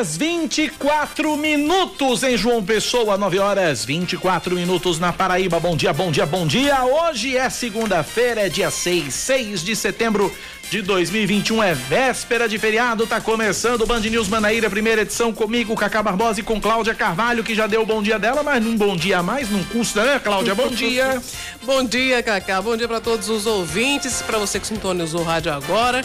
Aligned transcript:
horas 0.00 0.18
24 0.48 1.36
minutos 1.36 2.22
em 2.22 2.34
João 2.34 2.64
Pessoa, 2.64 3.18
9 3.18 3.38
horas 3.38 3.84
24 3.84 4.54
minutos 4.54 4.98
na 4.98 5.12
Paraíba. 5.12 5.60
Bom 5.60 5.76
dia, 5.76 5.92
bom 5.92 6.10
dia, 6.10 6.24
bom 6.24 6.46
dia. 6.46 6.82
Hoje 6.82 7.36
é 7.36 7.50
segunda-feira, 7.50 8.46
é 8.46 8.48
dia 8.48 8.70
6, 8.70 9.12
6 9.12 9.62
de 9.62 9.76
setembro 9.76 10.34
de 10.70 10.80
2021. 10.80 11.62
É 11.62 11.74
véspera 11.74 12.48
de 12.48 12.58
feriado, 12.58 13.06
tá 13.06 13.20
começando 13.20 13.82
o 13.82 13.86
Band 13.86 14.00
News 14.00 14.28
Manaíra, 14.28 14.70
primeira 14.70 15.02
edição 15.02 15.30
comigo, 15.30 15.76
Cacá 15.76 16.02
Barbosa 16.02 16.40
e 16.40 16.42
com 16.42 16.58
Cláudia 16.58 16.94
Carvalho, 16.94 17.44
que 17.44 17.54
já 17.54 17.66
deu 17.66 17.82
o 17.82 17.86
bom 17.86 18.02
dia 18.02 18.18
dela, 18.18 18.42
mas 18.42 18.64
num 18.64 18.76
bom 18.76 18.96
dia 18.96 19.18
a 19.18 19.22
mais 19.22 19.50
não 19.50 19.62
custa, 19.64 20.04
né, 20.04 20.18
Cláudia? 20.18 20.54
Bom 20.54 20.68
dia. 20.68 21.20
bom 21.62 21.84
dia, 21.84 22.22
Cacá. 22.22 22.62
Bom 22.62 22.76
dia 22.76 22.88
para 22.88 23.00
todos 23.00 23.28
os 23.28 23.44
ouvintes, 23.44 24.22
para 24.22 24.38
você 24.38 24.58
que 24.58 24.66
sintonizou 24.66 25.20
o 25.20 25.24
rádio 25.24 25.52
agora. 25.52 26.02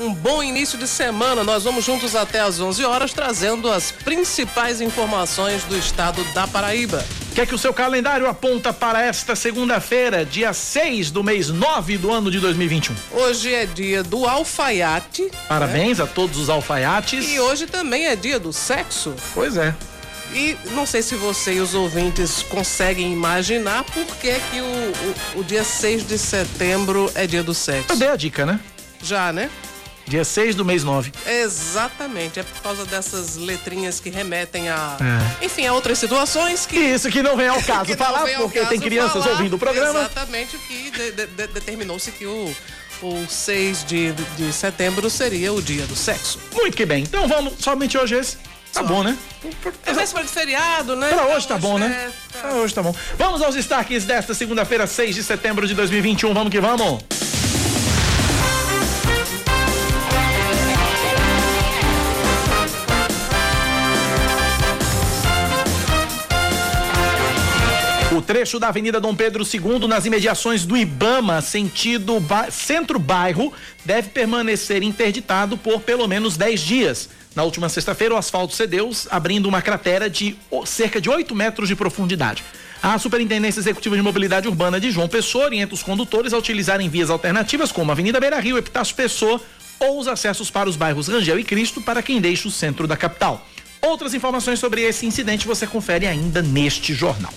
Um 0.00 0.12
bom 0.12 0.42
início 0.42 0.78
de 0.78 0.86
semana. 0.86 1.42
Nós 1.42 1.64
vamos 1.64 1.84
juntos 1.84 2.14
até 2.14 2.40
às 2.40 2.60
11 2.60 2.84
horas 2.84 3.12
trazendo 3.12 3.70
as 3.70 3.77
principais 3.90 4.80
informações 4.80 5.64
do 5.64 5.76
estado 5.76 6.22
da 6.34 6.46
Paraíba. 6.46 7.04
O 7.30 7.34
que 7.34 7.40
é 7.40 7.46
que 7.46 7.54
o 7.54 7.58
seu 7.58 7.72
calendário 7.72 8.26
aponta 8.26 8.72
para 8.72 9.02
esta 9.02 9.36
segunda-feira, 9.36 10.24
dia 10.24 10.52
6 10.52 11.10
do 11.10 11.22
mês 11.22 11.48
9 11.48 11.98
do 11.98 12.12
ano 12.12 12.30
de 12.30 12.40
2021? 12.40 12.94
Hoje 13.12 13.54
é 13.54 13.64
dia 13.64 14.02
do 14.02 14.26
alfaiate. 14.26 15.30
Parabéns 15.48 15.98
né? 15.98 16.04
a 16.04 16.06
todos 16.06 16.38
os 16.38 16.50
alfaiates. 16.50 17.28
E 17.28 17.38
hoje 17.38 17.66
também 17.66 18.06
é 18.06 18.16
dia 18.16 18.38
do 18.38 18.52
sexo. 18.52 19.14
Pois 19.34 19.56
é. 19.56 19.74
E 20.32 20.56
não 20.72 20.84
sei 20.84 21.00
se 21.00 21.14
você 21.14 21.54
e 21.54 21.60
os 21.60 21.74
ouvintes 21.74 22.42
conseguem 22.42 23.12
imaginar 23.12 23.84
por 23.84 24.04
que, 24.16 24.32
que 24.50 24.60
o, 24.60 25.36
o, 25.36 25.40
o 25.40 25.44
dia 25.44 25.64
6 25.64 26.06
de 26.06 26.18
setembro 26.18 27.10
é 27.14 27.26
dia 27.26 27.42
do 27.42 27.54
sexo. 27.54 27.92
Eu 27.92 27.96
dei 27.96 28.08
a 28.08 28.16
dica, 28.16 28.44
né? 28.44 28.60
Já, 29.02 29.32
né? 29.32 29.48
Dia 30.08 30.24
6 30.24 30.54
do 30.54 30.64
mês 30.64 30.82
9. 30.84 31.12
Exatamente. 31.26 32.40
É 32.40 32.42
por 32.42 32.62
causa 32.62 32.86
dessas 32.86 33.36
letrinhas 33.36 34.00
que 34.00 34.08
remetem 34.08 34.70
a. 34.70 34.96
É. 35.40 35.44
Enfim, 35.44 35.66
a 35.66 35.74
outras 35.74 35.98
situações 35.98 36.64
que. 36.64 36.78
Isso 36.78 37.10
que 37.10 37.22
não 37.22 37.36
vem 37.36 37.48
ao 37.48 37.60
caso 37.62 37.94
falar, 37.96 38.26
porque 38.38 38.58
caso 38.58 38.70
tem 38.70 38.80
crianças 38.80 39.22
falar, 39.22 39.36
ouvindo 39.36 39.56
o 39.56 39.58
programa. 39.58 40.00
Exatamente 40.00 40.56
o 40.56 40.58
que 40.60 40.90
de, 40.90 41.12
de, 41.12 41.26
de, 41.26 41.46
determinou-se 41.48 42.10
que 42.10 42.26
o. 42.26 42.54
O 43.00 43.28
6 43.28 43.84
de, 43.84 44.12
de 44.12 44.52
setembro 44.52 45.08
seria 45.08 45.52
o 45.52 45.62
dia 45.62 45.86
do 45.86 45.94
sexo. 45.94 46.36
Muito 46.52 46.76
que 46.76 46.84
bem. 46.84 47.04
Então 47.04 47.28
vamos, 47.28 47.54
somente 47.60 47.96
hoje 47.96 48.16
esse. 48.16 48.36
Tá 48.72 48.80
Só. 48.80 48.82
bom, 48.82 49.04
né? 49.04 49.16
É 49.86 49.92
véspera 49.92 50.24
de 50.24 50.30
feriado, 50.30 50.96
né? 50.96 51.08
Pra 51.08 51.26
hoje 51.26 51.46
tá 51.46 51.56
bom, 51.56 51.78
né? 51.78 51.86
É, 51.86 52.10
tá. 52.32 52.40
Pra 52.40 52.54
hoje 52.54 52.74
tá 52.74 52.82
bom. 52.82 52.92
Vamos 53.16 53.40
aos 53.40 53.54
destaques 53.54 54.04
desta 54.04 54.34
segunda-feira, 54.34 54.84
6 54.84 55.14
de 55.14 55.22
setembro 55.22 55.64
de 55.64 55.74
2021. 55.74 56.34
Vamos 56.34 56.50
que 56.50 56.60
vamos. 56.60 57.04
O 68.18 68.20
trecho 68.20 68.58
da 68.58 68.66
Avenida 68.66 69.00
Dom 69.00 69.14
Pedro 69.14 69.44
II, 69.44 69.86
nas 69.86 70.04
imediações 70.04 70.66
do 70.66 70.76
Ibama, 70.76 71.40
sentido 71.40 72.20
centro-bairro, 72.50 73.52
deve 73.84 74.08
permanecer 74.08 74.82
interditado 74.82 75.56
por 75.56 75.80
pelo 75.82 76.08
menos 76.08 76.36
10 76.36 76.60
dias. 76.60 77.08
Na 77.36 77.44
última 77.44 77.68
sexta-feira, 77.68 78.16
o 78.16 78.18
asfalto 78.18 78.56
cedeu, 78.56 78.90
abrindo 79.08 79.46
uma 79.46 79.62
cratera 79.62 80.10
de 80.10 80.36
cerca 80.66 81.00
de 81.00 81.08
8 81.08 81.32
metros 81.32 81.68
de 81.68 81.76
profundidade. 81.76 82.42
A 82.82 82.98
Superintendência 82.98 83.60
Executiva 83.60 83.94
de 83.94 84.02
Mobilidade 84.02 84.48
Urbana 84.48 84.80
de 84.80 84.90
João 84.90 85.06
Pessoa 85.06 85.44
orienta 85.44 85.74
os 85.74 85.84
condutores 85.84 86.32
a 86.32 86.38
utilizarem 86.38 86.88
vias 86.88 87.10
alternativas 87.10 87.70
como 87.70 87.92
a 87.92 87.94
Avenida 87.94 88.18
Beira 88.18 88.40
Rio, 88.40 88.58
Epitácio 88.58 88.96
Pessoa 88.96 89.40
ou 89.78 90.00
os 90.00 90.08
acessos 90.08 90.50
para 90.50 90.68
os 90.68 90.74
bairros 90.74 91.06
Rangel 91.06 91.38
e 91.38 91.44
Cristo 91.44 91.80
para 91.80 92.02
quem 92.02 92.20
deixa 92.20 92.48
o 92.48 92.50
centro 92.50 92.88
da 92.88 92.96
capital. 92.96 93.46
Outras 93.80 94.12
informações 94.12 94.58
sobre 94.58 94.82
esse 94.82 95.06
incidente 95.06 95.46
você 95.46 95.68
confere 95.68 96.04
ainda 96.04 96.42
neste 96.42 96.92
jornal. 96.92 97.32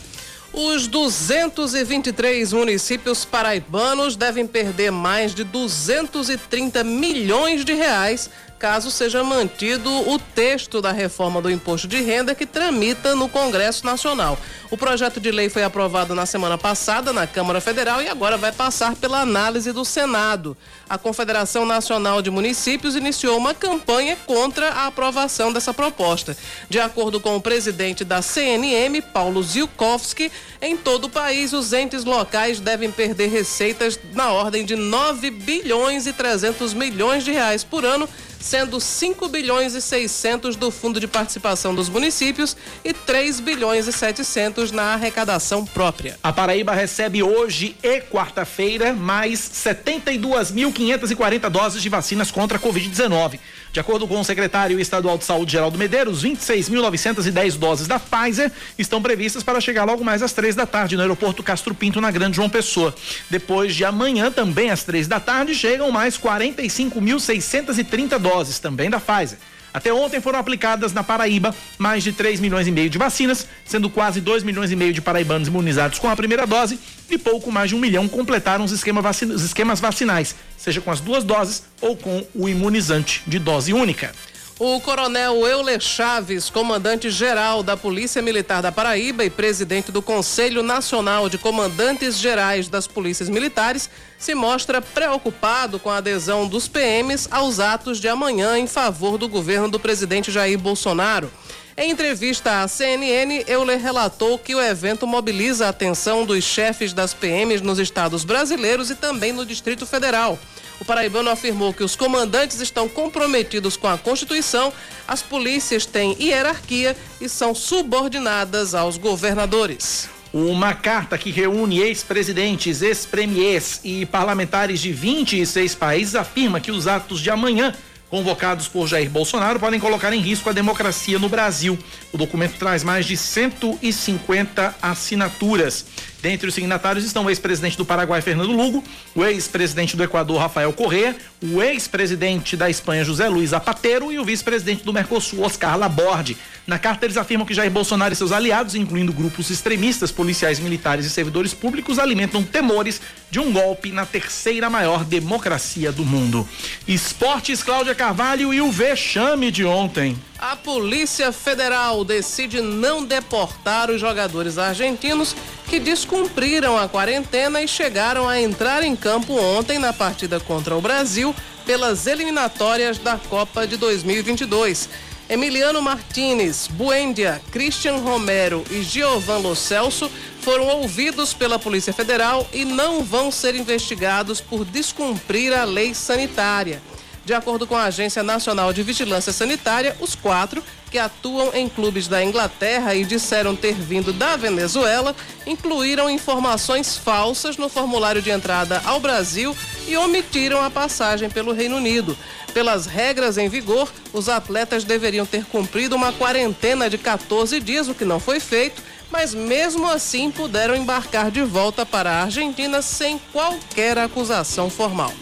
Os 0.53 0.85
223 0.85 2.51
municípios 2.51 3.23
paraibanos 3.23 4.17
devem 4.17 4.45
perder 4.45 4.91
mais 4.91 5.34
de 5.34 5.45
230 5.45 6.84
milhões 6.84 7.63
de 7.63 7.73
reais 7.73 8.29
caso 8.61 8.91
seja 8.91 9.23
mantido 9.23 9.89
o 10.07 10.19
texto 10.19 10.83
da 10.83 10.91
reforma 10.91 11.41
do 11.41 11.49
imposto 11.49 11.88
de 11.88 11.99
renda 11.99 12.35
que 12.35 12.45
tramita 12.45 13.16
no 13.16 13.27
Congresso 13.27 13.83
Nacional. 13.83 14.38
O 14.69 14.77
projeto 14.77 15.19
de 15.19 15.31
lei 15.31 15.49
foi 15.49 15.63
aprovado 15.63 16.13
na 16.13 16.27
semana 16.27 16.59
passada 16.59 17.11
na 17.11 17.25
Câmara 17.25 17.59
Federal 17.59 18.03
e 18.03 18.07
agora 18.07 18.38
vai 18.38 18.51
passar 18.51 18.95
pela 18.95 19.22
análise 19.22 19.72
do 19.72 19.83
Senado. 19.83 20.55
A 20.88 20.95
Confederação 20.95 21.66
Nacional 21.66 22.22
de 22.22 22.29
Municípios 22.29 22.95
iniciou 22.95 23.35
uma 23.35 23.55
campanha 23.55 24.16
contra 24.27 24.69
a 24.69 24.85
aprovação 24.85 25.51
dessa 25.51 25.73
proposta. 25.73 26.38
De 26.69 26.79
acordo 26.79 27.19
com 27.19 27.35
o 27.35 27.41
presidente 27.41 28.05
da 28.05 28.22
CNM, 28.22 29.01
Paulo 29.01 29.41
Zilkowski, 29.41 30.31
em 30.61 30.78
todo 30.78 31.05
o 31.05 31.09
país 31.09 31.51
os 31.51 31.73
entes 31.73 32.05
locais 32.05 32.59
devem 32.59 32.91
perder 32.91 33.31
receitas 33.31 33.99
na 34.13 34.31
ordem 34.31 34.63
de 34.63 34.75
9 34.75 35.31
bilhões 35.31 36.05
e 36.05 36.13
300 36.13 36.75
milhões 36.75 37.23
de 37.23 37.31
reais 37.31 37.63
por 37.63 37.83
ano 37.83 38.07
sendo 38.41 38.79
5 38.79 39.28
bilhões 39.29 39.75
e 39.75 39.81
600 39.81 40.56
do 40.56 40.72
Fundo 40.72 41.00
de 41.00 41.07
Participação 41.07 41.74
dos 41.74 41.88
Municípios 41.88 42.57
e 42.84 42.94
3 42.94 43.40
bilhões 43.40 43.88
e 43.88 43.94
700 43.94 44.72
na 44.72 44.94
arrecadação 44.94 45.66
própria. 45.66 46.18
A 46.24 46.34
Paraíba 46.34 46.74
recebe 46.74 47.24
hoje 47.24 47.75
e 47.84 48.02
quarta-feira 48.02 48.94
mais 48.94 49.40
72.540 49.40 51.50
doses 51.50 51.81
de 51.81 51.90
vacinas 51.90 52.31
contra 52.31 52.57
a 52.57 52.62
Covid-19. 52.62 53.40
De 53.72 53.80
acordo 53.80 54.06
com 54.06 54.20
o 54.20 54.24
secretário 54.24 54.78
estadual 54.82 55.18
de 55.18 55.24
Saúde, 55.24 55.54
Geraldo 55.54 55.78
Medeiros, 55.78 56.26
26.910 56.26 57.58
doses 57.58 57.88
da 57.88 57.98
Pfizer 57.98 58.52
estão 58.78 59.02
previstas 59.02 59.44
para 59.44 59.62
chegar 59.62 59.86
logo 59.86 60.04
mais 60.04 60.22
às 60.22 60.34
três 60.34 60.56
da 60.56 60.66
tarde 60.66 60.98
no 60.98 61.02
aeroporto 61.02 61.42
Castro 61.42 61.74
Pinto, 61.74 62.02
na 62.02 62.12
Grande 62.12 62.36
João 62.36 62.50
Pessoa. 62.50 62.94
Depois 63.30 63.74
de 63.74 63.86
amanhã, 63.86 64.30
também 64.30 64.72
às 64.72 64.84
três 64.84 65.08
da 65.08 65.22
tarde, 65.22 65.56
chegam 65.56 65.90
mais 65.90 66.18
45.630 66.18 68.20
doses 68.20 68.59
também 68.59 68.90
da 68.90 69.00
Pfizer. 69.00 69.38
Até 69.74 69.94
ontem 69.94 70.20
foram 70.20 70.40
aplicadas 70.40 70.94
na 70.94 71.04
Paraíba 71.04 71.56
mais 71.78 72.04
de 72.04 72.12
3 72.12 72.40
milhões 72.40 72.68
e 72.68 72.72
meio 72.72 72.90
de 72.90 72.98
vacinas, 72.98 73.48
sendo 73.66 73.90
quase 73.90 74.20
2 74.20 74.44
milhões 74.44 74.72
e 74.72 74.76
meio 74.76 74.94
de 74.94 75.02
paraibanos 75.02 75.48
imunizados 75.48 76.00
com 76.00 76.09
a 76.09 76.16
primeira 76.16 76.46
dose 76.46 76.80
e 77.09 77.18
pouco 77.18 77.52
mais 77.52 77.70
de 77.70 77.76
um 77.76 77.80
milhão 77.80 78.08
completaram 78.08 78.64
os, 78.66 78.72
esquema 78.72 79.02
vacina, 79.02 79.34
os 79.34 79.44
esquemas 79.44 79.80
vacinais, 79.80 80.36
seja 80.58 80.82
com 80.82 80.92
as 80.92 81.00
duas 81.00 81.24
doses 81.24 81.64
ou 81.80 81.96
com 81.96 82.26
o 82.34 82.48
imunizante 82.48 83.22
de 83.28 83.40
dose 83.40 83.74
única. 83.74 84.14
O 84.63 84.79
coronel 84.79 85.44
Euler 85.47 85.81
Chaves, 85.81 86.47
comandante-geral 86.51 87.63
da 87.63 87.75
Polícia 87.75 88.22
Militar 88.22 88.61
da 88.61 88.72
Paraíba 88.72 89.25
e 89.25 89.29
presidente 89.31 89.91
do 89.91 90.03
Conselho 90.03 90.61
Nacional 90.61 91.27
de 91.27 91.39
Comandantes 91.39 92.19
Gerais 92.19 92.69
das 92.69 92.85
Polícias 92.85 93.27
Militares, 93.27 93.89
se 94.19 94.35
mostra 94.35 94.79
preocupado 94.79 95.79
com 95.79 95.89
a 95.89 95.97
adesão 95.97 96.47
dos 96.47 96.67
PMs 96.67 97.28
aos 97.31 97.59
atos 97.59 97.99
de 97.99 98.08
amanhã 98.08 98.55
em 98.55 98.67
favor 98.67 99.17
do 99.17 99.28
governo 99.28 99.67
do 99.67 99.79
presidente 99.79 100.29
Jair 100.29 100.59
Bolsonaro. 100.59 101.31
Em 101.75 101.90
entrevista 101.90 102.61
à 102.61 102.67
CNN, 102.67 103.43
Euler 103.47 103.81
relatou 103.81 104.37
que 104.37 104.53
o 104.53 104.61
evento 104.61 105.07
mobiliza 105.07 105.66
a 105.66 105.69
atenção 105.69 106.23
dos 106.23 106.43
chefes 106.43 106.93
das 106.93 107.16
PMs 107.16 107.61
nos 107.61 107.79
estados 107.79 108.23
brasileiros 108.23 108.91
e 108.91 108.96
também 108.96 109.34
no 109.34 109.43
Distrito 109.43 109.87
Federal. 109.87 110.37
O 110.81 110.83
paraibano 110.83 111.29
afirmou 111.29 111.72
que 111.72 111.83
os 111.83 111.95
comandantes 111.95 112.59
estão 112.59 112.89
comprometidos 112.89 113.78
com 113.78 113.87
a 113.87 113.99
Constituição, 113.99 114.73
as 115.07 115.22
polícias 115.22 115.85
têm 115.85 116.17
hierarquia 116.19 116.97
e 117.22 117.29
são 117.29 117.53
subordinadas 117.53 118.73
aos 118.73 118.97
governadores. 118.97 120.09
Uma 120.33 120.73
carta 120.73 121.19
que 121.19 121.29
reúne 121.29 121.79
ex-presidentes, 121.81 122.81
ex-premiers 122.81 123.79
e 123.83 124.07
parlamentares 124.07 124.79
de 124.79 124.91
26 124.91 125.75
países 125.75 126.16
afirma 126.16 126.59
que 126.59 126.72
os 126.72 126.87
atos 126.87 127.19
de 127.19 127.29
amanhã 127.29 127.75
convocados 128.09 128.67
por 128.67 128.87
Jair 128.87 129.09
Bolsonaro 129.09 129.59
podem 129.59 129.79
colocar 129.79 130.11
em 130.11 130.19
risco 130.19 130.49
a 130.49 130.53
democracia 130.53 131.17
no 131.17 131.29
Brasil. 131.29 131.78
O 132.11 132.17
documento 132.17 132.57
traz 132.57 132.83
mais 132.83 133.05
de 133.05 133.16
150 133.16 134.75
assinaturas. 134.81 135.85
Dentre 136.22 136.47
os 136.47 136.53
signatários 136.53 137.03
estão 137.03 137.26
o 137.26 137.29
ex-presidente 137.29 137.76
do 137.76 137.84
Paraguai, 137.84 138.22
Fernando 138.22 138.52
Lugo, 138.52 138.84
o 139.16 139.26
ex-presidente 139.26 139.97
do 139.97 140.03
Equador, 140.03 140.38
Rafael 140.38 140.72
Correa, 140.72 141.16
o 141.41 141.62
ex-presidente 141.62 142.56
da 142.56 142.70
Espanha, 142.70 143.03
José 143.03 143.28
Luiz 143.28 143.50
Zapatero, 143.50 144.12
e 144.12 144.20
o 144.20 144.23
vice-presidente 144.23 144.84
do 144.84 144.94
Mercosul, 144.94 145.41
Oscar 145.41 145.78
Laborde. 145.78 146.38
Na 146.68 146.78
carta, 146.78 147.06
eles 147.06 147.18
afirmam 147.18 147.46
que 147.46 147.56
Jair 147.56 147.72
Bolsonaro 147.72 148.14
e 148.14 148.16
seus 148.16 148.32
aliados, 148.32 148.76
incluindo 148.76 149.12
grupos 149.12 149.50
extremistas, 149.50 150.12
policiais, 150.12 150.59
militares 150.59 151.08
e 151.08 151.09
servidores 151.09 151.56
públicos, 151.56 151.97
alimentam 151.97 152.44
temores 152.44 153.02
de 153.32 153.40
um 153.40 153.52
golpe 153.52 153.91
na 153.91 154.06
terceira 154.06 154.70
maior 154.70 155.03
democracia 155.03 155.91
do 155.91 156.06
mundo. 156.06 156.47
Esportes, 156.88 157.64
Cláudia 157.64 157.96
Carvalho 157.96 158.53
e 158.53 158.62
o 158.62 158.72
vexame 158.72 159.50
de 159.50 159.66
ontem. 159.66 160.16
A 160.38 160.56
Polícia 160.56 161.32
Federal 161.32 162.03
decide 162.03 162.62
não 162.62 163.03
deportar 163.03 163.90
os 163.91 164.02
jogadores 164.02 164.58
argentinos 164.58 165.35
que 165.67 165.79
descumpriram 166.11 166.78
a 166.78 166.90
quarentena 166.90 167.61
e 167.61 167.67
chegaram 167.67 168.28
a 168.28 168.40
entrar 168.40 168.84
em 168.84 168.97
campo 168.97 169.34
ontem 169.34 169.79
na 169.79 169.93
partida 169.93 170.41
contra 170.41 170.75
o 170.75 170.81
Brasil 170.81 171.34
pelas 171.66 172.05
eliminatórias 172.05 172.97
da 172.97 173.17
Copa 173.17 173.66
de 173.66 173.78
2022. 173.78 174.90
Emiliano 175.29 175.81
Martinez, 175.81 176.67
Buendia, 176.67 177.41
Christian 177.49 177.96
Romero 177.96 178.66
e 178.69 178.84
Giovan 178.84 179.37
Lo 179.37 179.55
Celso 179.55 180.11
foram 180.41 180.67
ouvidos 180.67 181.34
pela 181.34 181.58
Polícia 181.58 181.93
Federal 181.93 182.46
e 182.52 182.66
não 182.66 183.02
vão 183.05 183.31
ser 183.31 183.55
investigados 183.55 184.41
por 184.41 184.66
descumprir 184.66 185.57
a 185.57 185.64
lei 185.64 185.93
sanitária. 185.93 186.81
De 187.23 187.34
acordo 187.34 187.66
com 187.66 187.78
a 187.78 187.85
Agência 187.85 188.22
Nacional 188.22 188.73
de 188.73 188.84
Vigilância 188.84 189.31
Sanitária, 189.31 189.96
os 190.02 190.14
quatro, 190.14 190.61
que 190.91 190.99
atuam 190.99 191.52
em 191.53 191.70
clubes 191.70 192.09
da 192.09 192.22
Inglaterra 192.22 192.93
e 192.93 193.05
disseram 193.05 193.55
ter 193.55 193.73
vindo 193.73 194.11
da 194.11 194.35
Venezuela, 194.35 195.16
incluíram 195.47 196.09
informações 196.09 196.97
falsas 196.97 197.55
no 197.55 197.70
formulário 197.70 198.22
de 198.22 198.29
entrada 198.29 198.82
ao 198.84 198.99
Brasil 198.99 199.55
e 199.88 199.96
omitiram 199.96 200.61
a 200.61 200.70
passagem 200.70 201.29
pelo 201.29 201.53
Reino 201.53 201.78
Unido. 201.78 202.16
Pelas 202.53 202.85
regras 202.85 203.38
em 203.38 203.47
vigor, 203.47 203.90
os 204.11 204.28
atletas 204.28 204.84
deveriam 204.84 205.26
ter 205.26 205.46
cumprido 205.46 205.96
uma 205.96 206.11
quarentena 206.11 206.90
de 206.90 206.97
14 206.97 207.58
dias, 207.61 207.88
o 207.88 207.96
que 207.96 208.03
não 208.03 208.20
foi 208.20 208.41
feito, 208.41 208.84
mas 209.09 209.34
mesmo 209.34 209.90
assim 209.90 210.29
puderam 210.29 210.76
embarcar 210.76 211.32
de 211.32 211.41
volta 211.41 211.85
para 211.85 212.11
a 212.11 212.23
Argentina 212.23 212.82
sem 212.82 213.17
qualquer 213.32 213.97
acusação 213.97 214.70
formal. 214.70 215.14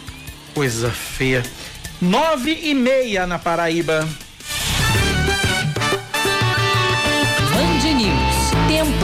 Coisa 0.52 0.90
feia. 0.90 1.44
Nove 2.00 2.58
e 2.62 2.74
meia 2.74 3.24
na 3.24 3.38
Paraíba. 3.38 4.08
Tempo. 8.70 8.94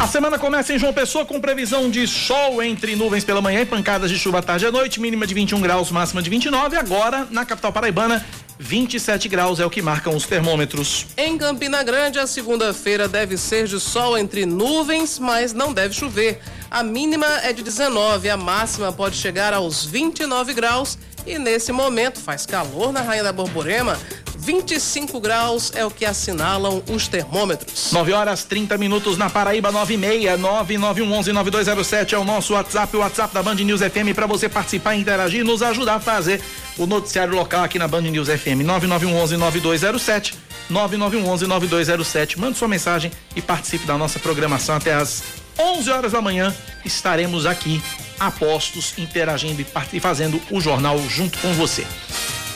A 0.00 0.06
semana 0.06 0.38
começa 0.38 0.72
em 0.72 0.78
João 0.78 0.94
Pessoa 0.94 1.26
com 1.26 1.38
previsão 1.38 1.90
de 1.90 2.06
sol 2.08 2.62
entre 2.62 2.96
nuvens 2.96 3.24
pela 3.24 3.42
manhã 3.42 3.60
e 3.60 3.66
pancadas 3.66 4.10
de 4.10 4.18
chuva 4.18 4.38
à 4.38 4.42
tarde 4.42 4.64
e 4.64 4.68
à 4.68 4.72
noite, 4.72 4.98
mínima 4.98 5.26
de 5.26 5.34
21 5.34 5.60
graus, 5.60 5.90
máxima 5.90 6.22
de 6.22 6.30
29. 6.30 6.78
Agora, 6.78 7.28
na 7.30 7.44
capital 7.44 7.70
paraibana, 7.70 8.24
27 8.58 9.28
graus 9.28 9.60
é 9.60 9.66
o 9.66 9.68
que 9.68 9.82
marcam 9.82 10.16
os 10.16 10.24
termômetros. 10.24 11.06
Em 11.14 11.36
Campina 11.36 11.82
Grande, 11.82 12.18
a 12.18 12.26
segunda-feira 12.26 13.06
deve 13.06 13.36
ser 13.36 13.66
de 13.66 13.78
sol 13.78 14.16
entre 14.16 14.46
nuvens, 14.46 15.18
mas 15.18 15.52
não 15.52 15.74
deve 15.74 15.92
chover. 15.94 16.40
A 16.70 16.82
mínima 16.82 17.26
é 17.42 17.52
de 17.52 17.62
19, 17.62 18.30
a 18.30 18.36
máxima 18.38 18.90
pode 18.90 19.16
chegar 19.16 19.52
aos 19.52 19.84
29 19.84 20.54
graus. 20.54 20.96
E 21.26 21.38
nesse 21.38 21.72
momento 21.72 22.20
faz 22.20 22.46
calor 22.46 22.92
na 22.92 23.02
Rainha 23.02 23.24
da 23.24 23.32
Borborema. 23.32 23.98
25 24.38 25.18
graus 25.18 25.72
é 25.74 25.84
o 25.84 25.90
que 25.90 26.04
assinalam 26.04 26.80
os 26.88 27.08
termômetros. 27.08 27.90
9 27.90 28.12
horas 28.12 28.44
30 28.44 28.78
minutos 28.78 29.18
na 29.18 29.28
Paraíba, 29.28 29.72
9 29.72 29.94
e 29.94 29.96
meia, 29.96 30.38
991119207 30.38 32.12
é 32.12 32.18
o 32.18 32.24
nosso 32.24 32.52
WhatsApp, 32.54 32.96
o 32.96 33.00
WhatsApp 33.00 33.34
da 33.34 33.42
Band 33.42 33.56
News 33.56 33.80
FM 33.80 34.14
para 34.14 34.26
você 34.26 34.48
participar, 34.48 34.94
interagir 34.94 35.40
e 35.40 35.44
nos 35.44 35.62
ajudar 35.62 35.96
a 35.96 36.00
fazer 36.00 36.40
o 36.78 36.86
noticiário 36.86 37.34
local 37.34 37.64
aqui 37.64 37.76
na 37.76 37.88
Band 37.88 38.02
News 38.02 38.28
FM. 38.28 38.62
99119207 38.64 40.34
99119207. 40.70 42.38
Mande 42.38 42.58
sua 42.58 42.68
mensagem 42.68 43.10
e 43.34 43.42
participe 43.42 43.86
da 43.86 43.96
nossa 43.96 44.18
programação 44.18 44.76
até 44.76 44.94
as 44.94 45.22
11 45.58 45.90
horas 45.90 46.12
da 46.12 46.20
manhã. 46.20 46.54
Estaremos 46.84 47.46
aqui 47.46 47.82
apostos, 48.18 48.94
interagindo 48.98 49.64
e 49.92 50.00
fazendo 50.00 50.40
o 50.50 50.60
jornal 50.60 50.98
junto 51.08 51.38
com 51.38 51.52
você. 51.54 51.86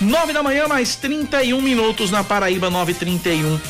9 0.01 0.33
da 0.33 0.43
manhã, 0.43 0.67
mais 0.67 0.97
31 0.97 1.61
minutos 1.61 2.11
na 2.11 2.25
Paraíba, 2.25 2.71
931. 2.71 3.61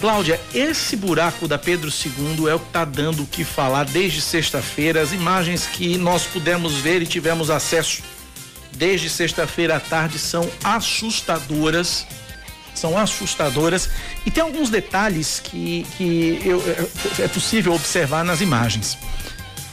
Cláudia, 0.00 0.40
esse 0.54 0.96
buraco 0.96 1.48
da 1.48 1.58
Pedro 1.58 1.90
II 1.90 2.48
é 2.48 2.54
o 2.54 2.58
que 2.60 2.66
está 2.66 2.84
dando 2.84 3.22
o 3.22 3.26
que 3.26 3.42
falar 3.42 3.84
desde 3.84 4.20
sexta-feira. 4.20 5.00
As 5.00 5.12
imagens 5.12 5.66
que 5.66 5.96
nós 5.96 6.24
pudemos 6.24 6.74
ver 6.74 7.02
e 7.02 7.06
tivemos 7.06 7.50
acesso 7.50 8.02
desde 8.76 9.08
sexta-feira 9.08 9.76
à 9.76 9.80
tarde 9.80 10.18
são 10.18 10.48
assustadoras. 10.62 12.06
São 12.74 12.98
assustadoras. 12.98 13.88
E 14.26 14.30
tem 14.30 14.42
alguns 14.42 14.68
detalhes 14.68 15.40
que, 15.42 15.86
que 15.96 16.40
eu, 16.44 16.62
é 17.18 17.28
possível 17.28 17.72
observar 17.72 18.24
nas 18.24 18.40
imagens. 18.40 18.98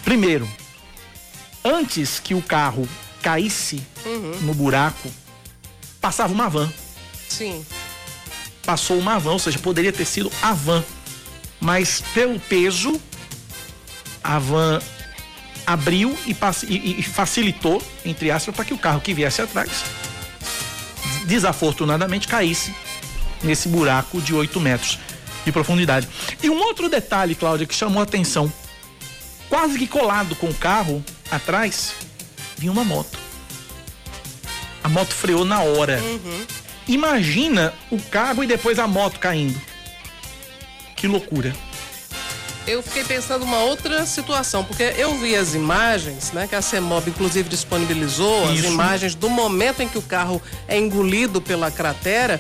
Primeiro, 0.04 0.48
antes 1.64 2.20
que 2.20 2.34
o 2.34 2.42
carro 2.42 2.88
caísse 3.22 3.82
uhum. 4.06 4.40
no 4.42 4.54
buraco, 4.54 5.12
passava 6.00 6.34
uma 6.34 6.50
van. 6.50 6.72
Sim. 7.30 7.66
Passou 8.66 8.98
uma 8.98 9.20
van, 9.20 9.32
ou 9.32 9.40
seja, 9.40 9.60
poderia 9.60 9.94
ter 9.94 10.06
sido 10.06 10.32
a 10.42 10.54
van. 10.54 10.84
Mas 11.60 12.04
pelo 12.14 12.40
peso, 12.40 13.00
a 14.24 14.40
van 14.40 14.80
abriu 15.66 16.18
e, 16.26 16.36
e, 16.68 17.00
e 17.00 17.04
facilitou, 17.04 17.82
entre 18.04 18.32
aspas, 18.32 18.56
para 18.56 18.66
que 18.66 18.74
o 18.74 18.78
carro 18.78 19.00
que 19.00 19.14
viesse 19.14 19.42
atrás, 19.42 19.84
desafortunadamente, 21.26 22.28
caísse 22.28 22.74
nesse 23.44 23.68
buraco 23.68 24.20
de 24.22 24.34
8 24.34 24.60
metros 24.60 25.00
de 25.46 25.52
profundidade. 25.52 26.08
E 26.42 26.50
um 26.50 26.60
outro 26.60 26.90
detalhe, 26.90 27.36
Cláudia, 27.36 27.66
que 27.66 27.76
chamou 27.76 28.00
a 28.00 28.04
atenção: 28.04 28.52
quase 29.50 29.78
que 29.78 29.88
colado 29.88 30.36
com 30.36 30.48
o 30.48 30.54
carro 30.54 31.04
atrás, 31.32 31.94
vinha 32.58 32.72
uma 32.72 32.84
moto 32.84 33.32
a 34.84 34.90
moto 34.90 35.14
freou 35.14 35.46
na 35.46 35.62
hora. 35.62 36.00
Uhum. 36.02 36.46
Imagina 36.88 37.74
o 37.90 38.00
carro 38.00 38.44
e 38.44 38.48
depois 38.48 38.80
a 38.80 38.88
moto 38.88 39.20
caindo. 39.20 39.60
Que 40.96 41.08
loucura. 41.08 41.56
Eu 42.68 42.84
fiquei 42.84 43.04
pensando 43.04 43.44
uma 43.44 43.60
outra 43.60 44.06
situação, 44.06 44.64
porque 44.64 44.94
eu 44.96 45.18
vi 45.18 45.36
as 45.36 45.56
imagens, 45.56 46.32
né, 46.32 46.48
que 46.48 46.56
a 46.56 46.62
CEMOB 46.62 47.10
inclusive 47.10 47.50
disponibilizou, 47.50 48.44
Isso. 48.54 48.68
as 48.68 48.72
imagens 48.72 49.16
do 49.16 49.30
momento 49.30 49.82
em 49.82 49.88
que 49.88 49.98
o 49.98 50.02
carro 50.02 50.40
é 50.68 50.78
engolido 50.78 51.42
pela 51.42 51.72
cratera 51.72 52.40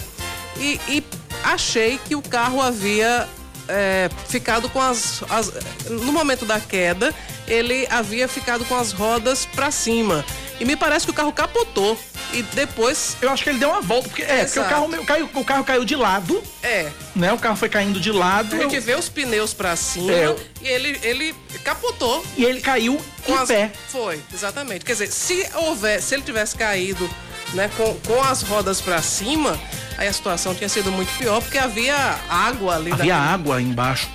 e, 0.60 0.79
e 0.88 1.03
achei 1.43 2.00
que 2.05 2.15
o 2.15 2.21
carro 2.21 2.62
havia 2.62 3.27
é, 3.67 4.10
ficado 4.27 4.69
com 4.69 4.79
as, 4.79 5.24
as, 5.29 5.51
No 5.89 6.12
momento 6.12 6.45
da 6.45 6.60
queda, 6.60 7.13
ele 7.51 7.86
havia 7.89 8.27
ficado 8.29 8.63
com 8.63 8.75
as 8.75 8.93
rodas 8.93 9.46
para 9.46 9.70
cima. 9.72 10.24
E 10.58 10.63
me 10.63 10.75
parece 10.75 11.05
que 11.05 11.12
o 11.12 11.13
carro 11.13 11.34
capotou. 11.34 12.00
E 12.34 12.41
depois. 12.43 13.17
Eu 13.22 13.29
acho 13.29 13.43
que 13.43 13.50
ele 13.50 13.60
deu 13.60 13.70
uma 13.70 13.81
volta, 13.81 14.08
porque 14.08 14.22
é, 14.22 14.46
porque 14.46 14.60
o 14.60 14.63
carro, 14.63 15.05
caiu, 15.05 15.29
o 15.34 15.43
carro 15.43 15.63
caiu 15.65 15.84
de 15.84 15.96
lado. 15.96 16.41
É. 16.63 16.89
Né? 17.13 17.34
O 17.34 17.38
carro 17.38 17.58
foi 17.58 17.67
caindo 17.67 18.00
de 18.00 18.12
lado. 18.12 18.55
A 18.55 18.60
gente 18.60 18.79
vê 18.79 18.96
os 18.96 19.10
pneus 19.10 19.53
para 19.53 19.75
cima 19.75 20.13
é. 20.13 20.36
e 20.62 20.67
ele, 20.67 21.00
ele 21.03 21.36
capotou. 21.63 22.25
E 22.38 22.46
ele 22.46 22.62
caiu 22.62 23.01
com 23.25 23.34
em 23.34 23.38
as... 23.38 23.48
pé. 23.50 23.72
Foi, 23.89 24.22
exatamente. 24.34 24.86
Quer 24.86 24.93
dizer, 24.93 25.08
se 25.08 25.46
houver, 25.55 26.01
se 26.01 26.15
ele 26.15 26.24
tivesse 26.24 26.55
caído 26.55 27.10
né, 27.53 27.70
com, 27.75 27.93
com 28.08 28.22
as 28.24 28.43
rodas 28.43 28.79
para 28.79 29.01
cima, 29.01 29.60
aí 29.98 30.08
a 30.08 30.13
situação 30.13 30.55
tinha 30.55 30.70
sido 30.70 30.89
muito 30.89 31.12
pior, 31.17 31.41
porque 31.41 31.58
havia 31.58 32.17
água 32.29 32.75
ali. 32.75 32.93
Havia 32.93 33.15
daquele... 33.15 33.34
água 33.34 33.62
embaixo. 33.62 34.10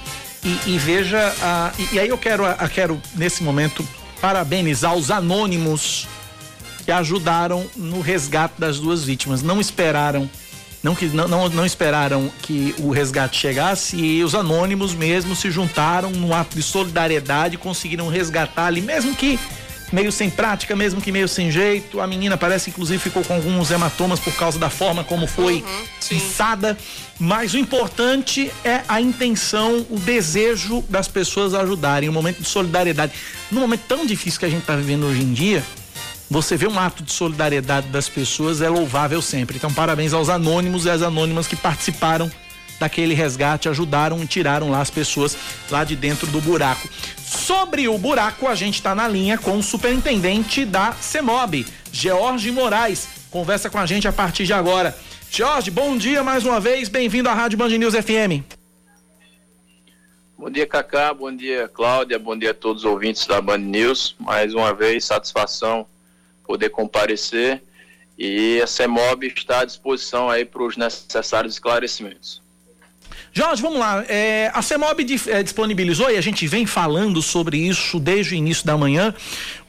E, 0.46 0.74
e 0.74 0.78
veja, 0.78 1.34
a, 1.42 1.72
e, 1.76 1.96
e, 1.96 1.98
aí 1.98 2.08
eu 2.08 2.16
quero, 2.16 2.46
a, 2.46 2.68
quero, 2.68 3.02
nesse 3.16 3.42
momento, 3.42 3.86
parabenizar 4.20 4.94
os 4.94 5.10
anônimos 5.10 6.06
que 6.84 6.92
ajudaram 6.92 7.66
no 7.74 8.00
resgate 8.00 8.54
das 8.56 8.78
duas 8.78 9.02
vítimas. 9.02 9.42
Não 9.42 9.60
esperaram, 9.60 10.30
não, 10.84 10.94
que, 10.94 11.06
não, 11.06 11.48
não, 11.48 11.66
esperaram 11.66 12.30
que 12.42 12.76
o 12.78 12.90
resgate 12.90 13.36
chegasse 13.36 13.96
e 13.96 14.22
os 14.22 14.36
anônimos 14.36 14.94
mesmo 14.94 15.34
se 15.34 15.50
juntaram 15.50 16.12
num 16.12 16.32
ato 16.32 16.54
de 16.54 16.62
solidariedade, 16.62 17.58
conseguiram 17.58 18.06
resgatar 18.06 18.66
ali, 18.66 18.80
mesmo 18.80 19.16
que 19.16 19.40
meio 19.92 20.10
sem 20.10 20.28
prática, 20.28 20.74
mesmo 20.74 21.00
que 21.00 21.12
meio 21.12 21.28
sem 21.28 21.50
jeito. 21.50 22.00
A 22.00 22.06
menina 22.06 22.36
parece 22.36 22.70
inclusive 22.70 22.98
ficou 22.98 23.24
com 23.24 23.34
alguns 23.34 23.70
hematomas 23.70 24.20
por 24.20 24.34
causa 24.34 24.58
da 24.58 24.70
forma 24.70 25.04
como 25.04 25.26
foi 25.26 25.56
uhum, 25.56 25.84
Mas 27.18 27.54
o 27.54 27.58
importante 27.58 28.50
é 28.64 28.82
a 28.88 29.00
intenção, 29.00 29.86
o 29.90 29.98
desejo 29.98 30.82
das 30.88 31.08
pessoas 31.08 31.54
ajudarem, 31.54 32.08
um 32.08 32.12
momento 32.12 32.42
de 32.42 32.48
solidariedade. 32.48 33.12
Num 33.50 33.60
momento 33.60 33.82
tão 33.88 34.04
difícil 34.04 34.40
que 34.40 34.46
a 34.46 34.50
gente 34.50 34.62
está 34.62 34.76
vivendo 34.76 35.06
hoje 35.06 35.22
em 35.22 35.32
dia, 35.32 35.62
você 36.28 36.56
vê 36.56 36.66
um 36.66 36.78
ato 36.78 37.02
de 37.02 37.12
solidariedade 37.12 37.88
das 37.88 38.08
pessoas 38.08 38.60
é 38.60 38.68
louvável 38.68 39.22
sempre. 39.22 39.56
Então, 39.56 39.72
parabéns 39.72 40.12
aos 40.12 40.28
anônimos 40.28 40.84
e 40.84 40.90
às 40.90 41.02
anônimas 41.02 41.46
que 41.46 41.56
participaram 41.56 42.30
daquele 42.78 43.14
resgate, 43.14 43.68
ajudaram 43.68 44.22
e 44.22 44.26
tiraram 44.26 44.70
lá 44.70 44.80
as 44.80 44.90
pessoas 44.90 45.36
lá 45.70 45.84
de 45.84 45.96
dentro 45.96 46.26
do 46.26 46.40
buraco. 46.40 46.88
Sobre 47.18 47.88
o 47.88 47.98
buraco, 47.98 48.46
a 48.46 48.54
gente 48.54 48.74
está 48.74 48.94
na 48.94 49.08
linha 49.08 49.38
com 49.38 49.58
o 49.58 49.62
superintendente 49.62 50.64
da 50.64 50.92
CEMOB, 50.92 51.66
George 51.92 52.50
Moraes. 52.50 53.08
Conversa 53.30 53.68
com 53.68 53.78
a 53.78 53.86
gente 53.86 54.06
a 54.06 54.12
partir 54.12 54.44
de 54.44 54.52
agora. 54.52 54.96
Jorge, 55.30 55.70
bom 55.70 55.96
dia 55.96 56.22
mais 56.22 56.44
uma 56.44 56.60
vez, 56.60 56.88
bem-vindo 56.88 57.28
à 57.28 57.34
Rádio 57.34 57.58
Band 57.58 57.68
News 57.68 57.94
FM. 57.94 58.42
Bom 60.38 60.50
dia, 60.50 60.66
Cacá, 60.66 61.12
bom 61.12 61.34
dia, 61.34 61.66
Cláudia, 61.66 62.18
bom 62.18 62.36
dia 62.36 62.50
a 62.50 62.54
todos 62.54 62.84
os 62.84 62.90
ouvintes 62.90 63.26
da 63.26 63.40
Band 63.40 63.58
News. 63.58 64.14
Mais 64.18 64.54
uma 64.54 64.72
vez, 64.72 65.04
satisfação 65.04 65.86
poder 66.46 66.70
comparecer 66.70 67.62
e 68.18 68.60
a 68.62 68.66
CEMOB 68.66 69.26
está 69.26 69.60
à 69.60 69.64
disposição 69.64 70.30
aí 70.30 70.44
para 70.44 70.62
os 70.62 70.76
necessários 70.76 71.54
esclarecimentos. 71.54 72.40
Jorge, 73.38 73.60
vamos 73.60 73.78
lá. 73.78 74.02
É, 74.08 74.50
a 74.54 74.62
CEMOB 74.62 75.04
é, 75.28 75.42
disponibilizou, 75.42 76.10
e 76.10 76.16
a 76.16 76.22
gente 76.22 76.46
vem 76.46 76.64
falando 76.64 77.20
sobre 77.20 77.58
isso 77.58 78.00
desde 78.00 78.32
o 78.32 78.34
início 78.34 78.64
da 78.64 78.78
manhã, 78.78 79.14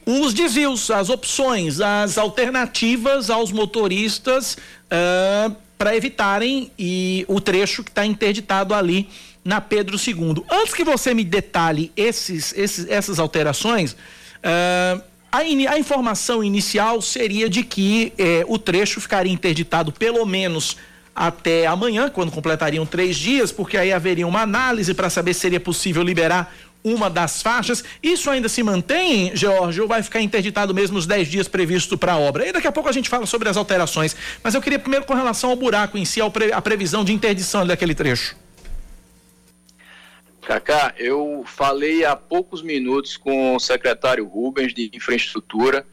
os 0.06 0.32
desvios, 0.32 0.90
as 0.90 1.10
opções, 1.10 1.78
as 1.78 2.16
alternativas 2.16 3.28
aos 3.28 3.52
motoristas 3.52 4.54
uh, 4.54 5.54
para 5.76 5.94
evitarem 5.94 6.72
e 6.78 7.26
o 7.28 7.42
trecho 7.42 7.84
que 7.84 7.90
está 7.90 8.06
interditado 8.06 8.72
ali 8.72 9.06
na 9.44 9.60
Pedro 9.60 9.98
II. 9.98 10.42
Antes 10.50 10.72
que 10.72 10.82
você 10.82 11.12
me 11.12 11.22
detalhe 11.22 11.92
esses, 11.94 12.54
esses 12.56 12.88
essas 12.88 13.18
alterações, 13.18 13.92
uh, 13.92 15.02
a, 15.30 15.44
in, 15.44 15.66
a, 15.66 15.78
informação 15.78 16.42
inicial 16.42 17.02
seria 17.02 17.50
de 17.50 17.62
que 17.62 18.14
o 18.46 18.58
trecho 18.58 18.98
ficaria 18.98 19.30
interditado 19.30 19.92
pelo 19.92 20.24
menos 20.24 20.78
até 21.18 21.66
amanhã, 21.66 22.08
quando 22.08 22.30
completariam 22.30 22.86
três 22.86 23.16
dias, 23.16 23.50
porque 23.50 23.76
aí 23.76 23.92
haveria 23.92 24.24
uma 24.24 24.42
análise 24.42 24.94
para 24.94 25.10
saber 25.10 25.34
se 25.34 25.40
seria 25.40 25.58
possível 25.58 26.00
liberar 26.00 26.54
uma 26.84 27.10
das 27.10 27.42
faixas. 27.42 27.82
Isso 28.00 28.30
ainda 28.30 28.48
se 28.48 28.62
mantém, 28.62 29.34
George, 29.34 29.80
ou 29.80 29.88
vai 29.88 30.00
ficar 30.00 30.20
interditado 30.20 30.72
mesmo 30.72 30.96
os 30.96 31.06
10 31.06 31.26
dias 31.26 31.48
previsto 31.48 31.98
para 31.98 32.12
a 32.12 32.18
obra? 32.18 32.46
E 32.46 32.52
daqui 32.52 32.68
a 32.68 32.72
pouco 32.72 32.88
a 32.88 32.92
gente 32.92 33.08
fala 33.08 33.26
sobre 33.26 33.48
as 33.48 33.56
alterações. 33.56 34.14
Mas 34.44 34.54
eu 34.54 34.62
queria 34.62 34.78
primeiro 34.78 35.04
com 35.04 35.14
relação 35.14 35.50
ao 35.50 35.56
buraco 35.56 35.98
em 35.98 36.04
si, 36.04 36.20
a 36.20 36.62
previsão 36.62 37.04
de 37.04 37.12
interdição 37.12 37.66
daquele 37.66 37.96
trecho. 37.96 38.36
Cacá, 40.46 40.94
eu 40.96 41.42
falei 41.44 42.04
há 42.04 42.14
poucos 42.14 42.62
minutos 42.62 43.16
com 43.16 43.56
o 43.56 43.58
secretário 43.58 44.24
Rubens 44.24 44.72
de 44.72 44.88
Infraestrutura, 44.94 45.84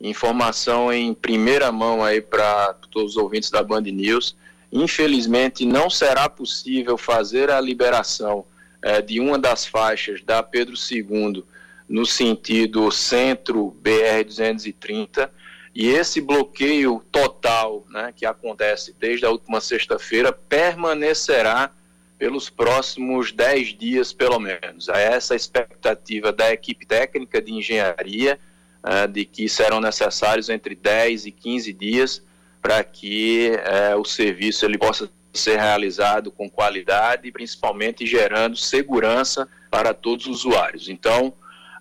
informação 0.00 0.92
em 0.92 1.12
primeira 1.12 1.72
mão 1.72 2.04
aí 2.04 2.20
para 2.20 2.74
todos 2.92 3.16
os 3.16 3.16
ouvintes 3.16 3.50
da 3.50 3.60
Band 3.60 3.80
News. 3.82 4.36
Infelizmente, 4.70 5.64
não 5.64 5.88
será 5.88 6.28
possível 6.28 6.98
fazer 6.98 7.50
a 7.50 7.60
liberação 7.60 8.44
eh, 8.82 9.00
de 9.00 9.18
uma 9.18 9.38
das 9.38 9.66
faixas 9.66 10.22
da 10.22 10.42
Pedro 10.42 10.74
II 10.76 11.44
no 11.88 12.04
sentido 12.04 12.90
centro 12.90 13.74
BR-230 13.82 15.30
e 15.74 15.88
esse 15.88 16.20
bloqueio 16.20 17.02
total 17.10 17.86
né, 17.88 18.12
que 18.14 18.26
acontece 18.26 18.94
desde 18.98 19.24
a 19.24 19.30
última 19.30 19.60
sexta-feira 19.60 20.32
permanecerá 20.32 21.70
pelos 22.18 22.50
próximos 22.50 23.30
10 23.30 23.78
dias, 23.78 24.12
pelo 24.12 24.40
menos. 24.40 24.88
É 24.88 25.14
essa 25.14 25.34
a 25.34 25.36
expectativa 25.36 26.32
da 26.32 26.52
equipe 26.52 26.84
técnica 26.84 27.40
de 27.40 27.52
engenharia, 27.52 28.40
uh, 28.82 29.06
de 29.06 29.24
que 29.24 29.48
serão 29.48 29.80
necessários 29.80 30.48
entre 30.48 30.74
10 30.74 31.26
e 31.26 31.30
15 31.30 31.72
dias 31.72 32.22
para 32.60 32.82
que 32.82 33.52
é, 33.64 33.94
o 33.96 34.04
serviço 34.04 34.64
ele 34.64 34.78
possa 34.78 35.08
ser 35.32 35.56
realizado 35.56 36.30
com 36.30 36.50
qualidade 36.50 37.28
e 37.28 37.32
principalmente 37.32 38.06
gerando 38.06 38.56
segurança 38.56 39.48
para 39.70 39.94
todos 39.94 40.26
os 40.26 40.44
usuários. 40.44 40.88
Então, 40.88 41.32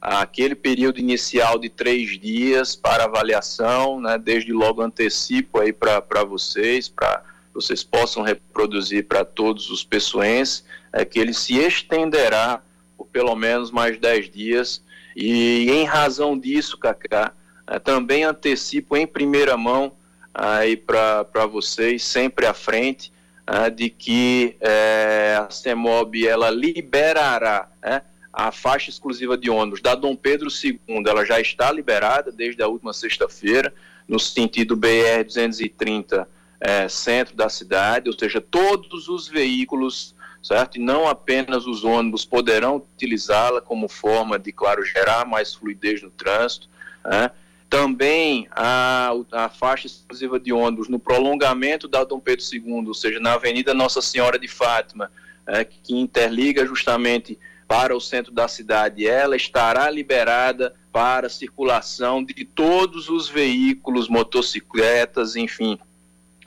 aquele 0.02 0.56
período 0.56 1.00
inicial 1.00 1.58
de 1.58 1.70
três 1.70 2.20
dias 2.20 2.76
para 2.76 3.06
avaliação, 3.06 4.00
né, 4.00 4.18
desde 4.18 4.52
logo 4.52 4.82
antecipo 4.82 5.60
aí 5.60 5.74
para 5.74 6.24
vocês, 6.24 6.88
para 6.88 7.24
vocês 7.54 7.84
possam 7.84 8.22
reproduzir 8.22 9.08
para 9.08 9.26
todos 9.26 9.72
os 9.72 9.84
pessoenses, 9.84 10.64
é 10.94 11.04
que 11.04 11.20
ele 11.20 11.34
se 11.34 11.56
estenderá 11.56 12.62
por 12.96 13.08
pelo 13.08 13.36
menos 13.36 13.72
mais 13.72 13.98
dez 13.98 14.30
dias 14.30 14.82
e 15.16 15.72
em 15.72 15.84
razão 15.84 16.38
disso, 16.38 16.78
Cacá, 16.78 17.34
é, 17.66 17.80
também 17.80 18.24
antecipo 18.24 18.96
em 18.96 19.08
primeira 19.08 19.58
mão 19.58 19.92
aí 20.38 20.78
para 20.78 21.46
vocês, 21.52 22.04
sempre 22.04 22.46
à 22.46 22.54
frente, 22.54 23.12
uh, 23.50 23.72
de 23.72 23.90
que 23.90 24.56
uh, 24.62 25.48
a 25.48 25.50
CEMOB 25.50 26.28
ela 26.28 26.50
liberará 26.52 27.68
uh, 27.84 28.06
a 28.32 28.52
faixa 28.52 28.92
exclusiva 28.92 29.36
de 29.36 29.50
ônibus 29.50 29.82
da 29.82 29.96
Dom 29.96 30.16
Pedro 30.16 30.48
II, 30.64 30.80
ela 31.08 31.26
já 31.26 31.40
está 31.40 31.72
liberada 31.72 32.32
desde 32.32 32.62
a 32.62 32.68
última 32.68 32.94
sexta-feira, 32.94 33.74
no 34.08 34.20
sentido 34.20 34.78
BR-230, 34.78 36.28
eh, 36.62 36.88
centro 36.88 37.36
da 37.36 37.50
cidade, 37.50 38.08
ou 38.08 38.18
seja, 38.18 38.40
todos 38.40 39.10
os 39.10 39.28
veículos 39.28 40.16
certo? 40.42 40.78
E 40.78 40.80
não 40.80 41.08
apenas 41.08 41.66
os 41.66 41.84
ônibus 41.84 42.24
poderão 42.24 42.78
utilizá-la 42.78 43.60
como 43.60 43.90
forma 43.90 44.40
de, 44.40 44.52
claro, 44.52 44.84
gerar 44.86 45.26
mais 45.26 45.54
fluidez 45.54 46.02
no 46.02 46.10
trânsito. 46.10 46.70
Né? 47.04 47.30
Também 47.70 48.48
a, 48.52 49.12
a 49.32 49.50
faixa 49.50 49.88
exclusiva 49.88 50.40
de 50.40 50.54
ônibus 50.54 50.88
no 50.88 51.00
prolongamento 51.00 51.88
da 51.88 52.04
Dom 52.04 52.20
Pedro 52.20 52.46
II, 52.52 52.88
ou 52.88 52.94
seja, 52.94 53.20
na 53.20 53.34
Avenida 53.34 53.74
Nossa 53.74 54.02
Senhora 54.02 54.40
de 54.40 54.48
Fátima, 54.48 55.12
é, 55.46 55.64
que 55.66 55.96
interliga 55.96 56.66
justamente 56.66 57.38
para 57.68 57.96
o 57.96 58.00
centro 58.00 58.32
da 58.32 58.48
cidade, 58.48 59.06
ela 59.06 59.36
estará 59.36 59.90
liberada 59.90 60.74
para 60.92 61.30
circulação 61.30 62.24
de 62.24 62.46
todos 62.46 63.10
os 63.10 63.28
veículos, 63.28 64.08
motocicletas, 64.08 65.36
enfim, 65.36 65.78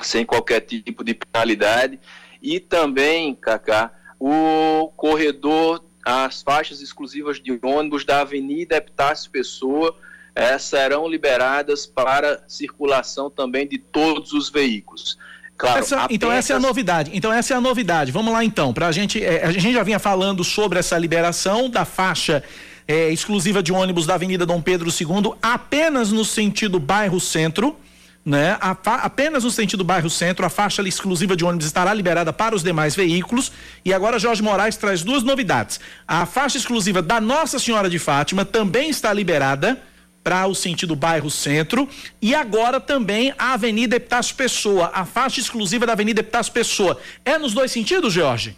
sem 0.01 0.25
qualquer 0.25 0.61
tipo 0.61 1.05
de 1.05 1.15
penalidade. 1.15 2.01
E 2.43 2.59
também, 2.59 3.35
Cacá, 3.35 3.93
o 4.19 4.91
corredor, 4.97 5.85
as 6.05 6.43
faixas 6.43 6.81
exclusivas 6.81 7.39
de 7.39 7.59
ônibus 7.63 8.05
da 8.05 8.23
Avenida 8.23 8.77
Epitácio 8.77 9.31
Pessoa, 9.31 9.95
é, 10.41 10.57
serão 10.59 11.07
liberadas 11.07 11.85
para 11.85 12.43
circulação 12.49 13.29
também 13.29 13.69
de 13.69 13.77
todos 13.77 14.33
os 14.33 14.49
veículos. 14.49 15.19
Claro, 15.55 15.81
essa, 15.81 15.97
apenas... 15.97 16.17
Então 16.17 16.33
essa 16.33 16.53
é 16.55 16.57
a 16.57 16.59
novidade. 16.59 17.11
Então 17.13 17.31
essa 17.31 17.53
é 17.53 17.57
a 17.59 17.61
novidade. 17.61 18.11
Vamos 18.11 18.33
lá 18.33 18.43
então. 18.43 18.73
Para 18.73 18.87
a 18.87 18.93
gente, 18.93 19.23
é, 19.23 19.45
a 19.45 19.53
gente 19.53 19.75
já 19.75 19.83
vinha 19.83 19.99
falando 19.99 20.43
sobre 20.43 20.79
essa 20.79 20.97
liberação 20.97 21.69
da 21.69 21.85
faixa 21.85 22.43
é, 22.89 23.11
exclusiva 23.11 23.63
de 23.63 23.71
ônibus 23.71 24.07
da 24.07 24.15
Avenida 24.15 24.47
Dom 24.47 24.63
Pedro 24.63 24.89
II 24.89 25.35
apenas 25.43 26.11
no 26.11 26.25
sentido 26.25 26.81
bairro 26.81 27.21
centro. 27.21 27.77
Né? 28.25 28.57
A, 28.63 28.71
apenas 29.05 29.45
no 29.45 29.51
sentido 29.51 29.85
bairro 29.85 30.09
centro, 30.09 30.47
a 30.47 30.49
faixa 30.49 30.81
exclusiva 30.89 31.37
de 31.37 31.45
ônibus 31.45 31.67
estará 31.67 31.93
liberada 31.93 32.33
para 32.33 32.55
os 32.55 32.63
demais 32.63 32.97
veículos. 32.97 33.53
E 33.85 33.93
agora 33.93 34.19
Jorge 34.19 34.43
Moraes 34.43 34.79
traz 34.79 35.03
duas 35.03 35.23
novidades. 35.23 35.79
A 36.09 36.25
faixa 36.25 36.57
exclusiva 36.57 37.03
da 37.03 37.21
Nossa 37.21 37.59
Senhora 37.59 37.91
de 37.91 37.99
Fátima 37.99 38.47
também 38.47 38.89
está 38.89 39.13
liberada 39.13 39.90
para 40.23 40.47
o 40.47 40.55
sentido 40.55 40.95
bairro 40.95 41.31
centro 41.31 41.89
e 42.21 42.35
agora 42.35 42.79
também 42.79 43.35
a 43.39 43.55
Avenida 43.55 43.97
Epitácio 43.97 44.37
Pessoa, 44.37 44.91
a 44.93 45.05
faixa 45.05 45.41
exclusiva 45.41 45.87
da 45.87 45.93
Avenida 45.93 46.21
Epitácio 46.21 46.53
Pessoa. 46.53 47.01
É 47.25 47.39
nos 47.39 47.55
dois 47.55 47.73
sentidos, 47.73 48.13
Jorge? 48.13 48.57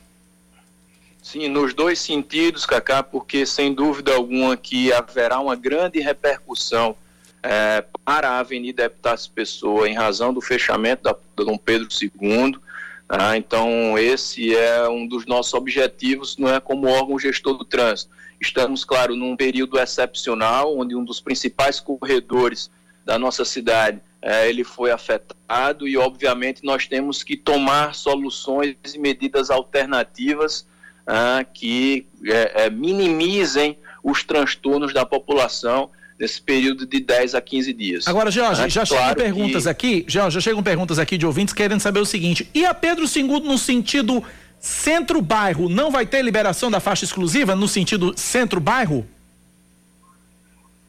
Sim, 1.23 1.49
nos 1.49 1.73
dois 1.73 2.01
sentidos, 2.01 2.67
Cacá, 2.67 3.03
porque 3.03 3.47
sem 3.47 3.73
dúvida 3.73 4.13
alguma 4.13 4.57
que 4.57 4.93
haverá 4.93 5.39
uma 5.39 5.55
grande 5.55 6.01
repercussão 6.01 6.97
é, 7.43 7.85
para 8.05 8.31
a 8.31 8.39
Avenida 8.41 8.85
Epitácio 8.85 9.31
Pessoa 9.33 9.89
em 9.89 9.95
razão 9.95 10.35
do 10.35 10.41
fechamento 10.41 11.05
da, 11.05 11.13
da 11.13 11.45
Dom 11.45 11.57
Pedro 11.57 11.89
II. 11.91 12.59
Tá? 13.07 13.37
Então, 13.37 13.97
esse 13.97 14.55
é 14.55 14.89
um 14.89 15.07
dos 15.07 15.25
nossos 15.25 15.55
objetivos, 15.55 16.37
não 16.37 16.53
é 16.53 16.59
como 16.59 16.89
órgão 16.89 17.19
gestor 17.19 17.57
do 17.57 17.65
trânsito 17.65 18.11
Estamos, 18.43 18.85
claro, 18.85 19.15
num 19.15 19.37
período 19.37 19.79
excepcional, 19.79 20.77
onde 20.77 20.97
um 20.97 21.05
dos 21.05 21.21
principais 21.21 21.79
corredores 21.79 22.69
da 23.05 23.17
nossa 23.17 23.45
cidade 23.45 24.01
é, 24.21 24.49
ele 24.49 24.65
foi 24.65 24.91
afetado 24.91 25.87
e, 25.87 25.97
obviamente, 25.97 26.65
nós 26.65 26.87
temos 26.87 27.23
que 27.23 27.37
tomar 27.37 27.95
soluções 27.95 28.77
e 28.93 28.99
medidas 28.99 29.49
alternativas 29.49 30.67
ah, 31.07 31.45
que 31.55 32.07
é, 32.25 32.65
é, 32.65 32.71
minimizem 32.71 33.79
os 34.03 34.25
transtornos 34.25 34.93
da 34.93 35.07
população 35.07 35.91
nesse 36.19 36.41
período 36.41 36.87
de 36.87 37.01
10 37.01 37.35
a 37.37 37.41
15 37.41 37.73
dias. 37.73 38.09
Agora, 38.09 38.31
Jorge, 38.31 38.69
já 38.69 38.87
claro 38.87 39.21
chegam 39.21 39.25
perguntas 39.25 39.63
que... 39.65 39.69
aqui, 39.69 40.05
Jorge, 40.07 40.35
já 40.35 40.41
chegam 40.41 40.63
perguntas 40.63 40.99
aqui 40.99 41.17
de 41.17 41.27
ouvintes 41.27 41.55
querendo 41.55 41.81
saber 41.81 42.01
o 42.01 42.07
seguinte: 42.07 42.49
e 42.55 42.65
a 42.65 42.75
Pedro 42.75 43.05
II 43.05 43.41
no 43.41 43.59
sentido 43.59 44.23
Centro-bairro 44.63 45.69
não 45.69 45.91
vai 45.91 46.07
ter 46.07 46.23
liberação 46.23 46.71
da 46.71 46.79
faixa 46.79 47.05
exclusiva 47.05 47.57
no 47.57 47.67
sentido 47.67 48.15
centro-bairro? 48.17 49.05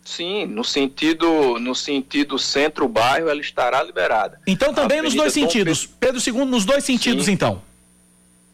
Sim, 0.06 0.46
no 0.46 0.63
sentido, 0.63 1.58
no 1.60 1.74
sentido 1.74 2.38
centro-bairro, 2.38 3.30
ela 3.30 3.42
estará 3.42 3.82
liberada. 3.82 4.39
Então 4.46 4.75
também 4.75 5.01
nos 5.01 5.15
dois 5.15 5.34
sentidos. 5.34 5.88
Pedro 5.88 6.22
II, 6.24 6.46
nos 6.46 6.65
dois 6.65 6.84
sentidos, 6.84 7.25
Sim, 7.25 7.32
então. 7.32 7.63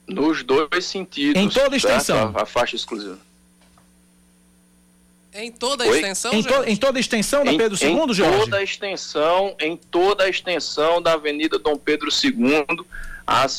Nos 0.07 0.41
dois 0.41 0.85
sentidos. 0.85 1.41
Em 1.41 1.49
toda 1.49 1.75
a 1.75 1.77
extensão. 1.77 2.31
A, 2.33 2.43
a 2.43 2.45
faixa 2.45 2.77
exclusiva. 2.77 3.19
Em 5.33 5.51
toda 5.51 5.83
a 5.83 5.87
Oi? 5.87 5.97
extensão, 5.97 6.33
em, 6.33 6.43
to, 6.43 6.63
em, 6.65 6.75
toda 6.77 6.97
a 6.97 7.01
extensão 7.01 7.43
da 7.43 7.51
Pedro 7.51 7.77
II, 7.77 7.91
em 7.91 8.13
Jorge? 8.13 8.23
Em 8.23 8.39
toda 8.39 8.57
a 8.57 8.63
extensão, 8.63 9.55
em 9.59 9.75
toda 9.75 10.23
a 10.23 10.29
extensão 10.29 11.01
da 11.01 11.13
Avenida 11.13 11.59
Dom 11.59 11.75
Pedro 11.75 12.09
II, 12.09 12.65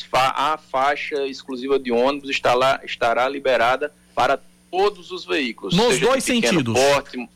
fa 0.02 0.32
a 0.36 0.58
faixa 0.58 1.26
exclusiva 1.26 1.78
de 1.78 1.92
ônibus 1.92 2.30
está 2.30 2.54
lá, 2.54 2.80
estará 2.84 3.28
liberada 3.28 3.92
para 4.14 4.38
todos 4.70 5.10
os 5.10 5.24
veículos. 5.24 5.76
Nos 5.76 5.98
dois 5.98 6.24
sentidos. 6.24 6.74
Porte, 6.74 7.28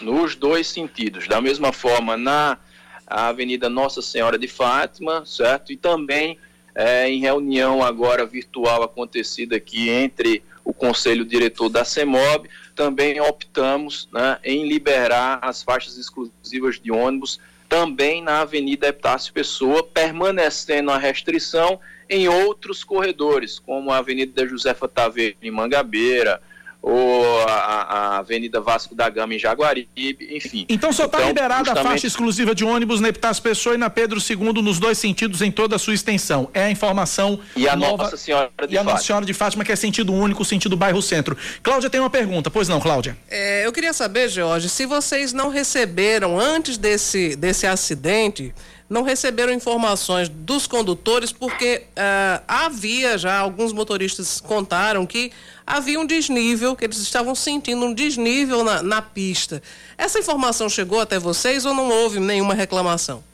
nos 0.00 0.34
dois 0.34 0.66
sentidos. 0.66 1.28
Da 1.28 1.40
mesma 1.40 1.72
forma, 1.72 2.16
na 2.16 2.58
Avenida 3.06 3.68
Nossa 3.68 4.00
Senhora 4.00 4.38
de 4.38 4.48
Fátima, 4.48 5.24
certo? 5.26 5.72
E 5.72 5.76
também 5.76 6.38
é, 6.74 7.08
em 7.08 7.20
reunião 7.20 7.82
agora 7.82 8.24
virtual 8.24 8.82
acontecida 8.82 9.56
aqui 9.56 9.90
entre 9.90 10.42
o 10.64 10.72
Conselho 10.72 11.24
Diretor 11.24 11.68
da 11.68 11.84
CEMOB, 11.84 12.48
também 12.74 13.20
optamos 13.20 14.08
né, 14.12 14.38
em 14.44 14.66
liberar 14.66 15.38
as 15.42 15.62
faixas 15.62 15.98
exclusivas 15.98 16.80
de 16.80 16.90
ônibus 16.90 17.40
também 17.72 18.20
na 18.20 18.42
Avenida 18.42 18.88
Epitácio 18.88 19.32
Pessoa, 19.32 19.82
permanecendo 19.82 20.90
a 20.90 20.98
restrição 20.98 21.80
em 22.06 22.28
outros 22.28 22.84
corredores, 22.84 23.58
como 23.58 23.90
a 23.90 23.96
Avenida 23.96 24.46
Josefa 24.46 24.86
Taveira 24.86 25.36
em 25.40 25.50
Mangabeira, 25.50 26.42
ou 26.82 27.40
a, 27.48 27.52
a, 27.52 28.18
Avenida 28.18 28.60
Vasco 28.60 28.92
da 28.92 29.08
Gama 29.08 29.34
em 29.34 29.38
Jaguaribe, 29.38 30.28
enfim. 30.32 30.66
Então 30.68 30.92
só 30.92 31.04
está 31.04 31.18
então, 31.18 31.28
liberada 31.28 31.58
justamente... 31.58 31.86
a 31.86 31.90
faixa 31.90 32.06
exclusiva 32.08 32.54
de 32.56 32.64
ônibus 32.64 33.00
na 33.00 33.08
Epitácio 33.08 33.40
Pessoa 33.40 33.76
e 33.76 33.78
na 33.78 33.88
Pedro 33.88 34.18
II 34.18 34.60
nos 34.60 34.80
dois 34.80 34.98
sentidos 34.98 35.40
em 35.42 35.50
toda 35.52 35.76
a 35.76 35.78
sua 35.78 35.94
extensão. 35.94 36.50
É 36.52 36.64
a 36.64 36.70
informação 36.70 37.38
E 37.54 37.68
a 37.68 37.76
nova... 37.76 38.04
Nossa 38.04 38.16
Senhora 38.16 38.50
de 38.66 38.74
E 38.74 38.78
a 38.78 38.82
Nossa 38.82 39.04
Senhora 39.04 39.24
de 39.24 39.32
Fátima 39.32 39.64
que 39.64 39.70
é 39.70 39.76
sentido 39.76 40.12
único, 40.12 40.44
sentido 40.44 40.76
bairro 40.76 41.00
centro. 41.00 41.36
Cláudia 41.62 41.88
tem 41.88 42.00
uma 42.00 42.10
pergunta, 42.10 42.50
pois 42.50 42.68
não, 42.68 42.80
Cláudia? 42.80 43.16
É, 43.30 43.64
eu 43.64 43.72
queria 43.72 43.92
saber, 43.92 44.28
Jorge, 44.28 44.68
se 44.68 44.84
vocês 44.84 45.32
não 45.32 45.50
receberam 45.50 46.38
antes 46.38 46.76
desse, 46.76 47.36
desse 47.36 47.64
acidente 47.64 48.52
não 48.88 49.02
receberam 49.02 49.52
informações 49.52 50.28
dos 50.28 50.66
condutores 50.66 51.32
porque 51.32 51.84
uh, 51.90 52.42
havia 52.46 53.16
já 53.16 53.38
alguns 53.38 53.72
motoristas 53.72 54.40
contaram 54.40 55.06
que 55.06 55.32
havia 55.66 55.98
um 55.98 56.06
desnível, 56.06 56.76
que 56.76 56.84
eles 56.84 56.98
estavam 56.98 57.34
sentindo 57.34 57.86
um 57.86 57.94
desnível 57.94 58.62
na, 58.62 58.82
na 58.82 59.00
pista. 59.00 59.62
Essa 59.96 60.18
informação 60.18 60.68
chegou 60.68 61.00
até 61.00 61.18
vocês 61.18 61.64
ou 61.64 61.74
não 61.74 61.88
houve 61.88 62.20
nenhuma 62.20 62.54
reclamação? 62.54 63.24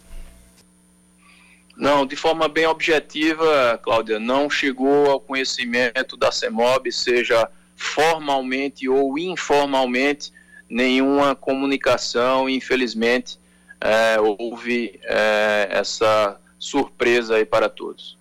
Não, 1.76 2.04
de 2.04 2.16
forma 2.16 2.48
bem 2.48 2.66
objetiva, 2.66 3.78
Cláudia, 3.82 4.18
não 4.18 4.50
chegou 4.50 5.10
ao 5.10 5.20
conhecimento 5.20 6.16
da 6.16 6.32
CEMOB, 6.32 6.90
seja 6.90 7.48
formalmente 7.76 8.88
ou 8.88 9.16
informalmente, 9.16 10.32
nenhuma 10.68 11.36
comunicação, 11.36 12.48
infelizmente, 12.48 13.37
é, 13.80 14.18
houve 14.20 14.98
é, 15.04 15.68
essa 15.70 16.36
surpresa 16.58 17.36
aí 17.36 17.44
para 17.44 17.68
todos. 17.68 18.18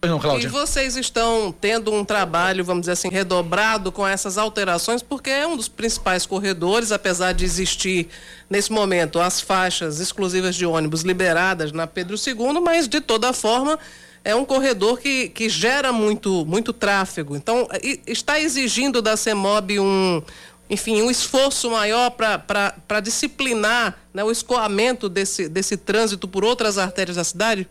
Não, 0.00 0.38
e 0.38 0.46
vocês 0.46 0.96
estão 0.96 1.50
tendo 1.50 1.92
um 1.92 2.04
trabalho, 2.04 2.64
vamos 2.64 2.82
dizer 2.82 2.92
assim, 2.92 3.08
redobrado 3.08 3.90
com 3.90 4.06
essas 4.06 4.38
alterações, 4.38 5.02
porque 5.02 5.28
é 5.28 5.44
um 5.44 5.56
dos 5.56 5.66
principais 5.66 6.24
corredores, 6.24 6.92
apesar 6.92 7.32
de 7.32 7.44
existir 7.44 8.08
nesse 8.48 8.70
momento 8.70 9.18
as 9.18 9.40
faixas 9.40 9.98
exclusivas 9.98 10.54
de 10.54 10.64
ônibus 10.64 11.02
liberadas 11.02 11.72
na 11.72 11.84
Pedro 11.84 12.14
II, 12.16 12.60
mas 12.60 12.86
de 12.86 13.00
toda 13.00 13.32
forma 13.32 13.76
é 14.24 14.36
um 14.36 14.44
corredor 14.44 15.00
que, 15.00 15.30
que 15.30 15.48
gera 15.48 15.92
muito, 15.92 16.46
muito 16.46 16.72
tráfego. 16.72 17.34
Então, 17.34 17.66
está 18.06 18.38
exigindo 18.38 19.02
da 19.02 19.16
CEMOB 19.16 19.80
um, 19.80 20.22
enfim, 20.70 21.02
um 21.02 21.10
esforço 21.10 21.70
maior 21.70 22.10
para 22.10 23.00
disciplinar 23.00 23.98
né, 24.12 24.22
o 24.22 24.30
escoamento 24.30 25.08
desse, 25.08 25.48
desse 25.48 25.76
trânsito 25.76 26.28
por 26.28 26.44
outras 26.44 26.76
artérias 26.76 27.16
da 27.16 27.24
cidade? 27.24 27.66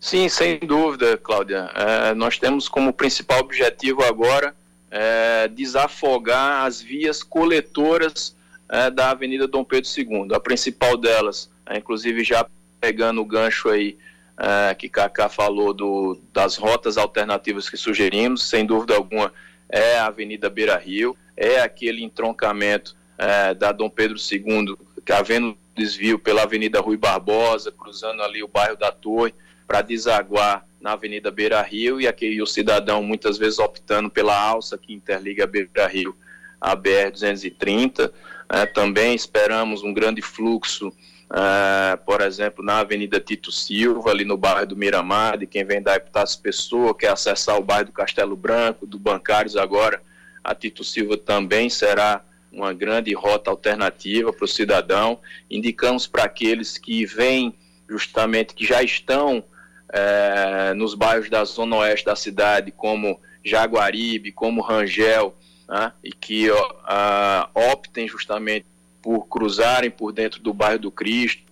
Sim, 0.00 0.30
sem 0.30 0.58
dúvida, 0.58 1.18
Cláudia. 1.18 1.70
É, 1.74 2.14
nós 2.14 2.38
temos 2.38 2.68
como 2.68 2.92
principal 2.92 3.40
objetivo 3.40 4.02
agora 4.02 4.54
é, 4.90 5.46
desafogar 5.48 6.64
as 6.64 6.80
vias 6.80 7.22
coletoras 7.22 8.34
é, 8.66 8.90
da 8.90 9.10
Avenida 9.10 9.46
Dom 9.46 9.62
Pedro 9.62 9.90
II. 9.94 10.34
A 10.34 10.40
principal 10.40 10.96
delas, 10.96 11.50
é, 11.66 11.76
inclusive 11.76 12.24
já 12.24 12.46
pegando 12.80 13.20
o 13.20 13.26
gancho 13.26 13.68
aí 13.68 13.98
é, 14.38 14.74
que 14.74 14.88
Kaká 14.88 15.28
falou 15.28 15.74
do, 15.74 16.18
das 16.32 16.56
rotas 16.56 16.96
alternativas 16.96 17.68
que 17.68 17.76
sugerimos, 17.76 18.48
sem 18.48 18.64
dúvida 18.64 18.94
alguma 18.94 19.30
é 19.70 19.98
a 19.98 20.06
Avenida 20.06 20.50
Beira 20.50 20.76
Rio, 20.76 21.16
é 21.36 21.60
aquele 21.60 22.02
entroncamento 22.02 22.96
é, 23.16 23.54
da 23.54 23.72
Dom 23.72 23.88
Pedro 23.88 24.16
II, 24.18 24.76
havendo 25.10 25.56
desvio 25.74 26.18
pela 26.18 26.42
Avenida 26.42 26.80
Rui 26.80 26.96
Barbosa, 26.96 27.72
cruzando 27.72 28.22
ali 28.22 28.42
o 28.42 28.48
bairro 28.48 28.76
da 28.76 28.92
Torre, 28.92 29.34
para 29.66 29.82
desaguar 29.82 30.66
na 30.80 30.92
Avenida 30.92 31.30
Beira 31.30 31.62
Rio 31.62 32.00
e 32.00 32.08
aqui 32.08 32.40
o 32.42 32.46
cidadão 32.46 33.02
muitas 33.02 33.38
vezes 33.38 33.58
optando 33.58 34.10
pela 34.10 34.36
alça 34.36 34.76
que 34.76 34.92
interliga 34.92 35.46
Beira 35.46 35.86
Rio 35.86 36.16
à 36.60 36.74
BR-230. 36.76 38.10
É, 38.48 38.66
também 38.66 39.14
esperamos 39.14 39.82
um 39.82 39.92
grande 39.92 40.20
fluxo, 40.22 40.92
é, 41.32 41.96
por 41.96 42.20
exemplo, 42.20 42.64
na 42.64 42.78
Avenida 42.78 43.20
Tito 43.20 43.52
Silva, 43.52 44.10
ali 44.10 44.24
no 44.24 44.36
bairro 44.36 44.66
do 44.66 44.76
Miramar, 44.76 45.38
de 45.38 45.46
quem 45.46 45.64
vem 45.64 45.80
da 45.80 45.94
Epitácio 45.94 46.40
Pessoa, 46.40 46.96
quer 46.96 47.12
acessar 47.12 47.56
o 47.56 47.62
bairro 47.62 47.86
do 47.86 47.92
Castelo 47.92 48.36
Branco, 48.36 48.86
do 48.86 48.98
Bancários 48.98 49.56
agora, 49.56 50.02
a 50.42 50.54
Tito 50.54 50.82
Silva 50.82 51.16
também 51.16 51.70
será 51.70 52.24
uma 52.50 52.72
grande 52.72 53.14
rota 53.14 53.50
alternativa 53.50 54.32
para 54.32 54.44
o 54.44 54.48
cidadão. 54.48 55.20
Indicamos 55.48 56.06
para 56.06 56.24
aqueles 56.24 56.78
que 56.78 57.06
vêm 57.06 57.54
justamente, 57.88 58.54
que 58.54 58.64
já 58.64 58.82
estão 58.82 59.44
é, 59.92 60.74
nos 60.74 60.94
bairros 60.94 61.28
da 61.28 61.44
zona 61.44 61.76
oeste 61.76 62.06
da 62.06 62.16
cidade, 62.16 62.72
como 62.72 63.20
Jaguaribe, 63.44 64.32
como 64.32 64.60
Rangel, 64.62 65.36
né, 65.68 65.92
e 66.02 66.12
que 66.12 66.48
a, 66.84 67.48
optem 67.54 68.08
justamente 68.08 68.66
por 69.02 69.26
cruzarem 69.26 69.90
por 69.90 70.12
dentro 70.12 70.40
do 70.40 70.52
bairro 70.52 70.80
do 70.80 70.90
Cristo. 70.90 71.42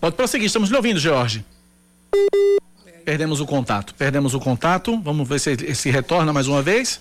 Pode 0.00 0.16
prosseguir, 0.16 0.46
estamos 0.46 0.70
lhe 0.70 0.76
ouvindo, 0.76 0.98
Jorge. 0.98 1.44
Perdemos 3.04 3.40
o 3.40 3.46
contato, 3.46 3.94
perdemos 3.94 4.34
o 4.34 4.40
contato. 4.40 5.00
Vamos 5.00 5.28
ver 5.28 5.38
se 5.38 5.74
se 5.74 5.90
retorna 5.90 6.32
mais 6.32 6.46
uma 6.46 6.62
vez. 6.62 7.00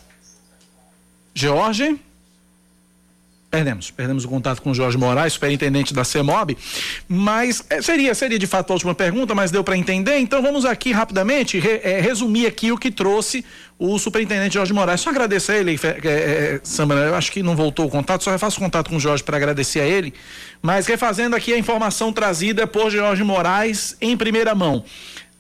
Jorge. 1.33 1.99
Perdemos, 3.51 3.91
perdemos 3.91 4.23
o 4.23 4.29
contato 4.29 4.61
com 4.61 4.71
o 4.71 4.73
Jorge 4.73 4.97
Moraes, 4.97 5.33
superintendente 5.33 5.93
da 5.93 6.05
CEMOB, 6.05 6.57
mas 7.05 7.61
é, 7.69 7.81
seria, 7.81 8.15
seria 8.15 8.39
de 8.39 8.47
fato 8.47 8.71
a 8.71 8.73
última 8.75 8.95
pergunta, 8.95 9.35
mas 9.35 9.51
deu 9.51 9.61
para 9.61 9.75
entender, 9.75 10.19
então 10.19 10.41
vamos 10.41 10.63
aqui 10.63 10.93
rapidamente 10.93 11.59
re, 11.59 11.81
é, 11.83 11.99
resumir 11.99 12.47
aqui 12.47 12.71
o 12.71 12.77
que 12.77 12.89
trouxe 12.89 13.43
o 13.77 13.99
superintendente 13.99 14.53
Jorge 14.53 14.71
Moraes. 14.71 15.01
Só 15.01 15.09
agradecer 15.09 15.51
a 15.51 15.57
ele, 15.57 15.77
é, 15.83 16.07
é, 16.07 16.61
Samara, 16.63 17.01
eu 17.01 17.13
acho 17.15 17.29
que 17.29 17.43
não 17.43 17.53
voltou 17.53 17.87
o 17.87 17.89
contato, 17.89 18.23
só 18.23 18.31
refaço 18.31 18.57
contato 18.57 18.89
com 18.89 18.95
o 18.95 18.99
Jorge 19.01 19.21
para 19.21 19.35
agradecer 19.35 19.81
a 19.81 19.85
ele, 19.85 20.13
mas 20.61 20.87
refazendo 20.87 21.35
aqui 21.35 21.53
a 21.53 21.57
informação 21.57 22.13
trazida 22.13 22.65
por 22.65 22.89
Jorge 22.89 23.21
Moraes 23.21 23.97
em 23.99 24.15
primeira 24.15 24.55
mão. 24.55 24.85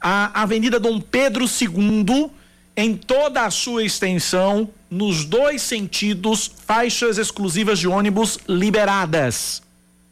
A 0.01 0.41
Avenida 0.41 0.81
Dom 0.81 0.99
Pedro 0.99 1.45
II, 1.45 2.29
em 2.75 2.93
toda 2.93 3.45
a 3.45 3.49
sua 3.49 3.85
extensão, 3.85 4.69
nos 4.91 5.23
dois 5.23 5.61
sentidos, 5.61 6.51
faixas 6.67 7.17
exclusivas 7.17 7.79
de 7.79 7.87
ônibus 7.87 8.37
liberadas. 8.45 9.63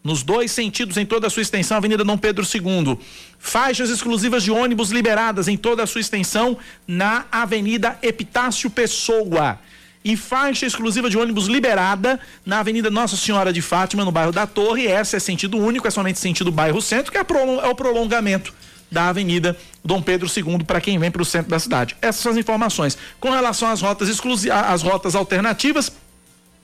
Nos 0.02 0.24
dois 0.24 0.54
sentidos, 0.54 0.96
em 0.96 1.06
toda 1.06 1.28
a 1.28 1.30
sua 1.30 1.42
extensão, 1.42 1.76
Avenida 1.76 2.06
Dom 2.06 2.18
Pedro 2.18 2.46
II. 2.46 2.98
Faixas 3.38 3.90
exclusivas 3.90 4.42
de 4.42 4.50
ônibus 4.50 4.92
liberadas 4.92 5.50
em 5.50 5.58
toda 5.58 5.84
a 5.84 5.88
sua 5.88 6.00
extensão 6.00 6.58
na 6.88 7.26
Avenida 7.30 8.00
Epitácio 8.02 8.70
Pessoa. 8.70 9.60
E 10.02 10.16
faixa 10.16 10.66
exclusiva 10.66 11.10
de 11.10 11.18
ônibus 11.18 11.48
liberada 11.48 12.18
na 12.46 12.60
Avenida 12.60 12.90
Nossa 12.90 13.18
Senhora 13.18 13.52
de 13.52 13.62
Fátima, 13.62 14.06
no 14.06 14.14
bairro 14.14 14.32
da 14.32 14.48
Torre. 14.48 14.88
Essa 14.88 15.18
é 15.18 15.20
sentido 15.20 15.58
único, 15.58 15.90
é 15.90 15.92
somente 15.92 16.20
sentido 16.20 16.54
bairro 16.54 16.82
centro, 16.82 17.12
que 17.12 17.18
é, 17.18 17.22
é 17.22 17.68
o 17.68 17.76
prolongamento 17.76 18.54
da 18.92 19.10
Avenida 19.10 19.58
Dom 19.84 20.02
Pedro 20.02 20.28
II 20.28 20.64
para 20.64 20.82
quem 20.82 20.98
vem 20.98 21.12
para 21.12 21.22
o 21.22 21.26
centro 21.26 21.50
da 21.50 21.60
cidade. 21.60 21.96
Essas 22.02 22.22
são 22.22 22.32
as 22.32 22.38
informações. 22.38 22.98
Com 23.20 23.30
relação 23.30 23.70
às 23.70 23.82
rotas 23.82 24.10
exclusivas, 24.10 24.58
às 24.58 24.82
rotas 24.82 25.16
alternativas, 25.16 25.92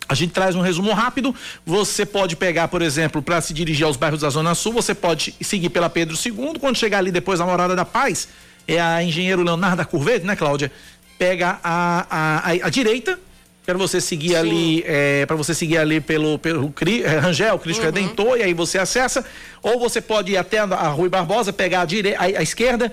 a 0.07 0.13
gente 0.13 0.33
traz 0.33 0.55
um 0.55 0.61
resumo 0.61 0.93
rápido. 0.93 1.33
Você 1.65 2.05
pode 2.05 2.35
pegar, 2.35 2.67
por 2.67 2.81
exemplo, 2.81 3.21
para 3.21 3.41
se 3.41 3.53
dirigir 3.53 3.85
aos 3.85 3.97
bairros 3.97 4.21
da 4.21 4.29
Zona 4.29 4.53
Sul, 4.55 4.73
você 4.73 4.93
pode 4.93 5.35
seguir 5.41 5.69
pela 5.69 5.89
Pedro 5.89 6.15
II. 6.23 6.59
Quando 6.59 6.77
chegar 6.77 6.99
ali 6.99 7.11
depois 7.11 7.39
da 7.39 7.45
Morada 7.45 7.75
da 7.75 7.85
Paz, 7.85 8.27
é 8.67 8.79
a 8.79 9.03
engenheiro 9.03 9.43
Leonardo 9.43 9.77
da 9.77 9.85
Curvede, 9.85 10.25
né, 10.25 10.35
Cláudia? 10.35 10.71
Pega 11.17 11.59
a, 11.63 12.05
a, 12.09 12.51
a, 12.51 12.67
a 12.67 12.69
direita 12.69 13.19
para 13.65 13.78
você 13.78 13.99
seguir 13.99 14.30
Sim. 14.30 14.36
ali, 14.36 14.84
é, 14.86 15.25
para 15.25 15.36
você 15.36 15.54
seguir 15.54 15.78
ali 15.78 15.99
pelo, 15.99 16.38
pelo 16.38 16.71
é, 17.04 17.17
Rangel, 17.17 17.58
Cristo 17.58 17.80
uhum. 17.80 17.86
Redentor, 17.86 18.38
e 18.38 18.43
aí 18.43 18.54
você 18.54 18.78
acessa, 18.78 19.25
ou 19.62 19.80
você 19.80 19.99
pode 19.99 20.34
ir 20.34 20.38
até 20.38 20.60
a 20.60 20.88
Rui 20.89 21.10
Barbosa, 21.10 21.51
pegar 21.51 21.82
a, 21.82 21.86
dire... 21.86 22.13
a, 22.15 22.23
a 22.23 22.43
esquerda, 22.43 22.91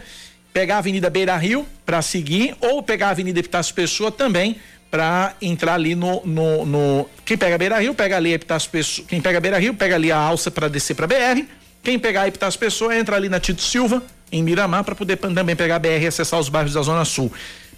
pegar 0.53 0.77
a 0.77 0.79
Avenida 0.79 1.11
Beira 1.11 1.37
Rio 1.37 1.67
para 1.85 2.01
seguir, 2.01 2.57
ou 2.61 2.83
pegar 2.83 3.09
a 3.09 3.11
Avenida 3.11 3.39
Epitácio 3.39 3.75
Pessoa 3.75 4.11
também 4.11 4.57
para 4.91 5.35
entrar 5.41 5.75
ali 5.75 5.95
no, 5.95 6.21
no, 6.25 6.67
no, 6.67 7.09
Quem 7.25 7.39
pega 7.39 7.57
Beira 7.57 7.79
Rio, 7.79 7.95
pega 7.95 8.17
ali 8.17 8.33
a 8.33 8.35
Epitácio 8.35 8.71
Pessoa. 8.71 9.09
Quem 9.09 9.23
pega 9.23 9.41
Beira 9.41 9.59
Rio, 9.59 9.73
pega 9.73 9.95
ali 9.95 10.13
a 10.13 10.19
alça 10.19 10.51
para 10.51 10.69
descer 10.69 10.95
para 10.95 11.07
BR. 11.07 11.47
Quem 11.83 11.99
pegar 11.99 12.23
a 12.23 12.29
Epitácio 12.29 12.61
Pessoa, 12.61 12.95
entra 12.95 13.17
ali 13.17 13.29
na 13.29 13.41
Tito 13.41 13.63
Silva, 13.63 14.03
em 14.31 14.43
Miramar, 14.43 14.85
para 14.85 14.95
poder 14.95 15.17
também 15.17 15.57
pegar 15.57 15.77
a 15.77 15.79
BR 15.79 16.03
e 16.03 16.07
acessar 16.07 16.39
os 16.39 16.51
bairros 16.51 16.75
da 16.75 16.83
Zona 16.83 17.07
Sul. 17.07 17.33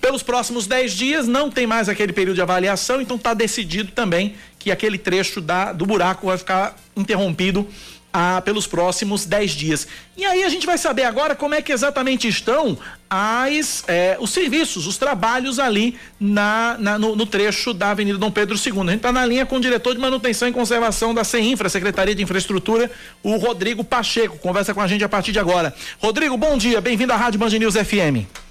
Pelos 0.05 0.23
próximos 0.23 0.67
10 0.67 0.93
dias 0.93 1.27
não 1.27 1.51
tem 1.51 1.67
mais 1.67 1.89
aquele 1.89 2.13
período 2.13 2.35
de 2.35 2.43
avaliação, 2.43 3.01
então 3.01 3.17
está 3.17 3.33
decidido 3.33 3.91
também 3.91 4.35
que 4.59 4.71
aquele 4.71 4.99
trecho 4.99 5.41
da, 5.41 5.73
do 5.73 5.87
buraco 5.87 6.27
vai 6.27 6.37
ficar 6.37 6.77
interrompido 6.95 7.67
ah, 8.13 8.43
pelos 8.45 8.67
próximos 8.67 9.25
10 9.25 9.51
dias. 9.53 9.89
E 10.15 10.27
aí 10.27 10.45
a 10.45 10.49
gente 10.51 10.67
vai 10.67 10.77
saber 10.77 11.05
agora 11.05 11.35
como 11.35 11.55
é 11.55 11.63
que 11.63 11.73
exatamente 11.73 12.29
estão 12.29 12.77
as, 13.09 13.83
eh, 13.89 14.19
os 14.21 14.29
serviços, 14.29 14.87
os 14.87 14.99
trabalhos 14.99 15.59
ali 15.59 15.99
na, 16.21 16.77
na 16.79 16.99
no, 16.99 17.17
no, 17.17 17.25
trecho 17.25 17.73
da 17.73 17.93
Avenida 17.93 18.19
Dom 18.19 18.31
Pedro 18.31 18.57
II. 18.57 18.73
A 18.73 18.85
gente 18.91 18.97
está 18.97 19.11
na 19.11 19.25
linha 19.25 19.47
com 19.47 19.57
o 19.57 19.61
diretor 19.61 19.95
de 19.95 20.03
manutenção 20.03 20.47
e 20.47 20.53
conservação 20.53 21.15
da 21.15 21.25
CEINFRA, 21.25 21.71
Secretaria 21.71 22.15
de 22.15 22.23
Infraestrutura, 22.23 22.91
o 23.23 23.37
Rodrigo 23.37 23.83
Pacheco. 23.83 24.37
Conversa 24.37 24.75
com 24.75 24.83
a 24.83 24.87
gente 24.87 25.03
a 25.03 25.09
partir 25.09 25.33
de 25.33 25.39
agora. 25.39 25.75
Rodrigo, 25.99 26.37
bom 26.37 26.59
dia, 26.59 26.79
bem-vindo 26.83 27.11
à 27.11 27.17
Rádio 27.17 27.41
Band 27.41 27.59
News 27.59 27.75
FM. 27.75 28.44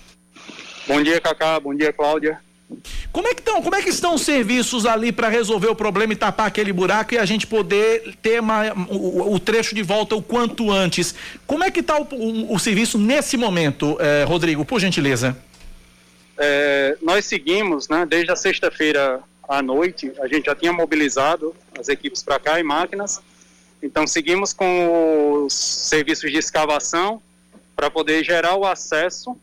Bom 0.87 1.01
dia, 1.01 1.19
Cacá. 1.21 1.59
Bom 1.59 1.73
dia, 1.73 1.93
Cláudia. 1.93 2.39
Como 3.11 3.27
é 3.27 3.33
que 3.33 3.41
estão? 3.41 3.61
Como 3.61 3.75
é 3.75 3.81
que 3.81 3.89
estão 3.89 4.15
os 4.15 4.21
serviços 4.21 4.85
ali 4.85 5.11
para 5.11 5.29
resolver 5.29 5.67
o 5.67 5.75
problema 5.75 6.13
e 6.13 6.15
tapar 6.15 6.47
aquele 6.47 6.73
buraco 6.73 7.13
e 7.13 7.17
a 7.17 7.25
gente 7.25 7.45
poder 7.45 8.15
ter 8.21 8.39
uma, 8.41 8.73
o, 8.89 9.33
o, 9.33 9.39
trecho 9.39 9.75
de 9.75 9.83
volta 9.83 10.15
o 10.15 10.21
quanto 10.21 10.71
antes? 10.71 11.13
Como 11.45 11.63
é 11.63 11.69
que 11.69 11.81
está 11.81 11.97
o, 11.97 12.07
o, 12.11 12.53
o, 12.53 12.59
serviço 12.59 12.97
nesse 12.97 13.37
momento, 13.37 13.95
eh, 13.99 14.25
Rodrigo? 14.27 14.65
Por 14.65 14.79
gentileza. 14.79 15.37
É, 16.37 16.97
nós 17.01 17.25
seguimos, 17.25 17.87
né? 17.87 18.05
Desde 18.05 18.31
a 18.31 18.35
sexta-feira 18.35 19.21
à 19.47 19.61
noite, 19.61 20.11
a 20.19 20.27
gente 20.27 20.45
já 20.45 20.55
tinha 20.55 20.73
mobilizado 20.73 21.55
as 21.79 21.87
equipes 21.89 22.23
para 22.23 22.39
cá 22.39 22.59
e 22.59 22.63
máquinas. 22.63 23.21
Então 23.81 24.07
seguimos 24.07 24.51
com 24.51 25.45
os 25.45 25.53
serviços 25.53 26.31
de 26.31 26.37
escavação 26.37 27.21
para 27.75 27.91
poder 27.91 28.23
gerar 28.23 28.55
o 28.55 28.65
acesso 28.65 29.37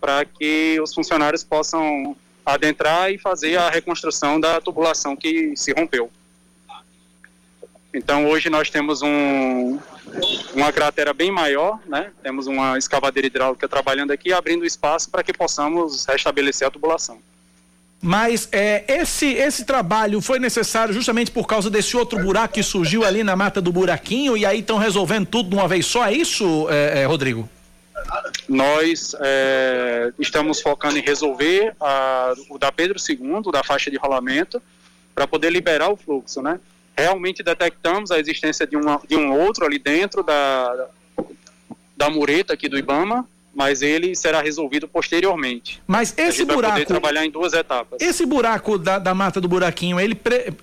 para 0.00 0.24
que 0.24 0.80
os 0.80 0.94
funcionários 0.94 1.44
possam 1.44 2.16
adentrar 2.44 3.12
e 3.12 3.18
fazer 3.18 3.56
a 3.56 3.68
reconstrução 3.68 4.40
da 4.40 4.60
tubulação 4.60 5.14
que 5.14 5.54
se 5.56 5.72
rompeu. 5.72 6.10
Então 7.92 8.28
hoje 8.28 8.48
nós 8.48 8.70
temos 8.70 9.02
um, 9.02 9.78
uma 10.54 10.72
cratera 10.72 11.12
bem 11.12 11.30
maior, 11.30 11.78
né? 11.86 12.12
Temos 12.22 12.46
uma 12.46 12.78
escavadeira 12.78 13.26
hidráulica 13.26 13.68
trabalhando 13.68 14.12
aqui, 14.12 14.32
abrindo 14.32 14.64
espaço 14.64 15.10
para 15.10 15.22
que 15.22 15.32
possamos 15.32 16.04
restabelecer 16.06 16.66
a 16.66 16.70
tubulação. 16.70 17.18
Mas 18.02 18.48
é, 18.50 18.84
esse, 18.88 19.26
esse 19.26 19.64
trabalho 19.64 20.22
foi 20.22 20.38
necessário 20.38 20.94
justamente 20.94 21.30
por 21.30 21.46
causa 21.46 21.68
desse 21.68 21.96
outro 21.96 22.18
buraco 22.18 22.54
que 22.54 22.62
surgiu 22.62 23.04
ali 23.04 23.22
na 23.22 23.36
mata 23.36 23.60
do 23.60 23.70
buraquinho 23.70 24.36
e 24.36 24.46
aí 24.46 24.60
estão 24.60 24.78
resolvendo 24.78 25.26
tudo 25.26 25.50
de 25.50 25.54
uma 25.54 25.68
vez 25.68 25.84
só, 25.84 26.06
é 26.06 26.12
isso, 26.12 26.66
é, 26.70 27.02
é, 27.02 27.04
Rodrigo? 27.04 27.46
Nós 28.48 29.14
é, 29.20 30.12
estamos 30.18 30.60
focando 30.60 30.98
em 30.98 31.02
resolver 31.02 31.74
a, 31.80 32.34
o 32.48 32.58
da 32.58 32.72
Pedro 32.72 32.98
II, 32.98 33.52
da 33.52 33.62
faixa 33.62 33.90
de 33.90 33.96
rolamento, 33.96 34.62
para 35.14 35.26
poder 35.26 35.50
liberar 35.50 35.90
o 35.90 35.96
fluxo, 35.96 36.42
né? 36.42 36.60
Realmente 36.96 37.42
detectamos 37.42 38.10
a 38.10 38.18
existência 38.18 38.66
de, 38.66 38.76
uma, 38.76 39.00
de 39.06 39.16
um 39.16 39.32
outro 39.32 39.64
ali 39.64 39.78
dentro 39.78 40.22
da, 40.22 40.88
da 41.96 42.10
mureta 42.10 42.54
aqui 42.54 42.68
do 42.68 42.78
Ibama, 42.78 43.26
mas 43.60 43.82
ele 43.82 44.16
será 44.16 44.40
resolvido 44.40 44.88
posteriormente. 44.88 45.82
Mas 45.86 46.14
esse 46.16 46.46
buraco. 46.46 46.62
Vai 46.62 46.70
poder 46.70 46.86
trabalhar 46.86 47.26
em 47.26 47.30
duas 47.30 47.52
etapas. 47.52 48.00
Esse 48.00 48.24
buraco 48.24 48.78
da, 48.78 48.98
da 48.98 49.14
mata 49.14 49.38
do 49.38 49.46
buraquinho, 49.46 50.00
ele. 50.00 50.14
Pre, 50.14 50.54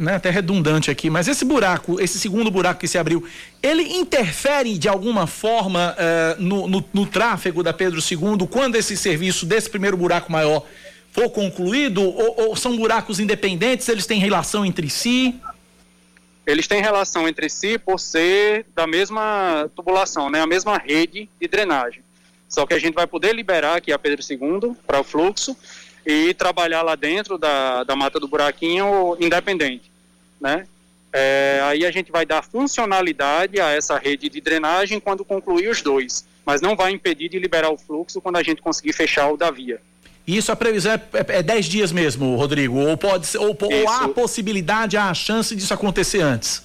né, 0.00 0.14
até 0.14 0.30
redundante 0.30 0.88
aqui, 0.88 1.10
mas 1.10 1.26
esse 1.26 1.44
buraco, 1.44 2.00
esse 2.00 2.16
segundo 2.16 2.52
buraco 2.52 2.78
que 2.78 2.86
se 2.86 2.96
abriu, 2.96 3.26
ele 3.60 3.82
interfere 3.82 4.78
de 4.78 4.88
alguma 4.88 5.26
forma 5.26 5.96
uh, 5.98 6.40
no, 6.40 6.68
no, 6.68 6.84
no, 6.92 7.06
tráfego 7.06 7.60
da 7.60 7.72
Pedro 7.72 7.98
II 7.98 8.46
quando 8.48 8.76
esse 8.76 8.96
serviço 8.96 9.44
desse 9.44 9.68
primeiro 9.68 9.96
buraco 9.96 10.30
maior 10.30 10.64
for 11.10 11.30
concluído? 11.30 12.02
Ou, 12.04 12.50
ou 12.50 12.56
são 12.56 12.76
buracos 12.76 13.18
independentes? 13.18 13.88
Eles 13.88 14.06
têm 14.06 14.20
relação 14.20 14.64
entre 14.64 14.88
si? 14.88 15.34
Eles 16.46 16.68
têm 16.68 16.80
relação 16.80 17.26
entre 17.26 17.48
si 17.48 17.78
por 17.78 17.98
ser 17.98 18.64
da 18.76 18.86
mesma 18.86 19.68
tubulação, 19.74 20.30
né, 20.30 20.40
a 20.40 20.46
mesma 20.46 20.78
rede 20.78 21.28
de 21.40 21.48
drenagem. 21.48 22.03
Só 22.48 22.66
que 22.66 22.74
a 22.74 22.78
gente 22.78 22.94
vai 22.94 23.06
poder 23.06 23.34
liberar 23.34 23.76
aqui 23.76 23.92
a 23.92 23.98
Pedro 23.98 24.22
II 24.28 24.76
para 24.86 25.00
o 25.00 25.04
fluxo 25.04 25.56
e 26.06 26.34
trabalhar 26.34 26.82
lá 26.82 26.94
dentro 26.94 27.38
da, 27.38 27.84
da 27.84 27.96
mata 27.96 28.20
do 28.20 28.28
buraquinho 28.28 29.16
independente, 29.18 29.90
né? 30.40 30.66
É, 31.12 31.60
aí 31.62 31.86
a 31.86 31.92
gente 31.92 32.10
vai 32.10 32.26
dar 32.26 32.42
funcionalidade 32.42 33.60
a 33.60 33.70
essa 33.70 33.96
rede 33.96 34.28
de 34.28 34.40
drenagem 34.40 34.98
quando 34.98 35.24
concluir 35.24 35.68
os 35.68 35.80
dois, 35.80 36.26
mas 36.44 36.60
não 36.60 36.74
vai 36.74 36.90
impedir 36.90 37.28
de 37.28 37.38
liberar 37.38 37.70
o 37.70 37.78
fluxo 37.78 38.20
quando 38.20 38.36
a 38.36 38.42
gente 38.42 38.60
conseguir 38.60 38.92
fechar 38.92 39.30
o 39.30 39.36
da 39.36 39.50
via. 39.50 39.80
Isso 40.26 40.50
a 40.50 40.56
previsão 40.56 40.92
é, 40.92 40.96
é, 40.96 41.38
é 41.38 41.42
10 41.42 41.66
dias 41.66 41.92
mesmo, 41.92 42.34
Rodrigo? 42.34 42.78
Ou 42.78 42.96
pode 42.96 43.26
ser, 43.26 43.38
ou, 43.38 43.56
ou 43.60 43.88
há 43.88 44.04
a 44.04 44.08
possibilidade, 44.08 44.96
há 44.96 45.10
a 45.10 45.14
chance 45.14 45.54
disso 45.54 45.72
acontecer 45.72 46.20
antes? 46.20 46.64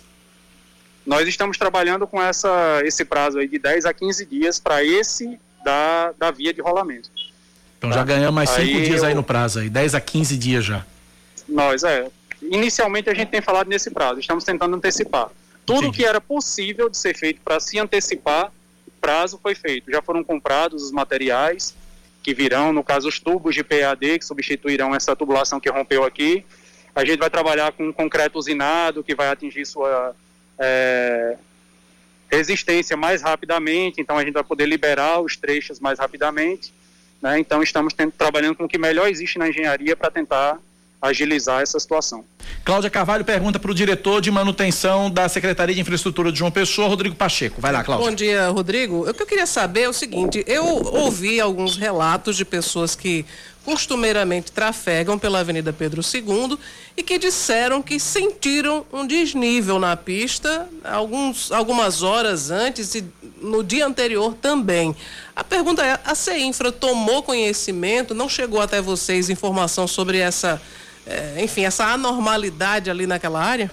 Nós 1.05 1.27
estamos 1.27 1.57
trabalhando 1.57 2.07
com 2.07 2.21
essa, 2.21 2.81
esse 2.85 3.03
prazo 3.03 3.39
aí 3.39 3.47
de 3.47 3.59
10 3.59 3.85
a 3.85 3.93
15 3.93 4.25
dias 4.25 4.59
para 4.59 4.83
esse 4.83 5.39
da, 5.69 6.13
da 6.17 6.31
via 6.31 6.51
de 6.51 6.61
rolamento. 6.61 7.09
Então 7.77 7.89
tá? 7.89 7.97
já 7.97 8.03
ganhamos 8.03 8.33
mais 8.33 8.49
cinco 8.49 8.77
aí 8.77 8.85
dias 8.85 9.01
eu... 9.01 9.07
aí 9.07 9.13
no 9.13 9.23
prazo 9.23 9.59
aí, 9.59 9.69
10 9.69 9.95
a 9.95 10.01
15 10.01 10.37
dias 10.37 10.65
já. 10.65 10.85
Nós, 11.47 11.83
é. 11.83 12.07
Inicialmente 12.41 13.09
a 13.09 13.13
gente 13.13 13.29
tem 13.29 13.41
falado 13.41 13.67
nesse 13.67 13.91
prazo, 13.91 14.19
estamos 14.19 14.43
tentando 14.43 14.75
antecipar. 14.75 15.29
Tudo 15.65 15.79
Entendi. 15.79 15.97
que 15.97 16.05
era 16.05 16.19
possível 16.19 16.89
de 16.89 16.97
ser 16.97 17.15
feito 17.15 17.41
para 17.41 17.59
se 17.59 17.77
antecipar, 17.77 18.51
prazo 18.99 19.39
foi 19.41 19.53
feito. 19.53 19.91
Já 19.91 20.01
foram 20.01 20.23
comprados 20.23 20.83
os 20.83 20.91
materiais 20.91 21.75
que 22.23 22.33
virão, 22.33 22.73
no 22.73 22.83
caso 22.83 23.07
os 23.07 23.19
tubos 23.19 23.53
de 23.53 23.63
PAD 23.63 24.19
que 24.19 24.25
substituirão 24.25 24.95
essa 24.95 25.15
tubulação 25.15 25.59
que 25.59 25.69
rompeu 25.69 26.03
aqui. 26.03 26.43
A 26.95 27.05
gente 27.05 27.19
vai 27.19 27.29
trabalhar 27.29 27.71
com 27.71 27.93
concreto 27.93 28.39
usinado 28.39 29.03
que 29.03 29.13
vai 29.13 29.29
atingir 29.29 29.65
sua 29.65 30.15
é, 30.57 31.37
resistência 32.31 32.95
mais 32.95 33.21
rapidamente, 33.21 33.99
então 33.99 34.17
a 34.17 34.23
gente 34.23 34.33
vai 34.33 34.43
poder 34.43 34.65
liberar 34.65 35.19
os 35.21 35.35
trechos 35.35 35.79
mais 35.79 35.99
rapidamente. 35.99 36.73
Né? 37.21 37.39
Então 37.39 37.61
estamos 37.61 37.93
tendo, 37.93 38.11
trabalhando 38.11 38.55
com 38.55 38.65
o 38.65 38.67
que 38.67 38.77
melhor 38.77 39.09
existe 39.09 39.37
na 39.37 39.49
engenharia 39.49 39.95
para 39.95 40.11
tentar 40.11 40.59
agilizar 41.01 41.61
essa 41.61 41.79
situação. 41.79 42.25
Cláudia 42.63 42.89
Carvalho 42.89 43.23
pergunta 43.23 43.57
para 43.57 43.71
o 43.71 43.73
diretor 43.73 44.21
de 44.21 44.29
manutenção 44.29 45.09
da 45.09 45.29
Secretaria 45.29 45.73
de 45.73 45.81
Infraestrutura 45.81 46.31
de 46.31 46.39
João 46.39 46.51
Pessoa, 46.51 46.87
Rodrigo 46.89 47.15
Pacheco. 47.15 47.61
Vai 47.61 47.71
lá, 47.71 47.83
Cláudia. 47.83 48.09
Bom 48.09 48.15
dia, 48.15 48.49
Rodrigo. 48.49 49.09
O 49.09 49.13
que 49.13 49.21
eu 49.21 49.27
queria 49.27 49.45
saber 49.45 49.81
é 49.81 49.89
o 49.89 49.93
seguinte: 49.93 50.43
eu 50.45 50.65
ouvi 50.65 51.39
alguns 51.39 51.77
relatos 51.77 52.35
de 52.35 52.43
pessoas 52.43 52.95
que 52.95 53.25
costumeiramente 53.69 54.51
trafegam 54.51 55.19
pela 55.19 55.41
Avenida 55.41 55.71
Pedro 55.71 56.01
II 56.01 56.57
e 56.97 57.03
que 57.03 57.19
disseram 57.19 57.83
que 57.83 57.99
sentiram 57.99 58.83
um 58.91 59.05
desnível 59.05 59.77
na 59.77 59.95
pista 59.95 60.67
alguns, 60.83 61.51
algumas 61.51 62.01
horas 62.01 62.49
antes 62.49 62.95
e 62.95 63.05
no 63.39 63.63
dia 63.63 63.85
anterior 63.85 64.33
também. 64.33 64.95
A 65.35 65.43
pergunta 65.43 65.85
é: 65.85 65.99
a 66.03 66.15
CEINFRA 66.15 66.71
tomou 66.71 67.21
conhecimento, 67.21 68.15
não 68.15 68.27
chegou 68.27 68.59
até 68.59 68.81
vocês 68.81 69.29
informação 69.29 69.87
sobre 69.87 70.17
essa, 70.17 70.59
é, 71.05 71.35
enfim, 71.43 71.63
essa 71.63 71.85
anormalidade 71.85 72.89
ali 72.89 73.05
naquela 73.05 73.39
área? 73.39 73.69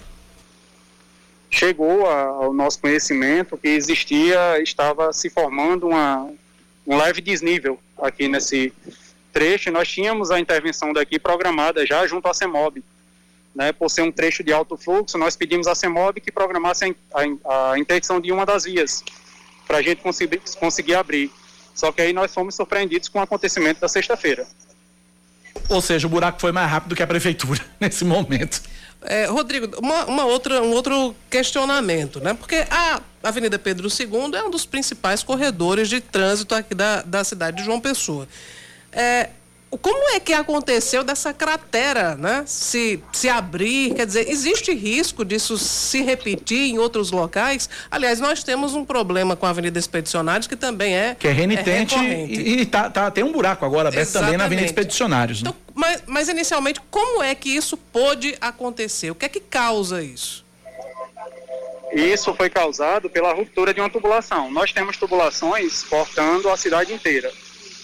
Chegou 1.50 2.04
ao 2.04 2.52
nosso 2.52 2.78
conhecimento 2.80 3.56
que 3.56 3.68
existia, 3.68 4.60
estava 4.60 5.10
se 5.14 5.30
formando 5.30 5.88
uma, 5.88 6.28
um 6.86 6.98
leve 6.98 7.22
desnível 7.22 7.80
aqui 7.96 8.28
nesse 8.28 8.74
trecho, 9.36 9.70
nós 9.70 9.86
tínhamos 9.86 10.30
a 10.30 10.40
intervenção 10.40 10.94
daqui 10.94 11.18
programada 11.18 11.84
já 11.84 12.06
junto 12.06 12.26
à 12.26 12.32
CEMOB. 12.32 12.82
Né, 13.54 13.70
por 13.72 13.90
ser 13.90 14.02
um 14.02 14.12
trecho 14.12 14.42
de 14.42 14.52
alto 14.52 14.78
fluxo, 14.78 15.18
nós 15.18 15.36
pedimos 15.36 15.66
à 15.66 15.74
CEMOB 15.74 16.22
que 16.22 16.32
programasse 16.32 16.84
a, 17.12 17.20
a, 17.20 17.72
a 17.72 17.78
interdição 17.78 18.18
de 18.18 18.32
uma 18.32 18.46
das 18.46 18.64
vias, 18.64 19.02
para 19.66 19.78
a 19.78 19.82
gente 19.82 20.00
conseguir, 20.00 20.40
conseguir 20.58 20.94
abrir. 20.94 21.30
Só 21.74 21.92
que 21.92 22.00
aí 22.00 22.14
nós 22.14 22.32
fomos 22.32 22.54
surpreendidos 22.54 23.10
com 23.10 23.18
o 23.18 23.22
acontecimento 23.22 23.78
da 23.78 23.88
sexta-feira. 23.88 24.46
Ou 25.68 25.82
seja, 25.82 26.06
o 26.06 26.10
buraco 26.10 26.40
foi 26.40 26.52
mais 26.52 26.70
rápido 26.70 26.96
que 26.96 27.02
a 27.02 27.06
prefeitura 27.06 27.60
nesse 27.78 28.06
momento. 28.06 28.62
É, 29.02 29.26
Rodrigo, 29.26 29.68
uma, 29.78 30.06
uma, 30.06 30.24
outra, 30.24 30.62
um 30.62 30.72
outro 30.72 31.14
questionamento, 31.28 32.20
né? 32.20 32.32
Porque 32.32 32.64
a 32.70 33.02
Avenida 33.22 33.58
Pedro 33.58 33.88
II 33.88 34.34
é 34.34 34.42
um 34.42 34.50
dos 34.50 34.64
principais 34.64 35.22
corredores 35.22 35.90
de 35.90 36.00
trânsito 36.00 36.54
aqui 36.54 36.74
da, 36.74 37.02
da 37.02 37.22
cidade 37.22 37.58
de 37.58 37.64
João 37.64 37.80
Pessoa. 37.80 38.26
É, 38.96 39.28
como 39.82 40.10
é 40.10 40.20
que 40.20 40.32
aconteceu 40.32 41.04
dessa 41.04 41.32
cratera, 41.32 42.14
né? 42.14 42.44
Se, 42.46 43.02
se 43.12 43.28
abrir, 43.28 43.94
quer 43.94 44.06
dizer, 44.06 44.30
existe 44.30 44.72
risco 44.72 45.24
disso 45.24 45.58
se 45.58 46.02
repetir 46.02 46.70
em 46.70 46.78
outros 46.78 47.10
locais? 47.10 47.68
Aliás, 47.90 48.20
nós 48.20 48.42
temos 48.42 48.74
um 48.74 48.84
problema 48.84 49.36
com 49.36 49.44
a 49.44 49.50
Avenida 49.50 49.78
Expedicionários 49.78 50.46
que 50.46 50.56
também 50.56 50.96
é. 50.96 51.14
Que 51.18 51.28
é 51.28 51.32
renitente 51.32 51.94
é 51.94 52.26
e, 52.26 52.60
e 52.60 52.66
tá, 52.66 52.88
tá, 52.88 53.10
tem 53.10 53.22
um 53.22 53.32
buraco 53.32 53.64
agora 53.64 53.88
aberto 53.88 54.08
Exatamente. 54.08 54.26
também 54.26 54.38
na 54.38 54.44
Avenida 54.44 54.66
Expedicionários. 54.66 55.42
Né? 55.42 55.50
Então, 55.50 55.62
mas, 55.74 56.02
mas 56.06 56.28
inicialmente, 56.28 56.80
como 56.90 57.22
é 57.22 57.34
que 57.34 57.50
isso 57.50 57.76
pôde 57.76 58.36
acontecer? 58.40 59.10
O 59.10 59.14
que 59.14 59.26
é 59.26 59.28
que 59.28 59.40
causa 59.40 60.02
isso? 60.02 60.46
Isso 61.92 62.34
foi 62.34 62.50
causado 62.50 63.08
pela 63.08 63.32
ruptura 63.32 63.72
de 63.72 63.80
uma 63.80 63.90
tubulação. 63.90 64.50
Nós 64.50 64.72
temos 64.72 64.96
tubulações 64.96 65.82
cortando 65.84 66.48
a 66.50 66.56
cidade 66.56 66.92
inteira, 66.92 67.32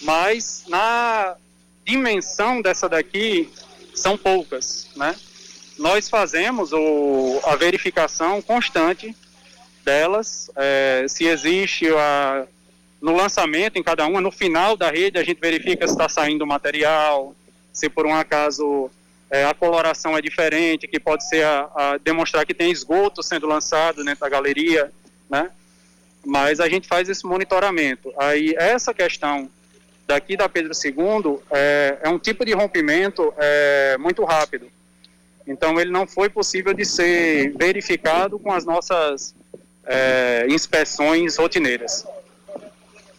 mas 0.03 0.65
na 0.69 1.37
dimensão 1.85 2.61
dessa 2.61 2.89
daqui 2.89 3.51
são 3.95 4.17
poucas, 4.17 4.89
né? 4.97 5.15
Nós 5.79 6.09
fazemos 6.09 6.73
o, 6.73 7.41
a 7.45 7.57
verificação 7.57 8.43
constante 8.43 9.17
delas, 9.85 10.51
é, 10.55 11.07
se 11.09 11.25
existe 11.25 11.89
a, 11.89 12.47
no 13.01 13.17
lançamento 13.17 13.77
em 13.77 13.83
cada 13.83 14.07
uma, 14.07 14.21
no 14.21 14.31
final 14.31 14.77
da 14.77 14.91
rede 14.91 15.19
a 15.19 15.25
gente 15.25 15.41
verifica 15.41 15.87
se 15.87 15.95
está 15.95 16.09
saindo 16.09 16.47
material, 16.47 17.35
se 17.73 17.89
por 17.89 18.07
um 18.07 18.15
acaso 18.15 18.91
é, 19.31 19.45
a 19.45 19.55
coloração 19.55 20.17
é 20.17 20.21
diferente, 20.21 20.87
que 20.87 21.01
pode 21.01 21.27
ser 21.27 21.45
a, 21.45 21.71
a, 21.75 21.99
demonstrar 21.99 22.45
que 22.45 22.55
tem 22.55 22.71
esgoto 22.71 23.23
sendo 23.23 23.47
lançado 23.47 24.05
dentro 24.05 24.21
da 24.21 24.29
galeria, 24.29 24.93
né? 25.29 25.51
Mas 26.25 26.61
a 26.61 26.69
gente 26.69 26.87
faz 26.87 27.09
esse 27.09 27.27
monitoramento. 27.27 28.13
Aí 28.17 28.55
essa 28.57 28.95
questão 28.95 29.51
daqui 30.07 30.37
da 30.37 30.49
Pedro 30.49 30.73
II 30.73 31.39
é, 31.51 31.99
é 32.03 32.09
um 32.09 32.19
tipo 32.19 32.45
de 32.45 32.53
rompimento 32.53 33.33
é, 33.39 33.97
muito 33.99 34.25
rápido. 34.25 34.67
Então 35.47 35.81
ele 35.81 35.91
não 35.91 36.07
foi 36.07 36.29
possível 36.29 36.73
de 36.73 36.85
ser 36.85 37.53
verificado 37.57 38.39
com 38.39 38.53
as 38.53 38.65
nossas 38.65 39.35
é, 39.87 40.47
inspeções 40.49 41.37
rotineiras. 41.37 42.07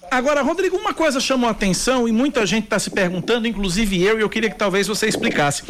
Agora, 0.09 0.41
Rodrigo, 0.41 0.77
uma 0.77 0.93
coisa 0.93 1.19
chamou 1.19 1.47
a 1.47 1.51
atenção 1.51 2.07
e 2.07 2.11
muita 2.11 2.45
gente 2.45 2.65
está 2.65 2.77
se 2.77 2.91
perguntando, 2.91 3.47
inclusive 3.47 4.01
eu, 4.01 4.19
e 4.19 4.21
eu 4.21 4.29
queria 4.29 4.49
que 4.49 4.57
talvez 4.57 4.87
você 4.87 5.07
explicasse. 5.07 5.63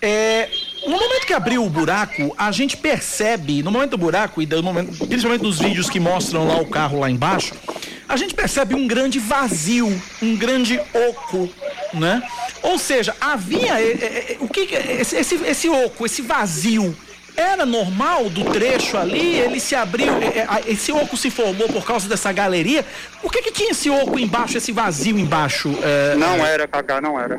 É, 0.00 0.48
no 0.86 0.98
momento 0.98 1.26
que 1.26 1.32
abriu 1.32 1.64
o 1.64 1.70
buraco, 1.70 2.34
a 2.36 2.50
gente 2.50 2.76
percebe, 2.76 3.62
no 3.62 3.70
momento 3.70 3.92
do 3.92 3.98
buraco, 3.98 4.42
e 4.42 4.46
no 4.46 4.62
momento, 4.62 5.06
principalmente 5.06 5.42
nos 5.42 5.58
vídeos 5.58 5.88
que 5.88 6.00
mostram 6.00 6.46
lá 6.46 6.56
o 6.56 6.66
carro 6.66 7.00
lá 7.00 7.10
embaixo, 7.10 7.54
a 8.08 8.16
gente 8.16 8.34
percebe 8.34 8.74
um 8.74 8.86
grande 8.86 9.18
vazio, 9.18 9.88
um 10.20 10.36
grande 10.36 10.78
oco, 11.08 11.48
né? 11.94 12.22
Ou 12.62 12.78
seja, 12.78 13.14
havia 13.20 13.80
é, 13.80 13.84
é, 13.84 14.32
é 14.32 14.36
o 14.40 14.48
que 14.48 14.74
esse, 14.74 15.16
esse, 15.16 15.34
esse 15.36 15.68
oco, 15.68 16.04
esse 16.04 16.20
vazio, 16.20 16.94
era 17.36 17.64
normal 17.64 18.28
do 18.28 18.44
trecho 18.44 18.98
ali? 18.98 19.36
Ele 19.38 19.58
se 19.58 19.74
abriu, 19.74 20.12
é, 20.14 20.40
é, 20.40 20.46
esse 20.66 20.92
oco 20.92 21.16
se 21.16 21.30
formou 21.30 21.68
por 21.68 21.84
causa 21.84 22.08
dessa 22.08 22.30
galeria? 22.32 22.84
Por 23.20 23.32
que 23.32 23.42
que 23.42 23.52
tinha 23.52 23.70
esse 23.70 23.88
oco 23.88 24.18
embaixo, 24.18 24.58
esse 24.58 24.72
vazio 24.72 25.18
embaixo? 25.18 25.74
É... 25.82 26.14
Não 26.16 26.44
era, 26.44 26.68
Cacá, 26.68 27.00
não 27.00 27.18
era. 27.18 27.38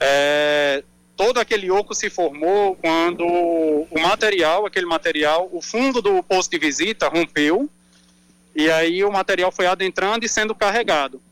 É, 0.00 0.82
todo 1.24 1.40
aquele 1.40 1.70
oco 1.70 1.94
se 1.94 2.10
formou 2.10 2.76
quando 2.76 3.24
o 3.24 3.88
material, 3.98 4.66
aquele 4.66 4.84
material, 4.84 5.48
o 5.50 5.62
fundo 5.62 6.02
do 6.02 6.22
posto 6.22 6.50
de 6.50 6.58
visita 6.58 7.08
rompeu 7.08 7.68
e 8.54 8.70
aí 8.70 9.02
o 9.02 9.10
material 9.10 9.50
foi 9.50 9.66
adentrando 9.66 10.26
e 10.26 10.28
sendo 10.28 10.54
carregado 10.54 11.22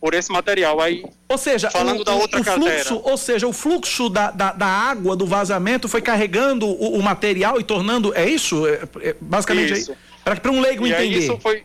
por, 0.00 0.14
esse 0.14 0.32
material. 0.32 0.80
Aí, 0.80 1.04
ou 1.28 1.36
seja, 1.36 1.70
falando 1.70 2.00
o, 2.00 2.04
da 2.04 2.14
outra 2.14 2.40
o 2.40 2.44
fluxo, 2.44 3.02
ou 3.04 3.16
seja, 3.18 3.46
o 3.46 3.52
fluxo 3.52 4.08
da, 4.08 4.30
da, 4.30 4.52
da, 4.52 4.66
água 4.66 5.14
do 5.14 5.26
vazamento 5.26 5.86
foi 5.86 6.00
carregando 6.00 6.66
o, 6.66 6.98
o 6.98 7.02
material 7.02 7.60
e 7.60 7.64
tornando, 7.64 8.14
é 8.14 8.24
isso? 8.24 8.66
É, 8.66 8.80
é, 9.02 9.16
basicamente 9.20 9.74
isso. 9.74 9.94
Para 10.24 10.50
um 10.50 10.60
leigo 10.62 10.86
e 10.86 10.92
entender. 10.92 11.18
isso 11.18 11.38
foi 11.38 11.64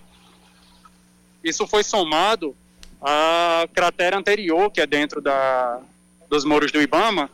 isso 1.42 1.66
foi 1.68 1.84
somado 1.84 2.54
à 3.02 3.66
cratera 3.74 4.18
anterior 4.18 4.70
que 4.70 4.82
é 4.82 4.86
dentro 4.86 5.22
da 5.22 5.80
dos 6.30 6.44
moros 6.44 6.72
do 6.72 6.82
Ibama, 6.82 7.30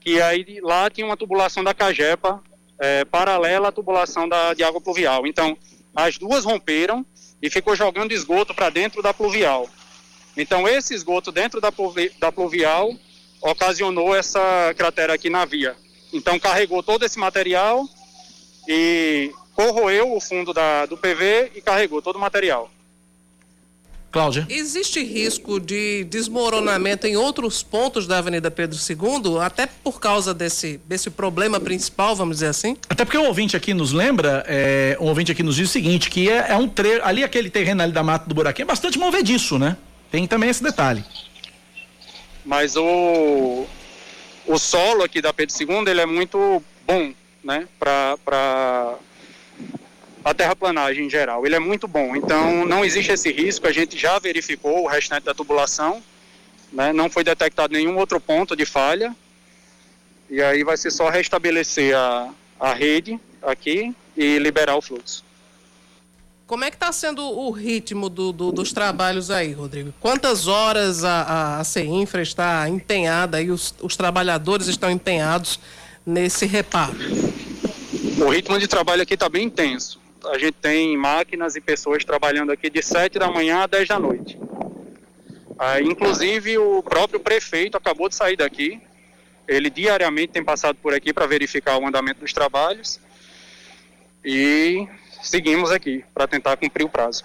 que 0.00 0.20
aí 0.20 0.60
lá 0.62 0.90
tinha 0.90 1.06
uma 1.06 1.16
tubulação 1.16 1.62
da 1.62 1.74
Cagepa 1.74 2.42
é, 2.78 3.04
paralela 3.04 3.68
à 3.68 3.72
tubulação 3.72 4.28
da, 4.28 4.54
de 4.54 4.64
água 4.64 4.80
pluvial. 4.80 5.24
Então, 5.26 5.56
as 5.94 6.18
duas 6.18 6.44
romperam 6.44 7.06
e 7.40 7.48
ficou 7.48 7.76
jogando 7.76 8.12
esgoto 8.12 8.52
para 8.52 8.70
dentro 8.70 9.00
da 9.00 9.14
pluvial. 9.14 9.70
Então, 10.36 10.66
esse 10.66 10.92
esgoto 10.92 11.30
dentro 11.30 11.60
da, 11.60 11.70
pluvi, 11.70 12.10
da 12.18 12.32
pluvial 12.32 12.92
ocasionou 13.40 14.14
essa 14.14 14.74
cratera 14.76 15.14
aqui 15.14 15.30
na 15.30 15.44
via. 15.44 15.76
Então, 16.12 16.38
carregou 16.38 16.82
todo 16.82 17.04
esse 17.04 17.18
material 17.18 17.86
e 18.66 19.30
corroeu 19.54 20.14
o 20.16 20.20
fundo 20.20 20.52
da, 20.52 20.86
do 20.86 20.96
PV 20.96 21.52
e 21.54 21.60
carregou 21.60 22.02
todo 22.02 22.16
o 22.16 22.20
material. 22.20 22.70
Cláudia. 24.12 24.46
Existe 24.50 25.02
risco 25.02 25.58
de 25.58 26.04
desmoronamento 26.04 27.06
em 27.06 27.16
outros 27.16 27.62
pontos 27.62 28.06
da 28.06 28.18
Avenida 28.18 28.50
Pedro 28.50 28.78
II, 28.78 29.40
até 29.40 29.66
por 29.66 29.98
causa 29.98 30.34
desse, 30.34 30.78
desse 30.86 31.08
problema 31.08 31.58
principal, 31.58 32.14
vamos 32.14 32.36
dizer 32.36 32.48
assim? 32.48 32.76
Até 32.90 33.06
porque 33.06 33.16
o 33.16 33.24
ouvinte 33.24 33.56
aqui 33.56 33.72
nos 33.72 33.92
lembra, 33.92 34.44
é, 34.46 34.98
um 35.00 35.06
ouvinte 35.06 35.32
aqui 35.32 35.42
nos 35.42 35.56
diz 35.56 35.70
o 35.70 35.72
seguinte, 35.72 36.10
que 36.10 36.28
é, 36.28 36.50
é 36.50 36.56
um 36.56 36.68
trecho, 36.68 37.02
ali 37.02 37.24
aquele 37.24 37.48
terreno 37.48 37.82
ali 37.82 37.92
da 37.92 38.02
Mata 38.02 38.28
do 38.28 38.34
Buraquinho 38.34 38.64
é 38.64 38.68
bastante 38.68 38.98
movediço, 38.98 39.58
né? 39.58 39.78
Tem 40.10 40.26
também 40.26 40.50
esse 40.50 40.62
detalhe. 40.62 41.02
Mas 42.44 42.76
o, 42.76 43.66
o 44.46 44.58
solo 44.58 45.04
aqui 45.04 45.22
da 45.22 45.32
Pedro 45.32 45.54
II, 45.58 45.88
ele 45.90 46.02
é 46.02 46.06
muito 46.06 46.62
bom, 46.86 47.14
né? 47.42 47.66
Para 47.78 48.98
a 50.24 50.32
terraplanagem 50.32 51.06
em 51.06 51.10
geral. 51.10 51.44
Ele 51.44 51.54
é 51.54 51.58
muito 51.58 51.88
bom, 51.88 52.14
então 52.14 52.64
não 52.64 52.84
existe 52.84 53.12
esse 53.12 53.30
risco, 53.32 53.66
a 53.66 53.72
gente 53.72 53.98
já 53.98 54.18
verificou 54.18 54.84
o 54.84 54.86
restante 54.86 55.24
da 55.24 55.34
tubulação, 55.34 56.02
né? 56.72 56.92
não 56.92 57.10
foi 57.10 57.24
detectado 57.24 57.72
nenhum 57.72 57.96
outro 57.98 58.20
ponto 58.20 58.54
de 58.56 58.64
falha, 58.64 59.14
e 60.30 60.40
aí 60.40 60.64
vai 60.64 60.76
ser 60.76 60.90
só 60.90 61.08
restabelecer 61.08 61.96
a, 61.96 62.30
a 62.58 62.72
rede 62.72 63.20
aqui 63.42 63.94
e 64.16 64.38
liberar 64.38 64.76
o 64.76 64.80
fluxo. 64.80 65.24
Como 66.46 66.64
é 66.64 66.70
que 66.70 66.76
está 66.76 66.92
sendo 66.92 67.22
o 67.22 67.50
ritmo 67.50 68.10
do, 68.10 68.30
do, 68.30 68.52
dos 68.52 68.72
trabalhos 68.72 69.30
aí, 69.30 69.52
Rodrigo? 69.52 69.92
Quantas 70.00 70.46
horas 70.46 71.02
a, 71.02 71.60
a, 71.60 71.64
CEINFRA 71.64 72.20
está 72.20 72.68
empenhada 72.68 73.40
e 73.40 73.50
os, 73.50 73.74
os 73.80 73.96
trabalhadores 73.96 74.66
estão 74.66 74.90
empenhados 74.90 75.58
nesse 76.04 76.44
reparo? 76.44 76.96
O 78.18 78.28
ritmo 78.28 78.58
de 78.58 78.68
trabalho 78.68 79.02
aqui 79.02 79.14
está 79.14 79.30
bem 79.30 79.46
intenso 79.46 80.01
a 80.26 80.38
gente 80.38 80.54
tem 80.54 80.96
máquinas 80.96 81.56
e 81.56 81.60
pessoas 81.60 82.04
trabalhando 82.04 82.52
aqui 82.52 82.70
de 82.70 82.82
7 82.82 83.18
da 83.18 83.28
manhã 83.28 83.62
a 83.62 83.66
10 83.66 83.88
da 83.88 83.98
noite. 83.98 84.38
Ah, 85.58 85.80
inclusive, 85.80 86.58
o 86.58 86.82
próprio 86.82 87.20
prefeito 87.20 87.76
acabou 87.76 88.08
de 88.08 88.14
sair 88.14 88.36
daqui. 88.36 88.80
Ele 89.46 89.70
diariamente 89.70 90.32
tem 90.32 90.44
passado 90.44 90.76
por 90.76 90.94
aqui 90.94 91.12
para 91.12 91.26
verificar 91.26 91.78
o 91.78 91.86
andamento 91.86 92.20
dos 92.20 92.32
trabalhos. 92.32 93.00
E 94.24 94.86
seguimos 95.22 95.70
aqui 95.70 96.04
para 96.14 96.26
tentar 96.26 96.56
cumprir 96.56 96.84
o 96.84 96.88
prazo. 96.88 97.24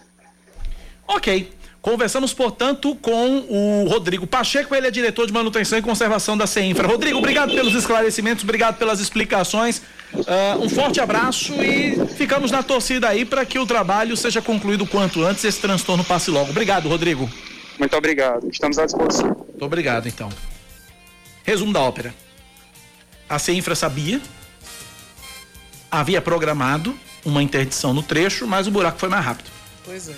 Ok. 1.08 1.52
Conversamos, 1.82 2.34
portanto, 2.34 2.96
com 2.96 3.46
o 3.48 3.88
Rodrigo 3.88 4.28
Pacheco, 4.28 4.76
ele 4.76 4.88
é 4.88 4.92
diretor 4.92 5.26
de 5.26 5.32
manutenção 5.32 5.80
e 5.80 5.82
conservação 5.82 6.38
da 6.38 6.46
CEINFRA. 6.46 6.88
Rodrigo, 6.88 7.18
obrigado 7.18 7.54
pelos 7.54 7.74
esclarecimentos, 7.74 8.44
obrigado 8.44 8.78
pelas 8.78 9.00
explicações. 9.00 9.82
Uh, 10.14 10.64
um 10.64 10.70
forte 10.70 11.00
abraço 11.00 11.54
e 11.64 12.08
ficamos 12.16 12.50
na 12.50 12.64
torcida 12.64 13.10
aí 13.10 13.26
para 13.26 13.46
que 13.46 13.60
o 13.60 13.66
trabalho 13.66 14.16
seja 14.16 14.42
concluído 14.42 14.86
quanto 14.86 15.24
antes 15.24 15.44
esse 15.44 15.60
transtorno 15.60 16.04
passe 16.04 16.32
logo. 16.32 16.50
Obrigado, 16.50 16.88
Rodrigo. 16.88 17.30
Muito 17.78 17.96
obrigado. 17.96 18.50
Estamos 18.50 18.80
à 18.80 18.86
disposição. 18.86 19.28
Muito 19.28 19.64
obrigado, 19.64 20.08
então. 20.08 20.30
Resumo 21.44 21.74
da 21.74 21.82
ópera. 21.82 22.14
A 23.30 23.38
CEINFRA 23.38 23.76
sabia, 23.76 24.22
havia 25.92 26.22
programado 26.22 26.98
uma 27.26 27.44
interdição 27.44 27.94
no 27.94 28.02
trecho, 28.02 28.48
mas 28.48 28.68
o 28.68 28.72
buraco 28.72 28.98
foi 28.98 29.10
mais 29.10 29.26
rápido. 29.26 29.50
Pois 29.84 30.08
é 30.08 30.16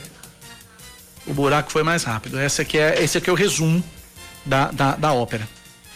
o 1.30 1.34
buraco 1.34 1.72
foi 1.72 1.84
mais 1.84 2.04
rápido. 2.04 2.40
Esse 2.42 2.62
aqui 2.62 2.78
é, 2.78 3.02
esse 3.02 3.18
aqui 3.18 3.30
é 3.30 3.34
o 3.34 3.36
resumo 3.36 3.84
da, 4.46 4.72
da, 4.72 4.96
da 4.96 5.14
ópera. 5.14 5.48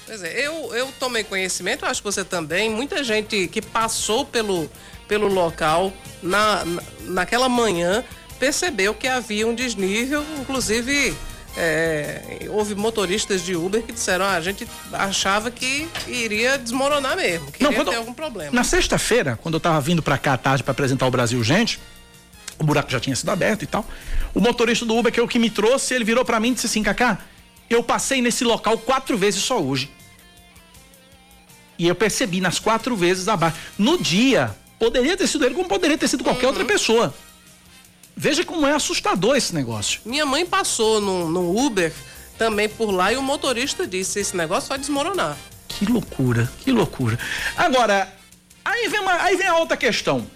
Pois 0.06 0.22
é, 0.24 0.46
eu, 0.46 0.76
eu 0.76 0.92
tomei 1.00 1.24
conhecimento, 1.24 1.86
acho 1.86 2.02
que 2.02 2.06
você 2.06 2.24
também, 2.24 2.70
muita 2.70 3.04
gente 3.04 3.48
que 3.48 3.62
passou 3.62 4.26
pelo, 4.26 4.70
pelo 5.08 5.28
local 5.28 5.94
na, 6.22 6.66
na, 6.66 6.84
naquela 7.02 7.48
manhã 7.48 8.04
percebeu 8.40 8.94
que 8.94 9.08
havia 9.08 9.48
um 9.48 9.56
desnível, 9.56 10.24
inclusive 10.40 11.16
é, 11.56 12.48
houve 12.50 12.76
motoristas 12.76 13.42
de 13.42 13.56
Uber 13.56 13.82
que 13.84 13.92
disseram: 13.92 14.26
ah, 14.26 14.34
a 14.34 14.42
gente 14.42 14.68
achava 14.92 15.52
que 15.52 15.88
iria 16.08 16.58
desmoronar 16.58 17.16
mesmo, 17.16 17.52
que 17.52 17.64
Não, 17.64 17.72
iria 17.72 17.86
ter 17.86 17.96
algum 17.96 18.14
problema. 18.14 18.52
Na 18.52 18.64
sexta-feira, 18.64 19.40
quando 19.42 19.56
eu 19.56 19.60
estava 19.60 19.80
vindo 19.80 20.02
para 20.02 20.18
cá 20.18 20.34
à 20.34 20.38
tarde 20.38 20.64
para 20.64 20.72
apresentar 20.72 21.06
o 21.06 21.12
Brasil 21.12 21.42
Gente, 21.44 21.80
o 22.58 22.64
buraco 22.64 22.92
já 22.92 23.00
tinha 23.00 23.16
sido 23.16 23.30
aberto 23.30 23.64
e 23.64 23.68
tal. 23.68 23.86
O 24.34 24.40
motorista 24.40 24.86
do 24.86 24.98
Uber, 24.98 25.12
que 25.12 25.20
é 25.20 25.24
o 25.24 25.28
que 25.28 25.38
me 25.38 25.50
trouxe, 25.50 25.94
ele 25.94 26.04
virou 26.04 26.26
para 26.26 26.40
mim 26.40 26.52
e 26.52 26.54
disse 26.56 26.66
assim: 26.66 26.82
Cacá, 26.82 27.20
Eu 27.74 27.84
passei 27.84 28.22
nesse 28.22 28.44
local 28.44 28.78
quatro 28.78 29.18
vezes 29.18 29.42
só 29.42 29.60
hoje. 29.60 29.92
E 31.78 31.88
eu 31.88 31.96
percebi 31.96 32.40
nas 32.40 32.60
quatro 32.60 32.96
vezes 32.96 33.28
abaixo. 33.28 33.58
No 33.78 33.98
dia, 33.98 34.56
poderia 34.78 35.18
ter 35.18 35.28
sido 35.28 35.44
ele, 35.44 35.56
como 35.56 35.68
poderia 35.68 35.98
ter 35.98 36.08
sido 36.08 36.24
qualquer 36.24 36.44
uhum. 36.44 36.52
outra 36.52 36.66
pessoa. 36.66 37.14
Veja 38.16 38.46
como 38.46 38.68
é 38.68 38.74
assustador 38.74 39.36
esse 39.36 39.56
negócio. 39.56 40.02
Minha 40.06 40.26
mãe 40.26 40.46
passou 40.46 41.02
no, 41.02 41.30
no 41.30 41.66
Uber 41.66 41.92
também 42.38 42.70
por 42.70 42.92
lá 42.92 43.12
e 43.12 43.18
o 43.18 43.24
motorista 43.24 43.88
disse: 43.88 44.20
esse 44.20 44.38
negócio 44.38 44.70
vai 44.70 44.78
desmoronar. 44.78 45.36
Que 45.68 45.86
loucura, 45.86 46.52
que 46.64 46.72
loucura. 46.72 47.18
Agora, 47.58 48.14
aí 48.64 48.88
vem, 48.88 49.00
uma, 49.00 49.14
aí 49.14 49.36
vem 49.36 49.48
a 49.48 49.58
outra 49.58 49.76
questão. 49.76 50.28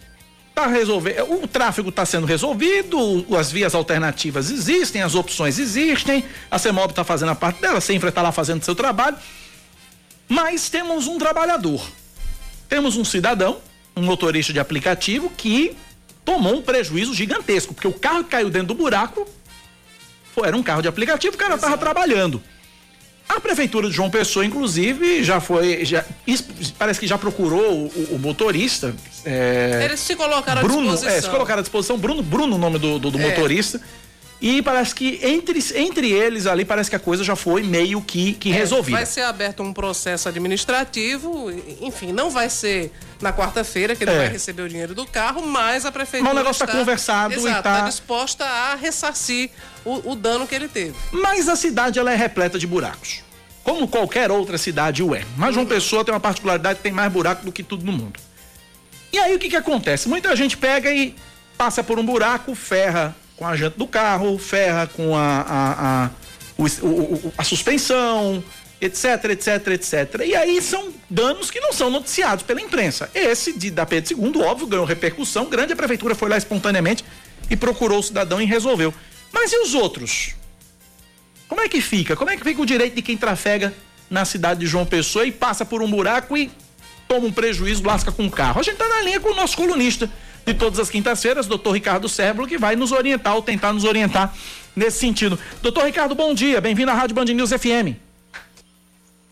Tá 0.57 0.65
resolver, 0.65 1.21
o 1.21 1.47
tráfego 1.47 1.89
está 1.89 2.03
sendo 2.03 2.25
resolvido, 2.25 3.27
as 3.37 3.51
vias 3.51 3.75
alternativas 3.75 4.49
existem, 4.49 5.03
as 5.03 5.13
opções 5.13 5.59
existem, 5.59 6.23
a 6.49 6.57
CEMOB 6.57 6.93
está 6.93 7.03
fazendo 7.03 7.29
a 7.29 7.35
parte 7.35 7.61
dela, 7.61 7.77
a 7.77 7.81
Sempre 7.81 8.09
está 8.09 8.23
lá 8.23 8.31
fazendo 8.31 8.65
seu 8.65 8.73
trabalho. 8.73 9.15
Mas 10.27 10.67
temos 10.67 11.05
um 11.05 11.19
trabalhador, 11.19 11.87
temos 12.67 12.97
um 12.97 13.05
cidadão, 13.05 13.59
um 13.95 14.01
motorista 14.01 14.51
de 14.51 14.59
aplicativo 14.59 15.29
que 15.29 15.77
tomou 16.25 16.55
um 16.55 16.61
prejuízo 16.63 17.13
gigantesco, 17.13 17.75
porque 17.75 17.87
o 17.87 17.93
carro 17.93 18.23
que 18.23 18.31
caiu 18.31 18.49
dentro 18.49 18.69
do 18.69 18.73
buraco 18.73 19.27
era 20.43 20.57
um 20.57 20.63
carro 20.63 20.81
de 20.81 20.87
aplicativo, 20.87 21.35
o 21.35 21.37
cara 21.37 21.53
estava 21.53 21.77
trabalhando. 21.77 22.41
A 23.29 23.39
prefeitura 23.41 23.89
de 23.89 23.95
João 23.95 24.09
Pessoa, 24.09 24.45
inclusive, 24.45 25.23
já 25.23 25.41
foi. 25.41 25.83
Já, 25.83 26.03
parece 26.79 26.99
que 26.99 27.07
já 27.07 27.17
procurou 27.17 27.85
o, 27.85 28.15
o 28.15 28.19
motorista. 28.19 28.95
É, 29.25 29.81
Eles 29.83 29.99
se 29.99 30.15
colocaram 30.15 30.61
Bruno, 30.61 30.89
à 30.89 30.93
disposição. 30.93 31.17
É, 31.17 31.21
se 31.21 31.29
colocaram 31.29 31.59
à 31.59 31.61
disposição. 31.61 31.97
Bruno, 31.97 32.23
Bruno 32.23 32.55
o 32.55 32.59
nome 32.59 32.79
do, 32.79 32.97
do, 32.97 33.11
do 33.11 33.19
é. 33.19 33.29
motorista. 33.29 33.81
E 34.39 34.61
parece 34.61 34.93
que 34.93 35.19
entre, 35.23 35.59
entre 35.75 36.11
eles 36.11 36.45
ali, 36.45 36.63
parece 36.63 36.89
que 36.89 36.95
a 36.95 36.99
coisa 36.99 37.23
já 37.23 37.35
foi 37.35 37.63
meio 37.63 37.99
que, 38.01 38.33
que 38.33 38.51
é, 38.51 38.53
resolvida. 38.53 38.97
Vai 38.97 39.05
ser 39.05 39.21
aberto 39.21 39.63
um 39.63 39.73
processo 39.73 40.29
administrativo, 40.29 41.51
enfim, 41.81 42.11
não 42.11 42.29
vai 42.29 42.47
ser 42.47 42.91
na 43.19 43.33
quarta-feira 43.33 43.95
que 43.95 44.03
ele 44.03 44.11
é. 44.11 44.17
vai 44.17 44.27
receber 44.27 44.61
o 44.61 44.69
dinheiro 44.69 44.93
do 44.93 45.07
carro, 45.07 45.41
mas 45.45 45.85
a 45.85 45.91
prefeitura. 45.91 46.23
Mas 46.23 46.33
o 46.33 46.35
negócio 46.43 46.63
está 46.63 46.77
conversado 46.77 47.33
exato, 47.33 47.47
e 47.47 47.51
está 47.51 47.79
tá 47.79 47.87
disposta 47.87 48.45
a 48.45 48.75
ressarcir 48.75 49.49
o, 49.83 50.11
o 50.11 50.15
dano 50.15 50.45
que 50.45 50.53
ele 50.53 50.67
teve. 50.67 50.93
Mas 51.11 51.49
a 51.49 51.55
cidade 51.55 51.97
ela 51.97 52.11
é 52.11 52.15
repleta 52.15 52.59
de 52.59 52.67
buracos. 52.67 53.23
Como 53.63 53.87
qualquer 53.87 54.29
outra 54.29 54.57
cidade 54.57 55.01
o 55.01 55.15
é. 55.15 55.25
Mas 55.35 55.55
João 55.55 55.65
Pessoa 55.65 56.05
tem 56.05 56.13
uma 56.13 56.19
particularidade 56.19 56.77
que 56.77 56.83
tem 56.83 56.91
mais 56.91 57.11
buraco 57.11 57.43
do 57.43 57.51
que 57.51 57.63
tudo 57.63 57.83
no 57.83 57.91
mundo. 57.91 58.19
E 59.11 59.17
aí 59.17 59.35
o 59.35 59.39
que, 59.39 59.49
que 59.49 59.55
acontece? 59.55 60.07
Muita 60.07 60.33
gente 60.35 60.55
pega 60.55 60.91
e 60.91 61.15
passa 61.57 61.83
por 61.83 61.97
um 61.97 62.05
buraco, 62.05 62.53
ferra 62.53 63.15
com 63.37 63.45
a 63.45 63.55
janta 63.55 63.77
do 63.77 63.87
carro, 63.87 64.37
ferra 64.37 64.87
com 64.87 65.15
a, 65.15 65.41
a, 65.41 66.05
a, 66.05 66.09
o, 66.57 66.65
o, 66.65 67.33
a 67.37 67.43
suspensão, 67.43 68.43
etc, 68.81 69.25
etc, 69.31 69.67
etc. 69.67 70.21
E 70.25 70.35
aí 70.35 70.61
são 70.61 70.91
danos 71.09 71.51
que 71.51 71.59
não 71.59 71.71
são 71.71 71.89
noticiados 71.89 72.43
pela 72.43 72.59
imprensa. 72.59 73.09
Esse 73.13 73.53
de, 73.53 73.69
da 73.69 73.85
Pedro 73.85 74.19
II, 74.19 74.41
óbvio, 74.41 74.67
ganhou 74.67 74.85
repercussão 74.85 75.45
grande, 75.45 75.73
a 75.73 75.75
prefeitura 75.75 76.15
foi 76.15 76.29
lá 76.29 76.37
espontaneamente 76.37 77.05
e 77.49 77.55
procurou 77.55 77.99
o 77.99 78.03
cidadão 78.03 78.41
e 78.41 78.45
resolveu. 78.45 78.93
Mas 79.31 79.53
e 79.53 79.57
os 79.59 79.75
outros? 79.75 80.35
Como 81.47 81.61
é 81.61 81.69
que 81.69 81.79
fica? 81.79 82.15
Como 82.15 82.29
é 82.31 82.35
que 82.35 82.43
fica 82.43 82.61
o 82.61 82.65
direito 82.65 82.95
de 82.95 83.01
quem 83.01 83.15
trafega 83.15 83.73
na 84.09 84.25
cidade 84.25 84.61
de 84.61 84.65
João 84.65 84.85
Pessoa 84.85 85.25
e 85.25 85.31
passa 85.31 85.63
por 85.63 85.81
um 85.81 85.89
buraco 85.89 86.35
e 86.35 86.51
toma 87.07 87.27
um 87.27 87.31
prejuízo, 87.31 87.83
lasca 87.85 88.11
com 88.11 88.25
o 88.25 88.31
carro? 88.31 88.59
A 88.59 88.63
gente 88.63 88.77
tá 88.77 88.87
na 88.87 89.01
linha 89.03 89.19
com 89.19 89.29
o 89.29 89.35
nosso 89.35 89.55
colunista 89.55 90.09
de 90.47 90.53
todas 90.53 90.79
as 90.79 90.89
quintas-feiras, 90.89 91.45
doutor 91.45 91.73
Ricardo 91.73 92.07
Sérvulo, 92.07 92.47
que 92.47 92.57
vai 92.57 92.73
nos 92.73 92.93
orientar 92.93 93.35
ou 93.35 93.41
tentar 93.41 93.73
nos 93.73 93.83
orientar 93.83 94.33
nesse 94.73 94.97
sentido. 94.97 95.37
Doutor 95.61 95.83
Ricardo, 95.83 96.15
bom 96.15 96.33
dia, 96.33 96.61
bem-vindo 96.61 96.89
à 96.89 96.93
Rádio 96.93 97.13
Band 97.13 97.25
News 97.25 97.49
FM. 97.49 97.99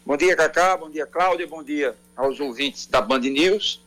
Bom 0.06 0.18
dia, 0.18 0.36
Cacá, 0.36 0.76
bom 0.76 0.90
dia, 0.90 1.06
Cláudia, 1.06 1.48
bom 1.48 1.64
dia 1.64 1.96
aos 2.18 2.42
ouvintes 2.42 2.86
da 2.86 3.00
Band 3.00 3.20
News. 3.20 3.82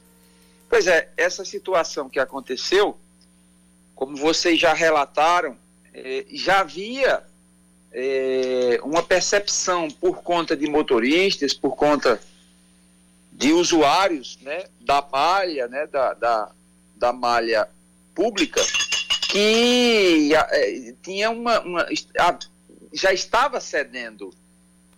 Pois 0.70 0.86
é, 0.86 1.10
essa 1.18 1.44
situação 1.44 2.08
que 2.08 2.18
aconteceu, 2.18 2.96
como 3.94 4.16
vocês 4.16 4.58
já 4.58 4.72
relataram, 4.72 5.54
eh, 5.92 6.24
já 6.32 6.60
havia 6.60 7.22
eh, 7.92 8.80
uma 8.82 9.02
percepção 9.02 9.90
por 9.90 10.22
conta 10.22 10.56
de 10.56 10.66
motoristas, 10.66 11.52
por 11.52 11.76
conta 11.76 12.18
de 13.30 13.52
usuários 13.52 14.38
né, 14.40 14.64
da 14.80 15.06
malha, 15.12 15.68
né, 15.68 15.86
da, 15.86 16.14
da, 16.14 16.50
da 16.98 17.12
malha 17.12 17.68
pública 18.14 18.60
que 19.30 20.30
é, 20.34 20.94
tinha 21.02 21.30
uma, 21.30 21.60
uma 21.60 21.86
já 22.92 23.12
estava 23.12 23.60
cedendo, 23.60 24.30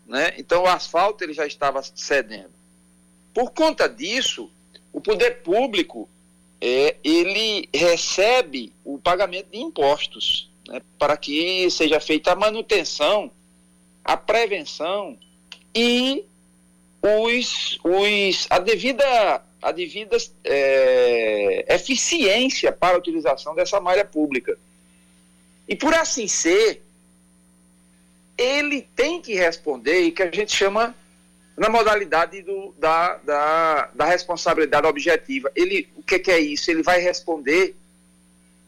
né? 0.06 0.34
Então 0.38 0.62
o 0.62 0.68
asfalto 0.68 1.24
ele 1.24 1.32
já 1.32 1.46
estava 1.46 1.82
cedendo. 1.82 2.52
Por 3.34 3.50
conta 3.50 3.88
disso, 3.88 4.50
o 4.92 5.00
poder 5.00 5.42
público 5.42 6.08
é, 6.60 6.96
ele 7.02 7.68
recebe 7.74 8.72
o 8.84 8.98
pagamento 8.98 9.50
de 9.50 9.58
impostos 9.58 10.50
né, 10.68 10.80
para 10.98 11.16
que 11.16 11.68
seja 11.70 11.98
feita 12.00 12.32
a 12.32 12.36
manutenção, 12.36 13.30
a 14.04 14.16
prevenção 14.16 15.18
e 15.74 16.24
os, 17.02 17.78
os, 17.82 18.46
a 18.50 18.58
devida 18.58 19.42
a 19.62 19.72
devida 19.72 20.16
é, 20.44 21.74
eficiência 21.74 22.72
para 22.72 22.96
a 22.96 22.98
utilização 22.98 23.54
dessa 23.54 23.80
malha 23.80 24.04
pública. 24.04 24.58
E 25.68 25.76
por 25.76 25.94
assim 25.94 26.26
ser, 26.26 26.82
ele 28.36 28.82
tem 28.96 29.20
que 29.20 29.34
responder 29.34 30.00
e 30.00 30.10
que 30.10 30.22
a 30.22 30.30
gente 30.30 30.54
chama 30.54 30.94
na 31.56 31.68
modalidade 31.68 32.40
do, 32.42 32.74
da, 32.78 33.16
da, 33.18 33.90
da, 33.94 34.04
responsabilidade 34.06 34.86
objetiva. 34.86 35.52
Ele, 35.54 35.88
o 35.94 36.02
que, 36.02 36.18
que, 36.18 36.30
é 36.30 36.40
isso? 36.40 36.70
Ele 36.70 36.82
vai 36.82 37.00
responder 37.00 37.76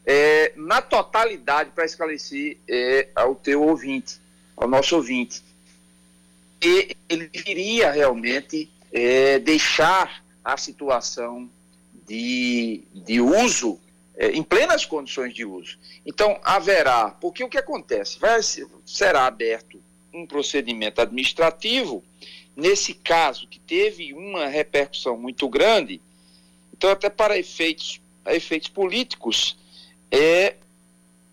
é, 0.05 0.53
na 0.55 0.81
totalidade 0.81 1.71
para 1.71 1.85
esclarecer 1.85 2.57
é, 2.67 3.07
ao 3.15 3.33
teu 3.33 3.63
ouvinte, 3.63 4.21
ao 4.55 4.67
nosso 4.67 4.95
ouvinte. 4.95 5.41
E 6.61 6.95
ele 7.09 7.29
iria 7.33 7.91
realmente 7.91 8.71
é, 8.91 9.39
deixar 9.39 10.22
a 10.43 10.57
situação 10.57 11.49
de, 12.07 12.83
de 12.93 13.21
uso 13.21 13.79
é, 14.15 14.27
em 14.31 14.43
plenas 14.43 14.85
condições 14.85 15.33
de 15.33 15.45
uso. 15.45 15.77
Então, 16.05 16.39
haverá, 16.43 17.09
porque 17.09 17.43
o 17.43 17.49
que 17.49 17.57
acontece? 17.57 18.19
Vai, 18.19 18.39
será 18.85 19.25
aberto 19.25 19.81
um 20.13 20.25
procedimento 20.27 21.01
administrativo, 21.01 22.03
nesse 22.55 22.93
caso 22.93 23.47
que 23.47 23.59
teve 23.59 24.13
uma 24.13 24.47
repercussão 24.47 25.17
muito 25.17 25.49
grande, 25.49 25.99
então 26.71 26.91
até 26.91 27.09
para 27.09 27.37
efeitos, 27.37 27.99
efeitos 28.27 28.69
políticos, 28.69 29.57
é, 30.11 30.55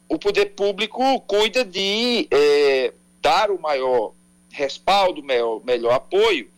o 0.08 0.18
poder 0.18 0.46
público 0.46 1.20
cuida 1.20 1.64
de 1.64 2.26
é, 2.30 2.94
dar 3.20 3.50
o 3.50 3.60
maior 3.60 4.14
respaldo, 4.50 5.22
melhor, 5.22 5.62
melhor 5.64 5.92
apoio, 5.92 6.50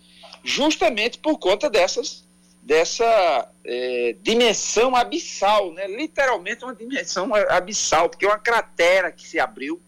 justamente 0.44 1.18
por 1.18 1.38
conta 1.38 1.68
dessas 1.68 2.24
dessa 2.62 3.50
é, 3.64 4.16
dimensão 4.22 4.94
abissal, 4.94 5.72
né? 5.72 5.88
literalmente 5.88 6.64
uma 6.64 6.74
dimensão 6.74 7.34
abissal, 7.34 8.08
porque 8.08 8.24
é 8.24 8.28
uma 8.28 8.38
cratera 8.38 9.10
que 9.10 9.26
se 9.26 9.40
abriu 9.40 9.82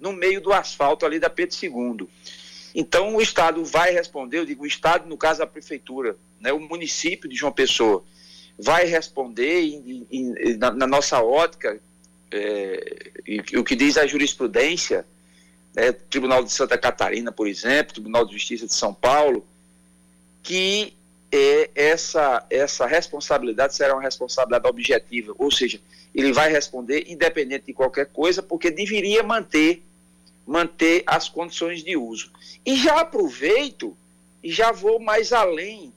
no 0.00 0.12
meio 0.12 0.40
do 0.40 0.50
asfalto 0.50 1.04
ali 1.04 1.18
da 1.18 1.28
Pedro 1.28 1.54
II. 1.62 2.08
Então 2.74 3.14
o 3.14 3.20
Estado 3.20 3.62
vai 3.64 3.92
responder, 3.92 4.38
eu 4.38 4.46
digo 4.46 4.64
o 4.64 4.66
Estado, 4.66 5.06
no 5.06 5.18
caso 5.18 5.42
a 5.42 5.46
Prefeitura, 5.46 6.16
né, 6.40 6.52
o 6.52 6.60
município 6.60 7.28
de 7.28 7.36
João 7.36 7.52
Pessoa, 7.52 8.02
vai 8.58 8.86
responder 8.86 9.62
na, 10.58 10.70
na, 10.70 10.86
nossa 10.86 11.22
ótica, 11.22 11.78
é, 12.30 13.10
e, 13.26 13.58
o 13.58 13.64
que 13.64 13.76
diz 13.76 13.98
a 13.98 14.06
jurisprudência, 14.06 15.04
né, 15.74 15.92
Tribunal 15.92 16.42
de 16.42 16.52
Santa 16.52 16.78
Catarina, 16.78 17.30
por 17.30 17.46
exemplo, 17.46 17.92
Tribunal 17.92 18.24
de 18.24 18.32
Justiça 18.32 18.66
de 18.66 18.74
São 18.74 18.94
Paulo, 18.94 19.46
que 20.42 20.94
é, 21.32 21.70
essa, 21.74 22.44
essa 22.50 22.86
responsabilidade 22.86 23.74
será 23.74 23.94
uma 23.94 24.02
responsabilidade 24.02 24.66
objetiva, 24.66 25.34
ou 25.38 25.50
seja, 25.50 25.80
ele 26.14 26.32
vai 26.32 26.50
responder 26.50 27.04
independente 27.08 27.66
de 27.66 27.72
qualquer 27.72 28.06
coisa, 28.06 28.42
porque 28.42 28.70
deveria 28.70 29.22
manter, 29.22 29.82
manter 30.46 31.04
as 31.06 31.28
condições 31.28 31.84
de 31.84 31.96
uso. 31.96 32.32
E 32.66 32.76
já 32.76 33.00
aproveito 33.00 33.96
e 34.42 34.50
já 34.50 34.72
vou 34.72 34.98
mais 34.98 35.32
além 35.32 35.92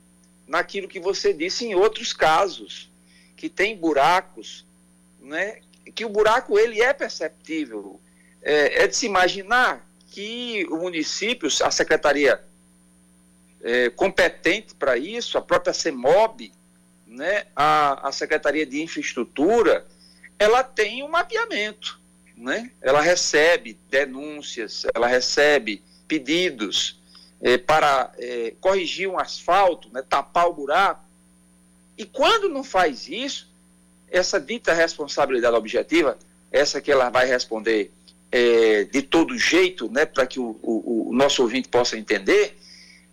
naquilo 0.48 0.88
que 0.88 1.00
você 1.00 1.34
disse 1.34 1.66
em 1.66 1.74
outros 1.74 2.14
casos, 2.14 2.92
que 3.36 3.50
tem 3.50 3.76
buracos, 3.76 4.66
né, 5.20 5.60
que 5.96 6.06
o 6.06 6.10
buraco 6.10 6.60
ele 6.60 6.82
é 6.82 6.94
perceptível. 6.94 8.00
É, 8.42 8.84
é 8.84 8.88
de 8.88 8.96
se 8.96 9.06
imaginar 9.06 9.88
que 10.12 10.66
o 10.70 10.78
município, 10.78 11.50
a 11.64 11.72
secretaria 11.72 12.40
é, 13.64 13.90
competente 13.90 14.76
para 14.76 14.98
isso, 14.98 15.38
a 15.38 15.42
própria 15.42 15.74
CEMOB, 15.74 16.52
né, 17.08 17.46
a, 17.56 18.10
a 18.10 18.12
Secretaria 18.12 18.66
de 18.66 18.82
Infraestrutura, 18.82 19.86
ela 20.38 20.64
tem 20.64 21.04
um 21.04 21.08
mapeamento, 21.08 22.00
né? 22.36 22.72
Ela 22.82 23.02
recebe 23.02 23.80
denúncias, 23.90 24.86
ela 24.94 25.08
recebe 25.08 25.82
pedidos 26.08 27.00
é, 27.42 27.58
para 27.58 28.12
é, 28.18 28.54
corrigir 28.60 29.08
um 29.08 29.18
asfalto, 29.18 29.90
né, 29.94 30.02
tapar 30.02 30.50
o 30.50 30.54
buraco. 30.54 31.06
E 31.98 32.04
quando 32.04 32.50
não 32.50 32.64
faz 32.64 33.08
isso, 33.08 33.50
essa 34.10 34.40
dita 34.40 34.74
responsabilidade 34.74 35.56
objetiva, 35.56 36.18
essa 36.52 36.82
que 36.82 36.92
ela 36.92 37.10
vai 37.10 37.26
responder 37.26 37.92
é, 38.32 38.84
de 38.86 39.02
todo 39.02 39.38
jeito, 39.38 39.90
né, 39.90 40.06
para 40.06 40.26
que 40.26 40.40
o, 40.40 40.60
o, 40.62 41.10
o 41.10 41.14
nosso 41.14 41.42
ouvinte 41.44 41.70
possa 41.70 41.98
entender, 41.98 42.58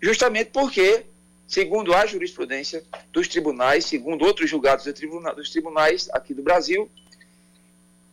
justamente 0.01 0.51
porque, 0.51 1.05
segundo 1.47 1.95
a 1.95 2.07
jurisprudência 2.07 2.83
dos 3.13 3.29
tribunais, 3.29 3.85
segundo 3.85 4.25
outros 4.25 4.49
julgados 4.49 4.85
dos 4.85 5.51
tribunais 5.51 6.09
aqui 6.13 6.33
do 6.33 6.43
Brasil, 6.43 6.91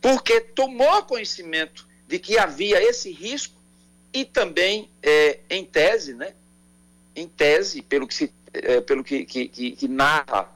porque 0.00 0.40
tomou 0.40 1.02
conhecimento 1.04 1.88
de 2.06 2.18
que 2.18 2.38
havia 2.38 2.82
esse 2.82 3.10
risco 3.10 3.58
e 4.12 4.24
também, 4.24 4.90
é, 5.02 5.40
em 5.50 5.64
tese, 5.64 6.14
né, 6.14 6.34
em 7.14 7.26
tese, 7.26 7.82
pelo 7.82 8.06
que, 8.06 8.14
se, 8.14 8.32
é, 8.52 8.80
pelo 8.80 9.04
que, 9.04 9.24
que, 9.24 9.48
que, 9.48 9.70
que 9.72 9.88
narra 9.88 10.48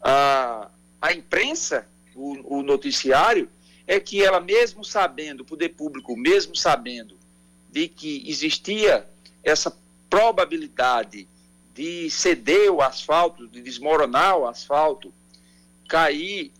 a, 0.00 0.70
a 1.00 1.12
imprensa, 1.12 1.86
o, 2.14 2.58
o 2.58 2.62
noticiário, 2.62 3.48
é 3.86 4.00
que 4.00 4.22
ela, 4.22 4.40
mesmo 4.40 4.84
sabendo, 4.84 5.42
o 5.42 5.44
poder 5.44 5.70
público, 5.70 6.16
mesmo 6.16 6.56
sabendo 6.56 7.16
de 7.70 7.88
que 7.88 8.24
existia 8.26 9.06
essa 9.44 9.70
probabilidade 10.08 11.28
de 11.74 12.08
ceder 12.10 12.70
o 12.72 12.80
asfalto, 12.80 13.46
de 13.48 13.60
desmoronar 13.60 14.38
o 14.38 14.46
asfalto, 14.46 15.12
cair 15.88 16.52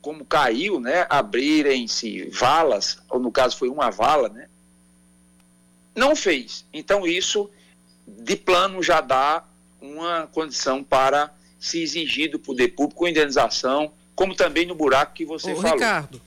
como 0.00 0.24
caiu, 0.24 0.80
né, 0.80 1.06
abrirem-se 1.08 2.28
valas, 2.30 2.98
ou 3.08 3.20
no 3.20 3.30
caso 3.30 3.56
foi 3.56 3.68
uma 3.68 3.88
vala, 3.88 4.28
né, 4.28 4.48
não 5.94 6.16
fez. 6.16 6.66
Então 6.72 7.06
isso, 7.06 7.48
de 8.06 8.34
plano, 8.34 8.82
já 8.82 9.00
dá 9.00 9.44
uma 9.80 10.26
condição 10.26 10.82
para 10.82 11.32
se 11.58 11.80
exigir 11.80 12.30
do 12.30 12.38
poder 12.38 12.68
público 12.68 13.06
indenização, 13.06 13.92
como 14.16 14.34
também 14.34 14.66
no 14.66 14.74
buraco 14.74 15.14
que 15.14 15.24
você 15.24 15.52
Ô, 15.52 15.56
falou. 15.56 15.74
Ricardo, 15.74 16.20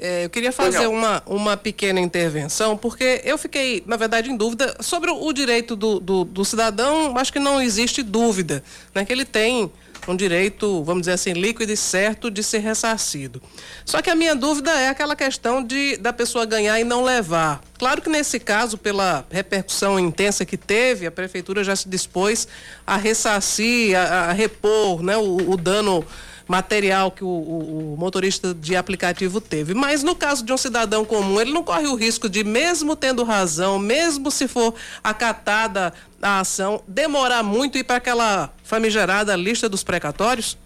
é, 0.00 0.24
eu 0.24 0.30
queria 0.30 0.50
fazer 0.50 0.86
uma, 0.86 1.22
uma 1.26 1.56
pequena 1.56 2.00
intervenção, 2.00 2.76
porque 2.76 3.20
eu 3.22 3.36
fiquei, 3.36 3.82
na 3.86 3.96
verdade, 3.96 4.30
em 4.30 4.36
dúvida 4.36 4.74
sobre 4.80 5.10
o, 5.10 5.22
o 5.22 5.32
direito 5.32 5.76
do, 5.76 6.00
do, 6.00 6.24
do, 6.24 6.44
cidadão, 6.44 7.16
acho 7.18 7.32
que 7.32 7.38
não 7.38 7.60
existe 7.60 8.02
dúvida, 8.02 8.64
né, 8.94 9.04
que 9.04 9.12
ele 9.12 9.26
tem 9.26 9.70
um 10.08 10.16
direito, 10.16 10.82
vamos 10.82 11.02
dizer 11.02 11.12
assim, 11.12 11.34
líquido 11.34 11.70
e 11.70 11.76
certo 11.76 12.30
de 12.30 12.42
ser 12.42 12.60
ressarcido. 12.60 13.42
Só 13.84 14.00
que 14.00 14.08
a 14.08 14.14
minha 14.14 14.34
dúvida 14.34 14.70
é 14.70 14.88
aquela 14.88 15.14
questão 15.14 15.62
de 15.62 15.98
da 15.98 16.12
pessoa 16.12 16.46
ganhar 16.46 16.80
e 16.80 16.84
não 16.84 17.04
levar. 17.04 17.60
Claro 17.78 18.00
que 18.00 18.08
nesse 18.08 18.40
caso, 18.40 18.78
pela 18.78 19.26
repercussão 19.30 19.98
intensa 19.98 20.46
que 20.46 20.56
teve, 20.56 21.06
a 21.06 21.10
prefeitura 21.10 21.62
já 21.62 21.76
se 21.76 21.88
dispôs 21.88 22.48
a 22.86 22.96
ressarcir, 22.96 23.96
a, 23.96 24.30
a 24.30 24.32
repor 24.32 25.02
né, 25.02 25.18
o, 25.18 25.50
o 25.50 25.56
dano 25.58 26.04
material 26.50 27.12
que 27.12 27.22
o, 27.22 27.28
o, 27.28 27.94
o, 27.94 27.96
motorista 27.96 28.52
de 28.52 28.74
aplicativo 28.74 29.40
teve. 29.40 29.72
Mas 29.72 30.02
no 30.02 30.16
caso 30.16 30.44
de 30.44 30.52
um 30.52 30.56
cidadão 30.56 31.04
comum, 31.04 31.40
ele 31.40 31.52
não 31.52 31.62
corre 31.62 31.86
o 31.86 31.94
risco 31.94 32.28
de, 32.28 32.42
mesmo 32.42 32.96
tendo 32.96 33.22
razão, 33.22 33.78
mesmo 33.78 34.32
se 34.32 34.48
for 34.48 34.74
acatada 35.02 35.94
a 36.20 36.40
ação, 36.40 36.82
demorar 36.88 37.44
muito 37.44 37.78
e 37.78 37.82
ir 37.82 37.84
para 37.84 37.96
aquela 37.96 38.52
famigerada 38.64 39.36
lista 39.36 39.68
dos 39.68 39.84
precatórios? 39.84 40.58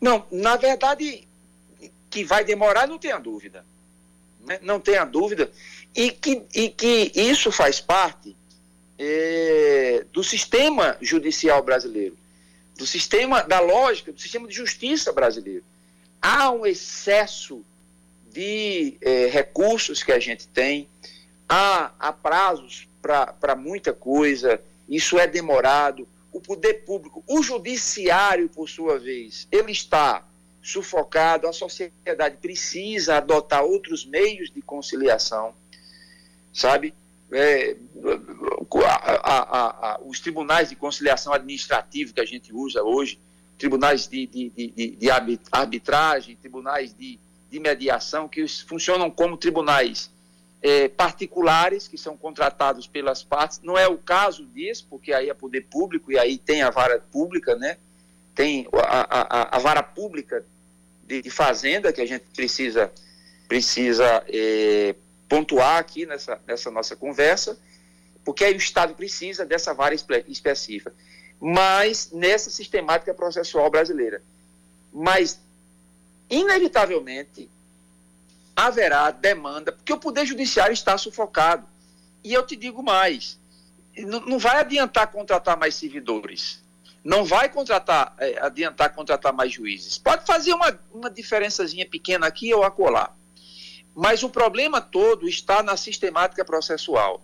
Não, 0.00 0.24
na 0.30 0.56
verdade, 0.56 1.26
que 2.08 2.24
vai 2.24 2.44
demorar, 2.44 2.86
não 2.86 2.96
tenha 2.96 3.18
dúvida. 3.18 3.64
Né? 4.46 4.60
Não 4.62 4.78
tenha 4.78 5.04
dúvida. 5.04 5.50
E 5.96 6.12
que, 6.12 6.42
e 6.54 6.68
que 6.68 7.10
isso 7.16 7.50
faz 7.50 7.80
parte 7.80 8.36
é, 8.96 10.04
do 10.12 10.22
sistema 10.22 10.96
judicial 11.00 11.60
brasileiro 11.60 12.16
do 12.76 12.86
sistema, 12.86 13.42
da 13.42 13.60
lógica, 13.60 14.12
do 14.12 14.20
sistema 14.20 14.48
de 14.48 14.54
justiça 14.54 15.12
brasileiro. 15.12 15.64
Há 16.20 16.50
um 16.50 16.66
excesso 16.66 17.64
de 18.32 18.96
é, 19.00 19.26
recursos 19.26 20.02
que 20.02 20.10
a 20.10 20.18
gente 20.18 20.48
tem, 20.48 20.88
há, 21.48 21.92
há 21.98 22.12
prazos 22.12 22.88
para 23.00 23.54
muita 23.54 23.92
coisa, 23.92 24.60
isso 24.88 25.18
é 25.18 25.26
demorado. 25.26 26.08
O 26.32 26.40
poder 26.40 26.84
público, 26.84 27.22
o 27.28 27.42
judiciário, 27.42 28.48
por 28.48 28.68
sua 28.68 28.98
vez, 28.98 29.46
ele 29.52 29.70
está 29.70 30.26
sufocado, 30.62 31.46
a 31.46 31.52
sociedade 31.52 32.38
precisa 32.38 33.18
adotar 33.18 33.62
outros 33.62 34.04
meios 34.04 34.50
de 34.50 34.62
conciliação, 34.62 35.54
sabe? 36.52 36.94
é, 37.34 37.76
a, 38.86 39.94
a, 39.94 40.00
os 40.04 40.20
tribunais 40.20 40.68
de 40.68 40.76
conciliação 40.76 41.32
administrativa 41.32 42.12
que 42.12 42.20
a 42.20 42.24
gente 42.24 42.52
usa 42.52 42.82
hoje, 42.82 43.18
tribunais 43.58 44.06
de, 44.06 44.26
de, 44.26 44.50
de, 44.50 44.96
de 44.96 45.10
arbitragem, 45.50 46.36
tribunais 46.36 46.94
de, 46.94 47.18
mediação, 47.60 48.28
que 48.28 48.44
funcionam 48.48 49.08
como 49.08 49.36
tribunais 49.36 50.10
é, 50.60 50.88
particulares, 50.88 51.86
que 51.86 51.96
são 51.96 52.16
contratados 52.16 52.88
pelas 52.88 53.22
partes. 53.22 53.60
Não 53.62 53.78
é 53.78 53.86
o 53.86 53.96
caso 53.96 54.44
disso, 54.46 54.88
porque 54.90 55.12
aí 55.12 55.30
é 55.30 55.34
poder 55.34 55.60
público 55.70 56.10
e 56.10 56.18
aí 56.18 56.36
tem 56.36 56.62
a 56.62 56.70
vara 56.70 56.98
pública, 56.98 57.54
né? 57.54 57.78
tem 58.34 58.66
a, 58.72 59.20
a, 59.20 59.56
a 59.56 59.58
vara 59.58 59.82
pública 59.82 60.44
de, 61.06 61.22
de, 61.22 61.30
fazenda 61.30 61.92
que 61.92 62.00
a 62.00 62.06
gente 62.06 62.24
precisa, 62.34 62.90
precisa 63.46 64.24
é, 64.28 64.94
pontuar 65.28 65.78
aqui 65.78 66.04
nessa, 66.04 66.40
nessa 66.46 66.70
nossa 66.70 66.96
conversa, 66.96 67.58
porque 68.24 68.44
aí 68.44 68.54
o 68.54 68.58
Estado 68.58 68.94
precisa 68.94 69.44
dessa 69.44 69.74
vara 69.74 69.94
específica, 69.94 70.94
mas 71.40 72.10
nessa 72.10 72.50
sistemática 72.50 73.12
processual 73.12 73.70
brasileira. 73.70 74.22
Mas, 74.92 75.40
inevitavelmente, 76.30 77.50
haverá 78.56 79.10
demanda, 79.10 79.72
porque 79.72 79.92
o 79.92 79.98
Poder 79.98 80.24
Judiciário 80.24 80.72
está 80.72 80.96
sufocado. 80.96 81.66
E 82.22 82.32
eu 82.32 82.46
te 82.46 82.56
digo 82.56 82.82
mais: 82.82 83.38
não, 83.96 84.38
vai 84.38 84.58
adiantar 84.58 85.08
contratar 85.10 85.58
mais 85.58 85.74
servidores. 85.74 86.62
Não 87.04 87.22
vai 87.22 87.50
contratar, 87.50 88.14
é, 88.18 88.38
adiantar 88.40 88.94
contratar 88.94 89.32
mais 89.32 89.52
juízes. 89.52 89.98
Pode 89.98 90.24
fazer 90.24 90.54
uma, 90.54 90.80
uma 90.90 91.10
diferençazinha 91.10 91.86
pequena 91.86 92.26
aqui 92.26 92.54
ou 92.54 92.64
acolá. 92.64 93.14
Mas 93.94 94.22
o 94.22 94.30
problema 94.30 94.80
todo 94.80 95.28
está 95.28 95.62
na 95.62 95.76
sistemática 95.76 96.42
processual. 96.44 97.22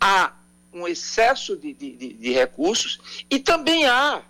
Há 0.00 0.32
um 0.72 0.86
excesso 0.88 1.56
de, 1.56 1.72
de, 1.72 1.96
de, 1.96 2.12
de 2.14 2.32
recursos 2.32 3.24
e 3.30 3.38
também 3.38 3.86
há 3.86 4.22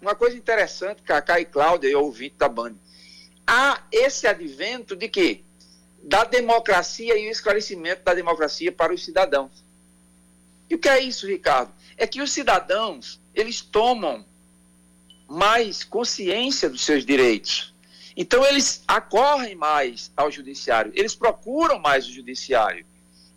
uma 0.00 0.14
coisa 0.14 0.36
interessante, 0.36 1.02
Cacá 1.02 1.40
e 1.40 1.44
Cláudia, 1.44 1.88
eu 1.88 2.02
ouvinte 2.02 2.36
da 2.36 2.48
Band. 2.48 2.74
Há 3.46 3.82
esse 3.90 4.26
advento 4.26 4.96
de 4.96 5.08
quê? 5.08 5.42
Da 6.02 6.24
democracia 6.24 7.16
e 7.18 7.28
o 7.28 7.30
esclarecimento 7.30 8.02
da 8.04 8.14
democracia 8.14 8.72
para 8.72 8.92
os 8.92 9.04
cidadãos. 9.04 9.64
E 10.68 10.74
o 10.74 10.78
que 10.78 10.88
é 10.88 11.00
isso, 11.00 11.26
Ricardo? 11.26 11.72
É 11.96 12.06
que 12.06 12.20
os 12.20 12.32
cidadãos, 12.32 13.20
eles 13.34 13.60
tomam 13.60 14.24
mais 15.28 15.84
consciência 15.84 16.68
dos 16.68 16.84
seus 16.84 17.04
direitos. 17.04 17.74
Então 18.16 18.44
eles 18.44 18.82
acorrem 18.86 19.54
mais 19.54 20.10
ao 20.16 20.30
judiciário, 20.30 20.92
eles 20.94 21.14
procuram 21.14 21.78
mais 21.78 22.06
o 22.06 22.12
judiciário. 22.12 22.86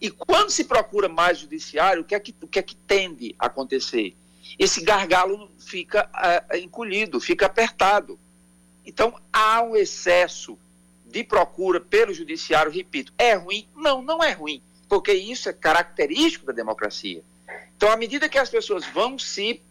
E 0.01 0.09
quando 0.09 0.49
se 0.49 0.63
procura 0.63 1.09
mais 1.09 1.39
judiciário, 1.39 2.01
o 2.01 2.05
que 2.05 2.15
é 2.15 2.19
que, 2.19 2.33
o 2.41 2.47
que, 2.47 2.59
é 2.59 2.61
que 2.61 2.75
tende 2.75 3.35
a 3.37 3.47
acontecer? 3.47 4.15
Esse 4.57 4.81
gargalo 4.81 5.51
fica 5.59 6.09
uh, 6.13 6.55
encolhido, 6.57 7.19
fica 7.19 7.45
apertado. 7.45 8.19
Então 8.85 9.19
há 9.31 9.61
um 9.61 9.75
excesso 9.75 10.57
de 11.05 11.23
procura 11.23 11.81
pelo 11.81 12.13
judiciário, 12.13 12.71
repito, 12.71 13.13
é 13.17 13.33
ruim? 13.33 13.67
Não, 13.75 14.01
não 14.01 14.23
é 14.23 14.31
ruim, 14.31 14.61
porque 14.87 15.11
isso 15.11 15.49
é 15.49 15.53
característico 15.53 16.45
da 16.45 16.53
democracia. 16.53 17.23
Então, 17.75 17.91
à 17.91 17.97
medida 17.97 18.29
que 18.29 18.37
as 18.37 18.49
pessoas 18.49 18.85
vão 18.87 19.17
se 19.17 19.61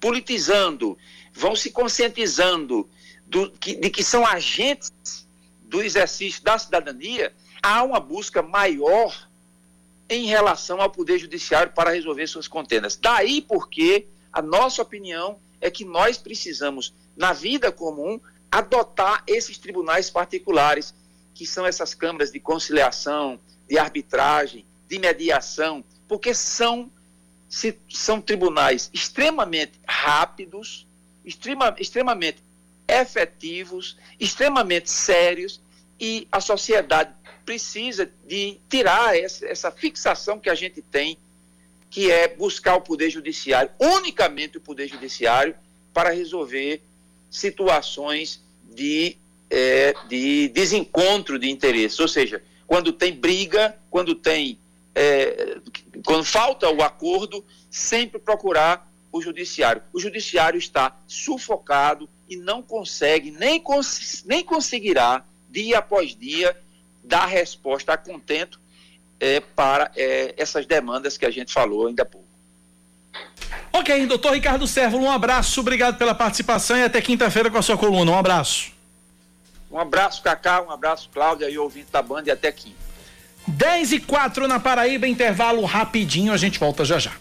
politizando, 0.00 0.96
vão 1.32 1.54
se 1.54 1.70
conscientizando, 1.70 2.88
do, 3.26 3.50
que, 3.50 3.74
de 3.74 3.90
que 3.90 4.04
são 4.04 4.26
agentes 4.26 5.26
do 5.62 5.82
exercício 5.82 6.42
da 6.42 6.58
cidadania, 6.58 7.34
há 7.62 7.82
uma 7.82 7.98
busca 7.98 8.42
maior 8.42 9.28
em 10.14 10.26
relação 10.26 10.80
ao 10.80 10.90
Poder 10.90 11.18
Judiciário 11.18 11.72
para 11.72 11.90
resolver 11.90 12.26
suas 12.26 12.46
contendas. 12.46 12.96
Daí 12.96 13.40
porque 13.40 14.06
a 14.32 14.42
nossa 14.42 14.82
opinião 14.82 15.38
é 15.60 15.70
que 15.70 15.84
nós 15.84 16.18
precisamos, 16.18 16.94
na 17.16 17.32
vida 17.32 17.72
comum, 17.72 18.20
adotar 18.50 19.22
esses 19.26 19.56
tribunais 19.56 20.10
particulares, 20.10 20.94
que 21.34 21.46
são 21.46 21.66
essas 21.66 21.94
câmaras 21.94 22.30
de 22.30 22.38
conciliação, 22.38 23.40
de 23.68 23.78
arbitragem, 23.78 24.66
de 24.86 24.98
mediação, 24.98 25.82
porque 26.06 26.34
são, 26.34 26.90
se, 27.48 27.78
são 27.88 28.20
tribunais 28.20 28.90
extremamente 28.92 29.80
rápidos, 29.86 30.86
extrema, 31.24 31.74
extremamente 31.78 32.42
efetivos, 32.86 33.96
extremamente 34.20 34.90
sérios 34.90 35.60
e 36.02 36.26
a 36.32 36.40
sociedade 36.40 37.14
precisa 37.46 38.10
de 38.26 38.58
tirar 38.68 39.16
essa, 39.16 39.70
fixação 39.70 40.40
que 40.40 40.50
a 40.50 40.54
gente 40.56 40.82
tem, 40.82 41.16
que 41.88 42.10
é 42.10 42.26
buscar 42.26 42.74
o 42.74 42.80
Poder 42.80 43.08
Judiciário, 43.08 43.70
unicamente 43.78 44.58
o 44.58 44.60
Poder 44.60 44.88
Judiciário, 44.88 45.54
para 45.94 46.10
resolver 46.10 46.82
situações 47.30 48.42
de, 48.64 49.16
é, 49.48 49.94
de 50.08 50.48
desencontro 50.48 51.38
de 51.38 51.48
interesses. 51.48 52.00
Ou 52.00 52.08
seja, 52.08 52.42
quando 52.66 52.92
tem 52.92 53.14
briga, 53.14 53.78
quando 53.88 54.16
tem. 54.16 54.58
É, 54.96 55.58
quando 56.04 56.24
falta 56.24 56.68
o 56.68 56.82
acordo, 56.82 57.44
sempre 57.70 58.18
procurar 58.18 58.90
o 59.12 59.22
judiciário. 59.22 59.82
O 59.92 60.00
judiciário 60.00 60.58
está 60.58 60.98
sufocado 61.06 62.08
e 62.28 62.36
não 62.36 62.60
consegue, 62.60 63.30
nem, 63.30 63.60
cons 63.60 64.24
nem 64.26 64.42
conseguirá, 64.42 65.24
dia 65.52 65.78
após 65.78 66.16
dia, 66.16 66.56
dar 67.04 67.26
resposta 67.26 67.92
a 67.92 67.96
contento 67.96 68.58
é, 69.20 69.40
para 69.40 69.90
é, 69.94 70.34
essas 70.36 70.66
demandas 70.66 71.16
que 71.18 71.26
a 71.26 71.30
gente 71.30 71.52
falou 71.52 71.86
ainda 71.86 72.02
há 72.02 72.06
pouco. 72.06 72.26
Ok, 73.72 74.06
doutor 74.06 74.34
Ricardo 74.34 74.66
Servo, 74.66 74.98
um 74.98 75.10
abraço, 75.10 75.60
obrigado 75.60 75.96
pela 75.98 76.14
participação 76.14 76.76
e 76.76 76.82
até 76.82 77.00
quinta-feira 77.00 77.50
com 77.50 77.58
a 77.58 77.62
sua 77.62 77.76
coluna. 77.76 78.10
Um 78.10 78.18
abraço. 78.18 78.72
Um 79.70 79.78
abraço, 79.78 80.22
Cacá, 80.22 80.62
um 80.62 80.70
abraço, 80.70 81.08
Cláudia 81.12 81.48
e 81.48 81.58
ouvinte 81.58 81.90
da 81.90 82.02
banda 82.02 82.28
e 82.28 82.32
até 82.32 82.50
quinta. 82.50 82.82
10 83.46 83.92
e 83.92 84.00
4 84.00 84.46
na 84.46 84.60
Paraíba, 84.60 85.06
intervalo 85.06 85.64
rapidinho, 85.64 86.32
a 86.32 86.36
gente 86.36 86.58
volta 86.58 86.84
já 86.84 86.98
já. 86.98 87.12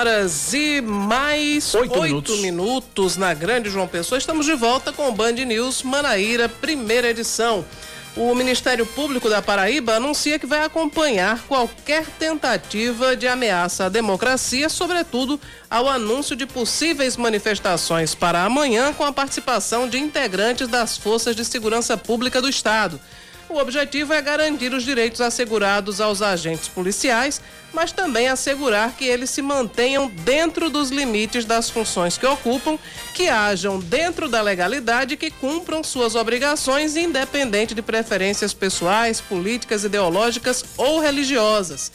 Horas 0.00 0.54
e 0.54 0.80
mais 0.80 1.74
oito 1.74 2.00
minutos. 2.00 2.40
minutos 2.40 3.16
na 3.18 3.34
Grande 3.34 3.68
João 3.68 3.86
Pessoa. 3.86 4.18
Estamos 4.18 4.46
de 4.46 4.54
volta 4.54 4.94
com 4.94 5.06
o 5.06 5.12
Band 5.12 5.32
News 5.32 5.82
Manaíra, 5.82 6.48
primeira 6.48 7.10
edição. 7.10 7.62
O 8.16 8.34
Ministério 8.34 8.86
Público 8.86 9.28
da 9.28 9.42
Paraíba 9.42 9.96
anuncia 9.96 10.38
que 10.38 10.46
vai 10.46 10.64
acompanhar 10.64 11.42
qualquer 11.46 12.06
tentativa 12.18 13.14
de 13.14 13.28
ameaça 13.28 13.84
à 13.84 13.88
democracia, 13.90 14.70
sobretudo 14.70 15.38
ao 15.68 15.86
anúncio 15.86 16.34
de 16.34 16.46
possíveis 16.46 17.18
manifestações 17.18 18.14
para 18.14 18.42
amanhã 18.42 18.94
com 18.94 19.04
a 19.04 19.12
participação 19.12 19.86
de 19.86 19.98
integrantes 19.98 20.66
das 20.66 20.96
Forças 20.96 21.36
de 21.36 21.44
Segurança 21.44 21.94
Pública 21.98 22.40
do 22.40 22.48
Estado. 22.48 22.98
O 23.50 23.58
objetivo 23.58 24.12
é 24.12 24.22
garantir 24.22 24.72
os 24.72 24.84
direitos 24.84 25.20
assegurados 25.20 26.00
aos 26.00 26.22
agentes 26.22 26.68
policiais, 26.68 27.42
mas 27.72 27.90
também 27.90 28.28
assegurar 28.28 28.92
que 28.92 29.04
eles 29.04 29.28
se 29.28 29.42
mantenham 29.42 30.06
dentro 30.06 30.70
dos 30.70 30.90
limites 30.90 31.44
das 31.44 31.68
funções 31.68 32.16
que 32.16 32.24
ocupam, 32.24 32.78
que 33.12 33.28
hajam 33.28 33.80
dentro 33.80 34.28
da 34.28 34.40
legalidade 34.40 35.14
e 35.14 35.16
que 35.16 35.32
cumpram 35.32 35.82
suas 35.82 36.14
obrigações, 36.14 36.94
independente 36.94 37.74
de 37.74 37.82
preferências 37.82 38.54
pessoais, 38.54 39.20
políticas, 39.20 39.82
ideológicas 39.82 40.64
ou 40.76 41.00
religiosas. 41.00 41.90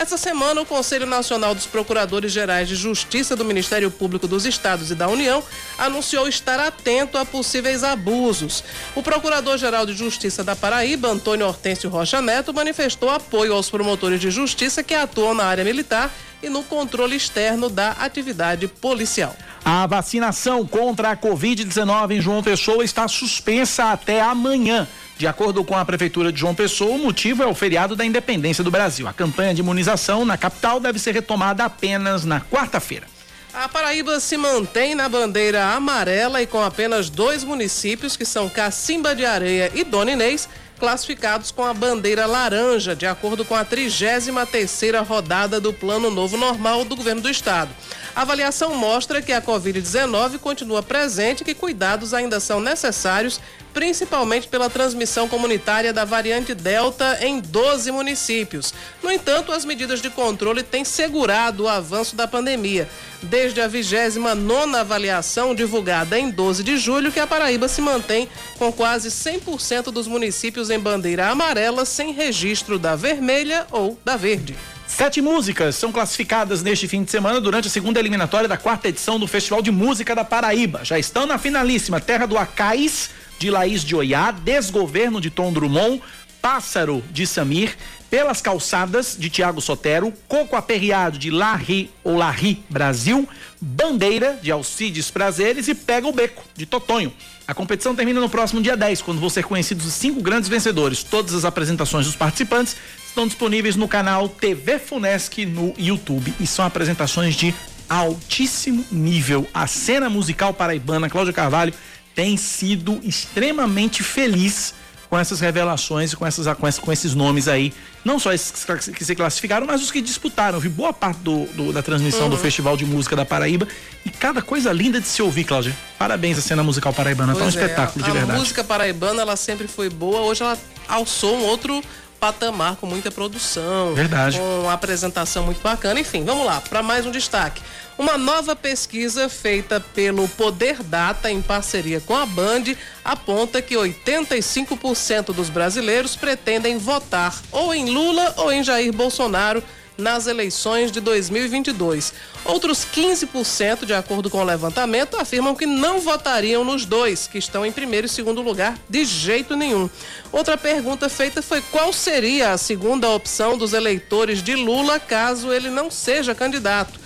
Essa 0.00 0.16
semana, 0.16 0.62
o 0.62 0.64
Conselho 0.64 1.04
Nacional 1.04 1.54
dos 1.54 1.66
Procuradores 1.66 2.32
Gerais 2.32 2.66
de 2.66 2.74
Justiça 2.74 3.36
do 3.36 3.44
Ministério 3.44 3.90
Público 3.90 4.26
dos 4.26 4.46
Estados 4.46 4.90
e 4.90 4.94
da 4.94 5.06
União 5.06 5.44
anunciou 5.76 6.26
estar 6.26 6.58
atento 6.58 7.18
a 7.18 7.26
possíveis 7.26 7.84
abusos. 7.84 8.64
O 8.94 9.02
Procurador-Geral 9.02 9.84
de 9.84 9.92
Justiça 9.92 10.42
da 10.42 10.56
Paraíba, 10.56 11.08
Antônio 11.08 11.46
Hortêncio 11.46 11.90
Rocha 11.90 12.22
Neto, 12.22 12.54
manifestou 12.54 13.10
apoio 13.10 13.52
aos 13.52 13.68
promotores 13.68 14.18
de 14.18 14.30
justiça 14.30 14.82
que 14.82 14.94
atuam 14.94 15.34
na 15.34 15.44
área 15.44 15.64
militar 15.64 16.10
e 16.42 16.48
no 16.48 16.62
controle 16.62 17.14
externo 17.14 17.68
da 17.68 17.90
atividade 17.90 18.66
policial. 18.68 19.36
A 19.62 19.86
vacinação 19.86 20.66
contra 20.66 21.10
a 21.10 21.16
Covid-19 21.16 22.12
em 22.12 22.20
João 22.22 22.42
Pessoa 22.42 22.82
está 22.82 23.06
suspensa 23.06 23.92
até 23.92 24.22
amanhã. 24.22 24.88
De 25.20 25.26
acordo 25.26 25.62
com 25.62 25.76
a 25.76 25.84
Prefeitura 25.84 26.32
de 26.32 26.40
João 26.40 26.54
Pessoa, 26.54 26.94
o 26.94 26.98
motivo 26.98 27.42
é 27.42 27.46
o 27.46 27.54
feriado 27.54 27.94
da 27.94 28.06
independência 28.06 28.64
do 28.64 28.70
Brasil. 28.70 29.06
A 29.06 29.12
campanha 29.12 29.52
de 29.52 29.60
imunização 29.60 30.24
na 30.24 30.38
capital 30.38 30.80
deve 30.80 30.98
ser 30.98 31.12
retomada 31.12 31.62
apenas 31.62 32.24
na 32.24 32.40
quarta-feira. 32.40 33.06
A 33.52 33.68
Paraíba 33.68 34.18
se 34.18 34.38
mantém 34.38 34.94
na 34.94 35.10
bandeira 35.10 35.74
amarela 35.74 36.40
e 36.40 36.46
com 36.46 36.62
apenas 36.62 37.10
dois 37.10 37.44
municípios, 37.44 38.16
que 38.16 38.24
são 38.24 38.48
Cacimba 38.48 39.14
de 39.14 39.26
Areia 39.26 39.70
e 39.74 39.84
Dona 39.84 40.12
Inês, 40.12 40.48
classificados 40.78 41.50
com 41.50 41.66
a 41.66 41.74
bandeira 41.74 42.24
laranja, 42.24 42.96
de 42.96 43.04
acordo 43.04 43.44
com 43.44 43.54
a 43.54 43.62
33ª 43.62 45.06
rodada 45.06 45.60
do 45.60 45.70
Plano 45.70 46.10
Novo 46.10 46.38
Normal 46.38 46.86
do 46.86 46.96
Governo 46.96 47.20
do 47.20 47.28
Estado. 47.28 47.70
A 48.14 48.22
avaliação 48.22 48.74
mostra 48.74 49.22
que 49.22 49.32
a 49.32 49.40
Covid-19 49.40 50.38
continua 50.38 50.82
presente 50.82 51.42
e 51.42 51.44
que 51.44 51.54
cuidados 51.54 52.12
ainda 52.12 52.40
são 52.40 52.60
necessários, 52.60 53.40
principalmente 53.72 54.48
pela 54.48 54.68
transmissão 54.68 55.28
comunitária 55.28 55.92
da 55.92 56.04
variante 56.04 56.52
Delta 56.52 57.18
em 57.20 57.40
12 57.40 57.92
municípios. 57.92 58.74
No 59.00 59.12
entanto, 59.12 59.52
as 59.52 59.64
medidas 59.64 60.02
de 60.02 60.10
controle 60.10 60.62
têm 60.62 60.84
segurado 60.84 61.64
o 61.64 61.68
avanço 61.68 62.16
da 62.16 62.26
pandemia. 62.26 62.88
Desde 63.22 63.60
a 63.60 63.68
29 63.68 64.76
avaliação 64.76 65.54
divulgada 65.54 66.18
em 66.18 66.30
12 66.30 66.64
de 66.64 66.76
julho, 66.78 67.12
que 67.12 67.20
a 67.20 67.26
Paraíba 67.26 67.68
se 67.68 67.80
mantém 67.80 68.28
com 68.58 68.72
quase 68.72 69.08
100% 69.08 69.84
dos 69.92 70.08
municípios 70.08 70.68
em 70.68 70.78
bandeira 70.78 71.28
amarela, 71.28 71.84
sem 71.84 72.12
registro 72.12 72.78
da 72.78 72.96
vermelha 72.96 73.66
ou 73.70 73.96
da 74.04 74.16
verde. 74.16 74.56
Sete 74.90 75.22
músicas 75.22 75.76
são 75.76 75.92
classificadas 75.92 76.62
neste 76.62 76.88
fim 76.88 77.04
de 77.04 77.10
semana 77.12 77.40
durante 77.40 77.68
a 77.68 77.70
segunda 77.70 78.00
eliminatória 78.00 78.48
da 78.48 78.56
quarta 78.56 78.88
edição 78.88 79.20
do 79.20 79.26
Festival 79.26 79.62
de 79.62 79.70
Música 79.70 80.16
da 80.16 80.24
Paraíba. 80.24 80.84
Já 80.84 80.98
estão 80.98 81.26
na 81.26 81.38
finalíssima 81.38 82.00
Terra 82.00 82.26
do 82.26 82.36
Acais, 82.36 83.08
de 83.38 83.50
Laís 83.50 83.82
de 83.82 83.94
Oiá, 83.94 84.32
Desgoverno 84.32 85.20
de 85.20 85.30
Tom 85.30 85.52
Drummond, 85.52 86.02
Pássaro 86.42 87.02
de 87.12 87.24
Samir, 87.24 87.76
Pelas 88.10 88.42
Calçadas 88.42 89.16
de 89.18 89.30
Tiago 89.30 89.60
Sotero, 89.60 90.12
Coco 90.26 90.56
Aperreado 90.56 91.16
de 91.18 91.30
Larri 91.30 91.90
ou 92.02 92.16
Larri 92.16 92.62
Brasil, 92.68 93.28
Bandeira 93.60 94.40
de 94.42 94.50
Alcides 94.50 95.08
Prazeres 95.10 95.68
e 95.68 95.74
Pega 95.74 96.08
o 96.08 96.12
Beco 96.12 96.42
de 96.56 96.66
Totonho. 96.66 97.12
A 97.46 97.54
competição 97.54 97.96
termina 97.96 98.20
no 98.20 98.28
próximo 98.28 98.62
dia 98.62 98.76
10, 98.76 99.02
quando 99.02 99.20
vão 99.20 99.28
ser 99.28 99.44
conhecidos 99.44 99.84
os 99.84 99.92
cinco 99.92 100.20
grandes 100.20 100.48
vencedores. 100.48 101.02
Todas 101.02 101.34
as 101.34 101.44
apresentações 101.44 102.06
dos 102.06 102.14
participantes 102.14 102.76
estão 103.10 103.26
disponíveis 103.26 103.76
no 103.76 103.88
canal 103.88 104.28
TV 104.28 104.78
Funesc 104.78 105.44
no 105.44 105.74
YouTube 105.76 106.32
e 106.40 106.46
são 106.46 106.64
apresentações 106.64 107.34
de 107.34 107.54
altíssimo 107.88 108.84
nível. 108.90 109.46
A 109.52 109.66
cena 109.66 110.08
musical 110.08 110.54
paraibana, 110.54 111.10
Cláudia 111.10 111.32
Carvalho, 111.32 111.74
tem 112.14 112.36
sido 112.36 113.00
extremamente 113.02 114.02
feliz 114.02 114.74
com 115.08 115.18
essas 115.18 115.40
revelações 115.40 116.12
e 116.12 116.16
com, 116.16 116.24
essas, 116.24 116.46
com, 116.56 116.72
com 116.72 116.92
esses 116.92 117.12
nomes 117.12 117.48
aí. 117.48 117.72
Não 118.04 118.16
só 118.20 118.32
esses 118.32 118.64
que 118.94 119.04
se 119.04 119.16
classificaram, 119.16 119.66
mas 119.66 119.82
os 119.82 119.90
que 119.90 120.00
disputaram. 120.00 120.58
Eu 120.58 120.60
vi 120.60 120.68
boa 120.68 120.92
parte 120.92 121.18
do, 121.18 121.46
do 121.46 121.72
da 121.72 121.82
transmissão 121.82 122.24
uhum. 122.24 122.30
do 122.30 122.38
Festival 122.38 122.76
de 122.76 122.86
Música 122.86 123.16
da 123.16 123.24
Paraíba. 123.24 123.66
E 124.06 124.10
cada 124.10 124.40
coisa 124.40 124.72
linda 124.72 125.00
de 125.00 125.08
se 125.08 125.20
ouvir, 125.20 125.42
Cláudia. 125.42 125.76
Parabéns 125.98 126.38
à 126.38 126.40
cena 126.40 126.62
musical 126.62 126.94
paraibana. 126.94 127.32
Pois 127.32 127.38
tá 127.38 127.44
um 127.44 127.60
é, 127.60 127.64
espetáculo, 127.64 128.04
de 128.04 128.10
verdade. 128.12 128.38
A 128.38 128.38
música 128.38 128.62
paraibana, 128.62 129.22
ela 129.22 129.34
sempre 129.34 129.66
foi 129.66 129.90
boa. 129.90 130.20
Hoje 130.20 130.44
ela 130.44 130.56
alçou 130.88 131.36
um 131.36 131.42
outro 131.42 131.82
patamar 132.20 132.76
com 132.76 132.86
muita 132.86 133.10
produção. 133.10 133.94
Verdade. 133.94 134.38
Com 134.38 134.60
uma 134.60 134.74
apresentação 134.74 135.42
muito 135.44 135.62
bacana. 135.62 135.98
Enfim, 135.98 136.22
vamos 136.22 136.44
lá, 136.44 136.60
para 136.60 136.82
mais 136.82 137.06
um 137.06 137.10
destaque. 137.10 137.62
Uma 137.98 138.16
nova 138.16 138.54
pesquisa 138.54 139.28
feita 139.28 139.80
pelo 139.80 140.28
Poder 140.28 140.82
Data 140.82 141.30
em 141.30 141.42
parceria 141.42 142.00
com 142.00 142.16
a 142.16 142.24
Band 142.24 142.64
aponta 143.04 143.60
que 143.60 143.74
85% 143.74 145.34
dos 145.34 145.50
brasileiros 145.50 146.16
pretendem 146.16 146.78
votar 146.78 147.38
ou 147.50 147.74
em 147.74 147.90
Lula 147.90 148.34
ou 148.38 148.52
em 148.52 148.62
Jair 148.62 148.92
Bolsonaro 148.92 149.62
nas 150.00 150.26
eleições 150.26 150.90
de 150.90 151.00
2022. 151.00 152.12
Outros 152.44 152.84
15%, 152.84 153.84
de 153.84 153.94
acordo 153.94 154.28
com 154.28 154.38
o 154.38 154.44
levantamento, 154.44 155.16
afirmam 155.16 155.54
que 155.54 155.66
não 155.66 156.00
votariam 156.00 156.64
nos 156.64 156.84
dois, 156.84 157.26
que 157.26 157.38
estão 157.38 157.64
em 157.64 157.70
primeiro 157.70 158.06
e 158.06 158.10
segundo 158.10 158.42
lugar, 158.42 158.78
de 158.88 159.04
jeito 159.04 159.54
nenhum. 159.54 159.88
Outra 160.32 160.56
pergunta 160.56 161.08
feita 161.08 161.42
foi 161.42 161.60
qual 161.70 161.92
seria 161.92 162.52
a 162.52 162.58
segunda 162.58 163.08
opção 163.10 163.56
dos 163.56 163.72
eleitores 163.72 164.42
de 164.42 164.54
Lula 164.54 164.98
caso 164.98 165.52
ele 165.52 165.70
não 165.70 165.90
seja 165.90 166.34
candidato. 166.34 166.98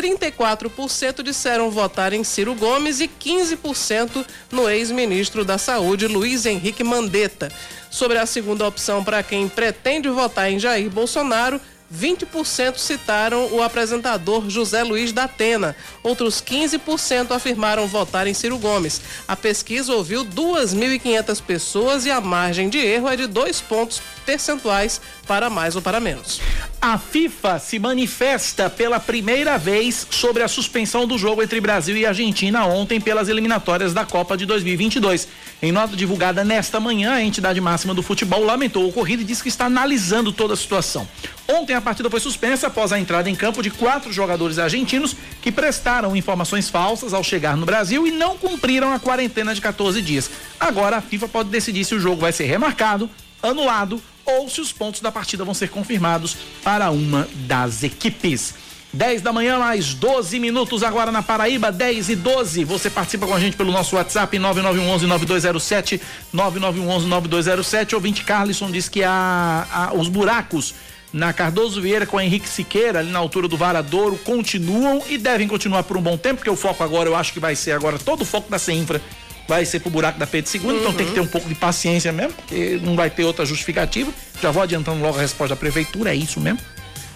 34% 0.00 1.22
disseram 1.22 1.70
votar 1.70 2.12
em 2.14 2.24
Ciro 2.24 2.54
Gomes 2.54 3.00
e 3.00 3.08
15% 3.08 4.24
no 4.50 4.68
ex-ministro 4.68 5.44
da 5.44 5.58
Saúde, 5.58 6.06
Luiz 6.06 6.46
Henrique 6.46 6.82
Mandetta. 6.82 7.52
Sobre 7.90 8.16
a 8.16 8.24
segunda 8.24 8.66
opção 8.66 9.04
para 9.04 9.22
quem 9.22 9.48
pretende 9.48 10.08
votar 10.08 10.50
em 10.50 10.58
Jair 10.58 10.88
Bolsonaro, 10.88 11.60
20% 11.92 12.78
citaram 12.78 13.48
o 13.52 13.62
apresentador 13.62 14.48
José 14.48 14.82
Luiz 14.82 15.12
da 15.12 15.24
Atena. 15.24 15.74
Outros 16.02 16.40
15% 16.40 17.32
afirmaram 17.32 17.86
votar 17.86 18.26
em 18.26 18.34
Ciro 18.34 18.58
Gomes. 18.58 19.00
A 19.26 19.34
pesquisa 19.34 19.92
ouviu 19.92 20.24
2.500 20.24 21.42
pessoas 21.42 22.06
e 22.06 22.10
a 22.10 22.20
margem 22.20 22.68
de 22.68 22.78
erro 22.78 23.08
é 23.08 23.16
de 23.16 23.26
dois 23.26 23.60
pontos 23.60 24.00
percentuais 24.24 25.00
para 25.26 25.50
mais 25.50 25.74
ou 25.74 25.82
para 25.82 25.98
menos. 25.98 26.40
A 26.80 26.96
FIFA 26.96 27.58
se 27.58 27.78
manifesta 27.78 28.70
pela 28.70 28.98
primeira 28.98 29.58
vez 29.58 30.06
sobre 30.10 30.42
a 30.42 30.48
suspensão 30.48 31.06
do 31.06 31.18
jogo 31.18 31.42
entre 31.42 31.60
Brasil 31.60 31.96
e 31.96 32.06
Argentina 32.06 32.64
ontem 32.64 33.00
pelas 33.00 33.28
eliminatórias 33.28 33.92
da 33.92 34.06
Copa 34.06 34.36
de 34.36 34.46
2022. 34.46 35.28
Em 35.60 35.72
nota 35.72 35.94
divulgada 35.94 36.42
nesta 36.42 36.80
manhã, 36.80 37.12
a 37.12 37.22
entidade 37.22 37.60
máxima 37.60 37.92
do 37.92 38.02
futebol 38.02 38.42
lamentou 38.42 38.84
o 38.84 38.88
ocorrido 38.88 39.20
e 39.20 39.26
disse 39.26 39.42
que 39.42 39.50
está 39.50 39.66
analisando 39.66 40.32
toda 40.32 40.54
a 40.54 40.56
situação. 40.56 41.06
Ontem 41.52 41.74
a 41.74 41.80
partida 41.80 42.08
foi 42.08 42.20
suspensa 42.20 42.68
após 42.68 42.92
a 42.92 42.98
entrada 43.00 43.28
em 43.28 43.34
campo 43.34 43.60
de 43.60 43.70
quatro 43.70 44.12
jogadores 44.12 44.58
argentinos 44.58 45.16
que 45.42 45.50
prestaram 45.50 46.14
informações 46.14 46.68
falsas 46.68 47.12
ao 47.12 47.24
chegar 47.24 47.56
no 47.56 47.66
Brasil 47.66 48.06
e 48.06 48.12
não 48.12 48.38
cumpriram 48.38 48.92
a 48.92 49.00
quarentena 49.00 49.52
de 49.52 49.60
14 49.60 50.00
dias. 50.00 50.30
Agora 50.60 50.98
a 50.98 51.00
FIFA 51.00 51.26
pode 51.26 51.48
decidir 51.48 51.84
se 51.84 51.94
o 51.94 52.00
jogo 52.00 52.20
vai 52.20 52.32
ser 52.32 52.44
remarcado, 52.44 53.10
anulado 53.42 54.00
ou 54.24 54.48
se 54.48 54.60
os 54.60 54.72
pontos 54.72 55.00
da 55.00 55.10
partida 55.10 55.44
vão 55.44 55.54
ser 55.54 55.70
confirmados 55.70 56.36
para 56.62 56.90
uma 56.90 57.28
das 57.46 57.82
equipes. 57.82 58.54
10 58.92 59.22
da 59.22 59.32
manhã, 59.32 59.58
mais 59.58 59.94
12 59.94 60.40
minutos 60.40 60.82
agora 60.82 61.12
na 61.12 61.22
Paraíba, 61.22 61.70
10 61.70 62.10
e 62.10 62.16
12. 62.16 62.64
Você 62.64 62.90
participa 62.90 63.26
com 63.26 63.34
a 63.34 63.40
gente 63.40 63.56
pelo 63.56 63.70
nosso 63.72 63.94
WhatsApp 63.96 64.36
9911-9207, 64.36 66.00
9911-9207. 66.34 67.94
Ouvinte 67.94 68.24
Carlson 68.24 68.70
diz 68.70 68.88
que 68.88 69.04
a, 69.04 69.66
a, 69.72 69.94
os 69.94 70.08
buracos 70.08 70.74
na 71.12 71.32
Cardoso 71.32 71.80
Vieira 71.80 72.06
com 72.06 72.20
Henrique 72.20 72.48
Siqueira, 72.48 73.00
ali 73.00 73.10
na 73.10 73.18
altura 73.18 73.48
do 73.48 73.56
Varadouro, 73.56 74.16
continuam 74.18 75.02
e 75.08 75.18
devem 75.18 75.48
continuar 75.48 75.82
por 75.82 75.96
um 75.96 76.02
bom 76.02 76.16
tempo, 76.16 76.36
porque 76.36 76.50
o 76.50 76.56
foco 76.56 76.82
agora 76.84 77.08
eu 77.08 77.16
acho 77.16 77.32
que 77.32 77.40
vai 77.40 77.56
ser 77.56 77.72
agora 77.72 77.98
todo 77.98 78.22
o 78.22 78.24
foco 78.24 78.50
da 78.50 78.58
CEINFRA 78.58 79.00
vai 79.48 79.64
ser 79.64 79.80
pro 79.80 79.90
buraco 79.90 80.16
da 80.16 80.28
Pedro 80.28 80.48
II, 80.54 80.60
uhum. 80.60 80.78
então 80.78 80.92
tem 80.92 81.06
que 81.06 81.12
ter 81.12 81.20
um 81.20 81.26
pouco 81.26 81.48
de 81.48 81.56
paciência 81.56 82.12
mesmo, 82.12 82.32
porque 82.34 82.80
não 82.84 82.94
vai 82.94 83.10
ter 83.10 83.24
outra 83.24 83.44
justificativa. 83.44 84.12
Já 84.40 84.52
vou 84.52 84.62
adiantando 84.62 85.02
logo 85.02 85.18
a 85.18 85.20
resposta 85.20 85.56
da 85.56 85.58
prefeitura, 85.58 86.12
é 86.12 86.14
isso 86.14 86.38
mesmo. 86.38 86.60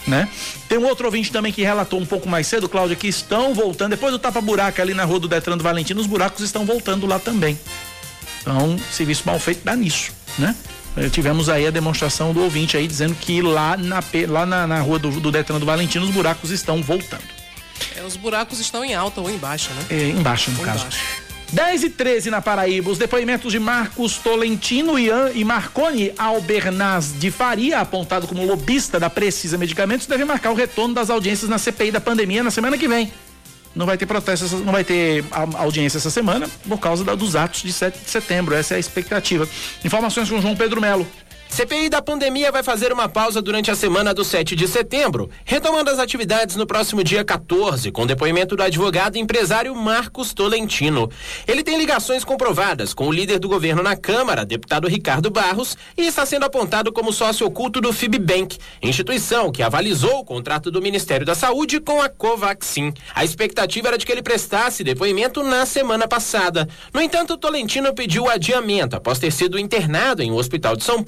Né? 0.05 0.29
Tem 0.69 0.77
um 0.77 0.85
outro 0.85 1.07
ouvinte 1.07 1.31
também 1.31 1.53
que 1.53 1.63
relatou 1.63 1.99
um 2.01 2.05
pouco 2.05 2.29
mais 2.29 2.49
cedo, 2.49 2.69
Cláudia, 2.69 2.97
que 2.97 3.07
estão 3.07 3.55
voltando, 3.55 3.91
depois 3.91 4.11
do 4.13 4.19
tapa-buraco 4.19 4.83
ali 4.83 4.93
na 4.95 5.05
rua 5.05 5.21
do 5.21 5.29
Detran 5.29 5.57
do 5.57 5.63
Valentino, 5.63 6.01
os 6.01 6.09
buracos 6.09 6.43
estão 6.43 6.67
voltando 6.67 7.07
lá 7.07 7.21
também. 7.21 7.57
Então, 8.41 8.77
serviço 8.91 9.23
mal 9.25 9.39
feito 9.39 9.65
dá 9.65 9.77
nisso, 9.77 10.11
né? 10.37 10.57
Eh, 10.97 11.09
tivemos 11.09 11.49
aí 11.49 11.67
a 11.67 11.71
demonstração 11.71 12.33
do 12.33 12.43
ouvinte 12.43 12.77
aí 12.77 12.87
dizendo 12.87 13.15
que 13.15 13.43
lá 13.43 13.77
na, 13.77 14.03
lá 14.29 14.47
na, 14.47 14.67
na 14.67 14.81
rua 14.81 14.99
do, 14.99 15.11
do 15.21 15.31
Detran 15.31 15.59
do 15.59 15.67
Valentino 15.67 16.05
os 16.05 16.11
buracos 16.11 16.51
estão 16.51 16.83
voltando. 16.83 17.25
É, 17.97 18.03
os 18.03 18.17
buracos 18.17 18.61
estão 18.61 18.85
em 18.85 18.95
alta 18.95 19.21
ou 19.21 19.29
em 19.29 19.37
baixa, 19.37 19.71
né? 19.73 19.85
É, 19.91 20.09
embaixo, 20.11 20.51
no 20.51 20.59
ou 20.61 20.65
caso. 20.65 20.87
Embaixo. 20.87 21.25
10 21.53 21.85
e 21.85 21.91
13 21.91 22.31
na 22.31 22.43
Paraíba, 22.43 22.91
os 22.91 22.99
depoimentos 22.99 23.53
de 23.53 23.61
Marcos 23.61 24.19
Tolentino 24.19 24.99
e 24.99 25.45
Marconi 25.45 26.13
Albernaz 26.19 27.15
de 27.17 27.31
Faria, 27.31 27.79
apontado 27.79 28.27
como 28.27 28.45
lobista 28.45 28.99
da 28.99 29.09
Precisa 29.09 29.57
Medicamentos, 29.57 30.07
devem 30.07 30.27
marcar 30.27 30.51
o 30.51 30.55
retorno 30.55 30.95
das 30.95 31.11
audiências 31.11 31.49
na 31.49 31.57
CPI 31.57 31.93
da 31.93 32.01
pandemia 32.01 32.43
na 32.43 32.51
semana 32.51 32.77
que 32.77 32.89
vem. 32.89 33.13
Não 33.75 33.87
vai 33.87 33.99
ter 33.99 34.07
protesto, 34.07 34.57
não 34.59 34.73
vai 34.73 34.85
ter 34.85 35.25
audiência 35.55 35.99
essa 35.99 36.11
semana 36.11 36.49
por 36.69 36.79
causa 36.79 37.05
dos 37.17 37.35
atos 37.35 37.63
de 37.63 37.73
7 37.73 37.99
de 38.05 38.11
setembro. 38.11 38.55
Essa 38.55 38.75
é 38.75 38.77
a 38.77 38.81
expectativa. 38.81 39.49
Informações 39.85 40.31
com 40.31 40.41
João 40.41 40.55
Pedro 40.55 40.81
Melo. 40.81 41.07
CPI 41.49 41.89
da 41.89 42.03
pandemia 42.03 42.51
vai 42.51 42.65
fazer 42.65 42.93
uma 42.93 43.09
pausa 43.09 43.41
durante 43.41 43.71
a 43.71 43.77
semana 43.77 44.13
do 44.13 44.25
7 44.25 44.57
de 44.57 44.67
setembro, 44.67 45.31
retomando 45.45 45.89
as 45.89 46.01
atividades 46.01 46.57
no 46.57 46.67
próximo 46.67 47.05
dia 47.05 47.25
14, 47.25 47.93
com 47.93 48.07
depoimento 48.07 48.57
do 48.57 48.63
advogado 48.63 49.17
e 49.17 49.21
empresário 49.21 49.73
Marcos 49.75 50.35
Tolentino. 50.35 51.09
Ele 51.47 51.63
tem 51.63 51.79
ligações 51.79 52.25
comprovadas 52.25 52.93
com 52.93 53.07
o 53.07 53.13
líder 53.13 53.39
do 53.39 53.49
governo 53.49 53.85
na 53.85 53.95
Câmara, 53.97 54.45
deputado 54.45 54.89
Ricardo 54.89 55.31
Barros, 55.31 55.77
e 55.97 56.03
está 56.03 56.27
sendo 56.27 56.45
apontado 56.45 56.93
como 56.93 57.13
sócio 57.13 57.47
oculto 57.47 57.81
do 57.81 57.93
Fibbank, 57.93 58.59
instituição 58.83 59.53
que 59.53 59.63
avalizou 59.63 60.19
o 60.19 60.25
contrato 60.25 60.73
do 60.73 60.83
Ministério 60.83 61.25
da 61.25 61.37
Saúde 61.37 61.79
com 61.79 62.03
a 62.03 62.09
Covaxin. 62.09 62.93
A 63.15 63.25
expectativa 63.25 63.89
era 63.89 63.99
de 63.99 64.05
que 64.05 64.11
ele 64.11 64.23
prestasse 64.23 64.83
depoimento 64.83 65.45
na 65.45 65.65
semana 65.65 66.09
passada. 66.09 66.69
No 66.93 67.01
entanto, 67.01 67.37
Tolentino 67.37 67.95
pediu 67.95 68.29
adiamento 68.29 68.97
após 68.97 69.21
ter 69.21 69.31
sido 69.31 69.57
internado 69.57 70.21
em 70.21 70.33
um 70.33 70.37
hospital 70.37 70.75
de 70.75 70.83
São 70.83 71.01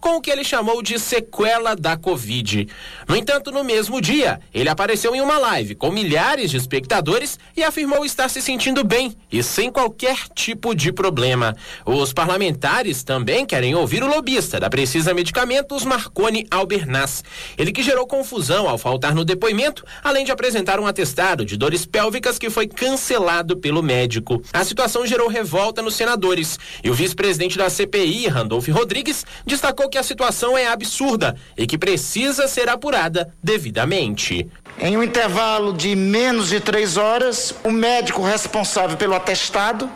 Com 0.00 0.16
o 0.16 0.20
que 0.20 0.30
ele 0.30 0.44
chamou 0.44 0.82
de 0.82 0.98
sequela 0.98 1.74
da 1.74 1.96
Covid. 1.96 2.68
No 3.08 3.16
entanto, 3.16 3.50
no 3.50 3.64
mesmo 3.64 4.00
dia, 4.00 4.40
ele 4.52 4.68
apareceu 4.68 5.14
em 5.14 5.20
uma 5.20 5.38
live 5.38 5.74
com 5.74 5.90
milhares 5.90 6.50
de 6.50 6.56
espectadores 6.56 7.38
e 7.56 7.62
afirmou 7.62 8.04
estar 8.04 8.28
se 8.28 8.40
sentindo 8.40 8.84
bem 8.84 9.16
e 9.30 9.42
sem 9.42 9.70
qualquer 9.70 10.16
tipo 10.34 10.74
de 10.74 10.92
problema. 10.92 11.56
Os 11.84 12.12
parlamentares 12.12 13.02
também 13.02 13.44
querem 13.44 13.74
ouvir 13.74 14.02
o 14.02 14.06
lobista 14.06 14.60
da 14.60 14.70
Precisa 14.70 15.14
Medicamentos, 15.14 15.84
Marconi 15.84 16.46
Albernaz. 16.50 17.24
Ele 17.58 17.72
que 17.72 17.82
gerou 17.82 18.06
confusão 18.06 18.68
ao 18.68 18.78
faltar 18.78 19.14
no 19.14 19.24
depoimento, 19.24 19.84
além 20.02 20.24
de 20.24 20.32
apresentar 20.32 20.78
um 20.78 20.86
atestado 20.86 21.44
de 21.44 21.56
dores 21.56 21.84
pélvicas 21.84 22.38
que 22.38 22.50
foi 22.50 22.66
cancelado 22.66 23.56
pelo 23.56 23.82
médico. 23.82 24.42
A 24.52 24.64
situação 24.64 25.06
gerou 25.06 25.28
revolta 25.28 25.82
nos 25.82 25.94
senadores 25.94 26.58
e 26.82 26.90
o 26.90 26.94
vice-presidente 26.94 27.58
da 27.58 27.68
CPI, 27.68 28.28
Randolph 28.28 28.68
Rodrigues, 28.68 29.24
destacou 29.44 29.63
destacou 29.64 29.88
que 29.88 29.96
a 29.96 30.02
situação 30.02 30.58
é 30.58 30.66
absurda 30.66 31.34
e 31.56 31.66
que 31.66 31.78
precisa 31.78 32.46
ser 32.46 32.68
apurada 32.68 33.32
devidamente. 33.42 34.46
Em 34.78 34.94
um 34.94 35.02
intervalo 35.02 35.72
de 35.72 35.96
menos 35.96 36.50
de 36.50 36.60
três 36.60 36.98
horas, 36.98 37.54
o 37.64 37.70
médico 37.70 38.22
responsável 38.22 38.98
pelo 38.98 39.14
atestado 39.14 39.90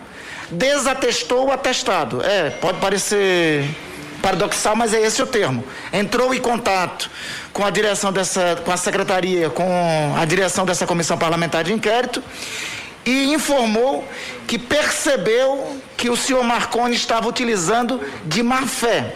desatestou 0.51 1.49
o 1.49 1.53
atestado. 1.53 2.25
É, 2.25 2.49
pode 2.49 2.79
parecer 2.79 3.69
paradoxal, 4.23 4.75
mas 4.75 4.95
é 4.95 5.03
esse 5.03 5.23
o 5.23 5.27
termo. 5.27 5.63
Entrou 5.93 6.33
em 6.33 6.41
contato 6.41 7.11
com 7.53 7.63
a 7.63 7.69
direção 7.69 8.11
dessa, 8.11 8.57
com 8.65 8.73
a 8.73 8.77
secretaria, 8.79 9.51
com 9.51 10.15
a 10.17 10.25
direção 10.25 10.65
dessa 10.65 10.87
comissão 10.87 11.19
parlamentar 11.19 11.63
de 11.63 11.75
inquérito 11.75 12.23
e 13.05 13.35
informou 13.35 14.09
que 14.47 14.59
percebeu 14.59 15.79
que 15.95 16.09
o 16.09 16.17
senhor 16.17 16.43
Marconi 16.43 16.95
estava 16.97 17.29
utilizando 17.29 18.01
de 18.25 18.43
má 18.43 18.67
fé 18.67 19.15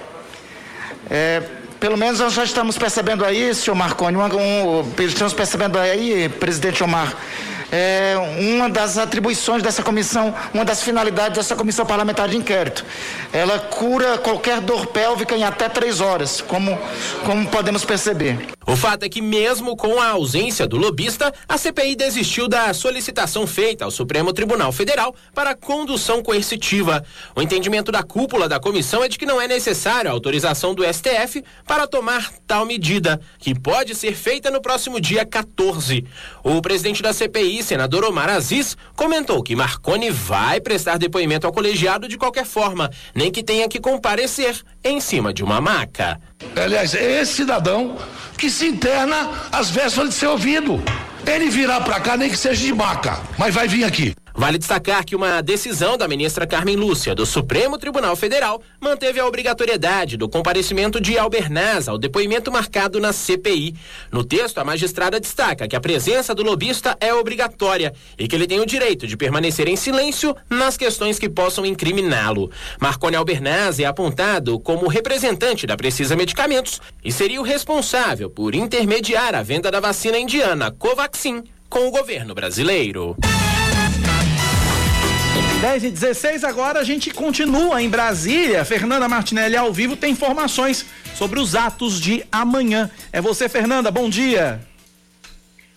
é, 1.14 1.42
pelo 1.78 1.98
menos 1.98 2.20
nós 2.20 2.32
já 2.32 2.42
estamos 2.42 2.78
percebendo 2.78 3.22
aí, 3.22 3.54
senhor 3.54 3.76
Marconi, 3.76 4.16
um, 4.16 4.22
um, 4.22 4.94
estamos 5.00 5.34
percebendo 5.34 5.78
aí, 5.78 6.26
presidente 6.26 6.82
Omar, 6.82 7.14
é, 7.72 8.14
uma 8.38 8.68
das 8.68 8.98
atribuições 8.98 9.62
dessa 9.62 9.82
comissão, 9.82 10.34
uma 10.52 10.62
das 10.62 10.82
finalidades 10.82 11.38
dessa 11.38 11.56
comissão 11.56 11.86
parlamentar 11.86 12.28
de 12.28 12.36
inquérito. 12.36 12.84
Ela 13.32 13.58
cura 13.58 14.18
qualquer 14.18 14.60
dor 14.60 14.88
pélvica 14.88 15.34
em 15.34 15.42
até 15.42 15.70
três 15.70 16.02
horas, 16.02 16.42
como, 16.42 16.78
como 17.24 17.48
podemos 17.48 17.82
perceber. 17.82 18.46
O 18.66 18.76
fato 18.76 19.04
é 19.04 19.08
que, 19.08 19.20
mesmo 19.22 19.74
com 19.76 20.00
a 20.00 20.10
ausência 20.10 20.66
do 20.66 20.76
lobista, 20.76 21.32
a 21.48 21.56
CPI 21.58 21.96
desistiu 21.96 22.46
da 22.46 22.72
solicitação 22.74 23.46
feita 23.46 23.84
ao 23.84 23.90
Supremo 23.90 24.32
Tribunal 24.32 24.70
Federal 24.70 25.14
para 25.34 25.54
condução 25.54 26.22
coercitiva. 26.22 27.04
O 27.34 27.42
entendimento 27.42 27.90
da 27.90 28.02
cúpula 28.02 28.48
da 28.48 28.60
comissão 28.60 29.02
é 29.02 29.08
de 29.08 29.18
que 29.18 29.26
não 29.26 29.40
é 29.40 29.48
necessária 29.48 30.10
a 30.10 30.14
autorização 30.14 30.74
do 30.74 30.84
STF 30.84 31.42
para 31.66 31.86
tomar 31.86 32.32
tal 32.46 32.64
medida, 32.64 33.20
que 33.38 33.58
pode 33.58 33.94
ser 33.94 34.14
feita 34.14 34.50
no 34.50 34.60
próximo 34.60 35.00
dia 35.00 35.24
14. 35.24 36.04
O 36.44 36.60
presidente 36.60 37.02
da 37.02 37.12
CPI, 37.12 37.61
senador 37.62 38.04
Omar 38.04 38.28
Aziz, 38.28 38.76
comentou 38.96 39.42
que 39.42 39.56
Marconi 39.56 40.10
vai 40.10 40.60
prestar 40.60 40.98
depoimento 40.98 41.46
ao 41.46 41.52
colegiado 41.52 42.08
de 42.08 42.18
qualquer 42.18 42.44
forma, 42.44 42.90
nem 43.14 43.30
que 43.30 43.42
tenha 43.42 43.68
que 43.68 43.80
comparecer 43.80 44.60
em 44.84 45.00
cima 45.00 45.32
de 45.32 45.42
uma 45.42 45.60
maca. 45.60 46.20
Aliás, 46.56 46.94
é 46.94 47.20
esse 47.20 47.34
cidadão 47.34 47.96
que 48.36 48.50
se 48.50 48.66
interna 48.66 49.30
às 49.50 49.70
vésperas 49.70 50.10
de 50.10 50.14
ser 50.14 50.26
ouvido. 50.26 50.82
Ele 51.26 51.48
virá 51.50 51.80
para 51.80 52.00
cá, 52.00 52.16
nem 52.16 52.28
que 52.28 52.36
seja 52.36 52.64
de 52.64 52.74
maca, 52.74 53.20
mas 53.38 53.54
vai 53.54 53.68
vir 53.68 53.84
aqui. 53.84 54.14
Vale 54.34 54.58
destacar 54.58 55.04
que 55.04 55.14
uma 55.14 55.42
decisão 55.42 55.96
da 55.96 56.08
ministra 56.08 56.46
Carmen 56.46 56.76
Lúcia 56.76 57.14
do 57.14 57.26
Supremo 57.26 57.76
Tribunal 57.76 58.16
Federal 58.16 58.62
manteve 58.80 59.20
a 59.20 59.26
obrigatoriedade 59.26 60.16
do 60.16 60.28
comparecimento 60.28 61.00
de 61.00 61.18
Albernaz 61.18 61.86
ao 61.86 61.98
depoimento 61.98 62.50
marcado 62.50 62.98
na 62.98 63.12
CPI. 63.12 63.74
No 64.10 64.24
texto, 64.24 64.58
a 64.58 64.64
magistrada 64.64 65.20
destaca 65.20 65.68
que 65.68 65.76
a 65.76 65.80
presença 65.80 66.34
do 66.34 66.42
lobista 66.42 66.96
é 67.00 67.12
obrigatória 67.12 67.92
e 68.18 68.26
que 68.26 68.34
ele 68.34 68.46
tem 68.46 68.60
o 68.60 68.66
direito 68.66 69.06
de 69.06 69.16
permanecer 69.16 69.68
em 69.68 69.76
silêncio 69.76 70.34
nas 70.48 70.76
questões 70.76 71.18
que 71.18 71.28
possam 71.28 71.66
incriminá-lo. 71.66 72.50
Marconi 72.80 73.16
Albernaz 73.16 73.78
é 73.78 73.84
apontado 73.84 74.58
como 74.58 74.88
representante 74.88 75.66
da 75.66 75.76
Precisa 75.76 76.16
Medicamentos 76.16 76.80
e 77.04 77.12
seria 77.12 77.40
o 77.40 77.44
responsável 77.44 78.30
por 78.30 78.54
intermediar 78.54 79.34
a 79.34 79.42
venda 79.42 79.70
da 79.70 79.80
vacina 79.80 80.18
indiana 80.18 80.70
Covaxin 80.70 81.44
com 81.68 81.86
o 81.86 81.90
governo 81.90 82.34
brasileiro. 82.34 83.16
10 85.62 85.84
e 85.84 85.90
16 85.92 86.42
agora 86.42 86.80
a 86.80 86.82
gente 86.82 87.14
continua 87.14 87.80
em 87.80 87.88
Brasília. 87.88 88.64
Fernanda 88.64 89.08
Martinelli 89.08 89.56
ao 89.56 89.72
vivo 89.72 89.96
tem 89.96 90.10
informações 90.10 90.84
sobre 91.14 91.38
os 91.38 91.54
atos 91.54 92.00
de 92.00 92.26
amanhã. 92.32 92.90
É 93.12 93.20
você, 93.20 93.48
Fernanda, 93.48 93.88
bom 93.88 94.10
dia. 94.10 94.60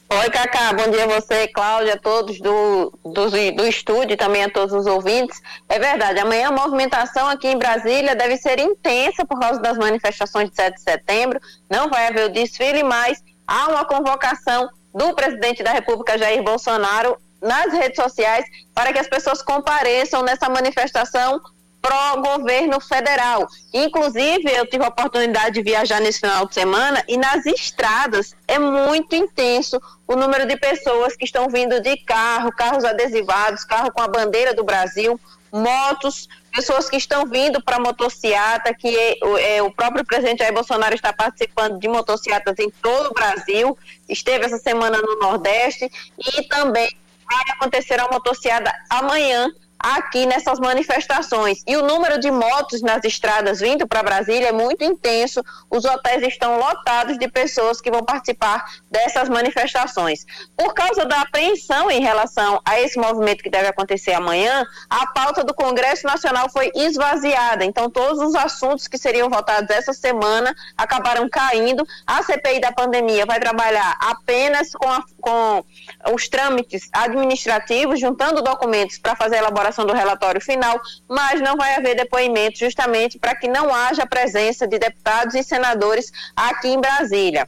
Oi, 0.09 0.29
Cacá, 0.31 0.73
bom 0.73 0.89
dia 0.89 1.03
a 1.03 1.19
você, 1.19 1.47
Cláudia, 1.49 1.93
a 1.93 1.99
todos 1.99 2.39
do, 2.39 2.97
do, 3.03 3.29
do 3.29 3.67
estúdio 3.67 4.13
e 4.13 4.17
também 4.17 4.43
a 4.43 4.49
todos 4.49 4.73
os 4.73 4.87
ouvintes. 4.87 5.39
É 5.69 5.77
verdade, 5.77 6.19
amanhã 6.19 6.47
a 6.47 6.51
movimentação 6.51 7.27
aqui 7.27 7.47
em 7.47 7.59
Brasília 7.59 8.15
deve 8.15 8.37
ser 8.37 8.57
intensa 8.57 9.23
por 9.23 9.39
causa 9.39 9.61
das 9.61 9.77
manifestações 9.77 10.49
de 10.49 10.55
7 10.55 10.77
de 10.77 10.81
setembro. 10.81 11.39
Não 11.69 11.91
vai 11.91 12.07
haver 12.07 12.25
o 12.25 12.33
desfile, 12.33 12.81
mas 12.81 13.23
há 13.45 13.67
uma 13.67 13.85
convocação 13.85 14.67
do 14.95 15.13
presidente 15.13 15.61
da 15.61 15.71
República, 15.71 16.17
Jair 16.17 16.41
Bolsonaro, 16.41 17.17
nas 17.41 17.71
redes 17.71 17.95
sociais 17.95 18.45
para 18.73 18.91
que 18.91 18.99
as 18.99 19.07
pessoas 19.07 19.41
compareçam 19.41 20.23
nessa 20.23 20.49
manifestação 20.49 21.41
pró-governo 21.85 22.79
federal. 22.79 23.47
Inclusive, 23.71 24.51
eu 24.51 24.65
tive 24.65 24.83
a 24.83 24.87
oportunidade 24.87 25.53
de 25.53 25.61
viajar 25.61 26.01
nesse 26.01 26.19
final 26.19 26.47
de 26.47 26.55
semana 26.55 27.03
e 27.07 27.15
nas 27.15 27.45
estradas 27.45 28.35
é 28.47 28.57
muito 28.57 29.15
intenso 29.15 29.79
o 30.07 30.15
número 30.15 30.47
de 30.47 30.57
pessoas 30.57 31.15
que 31.15 31.25
estão 31.25 31.47
vindo 31.47 31.79
de 31.79 31.95
carro, 31.97 32.51
carros 32.51 32.83
adesivados, 32.83 33.63
carro 33.63 33.91
com 33.91 34.01
a 34.01 34.07
bandeira 34.07 34.51
do 34.51 34.63
Brasil, 34.63 35.19
motos, 35.51 36.27
pessoas 36.51 36.89
que 36.89 36.97
estão 36.97 37.25
vindo 37.27 37.61
para 37.61 37.79
motociata, 37.79 38.73
que 38.73 38.87
é, 38.87 39.57
é, 39.57 39.61
o 39.61 39.71
próprio 39.71 40.03
presidente 40.03 40.39
Jair 40.39 40.53
Bolsonaro 40.53 40.95
está 40.95 41.13
participando 41.13 41.79
de 41.79 41.87
motociatas 41.87 42.57
em 42.57 42.69
todo 42.81 43.11
o 43.11 43.13
Brasil, 43.13 43.77
esteve 44.09 44.45
essa 44.45 44.57
semana 44.57 44.97
no 44.97 45.19
Nordeste 45.19 45.89
e 46.17 46.43
também 46.47 46.89
vai 47.25 47.43
acontecer 47.53 47.99
a 47.99 48.07
motociada 48.07 48.71
amanhã 48.89 49.49
aqui 49.85 50.25
nessas 50.25 50.59
manifestações. 50.59 51.61
E 51.67 51.77
o 51.77 51.83
número 51.83 52.19
de 52.19 52.31
motos 52.31 52.81
nas 52.81 53.03
estradas 53.03 53.59
vindo 53.59 53.87
para 53.87 54.01
Brasília 54.01 54.47
é 54.47 54.51
muito 54.51 54.83
intenso. 54.83 55.43
Os 55.69 55.85
hotéis 55.85 56.23
estão 56.23 56.57
lotados 56.57 57.19
de 57.19 57.27
pessoas 57.27 57.79
que 57.79 57.91
vão 57.91 58.03
participar 58.03 58.65
dessas 58.89 59.29
manifestações. 59.29 60.25
Por 60.57 60.73
causa 60.73 61.05
da 61.05 61.21
apreensão 61.21 61.91
em 61.91 62.01
relação 62.01 62.59
a 62.65 62.81
esse 62.81 62.97
movimento 62.97 63.43
que 63.43 63.49
deve 63.49 63.67
acontecer 63.67 64.13
amanhã, 64.13 64.65
a 64.89 65.05
pauta 65.07 65.43
do 65.43 65.53
Congresso 65.53 66.07
Nacional 66.07 66.49
foi 66.49 66.71
esvaziada. 66.73 67.63
Então, 67.63 67.87
todos 67.87 68.19
os 68.19 68.33
assuntos 68.33 68.87
que 68.87 68.97
seriam 68.97 69.29
votados 69.29 69.69
essa 69.69 69.93
semana 69.93 70.55
acabaram 70.75 71.29
caindo. 71.29 71.85
A 72.07 72.23
CPI 72.23 72.59
da 72.59 72.71
pandemia 72.71 73.25
vai 73.27 73.39
trabalhar 73.39 73.95
apenas 73.99 74.71
com, 74.71 74.89
a, 74.89 75.03
com 75.21 75.63
os 76.11 76.27
trâmites 76.27 76.89
administrativos, 76.91 77.99
juntando 77.99 78.41
documentos 78.41 78.97
para 78.97 79.15
fazer 79.15 79.35
a 79.35 79.39
elaboração 79.39 79.74
do 79.83 79.93
relatório 79.93 80.39
final, 80.39 80.79
mas 81.09 81.41
não 81.41 81.57
vai 81.57 81.75
haver 81.75 81.95
depoimento 81.95 82.59
justamente 82.59 83.17
para 83.17 83.35
que 83.35 83.47
não 83.47 83.73
haja 83.73 84.05
presença 84.05 84.67
de 84.67 84.77
deputados 84.77 85.33
e 85.33 85.43
senadores 85.43 86.11
aqui 86.35 86.69
em 86.69 86.79
Brasília 86.79 87.47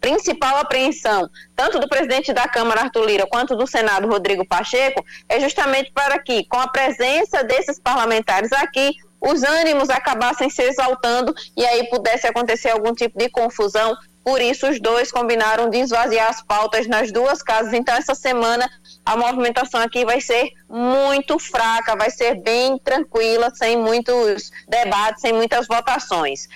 principal 0.00 0.56
apreensão, 0.56 1.28
tanto 1.54 1.78
do 1.78 1.88
presidente 1.88 2.32
da 2.32 2.48
Câmara, 2.48 2.82
Arthur 2.82 3.04
Lira, 3.04 3.26
quanto 3.26 3.54
do 3.54 3.66
Senado, 3.66 4.08
Rodrigo 4.08 4.46
Pacheco, 4.46 5.04
é 5.28 5.38
justamente 5.38 5.92
para 5.92 6.18
que, 6.18 6.44
com 6.46 6.58
a 6.58 6.68
presença 6.68 7.44
desses 7.44 7.78
parlamentares 7.78 8.50
aqui, 8.52 8.92
os 9.20 9.42
ânimos 9.42 9.90
acabassem 9.90 10.48
se 10.48 10.62
exaltando 10.62 11.34
e 11.54 11.64
aí 11.64 11.88
pudesse 11.90 12.26
acontecer 12.26 12.70
algum 12.70 12.94
tipo 12.94 13.18
de 13.18 13.28
confusão. 13.28 13.94
Por 14.22 14.40
isso, 14.40 14.68
os 14.68 14.80
dois 14.80 15.10
combinaram 15.10 15.70
de 15.70 15.78
esvaziar 15.78 16.28
as 16.28 16.42
pautas 16.42 16.86
nas 16.86 17.10
duas 17.10 17.42
casas. 17.42 17.72
Então, 17.72 17.94
essa 17.94 18.14
semana 18.14 18.68
a 19.04 19.16
movimentação 19.16 19.80
aqui 19.80 20.04
vai 20.04 20.20
ser 20.20 20.50
muito 20.68 21.38
fraca, 21.38 21.96
vai 21.96 22.10
ser 22.10 22.34
bem 22.40 22.78
tranquila, 22.78 23.50
sem 23.54 23.76
muitos 23.78 24.50
debates, 24.68 25.22
sem 25.22 25.32
muitas 25.32 25.66
votações. 25.66 26.48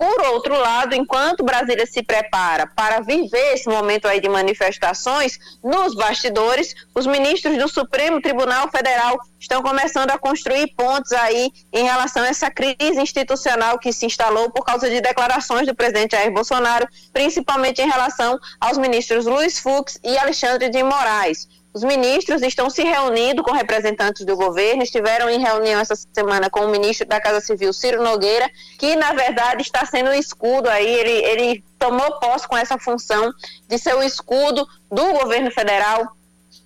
Por 0.00 0.18
outro 0.28 0.58
lado, 0.58 0.94
enquanto 0.94 1.44
Brasília 1.44 1.84
se 1.84 2.02
prepara 2.02 2.66
para 2.66 3.02
viver 3.02 3.52
esse 3.52 3.68
momento 3.68 4.08
aí 4.08 4.18
de 4.18 4.30
manifestações, 4.30 5.38
nos 5.62 5.94
bastidores, 5.94 6.74
os 6.94 7.06
ministros 7.06 7.58
do 7.58 7.68
Supremo 7.68 8.18
Tribunal 8.18 8.70
Federal 8.70 9.18
estão 9.38 9.60
começando 9.60 10.10
a 10.10 10.16
construir 10.16 10.68
pontos 10.74 11.12
aí 11.12 11.50
em 11.70 11.84
relação 11.84 12.22
a 12.22 12.28
essa 12.28 12.50
crise 12.50 12.98
institucional 12.98 13.78
que 13.78 13.92
se 13.92 14.06
instalou 14.06 14.50
por 14.50 14.64
causa 14.64 14.88
de 14.88 15.02
declarações 15.02 15.66
do 15.66 15.74
presidente 15.74 16.12
Jair 16.12 16.32
Bolsonaro, 16.32 16.88
principalmente 17.12 17.82
em 17.82 17.90
relação 17.90 18.38
aos 18.58 18.78
ministros 18.78 19.26
Luiz 19.26 19.58
Fux 19.58 20.00
e 20.02 20.16
Alexandre 20.16 20.70
de 20.70 20.82
Moraes. 20.82 21.46
Os 21.72 21.84
ministros 21.84 22.42
estão 22.42 22.68
se 22.68 22.82
reunindo 22.82 23.42
com 23.44 23.52
representantes 23.52 24.24
do 24.24 24.36
governo, 24.36 24.82
estiveram 24.82 25.30
em 25.30 25.38
reunião 25.38 25.80
essa 25.80 25.94
semana 25.94 26.50
com 26.50 26.60
o 26.60 26.68
ministro 26.68 27.06
da 27.06 27.20
Casa 27.20 27.40
Civil, 27.40 27.72
Ciro 27.72 28.02
Nogueira, 28.02 28.50
que 28.76 28.96
na 28.96 29.12
verdade 29.12 29.62
está 29.62 29.86
sendo 29.86 30.10
o 30.10 30.14
escudo 30.14 30.68
aí, 30.68 30.86
ele, 30.86 31.10
ele 31.10 31.64
tomou 31.78 32.18
posse 32.18 32.48
com 32.48 32.56
essa 32.56 32.76
função 32.76 33.32
de 33.68 33.78
ser 33.78 33.94
o 33.94 34.02
escudo 34.02 34.66
do 34.90 35.12
governo 35.12 35.50
federal 35.52 36.16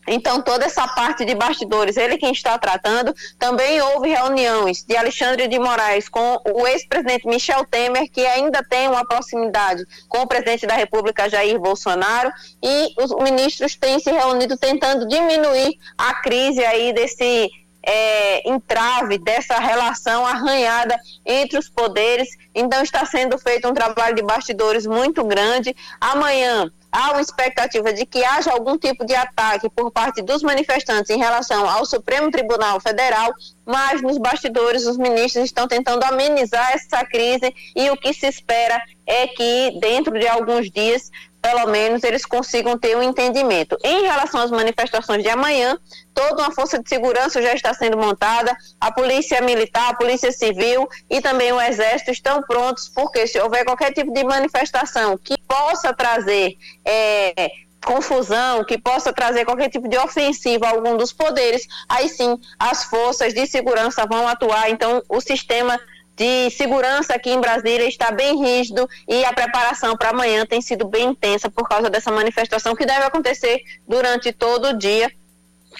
então, 0.06 0.42
toda 0.42 0.64
essa 0.64 0.86
parte 0.88 1.24
de 1.24 1.34
bastidores, 1.34 1.96
ele 1.96 2.18
quem 2.18 2.32
está 2.32 2.58
tratando. 2.58 3.14
Também 3.38 3.80
houve 3.80 4.08
reuniões 4.08 4.82
de 4.82 4.96
Alexandre 4.96 5.48
de 5.48 5.58
Moraes 5.58 6.08
com 6.08 6.40
o 6.44 6.66
ex-presidente 6.66 7.26
Michel 7.26 7.64
Temer, 7.64 8.10
que 8.10 8.24
ainda 8.26 8.62
tem 8.62 8.88
uma 8.88 9.06
proximidade 9.06 9.84
com 10.08 10.18
o 10.22 10.26
presidente 10.26 10.66
da 10.66 10.74
República, 10.74 11.28
Jair 11.28 11.58
Bolsonaro, 11.58 12.30
e 12.62 12.94
os 12.98 13.14
ministros 13.22 13.74
têm 13.76 13.98
se 13.98 14.10
reunido 14.10 14.56
tentando 14.56 15.06
diminuir 15.08 15.74
a 15.96 16.14
crise 16.14 16.64
aí 16.64 16.92
desse 16.92 17.50
é, 17.86 18.48
entrave 18.48 19.18
dessa 19.18 19.58
relação 19.58 20.26
arranhada 20.26 20.98
entre 21.24 21.58
os 21.58 21.68
poderes. 21.68 22.28
Então, 22.54 22.82
está 22.82 23.04
sendo 23.04 23.38
feito 23.38 23.68
um 23.68 23.74
trabalho 23.74 24.14
de 24.14 24.22
bastidores 24.22 24.86
muito 24.86 25.22
grande. 25.24 25.74
Amanhã, 26.00 26.70
há 26.94 27.10
uma 27.10 27.20
expectativa 27.20 27.92
de 27.92 28.06
que 28.06 28.24
haja 28.24 28.52
algum 28.52 28.78
tipo 28.78 29.04
de 29.04 29.16
ataque 29.16 29.68
por 29.68 29.90
parte 29.90 30.22
dos 30.22 30.44
manifestantes 30.44 31.10
em 31.10 31.18
relação 31.18 31.68
ao 31.68 31.84
Supremo 31.84 32.30
Tribunal 32.30 32.78
Federal, 32.80 33.34
mas 33.66 34.00
nos 34.00 34.16
bastidores 34.16 34.86
os 34.86 34.96
ministros 34.96 35.46
estão 35.46 35.66
tentando 35.66 36.04
amenizar 36.04 36.70
essa 36.72 37.04
crise 37.04 37.52
e 37.74 37.90
o 37.90 37.96
que 37.96 38.14
se 38.14 38.28
espera 38.28 38.80
é 39.04 39.26
que 39.26 39.76
dentro 39.80 40.16
de 40.16 40.28
alguns 40.28 40.70
dias 40.70 41.10
pelo 41.44 41.66
menos 41.66 42.02
eles 42.02 42.24
consigam 42.24 42.78
ter 42.78 42.96
um 42.96 43.02
entendimento. 43.02 43.76
Em 43.84 44.00
relação 44.00 44.40
às 44.40 44.50
manifestações 44.50 45.22
de 45.22 45.28
amanhã, 45.28 45.78
toda 46.14 46.42
uma 46.42 46.50
força 46.50 46.82
de 46.82 46.88
segurança 46.88 47.42
já 47.42 47.52
está 47.52 47.74
sendo 47.74 47.98
montada, 47.98 48.56
a 48.80 48.90
polícia 48.90 49.42
militar, 49.42 49.90
a 49.90 49.94
polícia 49.94 50.32
civil 50.32 50.88
e 51.10 51.20
também 51.20 51.52
o 51.52 51.60
exército 51.60 52.10
estão 52.10 52.40
prontos, 52.44 52.88
porque 52.88 53.26
se 53.26 53.38
houver 53.38 53.62
qualquer 53.62 53.92
tipo 53.92 54.10
de 54.10 54.24
manifestação 54.24 55.18
que 55.18 55.34
possa 55.46 55.92
trazer 55.92 56.56
é, 56.82 57.50
confusão, 57.84 58.64
que 58.64 58.78
possa 58.78 59.12
trazer 59.12 59.44
qualquer 59.44 59.68
tipo 59.68 59.86
de 59.86 59.98
ofensiva 59.98 60.66
a 60.66 60.70
algum 60.70 60.96
dos 60.96 61.12
poderes, 61.12 61.66
aí 61.86 62.08
sim 62.08 62.40
as 62.58 62.84
forças 62.84 63.34
de 63.34 63.46
segurança 63.46 64.06
vão 64.06 64.26
atuar. 64.26 64.70
Então, 64.70 65.02
o 65.10 65.20
sistema 65.20 65.78
de 66.16 66.50
segurança 66.50 67.14
aqui 67.14 67.30
em 67.30 67.40
Brasília 67.40 67.86
está 67.86 68.12
bem 68.12 68.38
rígido 68.40 68.88
e 69.08 69.24
a 69.24 69.32
preparação 69.32 69.96
para 69.96 70.10
amanhã 70.10 70.46
tem 70.46 70.60
sido 70.60 70.86
bem 70.86 71.08
intensa 71.08 71.50
por 71.50 71.68
causa 71.68 71.90
dessa 71.90 72.10
manifestação 72.10 72.74
que 72.74 72.86
deve 72.86 73.04
acontecer 73.04 73.60
durante 73.86 74.32
todo 74.32 74.68
o 74.68 74.78
dia. 74.78 75.10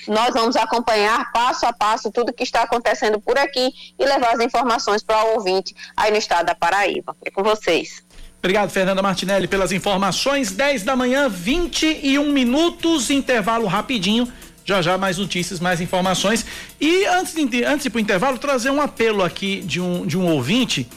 Nós 0.09 0.35
vamos 0.35 0.57
acompanhar 0.57 1.31
passo 1.33 1.65
a 1.67 1.73
passo 1.73 2.11
tudo 2.11 2.33
que 2.33 2.43
está 2.43 2.63
acontecendo 2.63 3.21
por 3.21 3.39
aqui 3.39 3.71
e 3.97 4.05
levar 4.05 4.35
as 4.35 4.41
informações 4.41 5.05
para 5.05 5.25
o 5.25 5.35
ouvinte 5.35 5.73
aí 5.97 6.11
no 6.11 6.19
estado 6.19 6.47
da 6.47 6.55
Paraíba. 6.55 7.17
É 7.25 7.31
com 7.31 7.43
vocês. 7.43 8.03
Obrigado, 8.39 8.71
Fernanda 8.71 9.01
Martinelli, 9.01 9.47
pelas 9.47 9.73
informações. 9.73 10.51
10 10.51 10.83
da 10.83 10.95
manhã, 10.95 11.29
21 11.31 12.31
minutos, 12.31 13.09
intervalo 13.09 13.67
rapidinho 13.67 14.31
já 14.65 14.81
já 14.81 14.97
mais 14.97 15.19
notícias, 15.19 15.61
mais 15.61 15.81
informações. 15.81 16.45
E 16.81 17.05
antes 17.07 17.35
de, 17.35 17.65
antes 17.65 17.91
de 17.91 17.97
ir 17.97 18.01
intervalo, 18.01 18.39
trazer 18.39 18.71
um 18.71 18.81
apelo 18.81 19.23
aqui 19.23 19.61
de 19.61 19.81
um, 19.81 20.07
de 20.07 20.17
um 20.17 20.27
ouvinte, 20.27 20.89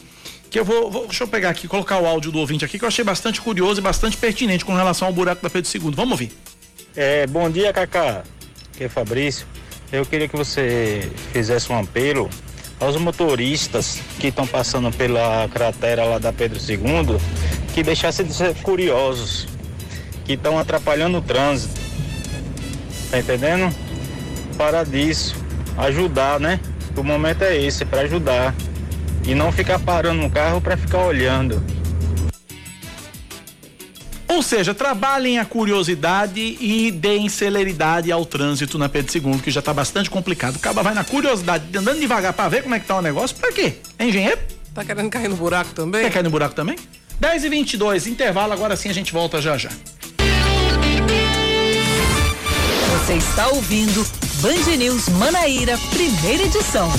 que 0.49 0.57
eu 0.57 0.63
vou, 0.63 0.89
vou, 0.89 1.05
Deixa 1.07 1.23
eu 1.23 1.27
pegar 1.27 1.49
aqui, 1.49 1.67
colocar 1.67 1.99
o 1.99 2.05
áudio 2.05 2.31
do 2.31 2.39
ouvinte 2.39 2.63
aqui, 2.63 2.79
que 2.79 2.85
eu 2.85 2.87
achei 2.87 3.03
bastante 3.03 3.41
curioso 3.41 3.81
e 3.81 3.83
bastante 3.83 4.15
pertinente 4.15 4.63
com 4.63 4.73
relação 4.73 5.07
ao 5.07 5.13
buraco 5.13 5.41
da 5.41 5.49
Pedro 5.49 5.69
II. 5.69 5.91
Vamos 5.93 6.11
ouvir. 6.11 6.31
É, 6.95 7.27
bom 7.27 7.49
dia, 7.49 7.73
Cacá. 7.73 8.23
Aqui 8.73 8.85
é 8.85 8.89
Fabrício. 8.89 9.45
Eu 9.91 10.05
queria 10.05 10.27
que 10.27 10.35
você 10.35 11.09
fizesse 11.31 11.71
um 11.71 11.77
apelo 11.77 12.29
aos 12.79 12.95
motoristas 12.97 13.99
que 14.19 14.27
estão 14.27 14.45
passando 14.45 14.91
pela 14.91 15.49
cratera 15.49 16.05
lá 16.05 16.19
da 16.19 16.31
Pedro 16.31 16.59
II, 16.59 17.17
que 17.73 17.83
deixassem 17.83 18.25
de 18.25 18.33
ser 18.33 18.53
curiosos, 18.55 19.47
que 20.25 20.33
estão 20.33 20.59
atrapalhando 20.59 21.17
o 21.17 21.21
trânsito 21.21 21.86
Tá 23.09 23.19
entendendo? 23.19 23.73
Para 24.57 24.83
disso, 24.83 25.35
ajudar, 25.77 26.39
né? 26.39 26.59
O 26.95 27.03
momento 27.03 27.43
é 27.43 27.55
esse, 27.55 27.85
para 27.85 28.01
ajudar. 28.01 28.53
E 29.25 29.35
não 29.35 29.51
ficar 29.51 29.79
parando 29.79 30.21
no 30.21 30.29
carro 30.29 30.59
para 30.59 30.75
ficar 30.75 30.99
olhando. 30.99 31.61
Ou 34.27 34.43
seja, 34.43 34.73
trabalhem 34.73 35.39
a 35.39 35.45
curiosidade 35.45 36.39
e 36.39 36.91
deem 36.91 37.27
celeridade 37.27 38.11
ao 38.11 38.25
trânsito 38.25 38.77
na 38.77 38.87
Pedro 38.87 39.17
II, 39.17 39.39
que 39.39 39.49
já 39.49 39.59
está 39.59 39.73
bastante 39.73 40.09
complicado. 40.09 40.57
O 40.57 40.59
caba 40.59 40.83
vai 40.83 40.93
na 40.93 41.03
curiosidade, 41.03 41.65
andando 41.75 41.99
devagar 41.99 42.33
para 42.33 42.49
ver 42.49 42.63
como 42.63 42.75
é 42.75 42.79
que 42.79 42.85
tá 42.85 42.97
o 42.97 43.01
negócio, 43.01 43.35
para 43.35 43.51
quê? 43.51 43.75
É 43.97 44.05
engenheiro? 44.05 44.39
Tá 44.73 44.85
querendo 44.85 45.09
cair 45.09 45.27
no 45.27 45.35
buraco 45.35 45.71
também? 45.73 46.03
Quer 46.03 46.11
cair 46.11 46.23
no 46.23 46.29
buraco 46.29 46.53
também? 46.53 46.77
10 47.19 47.45
e 47.45 47.49
22 47.49 48.05
intervalo, 48.05 48.53
agora 48.53 48.75
sim 48.75 48.89
a 48.89 48.93
gente 48.93 49.11
volta 49.11 49.41
já 49.41 49.57
já. 49.57 49.69
Você 52.97 53.13
está 53.13 53.47
ouvindo 53.49 54.05
Band 54.41 54.75
News 54.75 55.07
Manaíra, 55.07 55.77
primeira 55.91 56.43
edição. 56.43 56.91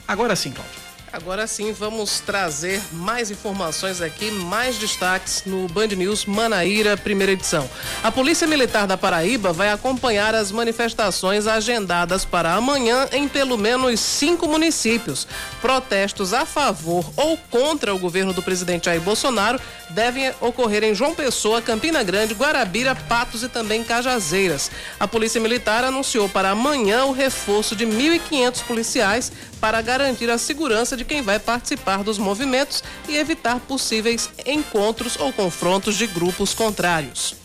Agora 0.07 0.36
sim, 0.36 0.53
Cláudio. 0.53 0.91
Agora 1.12 1.46
sim, 1.46 1.72
vamos 1.72 2.20
trazer 2.20 2.80
mais 2.90 3.30
informações 3.30 4.00
aqui, 4.00 4.30
mais 4.30 4.78
destaques 4.78 5.42
no 5.44 5.68
Band 5.68 5.88
News 5.88 6.24
Manaíra, 6.24 6.96
primeira 6.96 7.32
edição. 7.32 7.68
A 8.02 8.10
Polícia 8.10 8.46
Militar 8.46 8.86
da 8.86 8.96
Paraíba 8.96 9.52
vai 9.52 9.68
acompanhar 9.68 10.34
as 10.34 10.50
manifestações 10.50 11.46
agendadas 11.46 12.24
para 12.24 12.54
amanhã 12.54 13.06
em 13.12 13.28
pelo 13.28 13.58
menos 13.58 14.00
cinco 14.00 14.48
municípios. 14.48 15.28
Protestos 15.60 16.32
a 16.32 16.46
favor 16.46 17.04
ou 17.14 17.36
contra 17.50 17.94
o 17.94 17.98
governo 17.98 18.32
do 18.32 18.42
presidente 18.42 18.86
Jair 18.86 19.02
Bolsonaro 19.02 19.60
devem 19.90 20.32
ocorrer 20.40 20.82
em 20.82 20.94
João 20.94 21.14
Pessoa, 21.14 21.60
Campina 21.60 22.02
Grande, 22.02 22.32
Guarabira, 22.32 22.94
Patos 22.94 23.42
e 23.42 23.50
também 23.50 23.84
Cajazeiras. 23.84 24.70
A 24.98 25.06
Polícia 25.06 25.40
Militar 25.40 25.84
anunciou 25.84 26.26
para 26.26 26.50
amanhã 26.50 27.04
o 27.04 27.12
reforço 27.12 27.76
de 27.76 27.86
1.500 27.86 28.62
policiais 28.62 29.30
para 29.60 29.80
garantir 29.80 30.30
a 30.30 30.38
segurança 30.38 30.96
de 30.96 31.01
quem 31.05 31.22
vai 31.22 31.38
participar 31.38 32.03
dos 32.03 32.18
movimentos 32.18 32.82
e 33.09 33.16
evitar 33.16 33.61
possíveis 33.61 34.30
encontros 34.46 35.16
ou 35.18 35.32
confrontos 35.32 35.96
de 35.96 36.07
grupos 36.07 36.55
contrários. 36.55 37.36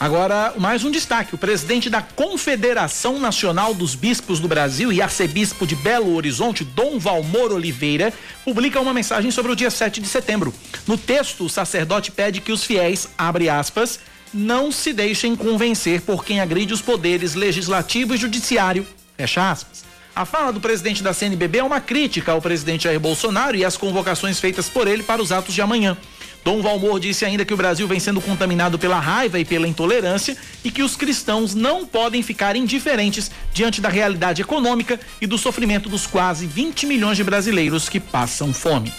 Agora, 0.00 0.54
mais 0.56 0.82
um 0.82 0.90
destaque: 0.90 1.34
o 1.34 1.38
presidente 1.38 1.90
da 1.90 2.00
Confederação 2.00 3.18
Nacional 3.18 3.74
dos 3.74 3.94
Bispos 3.94 4.40
do 4.40 4.48
Brasil 4.48 4.90
e 4.90 5.02
arcebispo 5.02 5.66
de 5.66 5.76
Belo 5.76 6.14
Horizonte, 6.14 6.64
Dom 6.64 6.98
Valmor 6.98 7.52
Oliveira, 7.52 8.10
publica 8.42 8.80
uma 8.80 8.94
mensagem 8.94 9.30
sobre 9.30 9.52
o 9.52 9.56
dia 9.56 9.70
7 9.70 10.00
de 10.00 10.08
setembro. 10.08 10.54
No 10.86 10.96
texto, 10.96 11.44
o 11.44 11.50
sacerdote 11.50 12.10
pede 12.10 12.40
que 12.40 12.50
os 12.50 12.64
fiéis, 12.64 13.08
abre 13.18 13.50
aspas, 13.50 14.00
não 14.32 14.72
se 14.72 14.94
deixem 14.94 15.36
convencer 15.36 16.00
por 16.00 16.24
quem 16.24 16.40
agride 16.40 16.72
os 16.72 16.80
poderes 16.80 17.34
legislativo 17.34 18.14
e 18.14 18.16
judiciário, 18.18 18.86
fecha 19.18 19.50
aspas. 19.50 19.79
A 20.14 20.24
fala 20.24 20.52
do 20.52 20.60
presidente 20.60 21.02
da 21.02 21.14
CNBB 21.14 21.58
é 21.58 21.64
uma 21.64 21.80
crítica 21.80 22.32
ao 22.32 22.42
presidente 22.42 22.84
Jair 22.84 22.98
Bolsonaro 22.98 23.56
e 23.56 23.64
às 23.64 23.76
convocações 23.76 24.40
feitas 24.40 24.68
por 24.68 24.88
ele 24.88 25.02
para 25.02 25.22
os 25.22 25.30
atos 25.30 25.54
de 25.54 25.62
amanhã. 25.62 25.96
Dom 26.44 26.62
Valmor 26.62 26.98
disse 26.98 27.24
ainda 27.24 27.44
que 27.44 27.52
o 27.52 27.56
Brasil 27.56 27.86
vem 27.86 28.00
sendo 28.00 28.20
contaminado 28.20 28.78
pela 28.78 28.98
raiva 28.98 29.38
e 29.38 29.44
pela 29.44 29.68
intolerância 29.68 30.36
e 30.64 30.70
que 30.70 30.82
os 30.82 30.96
cristãos 30.96 31.54
não 31.54 31.86
podem 31.86 32.22
ficar 32.22 32.56
indiferentes 32.56 33.30
diante 33.52 33.80
da 33.80 33.88
realidade 33.88 34.40
econômica 34.40 34.98
e 35.20 35.26
do 35.26 35.36
sofrimento 35.36 35.88
dos 35.88 36.06
quase 36.06 36.46
20 36.46 36.86
milhões 36.86 37.16
de 37.16 37.24
brasileiros 37.24 37.88
que 37.88 38.00
passam 38.00 38.54
fome. 38.54 38.92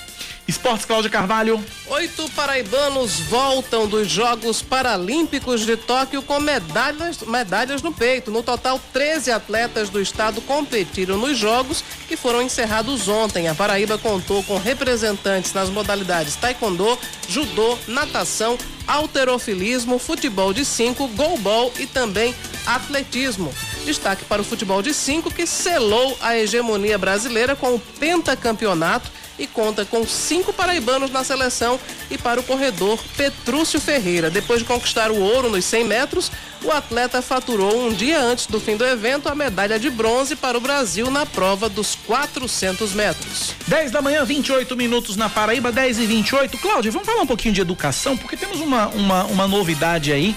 Esportes 0.47 0.85
Cláudia 0.85 1.09
Carvalho. 1.09 1.63
Oito 1.87 2.29
paraibanos 2.31 3.19
voltam 3.21 3.87
dos 3.87 4.09
Jogos 4.09 4.61
Paralímpicos 4.61 5.65
de 5.65 5.77
Tóquio 5.77 6.21
com 6.21 6.39
medalhas, 6.39 7.21
medalhas 7.21 7.81
no 7.81 7.93
peito. 7.93 8.31
No 8.31 8.43
total, 8.43 8.79
13 8.91 9.31
atletas 9.31 9.89
do 9.89 10.01
estado 10.01 10.41
competiram 10.41 11.17
nos 11.17 11.37
Jogos 11.37 11.83
que 12.07 12.17
foram 12.17 12.41
encerrados 12.41 13.07
ontem. 13.07 13.47
A 13.47 13.55
Paraíba 13.55 13.97
contou 13.97 14.43
com 14.43 14.57
representantes 14.57 15.53
nas 15.53 15.69
modalidades 15.69 16.35
taekwondo, 16.35 16.97
judô, 17.27 17.77
natação, 17.87 18.57
alterofilismo, 18.87 19.99
futebol 19.99 20.53
de 20.53 20.65
cinco, 20.65 21.07
golbol 21.09 21.71
e 21.79 21.85
também 21.85 22.35
atletismo. 22.65 23.53
Destaque 23.85 24.25
para 24.25 24.41
o 24.41 24.45
futebol 24.45 24.81
de 24.81 24.93
cinco 24.93 25.33
que 25.33 25.47
selou 25.47 26.17
a 26.21 26.37
hegemonia 26.37 26.97
brasileira 26.97 27.55
com 27.55 27.75
o 27.75 27.79
pentacampeonato 27.79 29.20
e 29.41 29.47
conta 29.47 29.83
com 29.83 30.05
cinco 30.05 30.53
paraibanos 30.53 31.09
na 31.09 31.23
seleção 31.23 31.79
e 32.11 32.17
para 32.17 32.39
o 32.39 32.43
corredor 32.43 32.99
Petrúcio 33.17 33.81
Ferreira. 33.81 34.29
Depois 34.29 34.59
de 34.59 34.65
conquistar 34.65 35.09
o 35.09 35.19
ouro 35.19 35.49
nos 35.49 35.65
100 35.65 35.83
metros, 35.83 36.31
o 36.63 36.69
atleta 36.69 37.23
faturou 37.23 37.87
um 37.87 37.91
dia 37.91 38.19
antes 38.19 38.45
do 38.45 38.59
fim 38.59 38.77
do 38.77 38.85
evento 38.85 39.27
a 39.27 39.33
medalha 39.33 39.79
de 39.79 39.89
bronze 39.89 40.35
para 40.35 40.55
o 40.55 40.61
Brasil 40.61 41.09
na 41.09 41.25
prova 41.25 41.67
dos 41.67 41.95
400 42.05 42.93
metros. 42.93 43.55
10 43.67 43.89
da 43.89 43.99
manhã, 43.99 44.23
28 44.23 44.77
minutos 44.77 45.15
na 45.15 45.27
Paraíba, 45.27 45.71
10 45.71 45.97
e 45.97 46.05
28. 46.05 46.59
Cláudio, 46.59 46.91
vamos 46.91 47.07
falar 47.07 47.23
um 47.23 47.27
pouquinho 47.27 47.55
de 47.55 47.61
educação, 47.61 48.15
porque 48.15 48.37
temos 48.37 48.59
uma, 48.59 48.89
uma, 48.89 49.23
uma 49.23 49.47
novidade 49.47 50.11
aí 50.11 50.35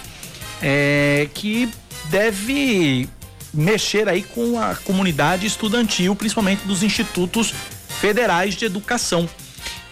é, 0.63 1.29
que 1.35 1.69
deve 2.07 3.07
mexer 3.53 4.09
aí 4.09 4.23
com 4.23 4.59
a 4.59 4.75
comunidade 4.75 5.47
estudantil, 5.47 6.17
principalmente 6.17 6.61
dos 6.67 6.83
institutos 6.83 7.53
federais 8.09 8.55
de 8.55 8.67
educação, 8.67 9.27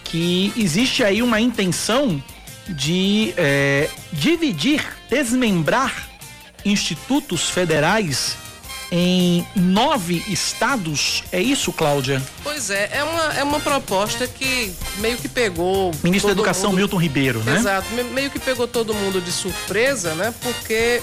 que 0.03 0.53
existe 0.55 1.03
aí 1.03 1.23
uma 1.23 1.41
intenção 1.41 2.23
de 2.69 3.33
é, 3.35 3.89
dividir, 4.11 4.85
desmembrar 5.09 6.07
institutos 6.63 7.49
federais 7.49 8.35
em 8.91 9.43
nove 9.55 10.23
estados. 10.27 11.23
É 11.31 11.41
isso, 11.41 11.73
Cláudia? 11.73 12.21
Pois 12.43 12.69
é, 12.69 12.87
é 12.93 13.03
uma, 13.03 13.33
é 13.33 13.43
uma 13.43 13.59
proposta 13.59 14.27
que 14.27 14.71
meio 14.99 15.17
que 15.17 15.27
pegou. 15.27 15.91
Ministro 16.03 16.27
da 16.29 16.33
Educação 16.33 16.69
mundo- 16.69 16.77
Milton 16.81 16.97
Ribeiro, 16.97 17.39
né? 17.43 17.55
Exato, 17.57 17.87
me- 17.95 18.03
meio 18.03 18.29
que 18.29 18.37
pegou 18.37 18.67
todo 18.67 18.93
mundo 18.93 19.19
de 19.19 19.31
surpresa, 19.31 20.13
né? 20.13 20.31
Porque 20.39 21.01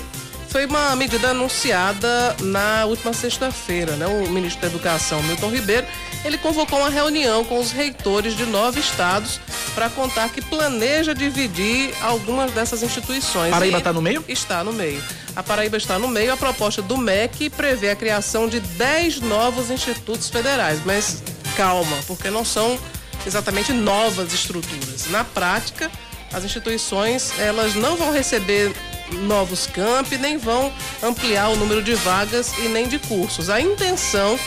foi 0.50 0.66
uma 0.66 0.96
medida 0.96 1.30
anunciada 1.30 2.36
na 2.40 2.84
última 2.84 3.12
sexta-feira, 3.12 3.94
né? 3.94 4.06
O 4.06 4.28
ministro 4.28 4.60
da 4.60 4.66
Educação, 4.66 5.22
Milton 5.22 5.48
Ribeiro, 5.48 5.86
ele 6.24 6.36
convocou 6.36 6.80
uma 6.80 6.90
reunião 6.90 7.44
com 7.44 7.58
os 7.58 7.70
reitores 7.70 8.36
de 8.36 8.44
nove 8.44 8.80
estados 8.80 9.40
para 9.74 9.88
contar 9.88 10.28
que 10.28 10.42
planeja 10.42 11.14
dividir 11.14 11.94
algumas 12.02 12.50
dessas 12.50 12.82
instituições. 12.82 13.52
Paraíba 13.52 13.78
E 13.78 13.80
tá 13.80 13.92
no 13.92 14.02
meio? 14.02 14.24
Está 14.28 14.64
no 14.64 14.72
meio. 14.72 15.02
A 15.36 15.42
Paraíba 15.42 15.76
está 15.76 15.98
no 15.98 16.08
meio. 16.08 16.32
A 16.32 16.36
proposta 16.36 16.82
do 16.82 16.98
MEC 16.98 17.48
prevê 17.50 17.90
a 17.90 17.96
criação 17.96 18.48
de 18.48 18.58
10 18.58 19.20
novos 19.20 19.70
institutos 19.70 20.28
federais, 20.28 20.80
mas 20.84 21.22
calma, 21.56 21.96
porque 22.08 22.28
não 22.28 22.44
são 22.44 22.76
exatamente 23.24 23.72
novas 23.72 24.32
estruturas. 24.32 25.06
Na 25.10 25.22
prática, 25.22 25.88
as 26.32 26.44
instituições 26.44 27.38
elas 27.38 27.76
não 27.76 27.96
vão 27.96 28.12
receber 28.12 28.74
novos 29.18 29.66
campi, 29.66 30.16
nem 30.16 30.38
vão 30.38 30.72
ampliar 31.02 31.48
o 31.50 31.56
número 31.56 31.82
de 31.82 31.94
vagas 31.94 32.52
e 32.58 32.68
nem 32.68 32.88
de 32.88 32.98
cursos. 32.98 33.50
A 33.50 33.60
intenção 33.60 34.38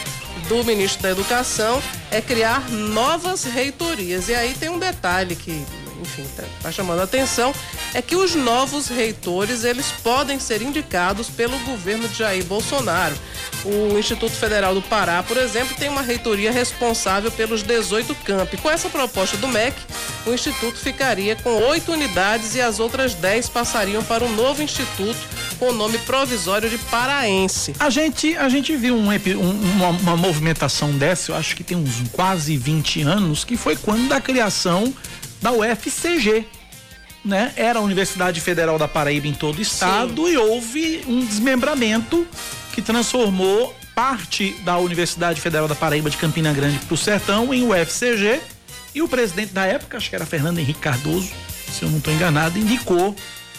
do 0.48 0.64
ministro 0.64 1.04
da 1.04 1.12
Educação 1.12 1.82
é 2.12 2.22
criar 2.22 2.70
novas 2.70 3.44
reitorias. 3.44 4.30
E 4.30 4.36
aí 4.36 4.54
tem 4.54 4.70
um 4.70 4.80
detalhe 4.80 5.36
que, 5.36 5.64
enfim, 6.02 6.24
está 6.58 6.72
chamando 6.72 7.00
a 7.00 7.04
atenção, 7.04 7.54
é 7.94 8.02
que 8.02 8.16
os 8.16 8.36
novos 8.36 8.88
reitores, 8.88 9.64
eles 9.64 9.88
podem 10.04 10.40
ser 10.40 10.62
indicados 10.62 11.30
pelo 11.30 11.58
governo 11.60 12.08
de 12.08 12.18
Jair 12.20 12.44
Bolsonaro. 12.46 13.16
O 13.66 13.98
Instituto 13.98 14.34
Federal 14.34 14.74
do 14.74 14.82
Pará, 14.82 15.24
por 15.24 15.38
exemplo, 15.38 15.76
tem 15.78 15.88
uma 15.90 16.02
reitoria 16.02 16.52
responsável 16.52 17.32
pelos 17.32 17.64
18 17.64 18.14
campi. 18.16 18.58
Com 18.58 18.70
essa 18.70 18.90
proposta 18.90 19.38
do 19.38 19.48
MEC, 19.48 19.76
o 20.26 20.32
instituto 20.34 20.78
ficaria 20.78 21.36
com 21.38 21.50
oito 21.70 21.92
unidades 21.94 22.56
e 22.56 22.62
as 22.62 22.80
outras 22.80 23.14
10 23.14 23.48
passariam 23.50 24.04
para 24.04 24.24
um 24.24 24.36
novo 24.36 24.62
instituto 24.62 25.18
com 25.60 25.70
o 25.70 25.74
nome 25.74 25.98
provisório 26.00 26.70
de 26.70 26.78
Paraense. 26.78 27.74
A 27.80 27.90
gente, 27.90 28.36
a 28.36 28.50
gente 28.50 28.76
viu 28.76 28.96
um 28.96 29.14
um- 29.14 29.62
uma, 29.76 29.90
uma 29.90 30.18
movimentação 30.18 30.92
dessa, 30.98 31.32
eu 31.32 31.36
acho 31.36 31.56
que 31.56 31.64
tem 31.64 31.78
uns 31.78 31.94
quase 32.12 32.58
20 32.58 33.02
anos, 33.04 33.44
que 33.46 33.56
foi 33.56 33.76
quando 33.76 34.08
da 34.10 34.20
criação 34.20 34.94
da 35.44 35.52
UFCG. 35.52 36.48
Né? 37.24 37.54
Era 37.56 37.80
a 37.80 37.82
Universidade 37.82 38.42
Federal 38.42 38.80
da 38.80 38.88
Paraíba 38.88 39.28
em 39.28 39.34
todo 39.34 39.60
o 39.60 39.62
estado 39.62 40.28
e 40.28 40.36
houve 40.36 41.04
um 41.08 41.24
desmembramento 41.24 42.26
que 42.74 42.82
transformou 42.82 43.74
parte 43.94 44.54
da 44.64 44.78
Universidade 44.78 45.40
Federal 45.40 45.68
da 45.68 45.76
Paraíba 45.76 46.10
de 46.10 46.18
Campina 46.18 46.52
Grande 46.52 46.80
para 46.80 46.94
o 46.94 46.98
Sertão 46.98 47.54
em 47.54 47.64
UFCG. 47.64 48.42
E 48.96 49.02
o 49.02 49.08
presidente 49.08 49.54
da 49.54 49.66
época, 49.66 49.98
acho 49.98 50.10
que 50.10 50.16
era 50.16 50.26
Fernando 50.26 50.60
Henrique 50.60 50.80
Cardoso, 50.80 51.32
se 51.72 51.84
eu 51.84 51.90
não 51.90 51.98
estou 51.98 52.14
enganado, 52.14 52.58
indicou, 52.60 53.16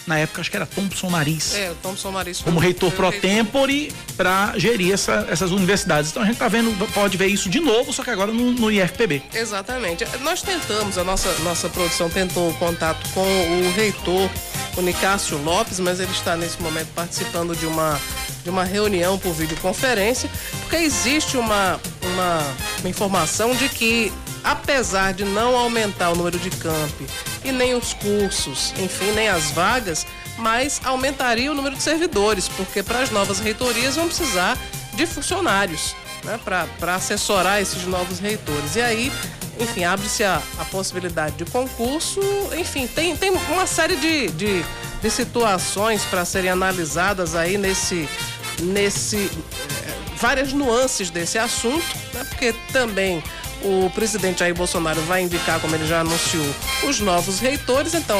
na 0.07 0.19
época, 0.19 0.41
acho 0.41 0.49
que 0.51 0.55
era 0.57 0.65
Thompson 0.65 1.09
Nariz 1.09 1.55
É, 1.55 1.71
o 1.71 1.75
Thompson 1.75 2.11
Maris 2.11 2.41
como 2.41 2.57
o- 2.57 2.59
reitor 2.59 2.89
o 2.89 2.91
pro 2.91 3.11
tempore 3.11 3.91
para 4.15 4.53
gerir 4.57 4.93
essa- 4.93 5.25
essas 5.29 5.51
universidades. 5.51 6.11
Então 6.11 6.21
a 6.23 6.25
gente 6.25 6.37
tá 6.37 6.47
vendo, 6.47 6.71
pode 6.93 7.17
ver 7.17 7.27
isso 7.27 7.49
de 7.49 7.59
novo, 7.59 7.91
só 7.91 8.03
que 8.03 8.09
agora 8.09 8.31
no, 8.31 8.51
no 8.51 8.71
IFPB. 8.71 9.23
Exatamente. 9.33 10.05
Nós 10.21 10.41
tentamos, 10.41 10.97
a 10.97 11.03
nossa, 11.03 11.31
nossa 11.39 11.67
produção 11.69 12.09
tentou 12.09 12.53
contato 12.55 13.07
com 13.13 13.21
o 13.21 13.73
reitor, 13.75 14.29
o 14.77 14.81
Nicásio 14.81 15.37
Lopes, 15.43 15.79
mas 15.79 15.99
ele 15.99 16.11
está 16.11 16.35
nesse 16.35 16.61
momento 16.61 16.87
participando 16.93 17.55
de 17.55 17.65
uma, 17.65 17.99
de 18.43 18.49
uma 18.49 18.63
reunião 18.63 19.17
por 19.17 19.33
videoconferência, 19.33 20.29
porque 20.61 20.75
existe 20.77 21.37
uma, 21.37 21.79
uma, 22.03 22.53
uma 22.81 22.89
informação 22.89 23.55
de 23.55 23.69
que, 23.69 24.11
apesar 24.45 25.11
de 25.11 25.25
não 25.25 25.57
aumentar 25.57 26.11
o 26.11 26.15
número 26.15 26.37
de 26.37 26.51
campi 26.51 27.07
e 27.43 27.51
nem 27.51 27.73
os 27.73 27.93
cursos, 27.93 28.73
enfim, 28.77 29.11
nem 29.11 29.27
as 29.27 29.49
vagas, 29.51 30.05
mas 30.37 30.79
aumentaria 30.83 31.51
o 31.51 31.55
número 31.55 31.75
de 31.75 31.81
servidores, 31.81 32.47
porque 32.47 32.83
para 32.83 32.99
as 32.99 33.09
novas 33.09 33.39
reitorias 33.39 33.95
vão 33.95 34.05
precisar 34.05 34.55
de 34.93 35.05
funcionários 35.07 35.95
né, 36.23 36.39
para 36.43 36.95
assessorar 36.95 37.59
esses 37.59 37.85
novos 37.85 38.19
reitores. 38.19 38.75
E 38.75 38.81
aí, 38.81 39.11
enfim, 39.59 39.83
abre-se 39.83 40.23
a, 40.23 40.41
a 40.59 40.65
possibilidade 40.65 41.37
de 41.37 41.45
concurso, 41.45 42.21
enfim, 42.55 42.85
tem, 42.85 43.17
tem 43.17 43.31
uma 43.31 43.65
série 43.65 43.95
de, 43.95 44.27
de, 44.29 44.65
de 45.01 45.09
situações 45.09 46.03
para 46.03 46.23
serem 46.23 46.51
analisadas 46.51 47.35
aí 47.35 47.57
nesse. 47.57 48.07
nesse 48.59 49.17
eh, 49.17 49.95
várias 50.17 50.53
nuances 50.53 51.09
desse 51.09 51.37
assunto, 51.37 51.85
né, 52.13 52.23
porque 52.29 52.53
também 52.71 53.23
o 53.65 53.89
presidente 53.89 54.39
Jair 54.39 54.53
Bolsonaro 54.53 55.01
vai 55.01 55.23
indicar, 55.23 55.59
como 55.59 55.75
ele 55.75 55.87
já 55.87 56.01
anunciou, 56.01 56.45
os 56.87 56.99
novos 56.99 57.39
reitores, 57.39 57.93
então 57.95 58.19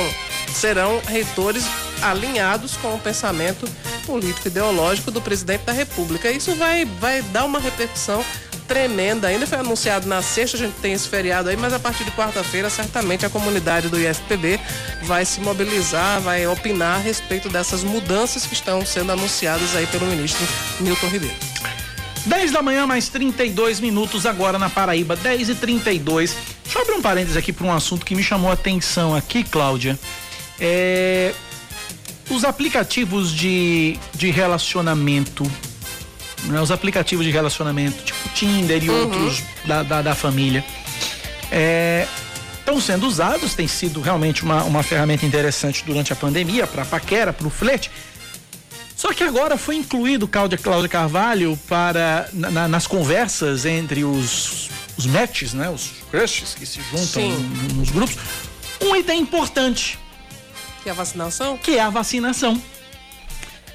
serão 0.54 1.00
reitores 1.06 1.66
alinhados 2.02 2.76
com 2.78 2.96
o 2.96 3.00
pensamento 3.00 3.70
político 4.06 4.48
ideológico 4.48 5.12
do 5.12 5.22
presidente 5.22 5.62
da 5.62 5.72
República. 5.72 6.32
Isso 6.32 6.56
vai, 6.56 6.86
vai 6.86 7.22
dar 7.22 7.46
uma 7.46 7.60
repercussão 7.60 8.24
tremenda. 8.68 9.28
Ainda 9.28 9.46
foi 9.46 9.60
anunciado 9.60 10.08
na 10.08 10.22
sexta, 10.22 10.58
a 10.58 10.60
gente 10.60 10.76
tem 10.82 10.94
esse 10.94 11.08
feriado 11.08 11.50
aí, 11.50 11.58
mas 11.58 11.74
a 11.74 11.80
partir 11.80 12.04
de 12.04 12.12
quarta-feira, 12.12 12.70
certamente 12.70 13.26
a 13.26 13.30
comunidade 13.30 13.90
do 13.90 14.00
IFPB 14.00 14.60
vai 15.04 15.26
se 15.26 15.40
mobilizar, 15.40 16.20
vai 16.22 16.48
opinar 16.48 16.96
a 16.96 17.00
respeito 17.00 17.50
dessas 17.50 17.84
mudanças 17.84 18.46
que 18.46 18.54
estão 18.54 18.84
sendo 18.86 19.12
anunciadas 19.12 19.76
aí 19.76 19.86
pelo 19.88 20.08
ministro 20.08 20.46
Milton 20.80 21.08
Ribeiro. 21.08 21.36
10 22.26 22.52
da 22.52 22.62
manhã, 22.62 22.88
mais 22.88 23.08
32 23.10 23.80
minutos 23.80 24.26
agora 24.26 24.58
na 24.58 24.70
Paraíba, 24.70 25.16
10 25.16 25.50
e 25.50 25.56
32 25.56 26.36
Deixa 26.64 26.80
eu 26.80 26.82
abrir 26.82 26.96
um 26.96 27.02
parênteses 27.02 27.38
aqui 27.38 27.54
para 27.54 27.66
um 27.66 27.72
assunto 27.72 28.06
que 28.06 28.16
me 28.16 28.24
chamou 28.24 28.50
a 28.50 28.54
atenção 28.54 29.16
aqui, 29.16 29.44
Cláudia. 29.44 29.98
É, 30.60 31.32
os 32.30 32.44
aplicativos 32.44 33.32
de, 33.32 33.98
de 34.14 34.32
relacionamento, 34.32 35.50
né, 36.46 36.60
os 36.60 36.72
aplicativos 36.72 37.24
de 37.24 37.32
relacionamento, 37.32 38.04
tipo 38.04 38.28
Tinder 38.34 38.84
e 38.84 38.90
Uhum. 38.90 39.02
outros 39.04 39.44
da, 39.64 39.84
da, 39.84 40.02
da 40.02 40.16
família, 40.16 40.66
estão 42.60 42.82
sendo 42.82 43.06
usados, 43.06 43.54
tem 43.54 43.68
sido 43.68 44.02
realmente 44.02 44.44
uma, 44.44 44.64
uma 44.64 44.82
ferramenta 44.82 45.26
interessante 45.26 45.84
durante 45.86 46.12
a 46.12 46.16
pandemia 46.16 46.66
para 46.66 46.84
paquera, 46.84 47.32
para 47.32 47.48
o 47.48 47.50
flerte. 47.50 47.92
Só 49.06 49.14
que 49.14 49.24
agora 49.24 49.56
foi 49.56 49.76
incluído 49.76 50.28
Cláudia, 50.28 50.58
Cláudia 50.58 50.90
Carvalho 50.90 51.56
para 51.70 52.28
na- 52.34 52.50
na- 52.50 52.68
nas 52.68 52.88
conversas 52.88 53.64
entre 53.64 54.04
os, 54.04 54.68
os 54.98 55.06
matches, 55.06 55.54
né, 55.54 55.70
os 55.70 55.92
crushes 56.10 56.56
que 56.56 56.66
se 56.66 56.80
juntam 56.90 57.06
Sim. 57.06 57.38
nos 57.76 57.92
grupos, 57.92 58.18
um 58.82 58.96
item 58.96 59.20
importante 59.22 60.00
Que 60.82 60.90
é 60.90 60.92
a 60.92 60.96
vacinação? 60.96 61.56
que 61.56 61.78
é 61.78 61.82
a 61.82 61.90
vacinação. 61.92 62.60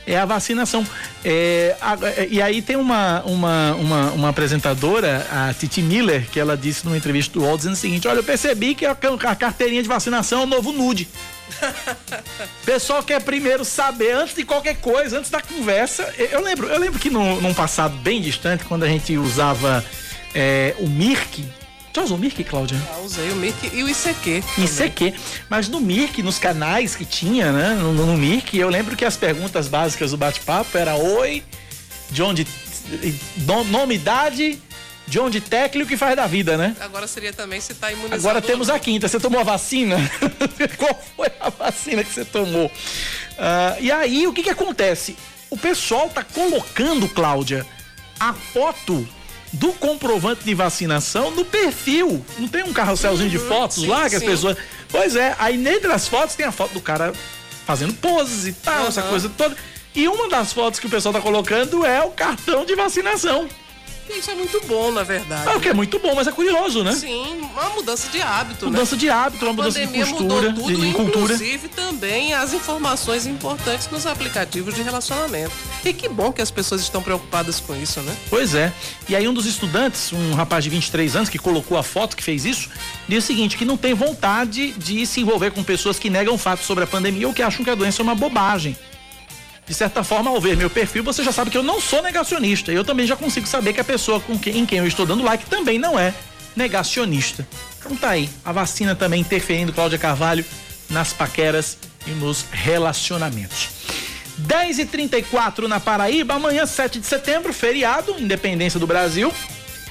É 0.04 0.18
a 0.18 0.24
vacinação. 0.24 0.84
É, 1.24 1.76
a- 1.80 1.96
é, 2.02 2.26
e 2.28 2.42
aí 2.42 2.60
tem 2.60 2.74
uma, 2.74 3.22
uma, 3.24 3.74
uma, 3.76 4.10
uma 4.10 4.28
apresentadora, 4.30 5.24
a 5.30 5.54
Titi 5.54 5.80
Miller, 5.80 6.26
que 6.28 6.40
ela 6.40 6.56
disse 6.56 6.84
numa 6.84 6.96
entrevista 6.96 7.32
do 7.34 7.44
UOL, 7.44 7.56
dizendo 7.56 7.74
o 7.74 7.76
seguinte: 7.76 8.08
olha, 8.08 8.18
eu 8.18 8.24
percebi 8.24 8.74
que 8.74 8.84
a, 8.84 8.96
a 9.28 9.36
carteirinha 9.36 9.80
de 9.82 9.88
vacinação 9.88 10.40
é 10.40 10.42
o 10.42 10.46
novo 10.46 10.72
nude. 10.72 11.06
Pessoal 12.64 13.03
quer 13.03 13.20
primeiro 13.22 13.64
saber, 13.64 14.12
antes 14.12 14.34
de 14.34 14.44
qualquer 14.44 14.76
coisa, 14.76 15.18
antes 15.18 15.30
da 15.30 15.40
conversa. 15.40 16.03
Eu 16.18 16.42
lembro, 16.42 16.66
eu 16.68 16.78
lembro 16.78 16.98
que 16.98 17.11
no, 17.11 17.40
num 17.40 17.55
passado 17.55 17.96
bem 17.98 18.20
distante, 18.20 18.64
quando 18.64 18.84
a 18.84 18.88
gente 18.88 19.16
usava 19.16 19.84
é, 20.34 20.74
o 20.78 20.88
Mirk. 20.88 21.44
Já 21.94 22.03
usou 22.03 22.16
o 22.16 22.20
Mirk, 22.20 22.44
Cláudia? 22.44 22.78
Já 22.78 22.98
usei 22.98 23.30
o 23.30 23.36
MIRC 23.36 23.70
e 23.74 23.82
o 23.82 23.88
ICQ. 23.88 24.44
ICQ. 24.59 25.12
Mas 25.48 25.68
no 25.68 25.80
Mirk, 25.80 26.22
nos 26.22 26.38
canais 26.38 26.94
que 26.94 27.05
tinha, 27.05 27.51
né? 27.51 27.74
No, 27.74 27.92
no 27.92 28.16
Mirk, 28.16 28.57
eu 28.57 28.68
lembro 28.68 28.94
que 28.96 29.05
as 29.05 29.16
perguntas 29.16 29.66
básicas 29.66 30.12
do 30.12 30.16
bate-papo 30.16 30.78
era 30.78 30.94
oi, 30.94 31.42
de 32.11 32.22
onde. 32.22 32.46
no- 33.38 33.64
Nome, 33.64 33.96
idade, 33.96 34.57
de 35.11 35.18
onde 35.18 35.40
tecla 35.40 35.80
e 35.80 35.84
o 35.84 35.86
que 35.88 35.96
faz 35.96 36.14
da 36.14 36.24
vida, 36.28 36.56
né? 36.56 36.76
Agora 36.80 37.04
seria 37.08 37.32
também 37.32 37.61
se 37.61 37.72
está 37.72 37.90
imunizado. 37.90 38.14
Agora 38.20 38.40
temos 38.40 38.70
a 38.70 38.78
quinta. 38.78 39.08
Você 39.08 39.18
tomou 39.18 39.40
a 39.40 39.42
vacina? 39.44 39.96
Qual 40.78 41.02
foi 41.16 41.26
a 41.40 41.50
vacina 41.50 42.04
que 42.04 42.12
você 42.12 42.24
tomou? 42.24 42.70
Ah, 43.36 43.76
e 43.80 43.90
aí, 43.90 44.28
o 44.28 44.32
que 44.32 44.44
que 44.44 44.50
acontece? 44.50 45.16
O 45.50 45.58
pessoal 45.58 46.08
tá 46.08 46.22
colocando, 46.22 47.08
Cláudia, 47.08 47.66
a 48.20 48.32
foto 48.32 49.06
do 49.52 49.72
comprovante 49.72 50.44
de 50.44 50.54
vacinação 50.54 51.32
no 51.32 51.44
perfil. 51.44 52.24
Não 52.38 52.46
tem 52.46 52.62
um 52.62 52.72
carrosselzinho 52.72 53.28
de 53.28 53.38
Uhum, 53.38 53.48
fotos 53.48 53.78
sim, 53.78 53.88
lá 53.88 54.08
que 54.08 54.14
as 54.14 54.22
sim. 54.22 54.28
pessoas. 54.28 54.56
Pois 54.88 55.16
é, 55.16 55.34
aí 55.40 55.58
dentre 55.58 55.90
as 55.90 56.06
fotos 56.06 56.36
tem 56.36 56.46
a 56.46 56.52
foto 56.52 56.72
do 56.72 56.80
cara 56.80 57.12
fazendo 57.66 57.94
poses 57.94 58.46
e 58.46 58.52
tal, 58.52 58.86
essa 58.86 59.00
Aham. 59.00 59.11
coisa 59.11 59.28
toda. 59.36 59.56
E 59.92 60.06
uma 60.06 60.28
das 60.28 60.52
fotos 60.52 60.78
que 60.78 60.86
o 60.86 60.90
pessoal 60.90 61.12
tá 61.12 61.20
colocando 61.20 61.84
é 61.84 62.00
o 62.00 62.11
cartão 62.11 62.64
de 62.64 62.76
vacinação. 62.76 63.48
Isso 64.18 64.30
é 64.30 64.34
muito 64.34 64.61
bom, 64.66 64.90
na 64.92 65.02
verdade. 65.02 65.48
É 65.48 65.56
o 65.56 65.61
que 65.61 65.68
é 65.68 65.74
muito 65.74 65.98
bom, 65.98 66.14
mas 66.14 66.26
é 66.26 66.32
curioso, 66.32 66.82
né? 66.82 66.92
Sim, 66.92 67.40
uma 67.52 67.70
mudança 67.70 68.08
de 68.11 68.20
hábito, 68.20 68.66
Mudança 68.66 68.94
né? 68.94 69.00
de 69.00 69.08
hábito, 69.11 69.44
uma 69.44 69.50
A 69.50 69.54
mudança 69.54 69.80
de 69.80 69.86
postura, 69.86 70.50
mudou 70.50 70.52
tudo, 70.66 70.86
de 70.86 70.92
cultura. 70.92 71.34
inclusive 71.34 71.68
também 71.68 72.34
as 72.34 72.52
informações 72.52 73.26
importantes 73.26 73.88
nos 73.90 74.06
aplicativos 74.06 74.74
de 74.74 74.82
relacionamento. 74.82 75.52
E 75.84 75.92
que 75.92 76.08
bom 76.08 76.32
que 76.32 76.42
as 76.42 76.50
pessoas 76.50 76.80
estão 76.82 77.02
preocupadas 77.02 77.61
com 77.61 77.74
isso, 77.74 78.00
né? 78.00 78.14
Pois 78.28 78.54
é. 78.54 78.72
E 79.08 79.16
aí 79.16 79.26
um 79.26 79.32
dos 79.34 79.46
estudantes, 79.46 80.12
um 80.12 80.34
rapaz 80.34 80.64
de 80.64 80.70
23 80.70 81.16
anos 81.16 81.28
que 81.28 81.38
colocou 81.38 81.78
a 81.78 81.82
foto 81.82 82.16
que 82.16 82.22
fez 82.22 82.44
isso, 82.44 82.68
diz 83.08 83.24
o 83.24 83.26
seguinte, 83.26 83.56
que 83.56 83.64
não 83.64 83.76
tem 83.76 83.94
vontade 83.94 84.72
de 84.72 85.06
se 85.06 85.20
envolver 85.20 85.50
com 85.52 85.62
pessoas 85.64 85.98
que 85.98 86.11
negam 86.11 86.36
fatos 86.36 86.66
sobre 86.66 86.84
a 86.84 86.86
pandemia 86.86 87.26
ou 87.26 87.32
que 87.34 87.42
acham 87.42 87.64
que 87.64 87.70
a 87.70 87.74
doença 87.74 88.02
é 88.02 88.04
uma 88.04 88.14
bobagem. 88.14 88.76
De 89.66 89.74
certa 89.74 90.02
forma, 90.02 90.30
ao 90.30 90.40
ver 90.40 90.56
meu 90.56 90.68
perfil, 90.68 91.04
você 91.04 91.22
já 91.22 91.30
sabe 91.30 91.50
que 91.50 91.58
eu 91.58 91.62
não 91.62 91.80
sou 91.80 92.02
negacionista. 92.02 92.72
Eu 92.72 92.84
também 92.84 93.06
já 93.06 93.16
consigo 93.16 93.46
saber 93.46 93.72
que 93.72 93.80
a 93.80 93.84
pessoa 93.84 94.20
com 94.20 94.38
quem, 94.38 94.58
em 94.58 94.66
quem 94.66 94.78
eu 94.78 94.86
estou 94.86 95.06
dando 95.06 95.22
like 95.22 95.46
também 95.46 95.78
não 95.78 95.98
é 95.98 96.12
negacionista. 96.56 97.46
Então 97.78 97.96
tá 97.96 98.11
aí, 98.11 98.28
a 98.44 98.52
vacina 98.52 98.94
também 98.94 99.20
interferindo, 99.20 99.72
Cláudia 99.72 99.98
Carvalho, 99.98 100.44
nas 100.88 101.12
paqueras 101.12 101.78
e 102.06 102.11
nos 102.11 102.44
relacionamentos. 102.50 103.68
10 104.38 104.78
e 104.80 104.86
34 104.86 105.68
na 105.68 105.78
Paraíba, 105.78 106.34
amanhã, 106.34 106.66
7 106.66 106.98
de 106.98 107.06
setembro, 107.06 107.52
feriado, 107.52 108.16
independência 108.18 108.80
do 108.80 108.86
Brasil 108.86 109.32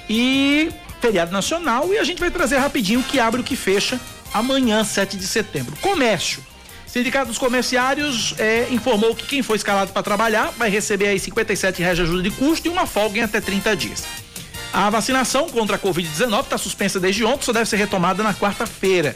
e 0.09 0.72
feriado 0.99 1.32
nacional. 1.32 1.93
E 1.93 1.97
a 1.97 2.03
gente 2.03 2.20
vai 2.20 2.32
trazer 2.32 2.57
rapidinho 2.57 2.99
o 2.99 3.03
que 3.03 3.20
abre 3.20 3.41
o 3.41 3.43
que 3.43 3.55
fecha 3.55 3.99
amanhã, 4.34 4.84
7 4.84 5.17
de 5.17 5.28
setembro. 5.28 5.76
Comércio. 5.82 6.43
Sindicato 6.91 7.27
dos 7.27 7.37
Comerciários 7.37 8.33
eh, 8.39 8.67
informou 8.71 9.13
que 9.15 9.27
quem 9.27 9.43
foi 9.43 9.57
escalado 9.57 9.93
para 9.93 10.01
trabalhar 10.01 10.51
vai 10.57 10.71
receber 10.71 11.07
aí 11.07 11.19
57 11.19 11.81
reais 11.83 11.95
de 11.95 12.01
ajuda 12.01 12.23
de 12.23 12.31
custo 12.31 12.67
e 12.67 12.69
uma 12.69 12.87
folga 12.87 13.19
em 13.19 13.21
até 13.21 13.39
30 13.39 13.75
dias. 13.75 14.03
A 14.73 14.89
vacinação 14.89 15.47
contra 15.49 15.75
a 15.75 15.79
Covid-19 15.79 16.43
está 16.43 16.57
suspensa 16.57 16.99
desde 16.99 17.23
ontem, 17.23 17.45
só 17.45 17.53
deve 17.53 17.69
ser 17.69 17.75
retomada 17.77 18.23
na 18.23 18.33
quarta-feira. 18.33 19.15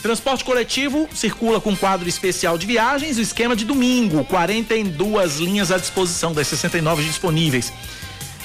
Transporte 0.00 0.44
coletivo 0.44 1.08
circula 1.12 1.60
com 1.60 1.76
quadro 1.76 2.08
especial 2.08 2.56
de 2.56 2.64
viagens 2.64 3.18
e 3.18 3.22
esquema 3.22 3.56
de 3.56 3.64
domingo, 3.64 4.24
42 4.24 5.38
linhas 5.38 5.72
à 5.72 5.78
disposição 5.78 6.32
das 6.32 6.46
69 6.46 7.02
disponíveis. 7.02 7.72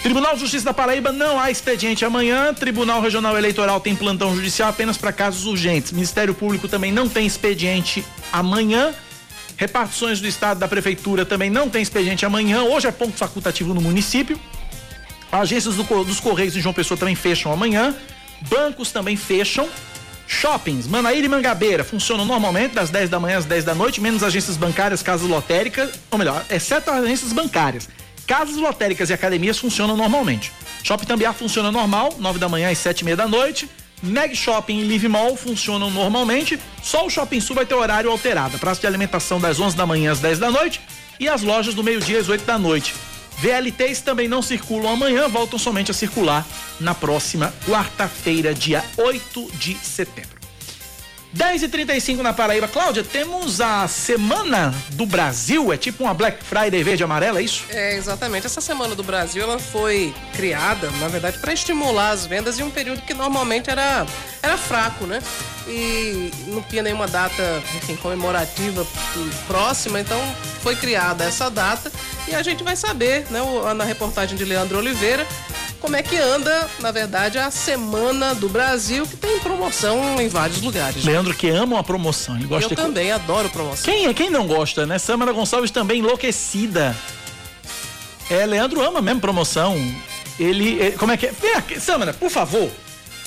Tribunal 0.06 0.36
de 0.36 0.42
Justiça 0.42 0.66
da 0.66 0.72
Paraíba 0.72 1.12
não 1.12 1.40
há 1.40 1.50
expediente 1.50 2.06
amanhã. 2.06 2.54
Tribunal 2.54 3.02
Regional 3.02 3.36
Eleitoral 3.36 3.80
tem 3.80 3.96
plantão 3.96 4.36
judicial 4.36 4.70
apenas 4.70 4.98
para 4.98 5.12
casos 5.12 5.48
urgentes. 5.48 5.92
Ministério 5.92 6.32
Público 6.32 6.68
também 6.68 6.92
não 6.92 7.10
tem 7.10 7.26
expediente 7.26 8.06
amanhã. 8.32 8.94
Repartições 9.58 10.22
do 10.22 10.28
Estado 10.28 10.60
da 10.60 10.68
Prefeitura 10.68 11.26
também 11.26 11.50
não 11.50 11.72
tem 11.72 11.82
expediente 11.82 12.24
amanhã. 12.24 12.62
Hoje 12.62 12.86
é 12.86 12.92
ponto 12.92 13.18
facultativo 13.18 13.74
no 13.74 13.82
município. 13.82 14.40
Agências 15.32 15.74
do, 15.74 15.84
dos 16.04 16.20
Correios 16.20 16.56
em 16.56 16.62
João 16.62 16.72
Pessoa 16.76 17.00
também 17.00 17.16
fecham 17.16 17.52
amanhã. 17.52 17.92
Bancos 18.48 18.92
também 18.92 19.18
fecham. 19.18 19.68
Shoppings, 20.28 20.86
Manaíra 20.86 21.26
e 21.26 21.30
Mangabeira 21.30 21.84
funcionam 21.84 22.26
normalmente 22.26 22.76
das 22.76 22.92
10 22.92 23.10
da 23.10 23.20
manhã 23.20 23.40
às 23.40 23.46
10 23.46 23.64
da 23.64 23.74
noite, 23.74 24.00
menos 24.00 24.22
agências 24.22 24.56
bancárias, 24.56 25.02
casas 25.02 25.28
lotéricas, 25.28 26.00
ou 26.12 26.20
melhor, 26.20 26.46
exceto 26.52 26.92
as 26.92 27.04
agências 27.04 27.34
bancárias. 27.34 27.90
Casas 28.28 28.58
lotéricas 28.58 29.10
e 29.10 29.14
academias 29.14 29.58
funcionam 29.58 29.96
normalmente. 29.96 30.52
Shopping 30.84 31.06
Tambiá 31.06 31.34
funciona 31.34 31.72
normal, 31.72 32.16
9 32.18 32.40
da 32.40 32.50
manhã 32.50 32.70
às 32.72 32.78
7 32.78 33.02
e 33.02 33.06
meia 33.06 33.18
da 33.18 33.28
noite. 33.28 33.70
Meg 34.02 34.36
Shopping 34.36 34.80
e 34.80 34.84
Live 34.84 35.08
Mall 35.08 35.36
funcionam 35.36 35.90
normalmente. 35.90 36.60
Só 36.82 37.06
o 37.06 37.10
Shopping 37.10 37.40
Sul 37.40 37.56
vai 37.56 37.66
ter 37.66 37.76
horário 37.76 38.10
alterado. 38.10 38.60
Praça 38.60 38.82
de 38.82 38.88
alimentação 38.88 39.40
das 39.40 39.60
11 39.60 39.76
da 39.76 39.86
manhã 39.86 40.12
às 40.12 40.20
10 40.20 40.40
da 40.40 40.52
noite 40.52 40.82
e 41.20 41.30
as 41.30 41.42
lojas 41.42 41.74
do 41.74 41.84
meio-dia 41.84 42.20
às 42.20 42.30
8 42.30 42.46
da 42.46 42.58
noite. 42.58 42.94
VLTs 43.38 44.02
também 44.02 44.28
não 44.28 44.42
circulam 44.42 44.94
amanhã, 44.94 45.28
voltam 45.28 45.60
somente 45.60 45.92
a 45.92 45.94
circular 45.94 46.46
na 46.80 46.96
próxima 46.96 47.54
quarta-feira, 47.68 48.54
dia 48.54 48.84
8 48.98 49.52
de 49.58 49.76
setembro. 49.76 50.35
10 51.36 51.64
e 51.64 51.68
35 51.68 52.24
na 52.24 52.32
Paraíba. 52.32 52.66
Cláudia, 52.66 53.04
temos 53.04 53.60
a 53.60 53.90
Semana 53.90 54.74
do 54.92 55.06
Brasil, 55.06 55.74
é 55.74 55.76
tipo 55.76 56.06
uma 56.06 56.14
Black 56.14 56.42
Friday 56.42 56.82
verde 56.82 57.04
e 57.04 57.06
amarela, 57.06 57.40
é 57.40 57.44
isso? 57.44 57.66
É, 57.70 57.98
exatamente. 57.98 58.46
Essa 58.46 58.62
Semana 58.62 58.96
do 58.96 59.04
Brasil 59.04 59.44
ela 59.44 59.60
foi 59.60 60.14
criada, 60.34 60.90
na 60.92 61.10
verdade, 61.10 61.38
para 61.40 61.52
estimular 61.52 62.12
as 62.12 62.26
vendas 62.26 62.58
em 62.58 62.64
um 62.64 62.72
período 62.72 63.02
que 63.02 63.14
normalmente 63.14 63.70
era, 63.70 64.06
era 64.42 64.58
fraco, 64.58 65.06
né? 65.06 65.22
E 65.68 66.32
não 66.48 66.62
tinha 66.62 66.84
nenhuma 66.84 67.08
data, 67.08 67.62
enfim, 67.76 67.96
comemorativa 67.96 68.86
próxima, 69.48 70.00
então 70.00 70.20
foi 70.62 70.76
criada 70.76 71.24
essa 71.24 71.50
data 71.50 71.92
e 72.28 72.36
a 72.36 72.44
gente 72.44 72.64
vai 72.64 72.76
saber, 72.76 73.26
né, 73.32 73.40
na 73.76 73.84
reportagem 73.84 74.38
de 74.38 74.46
Leandro 74.46 74.78
Oliveira, 74.78 75.26
como 75.82 75.96
é 75.96 76.04
que 76.04 76.18
anda, 76.18 76.68
na 76.80 76.92
verdade, 76.92 77.38
a 77.40 77.50
Semana 77.50 78.34
do 78.36 78.48
Brasil, 78.48 79.06
que 79.08 79.18
tem 79.18 79.40
promoção 79.40 80.20
em 80.22 80.28
vários 80.28 80.62
lugares. 80.62 81.04
Leandro 81.04 81.34
que 81.34 81.50
ama 81.50 81.76
uma 81.78 81.84
promoção, 81.84 82.36
ele 82.36 82.46
gosta 82.46 82.66
Eu 82.66 82.70
de... 82.70 82.76
também 82.76 83.12
adoro 83.12 83.50
promoção. 83.50 83.86
Quem 83.86 84.06
é 84.06 84.14
quem 84.14 84.30
não 84.30 84.46
gosta, 84.48 84.86
né? 84.86 85.00
Samara 85.00 85.32
Gonçalves 85.32 85.72
também 85.72 86.00
enlouquecida. 86.00 86.96
É, 88.30 88.46
Leandro 88.46 88.82
ama 88.82 89.02
mesmo 89.02 89.20
promoção. 89.22 89.76
Ele, 90.40 90.80
ele- 90.80 90.98
como 90.98 91.12
é 91.12 91.18
que 91.18 91.28
é? 91.28 91.34
Samara, 91.80 92.14
por 92.14 92.30
favor. 92.30 92.70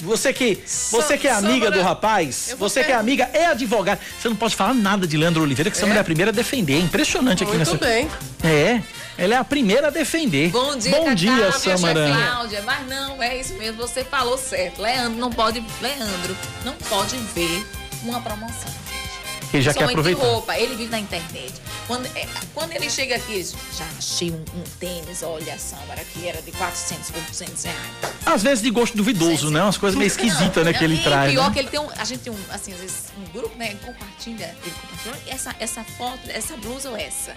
Você 0.01 0.33
que, 0.33 0.63
você 0.91 1.19
que 1.19 1.27
é 1.27 1.33
amiga 1.33 1.71
do 1.71 1.83
rapaz, 1.83 2.55
você 2.59 2.85
que 2.85 2.93
é 2.93 2.95
amiga, 2.95 3.29
é 3.33 3.47
advogada. 3.47 4.01
Você 4.21 4.29
não 4.29 4.37
pode 4.37 4.55
falar 4.55 4.75
nada 4.75 5.07
de 5.07 5.17
Leandro 5.17 5.43
Oliveira, 5.43 5.71
que 5.71 5.77
Samara 5.77 5.99
é 5.99 6.01
a 6.01 6.05
primeira 6.05 6.31
a 6.31 6.35
defender. 6.35 6.75
É 6.75 6.79
impressionante 6.79 7.43
aqui 7.43 7.57
Muito 7.57 7.73
nessa. 7.73 7.85
bem. 7.85 8.09
É, 8.45 8.81
ela 9.17 9.35
é 9.35 9.37
a 9.37 9.45
primeira 9.45 9.89
a 9.89 9.91
defender. 9.91 10.51
Bom 10.51 10.77
dia, 10.77 10.93
Bom 10.93 11.05
Cacá, 11.05 11.15
dia, 11.15 11.33
minha 11.33 11.53
Samara. 11.53 12.07
chefe 12.07 12.23
Cláudia. 12.23 12.63
Mas 12.63 12.87
não, 12.87 13.23
é 13.23 13.41
isso 13.41 13.55
mesmo, 13.55 13.77
você 13.77 14.05
falou 14.05 14.39
certo. 14.39 14.81
Leandro 14.81 15.19
não 15.19 15.31
pode, 15.31 15.65
Leandro 15.83 16.37
não 16.65 16.75
pode 16.75 17.17
ver 17.35 17.67
uma 18.05 18.21
promoção. 18.21 18.73
Ele 19.53 19.63
já 19.63 19.75
quer 19.75 19.85
aproveitar. 19.85 20.23
roupa, 20.23 20.57
ele 20.59 20.77
vive 20.77 20.91
na 20.91 21.01
internet. 21.01 21.55
Quando, 21.89 22.07
é, 22.15 22.29
quando 22.55 22.73
ele 22.73 22.89
chega 22.91 23.17
aqui, 23.17 23.33
ele 23.33 23.43
diz, 23.43 23.55
já 23.77 23.85
achei 23.99 24.31
um, 24.31 24.35
um 24.55 24.63
tênis, 24.79 25.23
olha 25.23 25.55
a 25.55 25.59
Samara, 25.59 26.05
que 26.05 26.29
era 26.29 26.41
de 26.43 26.53
400 26.53 27.11
por 27.11 27.23
200 27.23 27.65
reais. 27.65 27.79
Às 28.27 28.43
vezes 28.43 28.63
de 28.63 28.71
gosto 28.71 28.95
duvidoso, 28.97 29.51
né? 29.51 29.63
Umas 29.63 29.79
coisas 29.79 29.99
meio 29.99 30.07
esquisitas, 30.07 30.65
né, 30.67 30.73
que 30.75 30.85
ele 30.85 30.97
e 30.97 31.03
traz. 31.03 31.33
pior 31.33 31.49
né? 31.49 31.53
que 31.55 31.59
ele 31.61 31.69
tem 31.69 31.81
um, 31.81 31.89
a 31.97 32.05
gente 32.05 32.21
tem 32.21 32.33
um, 32.33 32.39
assim, 32.51 32.75
às 32.75 32.79
vezes 32.81 33.05
um 33.19 33.33
grupo, 33.33 33.57
né, 33.57 33.71
ele 33.71 33.79
compartilha, 33.85 34.55
ele 34.63 34.75
compartilha 34.83 35.35
essa, 35.35 35.57
essa 35.59 35.83
foto, 35.83 36.21
essa 36.29 36.55
blusa 36.59 36.91
ou 36.91 36.97
essa. 36.97 37.35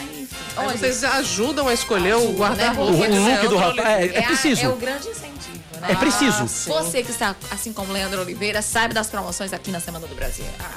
Aí, 0.00 0.22
enfim, 0.22 0.36
olha, 0.56 0.76
vocês 0.76 1.04
ajudam 1.04 1.68
a 1.68 1.74
escolher 1.74 2.14
o 2.14 2.18
Ajuda, 2.18 2.32
né? 2.32 2.38
guarda-roupa. 2.38 2.92
Porque 2.92 3.12
O- 3.12 3.14
o 3.14 3.18
look 3.18 3.26
Leandro 3.28 3.48
do 3.50 3.56
rapaz, 3.56 3.78
é, 3.88 3.96
Oliveira. 3.98 4.18
é 4.18 4.22
preciso. 4.26 4.62
É, 4.62 4.68
o 4.68 4.76
grande 4.76 5.08
incentivo, 5.08 5.60
né? 5.80 5.88
É 5.90 5.94
preciso. 5.94 6.42
Ah. 6.42 6.82
Você 6.82 7.02
que 7.04 7.10
está, 7.10 7.36
assim 7.50 7.72
como 7.72 7.92
Leandro 7.92 8.20
Oliveira, 8.20 8.62
sabe 8.62 8.94
das 8.94 9.08
promoções 9.08 9.52
aqui 9.52 9.70
na 9.70 9.78
Semana 9.78 10.06
do 10.08 10.14
Brasil. 10.14 10.44
Ah, 10.58 10.74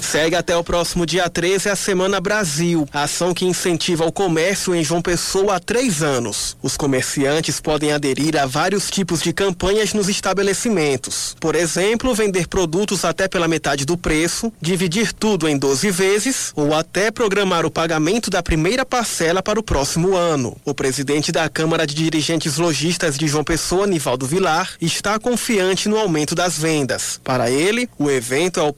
Segue 0.00 0.36
até 0.36 0.56
o 0.56 0.62
próximo 0.62 1.04
dia 1.04 1.28
13 1.28 1.68
a 1.68 1.74
Semana 1.74 2.20
Brasil, 2.20 2.88
ação 2.92 3.34
que 3.34 3.44
incentiva 3.44 4.06
o 4.06 4.12
comércio 4.12 4.72
em 4.72 4.84
João 4.84 5.02
Pessoa 5.02 5.56
há 5.56 5.60
três 5.60 6.00
anos. 6.00 6.56
Os 6.62 6.76
comerciantes 6.76 7.60
podem 7.60 7.92
aderir 7.92 8.36
a 8.40 8.46
vários 8.46 8.88
tipos 8.88 9.20
de 9.20 9.32
campanhas 9.32 9.92
nos 9.92 10.08
estabelecimentos. 10.08 11.36
Por 11.40 11.56
exemplo, 11.56 12.14
vender 12.14 12.46
produtos 12.46 13.04
até 13.04 13.26
pela 13.26 13.48
metade 13.48 13.84
do 13.84 13.96
preço, 13.96 14.52
dividir 14.60 15.12
tudo 15.12 15.48
em 15.48 15.58
12 15.58 15.90
vezes 15.90 16.52
ou 16.54 16.72
até 16.72 17.10
programar 17.10 17.66
o 17.66 17.70
pagamento 17.70 18.30
da 18.30 18.42
primeira 18.42 18.86
parcela 18.86 19.42
para 19.42 19.58
o 19.58 19.62
próximo 19.62 20.14
ano. 20.14 20.56
O 20.64 20.72
presidente 20.72 21.32
da 21.32 21.48
Câmara 21.48 21.84
de 21.84 21.94
Dirigentes 21.94 22.58
Lojistas 22.58 23.18
de 23.18 23.26
João 23.26 23.42
Pessoa, 23.42 23.88
Nivaldo 23.88 24.24
Vilar, 24.24 24.76
está 24.80 25.18
confiante 25.18 25.88
no 25.88 25.98
aumento 25.98 26.34
das 26.34 26.56
vendas. 26.56 27.20
Para 27.24 27.50
ele, 27.50 27.88
o 27.98 28.08
evento 28.08 28.60
é 28.60 28.62
o 28.62 28.72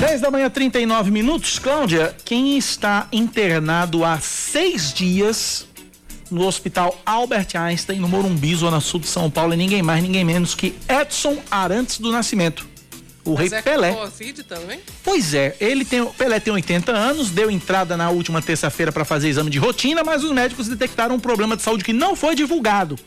10 0.00 0.20
da 0.20 0.30
manhã, 0.30 0.50
39 0.50 1.10
minutos. 1.10 1.58
Cláudia, 1.58 2.14
quem 2.24 2.58
está 2.58 3.08
internado 3.12 4.04
há 4.04 4.18
seis 4.20 4.92
dias 4.92 5.66
no 6.30 6.46
Hospital 6.46 7.00
Albert 7.06 7.48
Einstein, 7.54 8.00
no 8.00 8.08
Morumbi, 8.08 8.54
Zona 8.54 8.80
Sul 8.80 9.00
de 9.00 9.06
São 9.06 9.30
Paulo, 9.30 9.52
é 9.52 9.56
ninguém 9.56 9.82
mais, 9.82 10.02
ninguém 10.02 10.24
menos 10.24 10.54
que 10.54 10.74
Edson 10.88 11.38
Arantes 11.50 11.98
do 11.98 12.10
Nascimento. 12.10 12.66
O 13.24 13.34
Mas 13.34 13.50
rei 13.50 13.58
é 13.58 13.62
Pelé. 13.62 13.92
Covid 13.92 14.42
também? 14.42 14.80
Pois 15.02 15.32
é, 15.32 15.56
ele 15.58 15.84
tem, 15.84 16.04
Pelé 16.04 16.38
tem 16.38 16.52
80 16.52 16.92
anos, 16.92 17.30
deu 17.30 17.50
entrada 17.50 17.96
na 17.96 18.10
última 18.10 18.42
terça-feira 18.42 18.92
para 18.92 19.04
fazer 19.04 19.28
exame 19.28 19.48
de 19.48 19.58
rotina, 19.58 20.02
mas 20.04 20.22
os 20.22 20.30
médicos 20.30 20.68
detectaram 20.68 21.14
um 21.14 21.20
problema 21.20 21.56
de 21.56 21.62
saúde 21.62 21.84
que 21.84 21.92
não 21.92 22.14
foi 22.14 22.34
divulgado. 22.34 22.98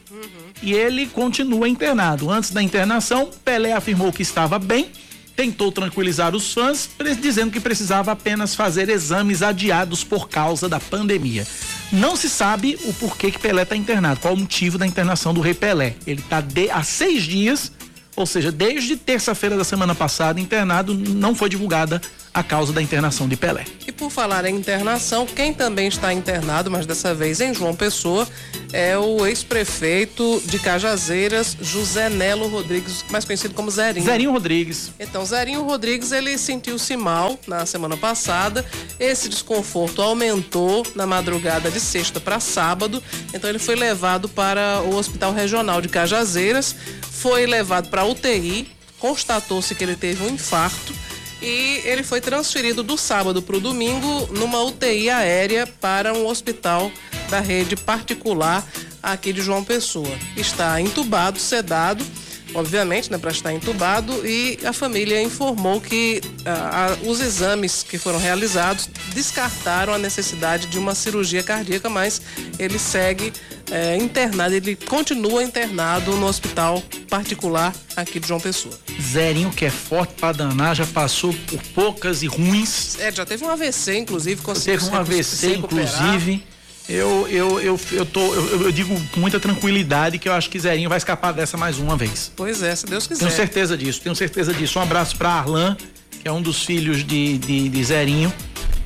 E 0.63 0.73
ele 0.73 1.05
continua 1.05 1.69
internado. 1.69 2.31
Antes 2.31 2.49
da 2.49 2.63
internação, 2.63 3.29
Pelé 3.45 3.73
afirmou 3.73 4.11
que 4.11 4.23
estava 4.23 4.57
bem, 4.57 4.89
tentou 5.37 5.71
tranquilizar 5.71 6.35
os 6.35 6.51
fãs, 6.51 6.89
dizendo 7.21 7.51
que 7.51 7.59
precisava 7.59 8.11
apenas 8.11 8.55
fazer 8.55 8.89
exames 8.89 9.43
adiados 9.43 10.03
por 10.03 10.27
causa 10.27 10.67
da 10.67 10.79
pandemia. 10.79 11.45
Não 11.91 12.15
se 12.15 12.27
sabe 12.27 12.77
o 12.85 12.93
porquê 12.93 13.29
que 13.29 13.37
Pelé 13.37 13.61
está 13.61 13.75
internado, 13.75 14.19
qual 14.19 14.33
o 14.33 14.37
motivo 14.37 14.79
da 14.79 14.87
internação 14.87 15.35
do 15.35 15.39
rei 15.39 15.53
Pelé. 15.53 15.95
Ele 16.07 16.21
está 16.21 16.43
há 16.73 16.83
seis 16.83 17.21
dias, 17.21 17.71
ou 18.15 18.25
seja, 18.25 18.51
desde 18.51 18.97
terça-feira 18.97 19.55
da 19.55 19.63
semana 19.63 19.93
passada, 19.93 20.41
internado, 20.41 20.95
não 20.95 21.35
foi 21.35 21.49
divulgada 21.49 22.01
a 22.33 22.43
causa 22.43 22.71
da 22.71 22.81
internação 22.81 23.27
de 23.27 23.35
Pelé. 23.35 23.65
E 23.87 23.91
por 23.91 24.11
falar 24.11 24.45
em 24.45 24.55
internação, 24.55 25.25
quem 25.25 25.53
também 25.53 25.87
está 25.87 26.13
internado, 26.13 26.69
mas 26.69 26.85
dessa 26.85 27.13
vez 27.13 27.41
em 27.41 27.53
João 27.53 27.75
Pessoa, 27.75 28.27
é 28.71 28.97
o 28.97 29.25
ex-prefeito 29.25 30.41
de 30.45 30.59
Cajazeiras, 30.59 31.57
José 31.59 32.09
Nelo 32.09 32.47
Rodrigues, 32.47 33.03
mais 33.09 33.25
conhecido 33.25 33.53
como 33.53 33.71
Zerinho. 33.71 34.05
Zerinho 34.05 34.31
Rodrigues. 34.31 34.91
Então, 34.99 35.25
Zerinho 35.25 35.63
Rodrigues, 35.63 36.11
ele 36.11 36.37
sentiu-se 36.37 36.95
mal 36.95 37.39
na 37.47 37.65
semana 37.65 37.95
passada. 37.95 38.65
Esse 38.99 39.29
desconforto 39.29 40.01
aumentou 40.01 40.85
na 40.95 41.05
madrugada 41.05 41.71
de 41.71 41.79
sexta 41.79 42.19
para 42.19 42.39
sábado. 42.39 43.01
Então, 43.33 43.49
ele 43.49 43.59
foi 43.59 43.75
levado 43.75 44.27
para 44.27 44.81
o 44.81 44.95
Hospital 44.95 45.33
Regional 45.33 45.81
de 45.81 45.89
Cajazeiras, 45.89 46.75
foi 47.01 47.45
levado 47.45 47.89
para 47.89 48.05
UTI, 48.05 48.69
constatou-se 48.99 49.73
que 49.73 49.83
ele 49.83 49.95
teve 49.95 50.23
um 50.23 50.29
infarto 50.29 50.93
e 51.41 51.81
ele 51.85 52.03
foi 52.03 52.19
transferido 52.19 52.81
do 52.83 52.97
sábado 52.97 53.41
para 53.41 53.57
o 53.57 53.59
domingo 53.59 54.27
numa 54.31 54.63
UTI 54.63 55.09
aérea 55.09 55.67
para 55.79 56.13
um 56.13 56.25
hospital 56.25 56.91
da 57.29 57.39
rede 57.39 57.75
particular 57.75 58.65
aqui 59.01 59.31
de 59.31 59.41
João 59.41 59.63
Pessoa. 59.63 60.17
Está 60.35 60.81
entubado, 60.81 61.39
sedado, 61.39 62.03
obviamente, 62.53 63.11
né, 63.11 63.17
para 63.17 63.31
estar 63.31 63.53
entubado, 63.53 64.25
e 64.25 64.59
a 64.65 64.73
família 64.73 65.21
informou 65.21 65.79
que 65.79 66.21
ah, 66.45 66.95
os 67.05 67.19
exames 67.19 67.83
que 67.83 67.97
foram 67.97 68.19
realizados 68.19 68.89
descartaram 69.13 69.93
a 69.93 69.97
necessidade 69.97 70.67
de 70.67 70.77
uma 70.77 70.95
cirurgia 70.95 71.43
cardíaca, 71.43 71.89
mas 71.89 72.21
ele 72.57 72.79
segue 72.79 73.33
eh, 73.69 73.97
internado, 73.97 74.55
ele 74.55 74.75
continua 74.75 75.43
internado 75.43 76.15
no 76.15 76.25
hospital 76.25 76.81
particular 77.09 77.73
aqui 77.95 78.19
de 78.19 78.27
João 78.27 78.39
Pessoa. 78.39 78.73
Zerinho, 79.01 79.49
que 79.51 79.65
é 79.65 79.69
forte 79.69 80.13
pra 80.13 80.31
danar, 80.31 80.75
já 80.75 80.85
passou 80.85 81.33
por 81.47 81.61
poucas 81.73 82.23
e 82.23 82.27
ruins. 82.27 82.97
É, 82.99 83.11
já 83.11 83.25
teve 83.25 83.43
um 83.43 83.49
AVC, 83.49 83.97
inclusive, 83.97 84.41
conseguiu 84.41 84.79
Teve 84.79 84.91
um 84.91 84.95
AVC, 84.97 85.55
inclusive. 85.55 86.43
Eu, 86.89 87.27
eu, 87.27 87.59
eu, 87.59 87.79
eu, 87.91 88.05
tô, 88.05 88.33
eu, 88.33 88.63
eu 88.63 88.71
digo 88.71 88.97
com 89.11 89.19
muita 89.19 89.39
tranquilidade 89.39 90.17
que 90.17 90.29
eu 90.29 90.33
acho 90.33 90.49
que 90.49 90.57
Zerinho 90.57 90.87
vai 90.87 90.97
escapar 90.97 91.33
dessa 91.33 91.57
mais 91.57 91.77
uma 91.79 91.97
vez. 91.97 92.31
Pois 92.35 92.63
é, 92.63 92.73
se 92.75 92.85
Deus 92.85 93.05
quiser. 93.05 93.25
Tenho 93.25 93.31
certeza 93.31 93.77
disso, 93.77 94.01
tenho 94.01 94.15
certeza 94.15 94.53
disso. 94.53 94.79
Um 94.79 94.81
abraço 94.81 95.17
pra 95.17 95.29
Arlan, 95.29 95.75
que 96.21 96.27
é 96.27 96.31
um 96.31 96.41
dos 96.41 96.63
filhos 96.63 97.05
de, 97.05 97.37
de, 97.39 97.67
de 97.67 97.83
Zerinho, 97.83 98.31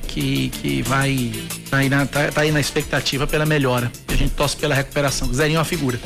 que, 0.08 0.48
que 0.48 0.82
vai. 0.82 1.30
Tá 1.70 1.76
aí, 1.76 1.88
na, 1.88 2.04
tá, 2.04 2.32
tá 2.32 2.40
aí 2.40 2.50
na 2.50 2.60
expectativa 2.60 3.24
pela 3.26 3.46
melhora. 3.46 3.90
A 4.08 4.14
gente 4.16 4.34
torce 4.34 4.56
pela 4.56 4.74
recuperação. 4.74 5.32
Zerinho 5.32 5.56
é 5.56 5.58
uma 5.60 5.64
figura. 5.64 6.00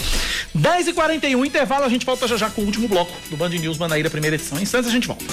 10h41, 0.54 1.46
intervalo, 1.46 1.84
a 1.84 1.88
gente 1.88 2.04
volta 2.04 2.28
já 2.28 2.36
já 2.36 2.50
com 2.50 2.60
o 2.60 2.66
último 2.66 2.88
bloco 2.88 3.12
do 3.30 3.38
Band 3.38 3.48
News 3.48 3.78
Manaíra, 3.78 4.10
primeira 4.10 4.36
edição. 4.36 4.58
Em 4.58 4.62
instantes 4.62 4.90
a 4.90 4.92
gente 4.92 5.06
volta. 5.06 5.24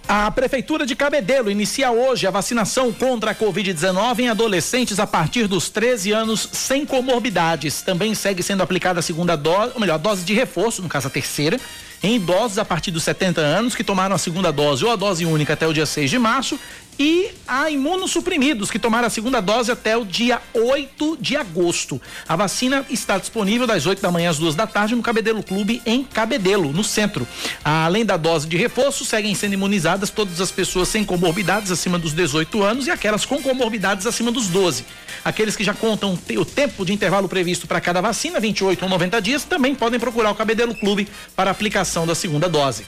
A 0.09 0.31
Prefeitura 0.31 0.85
de 0.85 0.97
Cabedelo 0.97 1.51
inicia 1.51 1.91
hoje 1.91 2.27
a 2.27 2.31
vacinação 2.31 2.93
contra 2.93 3.31
a 3.31 3.35
Covid-19 3.35 4.19
em 4.21 4.29
adolescentes 4.29 4.99
a 4.99 5.07
partir 5.07 5.47
dos 5.47 5.71
13 5.71 6.13
anos 6.13 6.49
sem 6.53 6.85
comorbidades. 6.85 7.83
Também 7.83 8.15
segue 8.15 8.43
sendo 8.43 8.63
aplicada 8.63 9.01
a 9.01 9.03
segunda 9.03 9.37
dose, 9.37 9.73
ou 9.75 9.81
melhor, 9.81 9.99
dose 9.99 10.25
de 10.25 10.35
reforço, 10.35 10.83
no 10.83 10.89
caso 10.89 11.07
a 11.07 11.11
terceira, 11.11 11.59
em 12.03 12.17
idosos 12.17 12.59
a 12.59 12.65
partir 12.65 12.91
dos 12.91 13.03
70 13.05 13.41
anos 13.41 13.75
que 13.75 13.85
tomaram 13.85 14.15
a 14.15 14.19
segunda 14.19 14.51
dose 14.51 14.85
ou 14.85 14.91
a 14.91 14.97
dose 14.97 15.25
única 15.25 15.53
até 15.53 15.67
o 15.67 15.73
dia 15.73 15.87
6 15.87 16.11
de 16.11 16.19
março 16.19 16.59
e 16.99 17.31
a 17.49 17.71
imunossuprimidos 17.71 18.71
que 18.71 18.79
tomaram 18.79 19.07
a 19.07 19.11
segunda 19.11 19.41
dose 19.41 19.71
até 19.71 19.97
o 19.97 20.05
dia 20.05 20.41
8 20.53 21.19
de 21.21 21.37
agosto. 21.37 22.01
A 22.29 22.37
vacina 22.37 22.85
está 22.91 23.19
disponível 23.19 23.67
das 23.67 23.87
8 23.87 24.03
da 24.03 24.11
manhã 24.11 24.31
às 24.31 24.39
2 24.39 24.55
da 24.55 24.67
tarde 24.67 24.95
no 24.95 25.03
Cabedelo 25.03 25.43
Clube 25.43 25.81
em 25.87 26.05
Cabedelo, 26.05 26.73
no 26.73 26.85
centro. 26.85 27.27
Além 27.65 28.05
da 28.05 28.17
dose 28.17 28.47
de 28.47 28.57
reforço, 28.57 29.05
seguem 29.05 29.35
sendo 29.35 29.55
imunizadas 29.55 30.11
todas 30.11 30.41
as 30.41 30.51
pessoas 30.51 30.89
sem 30.89 31.05
comorbidades 31.05 31.71
acima 31.71 31.99
dos 31.99 32.13
18 32.13 32.63
anos 32.63 32.87
e 32.87 32.91
aquelas 32.91 33.25
com 33.25 33.41
comorbidades 33.43 34.07
acima 34.07 34.31
dos 34.31 34.49
12. 34.49 34.85
Aqueles 35.25 35.57
que 35.57 35.65
já 35.65 35.73
contam 35.73 36.19
o 36.37 36.45
tempo 36.45 36.85
de 36.85 36.93
intervalo 36.93 37.29
previsto 37.29 37.67
para 37.67 37.81
cada 37.81 38.01
vacina, 38.01 38.39
28 38.39 38.83
ou 38.83 38.89
90 38.89 39.23
dias, 39.23 39.45
também 39.45 39.75
podem 39.75 39.99
procurar 39.99 40.31
o 40.31 40.35
Cabedelo 40.35 40.75
Clube 40.75 41.09
para 41.35 41.51
aplicação 41.51 41.92
da 42.07 42.15
segunda 42.15 42.49
dose. 42.49 42.85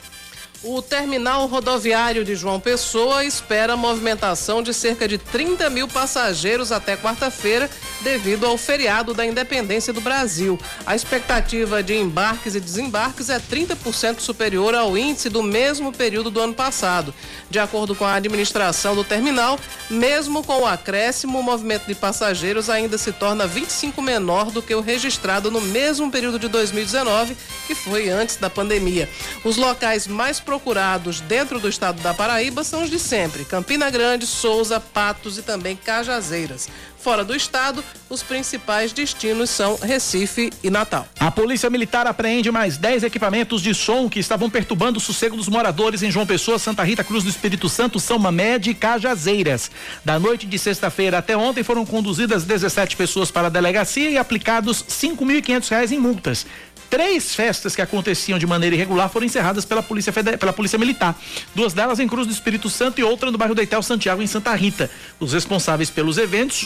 O 0.67 0.81
terminal 0.81 1.45
rodoviário 1.45 2.25
de 2.25 2.35
João 2.35 2.59
Pessoa 2.59 3.23
espera 3.23 3.77
movimentação 3.77 4.63
de 4.63 4.73
cerca 4.73 5.07
de 5.07 5.15
30 5.15 5.69
mil 5.69 5.87
passageiros 5.87 6.71
até 6.71 6.97
quarta-feira, 6.97 7.69
devido 8.01 8.47
ao 8.47 8.57
feriado 8.57 9.13
da 9.13 9.23
independência 9.23 9.93
do 9.93 10.01
Brasil. 10.01 10.59
A 10.83 10.95
expectativa 10.95 11.83
de 11.83 11.95
embarques 11.95 12.55
e 12.55 12.59
desembarques 12.59 13.29
é 13.29 13.39
30% 13.39 14.21
superior 14.21 14.73
ao 14.73 14.97
índice 14.97 15.29
do 15.29 15.43
mesmo 15.43 15.93
período 15.93 16.31
do 16.31 16.41
ano 16.41 16.55
passado. 16.55 17.13
De 17.47 17.59
acordo 17.59 17.93
com 17.93 18.03
a 18.03 18.15
administração 18.15 18.95
do 18.95 19.03
terminal, 19.03 19.59
mesmo 19.87 20.43
com 20.43 20.61
o 20.61 20.65
acréscimo, 20.65 21.39
o 21.39 21.43
movimento 21.43 21.85
de 21.85 21.93
passageiros 21.93 22.71
ainda 22.71 22.97
se 22.97 23.11
torna 23.11 23.45
25 23.45 24.01
menor 24.01 24.49
do 24.49 24.63
que 24.63 24.73
o 24.73 24.81
registrado 24.81 25.51
no 25.51 25.61
mesmo 25.61 26.09
período 26.09 26.39
de 26.39 26.47
2019, 26.47 27.37
que 27.67 27.75
foi 27.75 28.09
antes 28.09 28.37
da 28.37 28.49
pandemia. 28.49 29.07
Os 29.43 29.57
locais 29.57 30.07
mais 30.07 30.39
procurados 30.55 31.19
dentro 31.19 31.59
do 31.59 31.67
estado 31.67 32.01
da 32.01 32.13
Paraíba 32.13 32.63
são 32.63 32.83
os 32.83 32.89
de 32.89 32.97
sempre: 32.97 33.43
Campina 33.43 33.89
Grande, 33.89 34.25
Souza, 34.25 34.79
Patos 34.79 35.37
e 35.37 35.41
também 35.41 35.75
Cajazeiras. 35.75 36.69
Fora 36.97 37.23
do 37.23 37.35
estado, 37.35 37.83
os 38.09 38.23
principais 38.23 38.91
destinos 38.91 39.51
são 39.51 39.75
Recife 39.75 40.51
e 40.63 40.71
Natal. 40.71 41.07
A 41.19 41.29
Polícia 41.29 41.69
Militar 41.69 42.07
apreende 42.07 42.49
mais 42.51 42.77
10 42.77 43.03
equipamentos 43.03 43.61
de 43.61 43.75
som 43.75 44.09
que 44.09 44.19
estavam 44.19 44.49
perturbando 44.49 44.97
o 44.97 45.01
sossego 45.01 45.35
dos 45.35 45.47
moradores 45.47 46.01
em 46.01 46.09
João 46.09 46.25
Pessoa, 46.25 46.57
Santa 46.57 46.83
Rita, 46.83 47.03
Cruz 47.03 47.23
do 47.23 47.29
Espírito 47.29 47.69
Santo, 47.69 47.99
São 47.99 48.17
Mamed 48.17 48.71
e 48.71 48.73
Cajazeiras. 48.73 49.69
Da 50.03 50.17
noite 50.17 50.47
de 50.47 50.57
sexta-feira 50.57 51.19
até 51.19 51.37
ontem 51.37 51.63
foram 51.63 51.85
conduzidas 51.85 52.43
17 52.43 52.95
pessoas 52.95 53.29
para 53.29 53.47
a 53.47 53.51
delegacia 53.51 54.09
e 54.09 54.17
aplicados 54.17 54.79
R$ 54.81 54.87
5.500 54.87 55.91
em 55.91 55.99
multas 55.99 56.47
três 56.89 57.35
festas 57.35 57.75
que 57.75 57.81
aconteciam 57.81 58.39
de 58.39 58.47
maneira 58.47 58.75
irregular 58.75 59.09
foram 59.09 59.25
encerradas 59.25 59.65
pela 59.65 59.83
Polícia, 59.83 60.13
Federal, 60.13 60.37
pela 60.37 60.53
Polícia 60.53 60.79
Militar. 60.79 61.19
Duas 61.53 61.73
delas 61.73 61.99
em 61.99 62.07
Cruz 62.07 62.27
do 62.27 62.33
Espírito 62.33 62.69
Santo 62.69 62.99
e 62.99 63.03
outra 63.03 63.31
no 63.31 63.37
bairro 63.37 63.55
Deitel 63.55 63.81
Santiago, 63.81 64.21
em 64.21 64.27
Santa 64.27 64.53
Rita. 64.55 64.89
Os 65.19 65.33
responsáveis 65.33 65.89
pelos 65.89 66.17
eventos, 66.17 66.57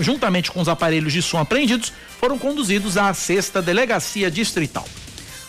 juntamente 0.00 0.50
com 0.50 0.60
os 0.60 0.68
aparelhos 0.68 1.12
de 1.12 1.22
som 1.22 1.38
apreendidos, 1.38 1.92
foram 2.20 2.38
conduzidos 2.38 2.96
à 2.96 3.12
sexta 3.14 3.62
delegacia 3.62 4.30
distrital. 4.30 4.86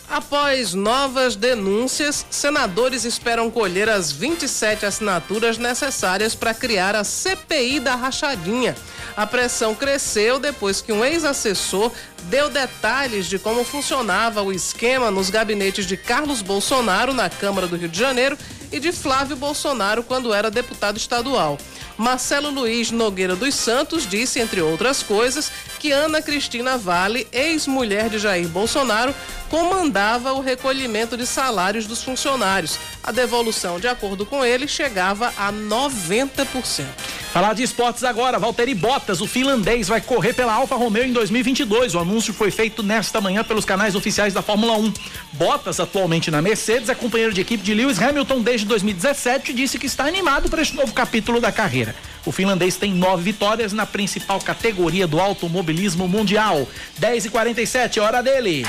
Após 0.09 0.73
novas 0.73 1.35
denúncias, 1.35 2.25
senadores 2.29 3.03
esperam 3.03 3.51
colher 3.51 3.89
as 3.89 4.09
27 4.09 4.85
assinaturas 4.85 5.57
necessárias 5.57 6.33
para 6.33 6.53
criar 6.53 6.95
a 6.95 7.03
CPI 7.03 7.81
da 7.81 7.93
rachadinha. 7.93 8.73
A 9.17 9.27
pressão 9.27 9.75
cresceu 9.75 10.39
depois 10.39 10.79
que 10.79 10.93
um 10.93 11.03
ex-assessor 11.03 11.91
deu 12.29 12.49
detalhes 12.49 13.25
de 13.25 13.37
como 13.37 13.65
funcionava 13.65 14.41
o 14.41 14.53
esquema 14.53 15.11
nos 15.11 15.29
gabinetes 15.29 15.85
de 15.85 15.97
Carlos 15.97 16.41
Bolsonaro 16.41 17.13
na 17.13 17.29
Câmara 17.29 17.67
do 17.67 17.75
Rio 17.75 17.89
de 17.89 17.99
Janeiro 17.99 18.37
e 18.71 18.79
de 18.79 18.93
Flávio 18.93 19.35
Bolsonaro 19.35 20.03
quando 20.03 20.33
era 20.33 20.49
deputado 20.49 20.95
estadual. 20.95 21.57
Marcelo 21.97 22.51
Luiz 22.51 22.91
Nogueira 22.91 23.35
dos 23.35 23.55
Santos 23.55 24.07
disse, 24.07 24.39
entre 24.39 24.61
outras 24.61 25.01
coisas, 25.01 25.51
que 25.79 25.91
Ana 25.91 26.21
Cristina 26.21 26.77
Vale, 26.77 27.27
ex-mulher 27.31 28.07
de 28.09 28.19
Jair 28.19 28.47
Bolsonaro, 28.47 29.15
comandava 29.49 30.33
o 30.33 30.41
recolhimento 30.41 31.17
de 31.17 31.25
salários 31.25 31.85
dos 31.85 32.03
funcionários. 32.03 32.79
A 33.03 33.11
devolução, 33.11 33.79
de 33.79 33.87
acordo 33.87 34.25
com 34.25 34.43
ele, 34.43 34.67
chegava 34.67 35.33
a 35.37 35.51
90%. 35.51 36.85
Falar 37.31 37.53
de 37.53 37.61
esportes 37.61 38.03
agora, 38.03 38.39
Valtteri 38.39 38.73
Bottas, 38.73 39.21
o 39.21 39.27
finlandês, 39.27 39.87
vai 39.87 40.01
correr 40.01 40.33
pela 40.33 40.53
Alfa 40.53 40.75
Romeo 40.75 41.03
em 41.03 41.13
2022. 41.13 41.93
O 41.93 41.99
anúncio 41.99 42.33
foi 42.33 42.49
feito 42.49 42.81
nesta 42.81 43.21
manhã 43.21 43.43
pelos 43.43 43.65
canais 43.65 43.95
oficiais 43.95 44.33
da 44.33 44.41
Fórmula 44.41 44.73
1. 44.77 44.93
Bottas, 45.33 45.79
atualmente 45.79 46.31
na 46.31 46.41
Mercedes, 46.41 46.89
é 46.89 46.95
companheiro 46.95 47.33
de 47.33 47.41
equipe 47.41 47.63
de 47.63 47.73
Lewis 47.73 48.01
Hamilton 48.01 48.41
desde 48.41 48.65
2017 48.65 49.51
e 49.51 49.53
disse 49.53 49.77
que 49.77 49.85
está 49.85 50.05
animado 50.05 50.49
para 50.49 50.61
este 50.61 50.75
novo 50.75 50.93
capítulo 50.93 51.39
da 51.39 51.51
carreira. 51.51 51.95
O 52.27 52.31
finlandês 52.33 52.75
tem 52.75 52.93
nove 52.93 53.23
vitórias 53.23 53.71
na 53.71 53.85
principal 53.85 54.41
categoria 54.41 55.07
do 55.07 55.17
automobilismo 55.17 56.09
mundial. 56.09 56.67
10 56.97 57.27
e 57.27 57.29
47 57.29 58.01
hora 58.01 58.21
dele. 58.21 58.65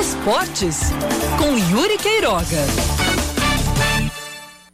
Esportes 0.00 0.80
com 1.38 1.56
Yuri 1.56 1.96
Queiroga. 1.98 2.66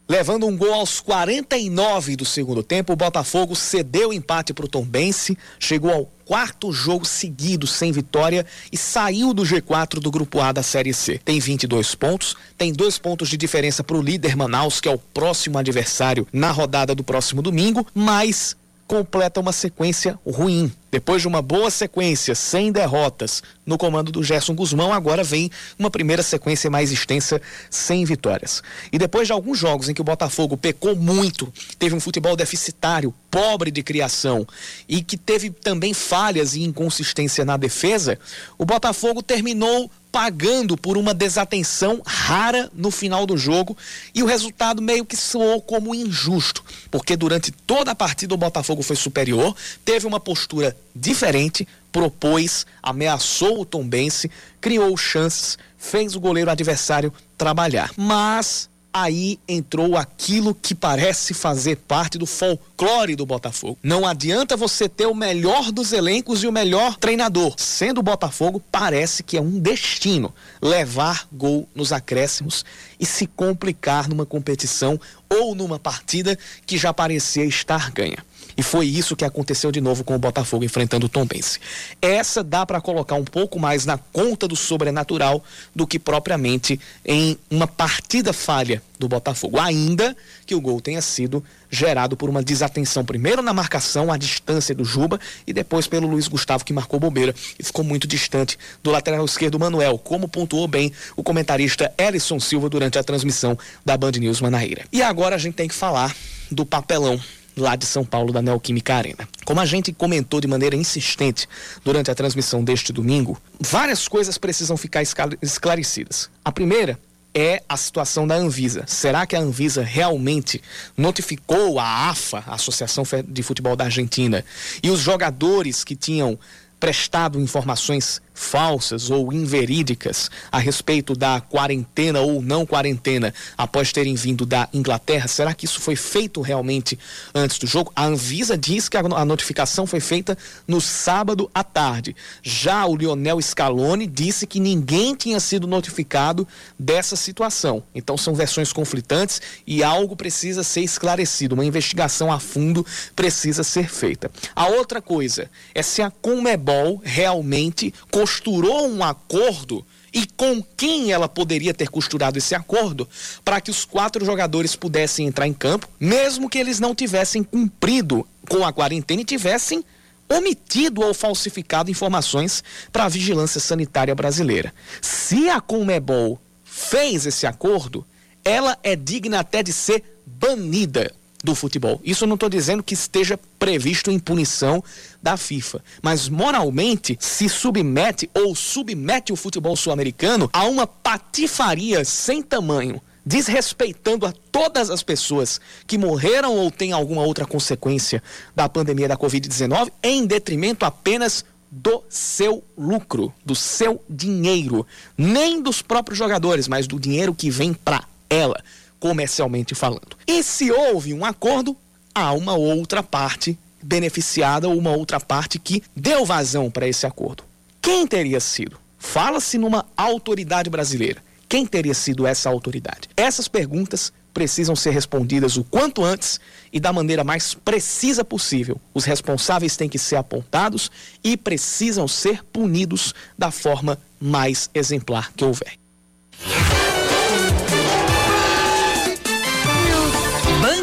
Levando 0.09 0.47
um 0.47 0.57
gol 0.57 0.73
aos 0.73 0.99
49 1.01 2.15
do 2.15 2.25
segundo 2.25 2.63
tempo, 2.63 2.93
o 2.93 2.95
Botafogo 2.95 3.55
cedeu 3.55 4.09
o 4.09 4.13
empate 4.13 4.55
para 4.55 4.65
o 4.65 4.67
Tombense, 4.67 5.37
chegou 5.59 5.91
ao 5.91 6.16
quarto 6.27 6.73
jogo 6.73 7.05
seguido 7.05 7.65
sem 7.65 7.91
vitória 7.91 8.45
e 8.69 8.77
saiu 8.77 9.33
do 9.33 9.43
G4 9.43 9.99
do 9.99 10.11
Grupo 10.11 10.41
A 10.41 10.51
da 10.51 10.61
Série 10.61 10.93
C. 10.93 11.19
Tem 11.23 11.39
22 11.39 11.95
pontos, 11.95 12.35
tem 12.57 12.73
dois 12.73 12.97
pontos 12.97 13.29
de 13.29 13.37
diferença 13.37 13.81
para 13.81 13.95
o 13.95 14.01
líder 14.01 14.35
Manaus, 14.35 14.81
que 14.81 14.89
é 14.89 14.91
o 14.93 14.97
próximo 14.97 15.57
adversário 15.57 16.27
na 16.33 16.51
rodada 16.51 16.93
do 16.93 17.03
próximo 17.03 17.41
domingo, 17.41 17.87
mas 17.95 18.57
completa 18.85 19.39
uma 19.39 19.53
sequência 19.53 20.19
ruim. 20.25 20.71
Depois 20.89 21.21
de 21.21 21.27
uma 21.27 21.41
boa 21.41 21.69
sequência, 21.69 22.33
sem 22.33 22.71
derrotas, 22.71 23.43
no 23.65 23.77
comando 23.77 24.11
do 24.11 24.23
Gerson 24.23 24.55
Guzmão, 24.55 24.93
agora 24.93 25.23
vem 25.23 25.51
uma 25.77 25.91
primeira 25.91 26.23
sequência 26.23 26.69
mais 26.69 26.91
extensa, 26.91 27.41
sem 27.69 28.05
vitórias. 28.05 28.63
E 28.91 28.97
depois 28.97 29.27
de 29.27 29.33
alguns 29.33 29.59
jogos 29.59 29.89
em 29.89 29.93
que 29.93 30.01
o 30.01 30.05
Botafogo 30.05 30.55
pecou 30.55 30.95
muito, 30.95 31.51
teve 31.77 31.93
um 31.93 31.99
futebol 31.99 32.35
deficitário, 32.35 33.13
pobre 33.29 33.69
de 33.69 33.83
criação 33.83 34.47
e 34.87 35.03
que 35.03 35.17
teve 35.17 35.49
também 35.49 35.93
falhas 35.93 36.55
e 36.55 36.63
inconsistência 36.63 37.43
na 37.43 37.57
defesa, 37.57 38.17
o 38.57 38.65
Botafogo 38.65 39.21
terminou 39.21 39.91
pagando 40.11 40.77
por 40.77 40.97
uma 40.97 41.13
desatenção 41.13 42.01
rara 42.05 42.71
no 42.73 42.89
final 42.89 43.25
do 43.25 43.37
jogo 43.37 43.77
e 44.15 44.23
o 44.23 44.25
resultado 44.25 44.81
meio 44.81 45.05
que 45.05 45.17
soou 45.17 45.61
como 45.61 45.93
injusto, 45.93 46.63
porque 46.89 47.15
durante 47.15 47.51
toda 47.51 47.91
a 47.91 47.95
partida 47.95 48.33
o 48.33 48.37
Botafogo 48.37 48.81
foi 48.81 48.95
superior, 48.95 49.55
teve 49.83 50.07
uma 50.07 50.19
postura 50.19 50.75
diferente, 50.95 51.67
propôs, 51.91 52.65
ameaçou 52.81 53.61
o 53.61 53.65
Tombense, 53.65 54.29
criou 54.61 54.95
chances, 54.95 55.57
fez 55.77 56.15
o 56.15 56.19
goleiro 56.19 56.51
adversário 56.51 57.13
trabalhar. 57.37 57.91
Mas 57.95 58.69
aí 58.93 59.39
entrou 59.47 59.95
aquilo 59.95 60.55
que 60.55 60.73
parece 60.73 61.33
fazer 61.33 61.77
parte 61.77 62.17
do 62.17 62.25
folclore 62.25 63.15
do 63.15 63.25
Botafogo. 63.25 63.77
Não 63.83 64.07
adianta 64.07 64.57
você 64.57 64.89
ter 64.89 65.05
o 65.05 65.13
melhor 65.13 65.71
dos 65.71 65.93
elencos 65.93 66.43
e 66.43 66.47
o 66.47 66.51
melhor 66.51 66.97
treinador. 66.97 67.53
Sendo 67.57 67.99
o 67.99 68.03
Botafogo, 68.03 68.61
parece 68.71 69.21
que 69.21 69.37
é 69.37 69.41
um 69.41 69.59
destino 69.59 70.33
levar 70.61 71.27
gol 71.31 71.67
nos 71.75 71.91
acréscimos 71.91 72.65
e 72.99 73.05
se 73.05 73.27
complicar 73.27 74.09
numa 74.09 74.25
competição 74.25 74.99
ou 75.29 75.53
numa 75.53 75.77
partida 75.77 76.37
que 76.65 76.77
já 76.77 76.91
parecia 76.91 77.45
estar 77.45 77.91
ganha. 77.91 78.17
E 78.57 78.63
foi 78.63 78.87
isso 78.87 79.15
que 79.15 79.23
aconteceu 79.23 79.71
de 79.71 79.79
novo 79.79 80.03
com 80.03 80.15
o 80.15 80.19
Botafogo 80.19 80.65
enfrentando 80.65 81.05
o 81.05 81.09
Tombense. 81.09 81.59
Essa 82.01 82.43
dá 82.43 82.65
para 82.65 82.81
colocar 82.81 83.13
um 83.15 83.23
pouco 83.23 83.59
mais 83.59 83.85
na 83.85 83.97
conta 83.97 84.47
do 84.47 84.55
sobrenatural 84.55 85.43
do 85.75 85.85
que 85.85 85.99
propriamente 85.99 86.79
em 87.05 87.37
uma 87.51 87.67
partida 87.67 88.33
falha 88.33 88.81
do 88.97 89.07
Botafogo. 89.07 89.59
Ainda 89.59 90.17
que 90.45 90.55
o 90.55 90.61
gol 90.61 90.81
tenha 90.81 91.01
sido 91.03 91.43
gerado 91.69 92.17
por 92.17 92.29
uma 92.29 92.41
desatenção, 92.41 93.05
primeiro 93.05 93.41
na 93.41 93.53
marcação, 93.53 94.11
à 94.11 94.17
distância 94.17 94.73
do 94.73 94.83
Juba, 94.83 95.19
e 95.45 95.53
depois 95.53 95.85
pelo 95.85 96.07
Luiz 96.07 96.27
Gustavo, 96.27 96.65
que 96.65 96.73
marcou 96.73 96.99
bobeira 96.99 97.35
e 97.59 97.63
ficou 97.63 97.83
muito 97.83 98.07
distante 98.07 98.57
do 98.81 98.89
lateral 98.89 99.23
esquerdo 99.25 99.59
Manuel, 99.59 99.99
como 99.99 100.27
pontuou 100.27 100.67
bem 100.67 100.91
o 101.15 101.21
comentarista 101.21 101.93
Ellison 101.97 102.39
Silva 102.39 102.69
durante 102.69 102.97
a 102.97 103.03
transmissão 103.03 103.57
da 103.85 103.95
Band 103.97 104.13
News 104.13 104.41
Manaíra. 104.41 104.85
E 104.91 105.03
agora 105.03 105.35
a 105.35 105.39
gente 105.39 105.55
tem 105.55 105.67
que 105.67 105.75
falar 105.75 106.15
do 106.49 106.65
papelão 106.65 107.19
lá 107.59 107.75
de 107.75 107.85
São 107.85 108.05
Paulo, 108.05 108.31
da 108.31 108.41
Neoquímica 108.41 108.95
Arena. 108.95 109.27
Como 109.45 109.59
a 109.59 109.65
gente 109.65 109.91
comentou 109.91 110.39
de 110.39 110.47
maneira 110.47 110.75
insistente 110.75 111.47
durante 111.83 112.11
a 112.11 112.15
transmissão 112.15 112.63
deste 112.63 112.93
domingo, 112.93 113.41
várias 113.59 114.07
coisas 114.07 114.37
precisam 114.37 114.77
ficar 114.77 115.03
esclarecidas. 115.41 116.29
A 116.43 116.51
primeira 116.51 116.99
é 117.33 117.61
a 117.69 117.77
situação 117.77 118.25
da 118.25 118.35
Anvisa. 118.35 118.83
Será 118.87 119.25
que 119.27 119.35
a 119.35 119.39
Anvisa 119.39 119.83
realmente 119.83 120.61
notificou 120.95 121.79
a 121.79 122.09
AFA, 122.09 122.43
a 122.47 122.55
Associação 122.55 123.03
de 123.27 123.43
Futebol 123.43 123.75
da 123.75 123.85
Argentina, 123.85 124.43
e 124.81 124.89
os 124.89 124.99
jogadores 124.99 125.83
que 125.83 125.95
tinham 125.95 126.39
prestado 126.79 127.39
informações 127.39 128.21
falsas 128.37 129.09
ou 129.09 129.33
inverídicas 129.33 130.29
a 130.51 130.59
respeito 130.59 131.15
da 131.15 131.41
quarentena 131.41 132.21
ou 132.21 132.39
não 132.41 132.65
quarentena 132.65 133.33
após 133.57 133.91
terem 133.91 134.13
vindo 134.13 134.45
da 134.45 134.69
Inglaterra? 134.71 135.27
Será 135.27 135.53
que 135.53 135.65
isso 135.65 135.81
foi 135.81 135.95
feito 135.95 136.39
realmente 136.39 136.97
antes 137.33 137.57
do 137.57 137.65
jogo? 137.65 137.91
A 137.95 138.05
Anvisa 138.05 138.55
diz 138.55 138.87
que 138.87 138.95
a 138.95 139.25
notificação 139.25 139.87
foi 139.87 139.99
feita 139.99 140.37
no 140.67 140.79
sábado 140.79 141.49
à 141.53 141.63
tarde. 141.63 142.15
Já 142.43 142.85
o 142.85 142.95
Lionel 142.95 143.41
Scaloni 143.41 144.05
disse 144.05 144.45
que 144.45 144.59
ninguém 144.59 145.15
tinha 145.15 145.39
sido 145.39 145.65
notificado 145.65 146.47
dessa 146.77 147.15
situação. 147.15 147.83
Então 147.95 148.15
são 148.17 148.35
versões 148.35 148.71
conflitantes 148.71 149.41
e 149.65 149.83
algo 149.83 150.15
precisa 150.15 150.61
ser 150.63 150.81
esclarecido, 150.81 151.55
uma 151.55 151.65
investigação 151.65 152.31
a 152.31 152.39
fundo 152.39 152.85
precisa 153.15 153.63
ser 153.63 153.89
feita. 153.89 154.29
A 154.55 154.67
outra 154.67 155.01
coisa 155.01 155.49
é 155.73 155.81
se 155.81 156.03
a 156.03 156.11
Conmebol 156.11 157.01
realmente 157.03 157.93
costurou 158.27 158.89
um 158.89 159.01
acordo 159.01 159.85
e 160.13 160.27
com 160.35 160.61
quem 160.61 161.13
ela 161.13 161.29
poderia 161.29 161.73
ter 161.73 161.87
costurado 161.87 162.37
esse 162.37 162.53
acordo 162.53 163.07
para 163.43 163.61
que 163.61 163.71
os 163.71 163.85
quatro 163.85 164.25
jogadores 164.25 164.75
pudessem 164.75 165.25
entrar 165.25 165.47
em 165.47 165.53
campo, 165.53 165.87
mesmo 165.97 166.49
que 166.49 166.57
eles 166.57 166.77
não 166.77 166.93
tivessem 166.93 167.41
cumprido 167.41 168.27
com 168.49 168.65
a 168.65 168.73
quarentena 168.73 169.21
e 169.21 169.25
tivessem 169.25 169.81
omitido 170.27 171.01
ou 171.01 171.13
falsificado 171.13 171.89
informações 171.89 172.61
para 172.91 173.05
a 173.05 173.09
vigilância 173.09 173.61
sanitária 173.61 174.13
brasileira. 174.13 174.73
Se 175.01 175.49
a 175.49 175.61
Conmebol 175.61 176.37
fez 176.65 177.25
esse 177.25 177.47
acordo, 177.47 178.05
ela 178.43 178.77
é 178.83 178.93
digna 178.93 179.39
até 179.39 179.63
de 179.63 179.71
ser 179.71 180.03
banida 180.25 181.13
do 181.43 181.53
futebol. 181.53 182.01
Isso 182.03 182.23
eu 182.23 182.27
não 182.27 182.35
estou 182.35 182.49
dizendo 182.49 182.83
que 182.83 182.93
esteja 182.93 183.39
previsto 183.59 184.11
em 184.11 184.19
punição 184.19 184.83
da 185.21 185.37
FIFA, 185.37 185.83
mas 186.01 186.29
moralmente 186.29 187.17
se 187.19 187.47
submete 187.47 188.29
ou 188.33 188.55
submete 188.55 189.31
o 189.31 189.35
futebol 189.35 189.75
sul-americano 189.75 190.49
a 190.51 190.65
uma 190.65 190.87
patifaria 190.87 192.03
sem 192.03 192.41
tamanho, 192.41 193.01
desrespeitando 193.25 194.25
a 194.25 194.33
todas 194.51 194.89
as 194.89 195.03
pessoas 195.03 195.59
que 195.85 195.97
morreram 195.97 196.55
ou 196.55 196.71
têm 196.71 196.91
alguma 196.91 197.23
outra 197.23 197.45
consequência 197.45 198.23
da 198.55 198.67
pandemia 198.67 199.07
da 199.07 199.17
Covid-19, 199.17 199.91
em 200.01 200.25
detrimento 200.25 200.85
apenas 200.85 201.45
do 201.69 202.01
seu 202.09 202.63
lucro, 202.77 203.33
do 203.45 203.53
seu 203.53 204.01
dinheiro, 204.09 204.87
nem 205.17 205.61
dos 205.61 205.81
próprios 205.81 206.17
jogadores, 206.17 206.67
mas 206.67 206.87
do 206.87 206.97
dinheiro 206.97 207.35
que 207.35 207.49
vem 207.49 207.73
para 207.73 208.03
ela 208.29 208.63
comercialmente 208.99 209.75
falando. 209.75 210.17
E 210.25 210.43
se 210.43 210.71
houve 210.71 211.13
um 211.13 211.25
acordo, 211.25 211.75
há 212.13 212.33
uma 212.33 212.53
outra 212.53 213.03
parte 213.03 213.57
beneficiada 213.81 214.67
ou 214.67 214.77
uma 214.77 214.91
outra 214.91 215.19
parte 215.19 215.59
que 215.59 215.83
deu 215.95 216.25
vazão 216.25 216.69
para 216.69 216.87
esse 216.87 217.05
acordo. 217.05 217.43
Quem 217.81 218.05
teria 218.07 218.39
sido? 218.39 218.77
Fala-se 218.97 219.57
numa 219.57 219.85
autoridade 219.95 220.69
brasileira. 220.69 221.21
Quem 221.47 221.65
teria 221.65 221.93
sido 221.93 222.27
essa 222.27 222.49
autoridade? 222.49 223.07
Essas 223.15 223.47
perguntas 223.47 224.11
precisam 224.33 224.75
ser 224.75 224.91
respondidas 224.91 225.57
o 225.57 225.63
quanto 225.63 226.03
antes 226.03 226.39
e 226.71 226.79
da 226.79 226.93
maneira 226.93 227.23
mais 227.23 227.53
precisa 227.53 228.23
possível. 228.23 228.79
Os 228.93 229.05
responsáveis 229.05 229.77
têm 229.77 229.89
que 229.89 229.97
ser 229.97 230.17
apontados 230.17 230.91
e 231.23 231.37
precisam 231.37 232.07
ser 232.07 232.43
punidos 232.43 233.15
da 233.37 233.49
forma 233.49 233.97
mais 234.19 234.69
exemplar 234.73 235.31
que 235.33 235.43
houver. 235.43 235.73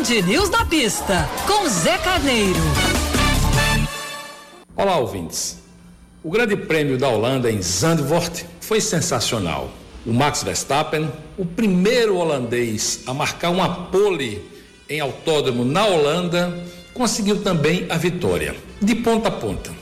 Band 0.05 0.27
News 0.27 0.51
na 0.51 0.67
pista, 0.67 1.27
com 1.47 1.67
Zé 1.67 1.97
Carneiro. 1.97 2.61
Olá, 4.77 4.99
ouvintes. 4.99 5.57
O 6.23 6.31
Grande 6.31 6.55
Prêmio 6.57 6.99
da 6.99 7.09
Holanda 7.09 7.51
em 7.51 7.63
Zandvoort 7.63 8.45
foi 8.61 8.83
sensacional. 8.83 9.73
O 10.05 10.13
Max 10.13 10.43
Verstappen, 10.43 11.11
o 11.39 11.47
primeiro 11.47 12.17
holandês 12.17 13.01
a 13.07 13.15
marcar 13.15 13.49
uma 13.49 13.87
pole 13.87 14.43
em 14.91 15.01
autódromo 15.01 15.65
na 15.65 15.87
Holanda, 15.87 16.53
conseguiu 16.93 17.43
também 17.43 17.87
a 17.89 17.97
vitória, 17.97 18.55
de 18.83 18.95
ponta 18.97 19.29
a 19.29 19.33
ponta. 19.33 19.73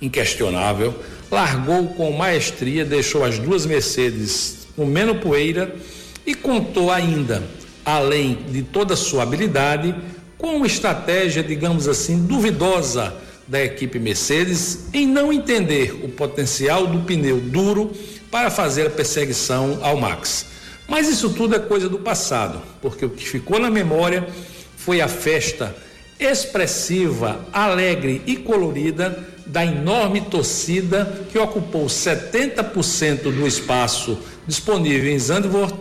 Inquestionável, 0.00 0.94
largou 1.30 1.88
com 1.88 2.10
maestria, 2.12 2.82
deixou 2.82 3.22
as 3.22 3.38
duas 3.38 3.66
Mercedes 3.66 4.68
comendo 4.74 5.16
poeira 5.16 5.76
e 6.24 6.34
contou 6.34 6.90
ainda 6.90 7.42
além 7.86 8.34
de 8.50 8.64
toda 8.64 8.94
a 8.94 8.96
sua 8.96 9.22
habilidade, 9.22 9.94
com 10.36 10.56
uma 10.56 10.66
estratégia, 10.66 11.40
digamos 11.40 11.86
assim, 11.86 12.26
duvidosa 12.26 13.14
da 13.46 13.62
equipe 13.62 14.00
Mercedes 14.00 14.88
em 14.92 15.06
não 15.06 15.32
entender 15.32 16.00
o 16.02 16.08
potencial 16.08 16.88
do 16.88 17.04
pneu 17.04 17.38
duro 17.38 17.92
para 18.28 18.50
fazer 18.50 18.88
a 18.88 18.90
perseguição 18.90 19.78
ao 19.82 19.96
Max. 19.96 20.46
Mas 20.88 21.08
isso 21.08 21.30
tudo 21.30 21.54
é 21.54 21.60
coisa 21.60 21.88
do 21.88 22.00
passado, 22.00 22.60
porque 22.82 23.04
o 23.04 23.10
que 23.10 23.26
ficou 23.28 23.60
na 23.60 23.70
memória 23.70 24.26
foi 24.76 25.00
a 25.00 25.06
festa 25.06 25.74
expressiva, 26.18 27.46
alegre 27.52 28.20
e 28.26 28.36
colorida 28.36 29.24
da 29.46 29.64
enorme 29.64 30.22
torcida 30.22 31.24
que 31.30 31.38
ocupou 31.38 31.86
70% 31.86 33.22
do 33.22 33.46
espaço 33.46 34.18
disponível 34.44 35.12
em 35.12 35.18
Zandvoort 35.18 35.74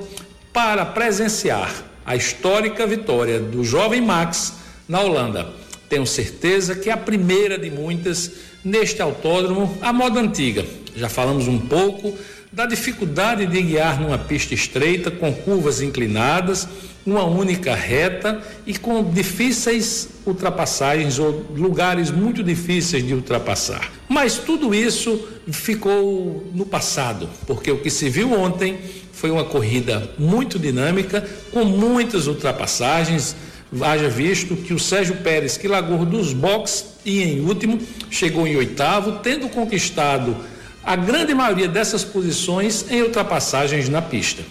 para 0.54 0.86
presenciar 0.86 1.95
a 2.06 2.16
histórica 2.16 2.86
vitória 2.86 3.40
do 3.40 3.64
jovem 3.64 4.02
Max 4.02 4.54
na 4.88 5.02
Holanda. 5.02 5.48
Tenho 5.90 6.06
certeza 6.06 6.76
que 6.76 6.90
é 6.90 6.94
a 6.94 6.98
primeira 6.98 7.58
de 7.58 7.72
muitas 7.72 8.32
neste 8.64 9.02
autódromo 9.02 9.78
à 9.82 9.92
moda 9.92 10.20
antiga. 10.20 10.66
Já 10.96 11.10
falamos 11.10 11.48
um 11.48 11.60
pouco 11.60 12.18
da 12.56 12.66
dificuldade 12.66 13.46
de 13.46 13.62
guiar 13.62 14.00
numa 14.00 14.18
pista 14.18 14.54
estreita, 14.54 15.12
com 15.12 15.34
curvas 15.34 15.82
inclinadas, 15.82 16.66
uma 17.06 17.26
única 17.26 17.76
reta 17.76 18.42
e 18.66 18.78
com 18.78 19.04
difíceis 19.04 20.08
ultrapassagens 20.26 21.20
ou 21.20 21.46
lugares 21.54 22.10
muito 22.10 22.42
difíceis 22.42 23.06
de 23.06 23.14
ultrapassar. 23.14 23.92
Mas 24.08 24.38
tudo 24.38 24.74
isso 24.74 25.28
ficou 25.52 26.50
no 26.56 26.66
passado, 26.66 27.30
porque 27.46 27.70
o 27.70 27.80
que 27.80 27.90
se 27.90 28.10
viu 28.10 28.32
ontem 28.32 28.80
foi 29.12 29.30
uma 29.30 29.44
corrida 29.44 30.10
muito 30.18 30.58
dinâmica, 30.58 31.28
com 31.52 31.66
muitas 31.66 32.26
ultrapassagens. 32.26 33.36
Haja 33.82 34.08
visto 34.08 34.56
que 34.56 34.74
o 34.74 34.80
Sérgio 34.80 35.18
Pérez, 35.18 35.58
que 35.58 35.68
largou 35.68 36.06
dos 36.06 36.32
boxes 36.32 36.86
e 37.04 37.22
em 37.22 37.42
último, 37.42 37.82
chegou 38.10 38.48
em 38.48 38.56
oitavo, 38.56 39.20
tendo 39.22 39.50
conquistado 39.50 40.38
a 40.86 40.96
grande 40.96 41.34
maioria 41.34 41.68
dessas 41.68 42.04
posições 42.04 42.86
em 42.92 43.02
ultrapassagens 43.02 43.90
na 43.90 44.04
pista. 44.04 44.44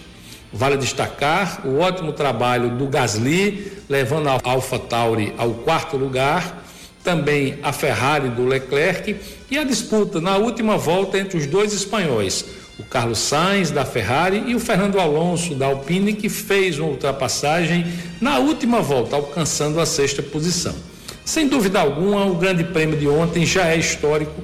Vale 0.51 0.75
destacar 0.75 1.65
o 1.65 1.79
ótimo 1.79 2.11
trabalho 2.11 2.69
do 2.71 2.87
Gasly, 2.87 3.71
levando 3.87 4.27
a 4.27 4.39
Alpha 4.43 4.77
Tauri 4.77 5.33
ao 5.37 5.51
quarto 5.51 5.95
lugar, 5.95 6.63
também 7.03 7.57
a 7.63 7.71
Ferrari 7.71 8.29
do 8.29 8.45
Leclerc 8.45 9.15
e 9.49 9.57
a 9.57 9.63
disputa 9.63 10.19
na 10.19 10.35
última 10.35 10.77
volta 10.77 11.17
entre 11.17 11.37
os 11.37 11.45
dois 11.45 11.71
espanhóis, 11.71 12.43
o 12.77 12.83
Carlos 12.83 13.19
Sainz 13.19 13.71
da 13.71 13.85
Ferrari 13.85 14.43
e 14.47 14.55
o 14.55 14.59
Fernando 14.59 14.99
Alonso 14.99 15.55
da 15.55 15.67
Alpine, 15.67 16.13
que 16.13 16.27
fez 16.27 16.79
uma 16.79 16.89
ultrapassagem 16.89 17.85
na 18.19 18.39
última 18.39 18.81
volta, 18.81 19.15
alcançando 19.15 19.79
a 19.79 19.85
sexta 19.85 20.21
posição. 20.21 20.75
Sem 21.23 21.47
dúvida 21.47 21.79
alguma, 21.79 22.25
o 22.25 22.35
Grande 22.35 22.63
Prêmio 22.63 22.97
de 22.97 23.07
ontem 23.07 23.45
já 23.45 23.67
é 23.67 23.77
histórico, 23.77 24.41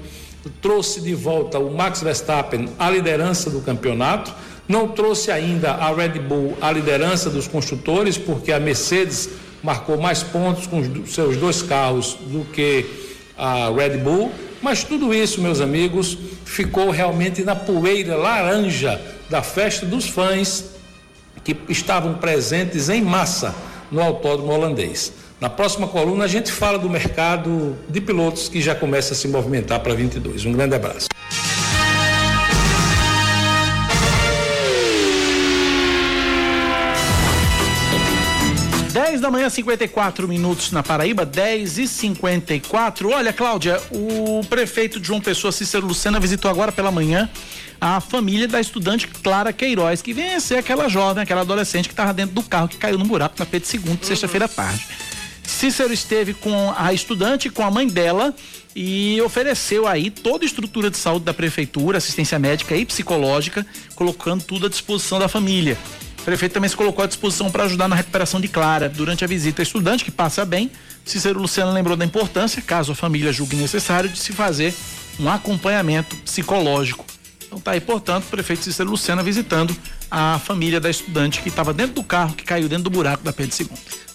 trouxe 0.62 1.02
de 1.02 1.14
volta 1.14 1.60
o 1.60 1.74
Max 1.74 2.02
Verstappen 2.02 2.70
à 2.80 2.90
liderança 2.90 3.50
do 3.50 3.62
campeonato, 3.62 4.34
não 4.68 4.88
trouxe 4.88 5.32
ainda 5.32 5.72
a 5.72 5.94
Red 5.94 6.20
Bull 6.20 6.58
à 6.62 6.72
liderança 6.72 7.30
dos 7.30 7.48
construtores, 7.48 8.18
porque 8.18 8.52
a 8.52 8.60
Mercedes 8.60 9.30
marcou 9.62 9.98
mais 10.00 10.24
pontos 10.24 10.66
com 10.66 10.80
os 10.80 11.14
seus 11.14 11.38
dois 11.38 11.62
carros 11.62 12.18
do 12.22 12.46
que 12.46 12.86
a 13.38 13.70
Red 13.70 13.98
Bull, 13.98 14.32
mas 14.62 14.84
tudo 14.84 15.14
isso, 15.14 15.42
meus 15.42 15.60
amigos, 15.60 16.18
ficou 16.46 16.90
realmente 16.90 17.44
na 17.44 17.56
poeira 17.56 18.16
laranja 18.16 19.02
da 19.30 19.42
festa 19.42 19.86
dos 19.86 20.08
fãs 20.08 20.66
que 21.44 21.58
estavam 21.70 22.16
presentes 22.16 22.90
em 22.90 23.02
massa 23.02 23.56
no 23.92 24.02
autódromo 24.02 24.54
holandês. 24.54 25.12
Na 25.42 25.50
próxima 25.50 25.88
coluna 25.88 26.26
a 26.26 26.28
gente 26.28 26.52
fala 26.52 26.78
do 26.78 26.88
mercado 26.88 27.76
de 27.90 28.00
pilotos 28.00 28.48
que 28.48 28.62
já 28.62 28.76
começa 28.76 29.16
a 29.16 29.18
se 29.18 29.28
movimentar 29.28 29.80
para 29.80 29.96
22. 29.96 30.46
Um 30.46 30.52
grande 30.52 30.76
abraço. 30.76 31.08
10 38.94 39.20
da 39.20 39.32
manhã, 39.32 39.50
54 39.50 40.28
minutos 40.28 40.72
na 40.72 40.84
Paraíba, 40.84 41.26
10 41.26 41.80
e 41.80 41.88
54. 41.88 43.10
Olha, 43.10 43.34
Cláudia, 43.34 43.82
o 43.90 44.42
prefeito 44.48 45.04
João 45.04 45.20
Pessoa, 45.20 45.52
Cícero 45.52 45.88
Lucena, 45.88 46.20
visitou 46.20 46.52
agora 46.52 46.72
pela 46.72 46.92
manhã 46.92 47.28
a 47.80 48.00
família 48.00 48.48
da 48.48 48.62
estudante 48.62 49.08
Clara 49.08 49.52
Queiroz, 49.52 50.04
que 50.04 50.14
vem 50.14 50.40
ser 50.40 50.58
aquela 50.60 50.88
jovem, 50.88 51.24
aquela 51.24 51.42
adolescente 51.42 51.88
que 51.88 51.94
estava 51.94 52.14
dentro 52.14 52.36
do 52.36 52.44
carro 52.44 52.68
que 52.68 52.78
caiu 52.78 53.00
no 53.00 53.06
buraco 53.06 53.34
na 53.40 53.46
Pedro 53.48 53.68
II, 53.74 53.98
sexta-feira 54.04 54.46
à 54.46 54.48
tarde. 54.48 54.86
Cícero 55.62 55.94
esteve 55.94 56.34
com 56.34 56.74
a 56.76 56.92
estudante, 56.92 57.48
com 57.48 57.62
a 57.62 57.70
mãe 57.70 57.88
dela 57.88 58.34
e 58.76 59.22
ofereceu 59.22 59.88
aí 59.88 60.10
toda 60.10 60.44
a 60.44 60.48
estrutura 60.48 60.90
de 60.90 60.98
saúde 60.98 61.26
da 61.26 61.36
prefeitura, 61.36 62.00
assistência 62.00 62.40
médica 62.40 62.76
e 62.76 62.84
psicológica, 62.84 63.64
colocando 63.94 64.44
tudo 64.44 64.66
à 64.66 64.70
disposição 64.70 65.20
da 65.20 65.28
família. 65.28 65.78
O 66.20 66.24
prefeito 66.24 66.54
também 66.54 66.68
se 66.68 66.76
colocou 66.76 67.04
à 67.04 67.08
disposição 67.08 67.52
para 67.52 67.66
ajudar 67.66 67.88
na 67.88 67.96
recuperação 67.96 68.42
de 68.42 68.48
Clara. 68.48 68.90
Durante 68.90 69.24
a 69.24 69.28
visita, 69.28 69.62
a 69.62 69.64
estudante 69.64 70.04
que 70.04 70.10
passa 70.10 70.44
bem, 70.44 70.72
Cícero 71.06 71.40
Luciano 71.40 71.72
lembrou 71.72 71.96
da 71.96 72.06
importância, 72.06 72.60
caso 72.60 72.94
a 72.94 72.96
família 72.96 73.32
julgue 73.32 73.56
necessário, 73.56 74.10
de 74.10 74.18
se 74.18 74.34
fazer 74.34 74.74
um 75.20 75.30
acompanhamento 75.30 76.16
psicológico. 76.26 77.06
Então 77.46 77.60
tá 77.60 77.74
aí, 77.74 77.82
portanto, 77.82 78.24
o 78.24 78.30
prefeito 78.32 78.64
Cícero 78.64 78.90
Lucena 78.90 79.22
visitando 79.22 79.78
a 80.12 80.38
família 80.38 80.80
da 80.80 80.90
estudante 80.90 81.42
que 81.42 81.48
estava 81.48 81.74
dentro 81.74 81.96
do 81.96 82.04
carro 82.04 82.36
que 82.36 82.44
caiu 82.44 82.68
dentro 82.68 82.84
do 82.84 82.90
buraco 82.90 83.24
da 83.24 83.32
Pedro 83.32 83.56
II. 83.58 83.70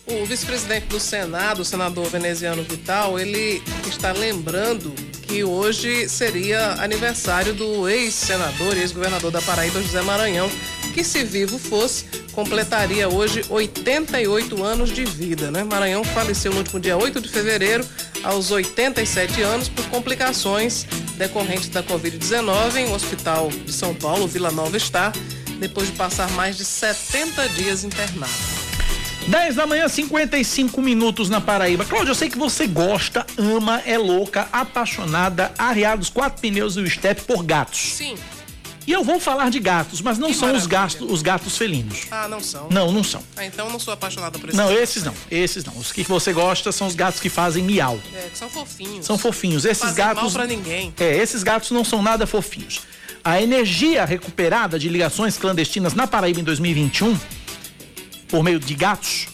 O 0.08 0.24
vice-presidente 0.24 0.86
do 0.86 1.00
Senado, 1.00 1.62
o 1.62 1.64
senador 1.64 2.08
veneziano 2.08 2.62
Vital, 2.62 3.18
ele 3.18 3.60
está 3.88 4.12
lembrando 4.12 4.94
que 5.22 5.42
hoje 5.42 6.08
seria 6.08 6.74
aniversário 6.74 7.52
do 7.52 7.88
ex-senador 7.88 8.76
e 8.76 8.80
ex-governador 8.80 9.32
da 9.32 9.42
Paraíba, 9.42 9.82
José 9.82 10.00
Maranhão, 10.02 10.48
que 10.94 11.02
se 11.02 11.24
vivo 11.24 11.58
fosse, 11.58 12.04
completaria 12.30 13.08
hoje 13.08 13.44
88 13.48 14.62
anos 14.62 14.90
de 14.90 15.04
vida, 15.04 15.50
né? 15.50 15.64
Maranhão 15.64 16.04
faleceu 16.04 16.52
no 16.52 16.58
último 16.58 16.78
dia 16.78 16.96
8 16.96 17.20
de 17.20 17.28
fevereiro, 17.28 17.84
aos 18.22 18.52
87 18.52 19.42
anos, 19.42 19.68
por 19.68 19.84
complicações 19.86 20.86
decorrentes 21.16 21.68
da 21.68 21.82
Covid-19 21.82 22.76
em 22.76 22.86
um 22.86 22.94
hospital 22.94 23.48
de 23.48 23.72
São 23.72 23.92
Paulo, 23.92 24.28
Vila 24.28 24.52
Nova 24.52 24.78
Star, 24.78 25.12
depois 25.58 25.88
de 25.88 25.94
passar 25.94 26.30
mais 26.32 26.56
de 26.56 26.64
70 26.64 27.48
dias 27.50 27.84
internado. 27.84 28.32
10 29.26 29.56
da 29.56 29.66
manhã, 29.66 29.88
55 29.88 30.80
minutos 30.80 31.28
na 31.28 31.40
Paraíba. 31.40 31.84
Cláudio, 31.84 32.12
eu 32.12 32.14
sei 32.14 32.30
que 32.30 32.38
você 32.38 32.66
gosta, 32.66 33.26
ama, 33.36 33.82
é 33.84 33.98
louca, 33.98 34.48
apaixonada, 34.52 35.52
arriada 35.58 36.00
os 36.00 36.08
quatro 36.10 36.40
pneus 36.40 36.76
e 36.76 36.80
o 36.80 36.88
step 36.88 37.22
por 37.22 37.42
gatos. 37.42 37.94
Sim. 37.94 38.16
E 38.86 38.92
eu 38.92 39.02
vou 39.02 39.18
falar 39.18 39.50
de 39.50 39.58
gatos, 39.58 40.00
mas 40.00 40.16
não 40.16 40.28
Que 40.28 40.34
são 40.34 40.54
os 40.54 40.64
gatos, 40.64 41.10
os 41.10 41.20
gatos 41.20 41.58
felinos. 41.58 42.06
Ah, 42.08 42.28
não 42.28 42.40
são? 42.40 42.68
Não, 42.70 42.92
não 42.92 43.02
são. 43.02 43.20
Ah, 43.36 43.44
então 43.44 43.66
eu 43.66 43.72
não 43.72 43.80
sou 43.80 43.92
apaixonada 43.92 44.38
por 44.38 44.48
esse 44.48 44.56
Não, 44.56 44.70
esses 44.72 45.02
não. 45.02 45.12
Esses 45.28 45.64
não. 45.64 45.76
Os 45.76 45.90
que 45.90 46.04
você 46.04 46.32
gosta 46.32 46.70
são 46.70 46.86
os 46.86 46.94
gatos 46.94 47.18
que 47.18 47.28
fazem 47.28 47.64
miau. 47.64 47.98
É, 48.14 48.28
que 48.30 48.38
são 48.38 48.48
fofinhos. 48.48 49.04
São 49.04 49.18
fofinhos. 49.18 49.64
Esses 49.64 49.82
Fazem 49.82 49.96
gatos. 49.96 50.22
mal 50.22 50.30
pra 50.30 50.46
ninguém. 50.46 50.94
É, 51.00 51.16
esses 51.16 51.42
gatos 51.42 51.72
não 51.72 51.82
são 51.82 52.00
nada 52.00 52.28
fofinhos. 52.28 52.82
A 53.26 53.42
energia 53.42 54.04
recuperada 54.04 54.78
de 54.78 54.88
ligações 54.88 55.36
clandestinas 55.36 55.94
na 55.94 56.06
Paraíba 56.06 56.38
em 56.38 56.44
2021, 56.44 57.18
por 58.28 58.44
meio 58.44 58.60
de 58.60 58.72
gatos, 58.72 59.26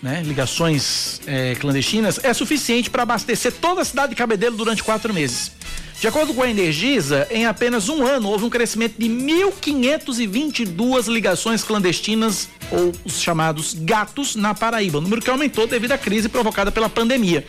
né, 0.00 0.22
ligações 0.24 1.20
é, 1.26 1.56
clandestinas, 1.56 2.20
é 2.22 2.32
suficiente 2.32 2.88
para 2.88 3.02
abastecer 3.02 3.52
toda 3.54 3.82
a 3.82 3.84
cidade 3.84 4.10
de 4.10 4.14
Cabedelo 4.14 4.56
durante 4.56 4.80
quatro 4.84 5.12
meses. 5.12 5.55
De 5.98 6.06
acordo 6.06 6.34
com 6.34 6.42
a 6.42 6.50
Energisa, 6.50 7.26
em 7.30 7.46
apenas 7.46 7.88
um 7.88 8.04
ano 8.06 8.28
houve 8.28 8.44
um 8.44 8.50
crescimento 8.50 8.96
de 8.98 9.08
1.522 9.08 11.08
ligações 11.08 11.64
clandestinas, 11.64 12.50
ou 12.70 12.92
os 13.04 13.18
chamados 13.20 13.72
gatos, 13.72 14.36
na 14.36 14.54
Paraíba, 14.54 15.00
número 15.00 15.22
que 15.22 15.30
aumentou 15.30 15.66
devido 15.66 15.92
à 15.92 15.98
crise 15.98 16.28
provocada 16.28 16.70
pela 16.70 16.90
pandemia. 16.90 17.46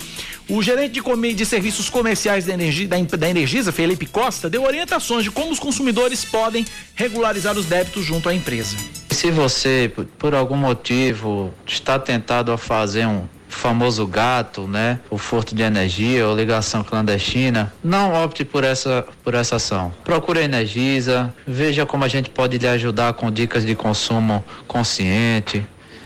O 0.48 0.64
gerente 0.64 1.02
de, 1.02 1.34
de 1.34 1.46
serviços 1.46 1.90
comerciais 1.90 2.46
da, 2.46 2.54
Energi- 2.54 2.88
da, 2.88 2.96
da 2.98 3.30
Energisa, 3.30 3.74
Felipe 3.74 4.06
Costa, 4.06 4.50
deu 4.50 4.64
orientações 4.64 5.26
de 5.26 5.32
como 5.32 5.52
os 5.52 5.60
consumidores 5.60 6.24
podem 6.24 6.66
regularizar 6.96 7.58
os 7.58 7.66
débitos 7.66 8.06
junto 8.06 8.30
à 8.30 8.34
empresa. 8.34 8.78
Se 9.12 9.30
você, 9.30 9.92
por 10.18 10.34
algum 10.34 10.56
motivo, 10.56 11.54
está 11.66 12.00
tentado 12.00 12.54
a 12.54 12.58
fazer 12.58 13.06
um 13.08 13.28
famoso 13.48 14.06
gato, 14.06 14.68
né, 14.68 15.00
o 15.10 15.18
furto 15.18 15.56
de 15.56 15.64
energia 15.64 16.28
ou 16.28 16.36
ligação 16.36 16.84
clandestina, 16.84 17.74
não 17.84 18.14
opte 18.24 18.44
por 18.44 18.64
essa 18.64 19.06
por 19.24 19.34
essa 19.34 19.56
ação. 19.56 19.94
Procure 20.04 20.40
a 20.40 20.44
Energisa, 20.44 21.34
veja 21.46 21.86
como 21.86 22.04
a 22.04 22.08
gente 22.08 22.30
pode 22.30 22.58
lhe 22.58 22.68
ajudar 22.68 23.14
com 23.14 23.32
dicas 23.32 23.66
de 23.66 23.76
consumo 23.76 24.44
consciente. 24.68 25.66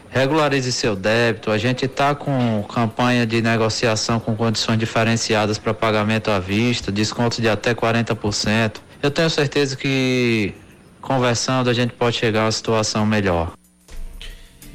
Regularize 0.10 0.72
seu 0.74 0.94
débito. 0.94 1.52
A 1.52 1.58
gente 1.58 1.86
está 1.86 2.14
com 2.14 2.64
campanha 2.64 3.26
de 3.26 3.42
negociação 3.42 4.20
com 4.20 4.36
condições 4.36 4.78
diferenciadas 4.78 5.58
para 5.58 5.74
pagamento 5.74 6.30
à 6.30 6.38
vista, 6.38 6.92
descontos 6.92 7.40
de 7.40 7.48
até 7.48 7.74
40%. 7.74 8.82
Eu 9.02 9.10
tenho 9.10 9.30
certeza 9.30 9.78
que 9.78 10.54
conversando 11.02 11.70
a 11.70 11.74
gente 11.74 11.94
pode 11.94 12.18
chegar 12.18 12.42
a 12.42 12.46
uma 12.46 12.52
situação 12.52 13.06
melhor. 13.06 13.54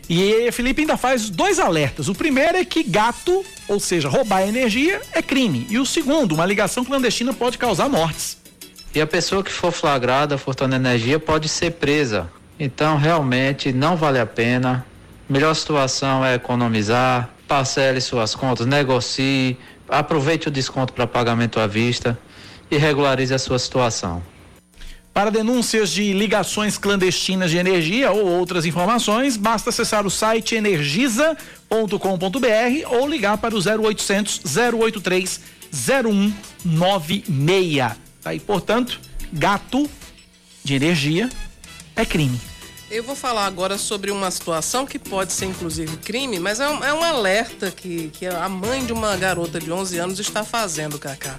E 0.09 0.51
Felipe 0.53 0.83
ainda 0.83 0.97
faz 0.97 1.28
dois 1.28 1.59
alertas. 1.59 2.09
O 2.09 2.15
primeiro 2.15 2.57
é 2.57 2.65
que 2.65 2.83
gato, 2.83 3.45
ou 3.66 3.81
seja, 3.81 4.09
roubar 4.09 4.43
energia, 4.47 5.01
é 5.12 5.20
crime. 5.20 5.66
E 5.69 5.78
o 5.78 5.87
segundo, 5.87 6.33
uma 6.33 6.47
ligação 6.47 6.85
clandestina 6.85 7.33
pode 7.33 7.59
causar 7.59 7.89
mortes. 7.89 8.39
E 8.95 9.01
a 9.01 9.07
pessoa 9.07 9.43
que 9.43 9.51
for 9.51 9.73
flagrada 9.73 10.39
furtando 10.39 10.77
energia 10.77 11.19
pode 11.19 11.49
ser 11.49 11.73
presa. 11.73 12.31
Então, 12.59 12.97
realmente, 12.97 13.73
não 13.73 13.97
vale 13.97 14.19
a 14.19 14.27
pena. 14.27 14.87
Melhor 15.28 15.55
situação 15.55 16.24
é 16.24 16.37
economizar, 16.37 17.28
parcele 17.49 18.01
suas 18.01 18.35
contas, 18.35 18.65
negocie, 18.65 19.59
aproveite 19.89 20.49
o 20.49 20.51
desconto 20.51 20.93
para 20.93 21.07
pagamento 21.07 21.59
à 21.59 21.66
vista 21.66 22.19
e 22.70 22.77
regularize 22.77 23.35
a 23.35 23.39
sua 23.39 23.59
situação. 23.59 24.23
Para 25.17 25.31
denúncias 25.31 25.89
de 25.89 26.13
ligações 26.13 26.77
clandestinas 26.77 27.51
de 27.51 27.57
energia 27.57 28.13
ou 28.13 28.27
outras 28.27 28.67
informações, 28.67 29.39
basta 29.39 29.71
acessar 29.71 30.07
o 30.07 30.11
site 30.11 30.55
energisa.com.br 30.55 32.91
ou 32.91 33.09
ligar 33.09 33.39
para 33.39 33.57
o 33.57 33.59
0800 33.59 34.43
083 34.55 35.41
0196. 35.73 37.97
Tá 38.23 38.29
aí, 38.29 38.39
portanto, 38.39 39.01
gato 39.33 39.89
de 40.63 40.75
energia 40.75 41.31
é 41.97 42.05
crime. 42.05 42.39
Eu 42.91 43.03
vou 43.03 43.17
falar 43.17 43.47
agora 43.47 43.79
sobre 43.79 44.11
uma 44.11 44.31
situação 44.31 44.85
que 44.85 44.99
pode 44.99 45.33
ser 45.33 45.47
inclusive 45.47 45.97
crime, 45.97 46.39
mas 46.39 46.61
é 46.61 46.69
um, 46.69 46.85
é 46.85 46.93
um 46.93 47.03
alerta 47.03 47.71
que, 47.71 48.11
que 48.11 48.27
a 48.27 48.51
mãe 48.51 48.85
de 48.85 48.93
uma 48.93 49.17
garota 49.17 49.59
de 49.59 49.73
11 49.73 49.97
anos 49.97 50.21
está 50.21 50.45
fazendo, 50.45 50.99
Cacá. 50.99 51.39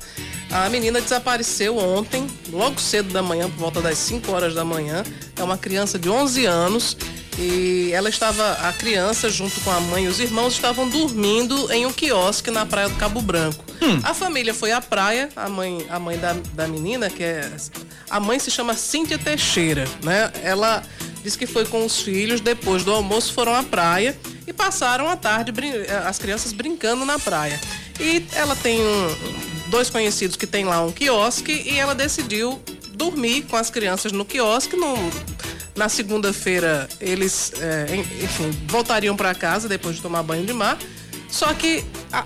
A 0.66 0.70
menina 0.70 1.00
desapareceu 1.00 1.78
ontem, 1.78 2.28
logo 2.52 2.80
cedo 2.82 3.14
da 3.14 3.22
manhã, 3.22 3.50
por 3.50 3.58
volta 3.58 3.82
das 3.82 3.98
5 4.00 4.32
horas 4.32 4.54
da 4.56 4.66
manhã. 4.66 5.04
É 5.38 5.44
uma 5.44 5.58
criança 5.58 5.98
de 6.00 6.10
11 6.10 6.46
anos 6.46 6.98
e 7.38 7.92
ela 7.94 8.10
estava, 8.10 8.54
a 8.68 8.74
criança, 8.74 9.30
junto 9.30 9.62
com 9.62 9.70
a 9.72 9.80
mãe 9.80 10.06
e 10.06 10.08
os 10.08 10.20
irmãos, 10.20 10.54
estavam 10.54 10.90
dormindo 10.90 11.72
em 11.72 11.86
um 11.86 11.94
quiosque 11.94 12.50
na 12.50 12.66
praia 12.66 12.90
do 12.90 12.96
Cabo 12.96 13.22
Branco. 13.22 13.64
A 14.04 14.14
família 14.14 14.54
foi 14.54 14.72
à 14.72 14.82
praia, 14.82 15.30
a 15.36 15.48
mãe, 15.48 15.86
a 15.90 16.00
mãe 16.00 16.18
da, 16.18 16.36
da 16.54 16.68
menina, 16.68 17.10
que 17.10 17.24
é. 17.24 17.50
A 18.10 18.20
mãe 18.20 18.40
se 18.40 18.50
chama 18.50 18.74
Cíntia 18.74 19.18
Teixeira, 19.20 19.86
né? 20.04 20.32
Ela 20.44 20.84
disse 21.24 21.38
que 21.38 21.46
foi 21.46 21.66
com 21.66 21.86
os 21.86 22.02
filhos, 22.02 22.42
depois 22.42 22.84
do 22.84 22.92
almoço 22.92 23.32
foram 23.34 23.54
à 23.54 23.62
praia 23.64 24.18
e 24.48 24.52
passaram 24.52 25.08
a 25.08 25.16
tarde 25.16 25.54
as 26.08 26.18
crianças 26.18 26.52
brincando 26.52 27.06
na 27.06 27.20
praia. 27.20 27.60
E 28.00 28.26
ela 28.34 28.56
tem 28.56 28.82
um- 28.82 29.57
dois 29.70 29.90
conhecidos 29.90 30.36
que 30.36 30.48
tem 30.48 30.66
lá 30.66 30.82
um 30.84 30.92
quiosque 30.92 31.52
e 31.66 31.78
ela 31.78 31.94
decidiu 31.96 32.62
dormir 32.94 33.44
com 33.44 33.56
as 33.56 33.70
crianças 33.70 34.12
no 34.12 34.26
quiosque. 34.26 34.76
No, 34.76 34.96
na 35.76 35.88
segunda-feira 35.90 36.88
eles, 37.00 37.52
é, 37.60 37.96
en- 37.96 38.24
enfim, 38.24 38.50
voltariam 38.68 39.16
para 39.16 39.34
casa 39.36 39.68
depois 39.68 39.96
de 39.98 40.02
tomar 40.02 40.24
banho 40.24 40.46
de 40.46 40.54
mar. 40.54 40.78
Só 41.30 41.54
que 41.54 41.84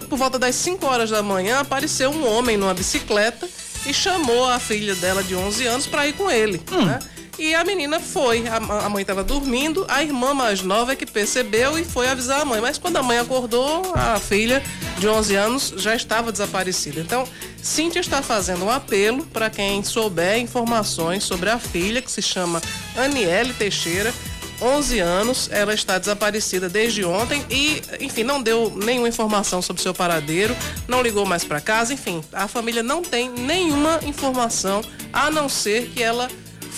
por 0.10 0.18
volta 0.18 0.38
das 0.38 0.56
5 0.56 0.86
horas 0.86 1.10
da 1.10 1.24
manhã 1.24 1.60
apareceu 1.60 2.12
um 2.12 2.26
homem 2.28 2.56
numa 2.56 2.74
bicicleta 2.74 3.50
e 3.86 3.94
chamou 3.94 4.46
a 4.48 4.60
filha 4.60 4.94
dela 4.96 5.24
de 5.24 5.34
11 5.36 5.66
anos 5.66 5.88
para 5.88 6.08
ir 6.08 6.14
com 6.14 6.30
ele. 6.30 6.62
né? 6.72 7.00
E 7.38 7.56
a 7.56 7.64
menina 7.64 8.00
foi. 8.00 8.48
A, 8.48 8.58
a 8.86 8.90
mãe 8.90 9.02
estava 9.02 9.24
dormindo, 9.24 9.86
a 9.88 10.04
irmã 10.04 10.34
mais 10.34 10.62
nova 10.62 10.94
é 10.94 10.96
que 10.96 11.06
percebeu 11.06 11.78
e 11.78 11.84
foi 11.84 12.08
avisar 12.08 12.42
a 12.42 12.46
mãe. 12.46 12.62
Mas 12.62 12.78
quando 12.78 12.98
a 12.98 13.04
mãe 13.04 13.18
acordou, 13.18 13.94
a 13.96 14.20
filha 14.20 14.62
de 14.98 15.08
11 15.08 15.36
anos 15.36 15.74
já 15.78 15.96
estava 15.96 16.32
desaparecida. 16.32 17.00
Então, 17.00 17.28
Cíntia 17.62 18.00
está 18.00 18.22
fazendo 18.22 18.66
um 18.66 18.70
apelo 18.70 19.26
para 19.28 19.50
quem 19.50 19.84
souber 19.84 20.40
informações 20.40 21.24
sobre 21.24 21.50
a 21.50 21.58
filha, 21.58 22.02
que 22.02 22.12
se 22.12 22.22
chama 22.22 22.62
Aniele 22.96 23.54
Teixeira. 23.54 24.14
11 24.62 25.00
anos, 25.00 25.50
ela 25.52 25.74
está 25.74 25.98
desaparecida 25.98 26.70
desde 26.70 27.04
ontem 27.04 27.44
e, 27.50 27.82
enfim, 28.00 28.24
não 28.24 28.40
deu 28.44 28.72
nenhuma 28.76 29.08
informação 29.08 29.60
sobre 29.60 29.82
seu 29.82 29.92
paradeiro, 29.92 30.56
não 30.88 31.02
ligou 31.02 31.26
mais 31.26 31.44
para 31.44 31.60
casa, 31.60 31.96
enfim, 31.96 32.24
a 32.32 32.48
família 32.48 32.84
não 32.84 33.02
tem 33.02 33.28
nenhuma 33.28 34.00
informação 34.06 34.84
a 35.12 35.32
não 35.32 35.50
ser 35.50 35.90
que 35.90 36.04
ela 36.04 36.30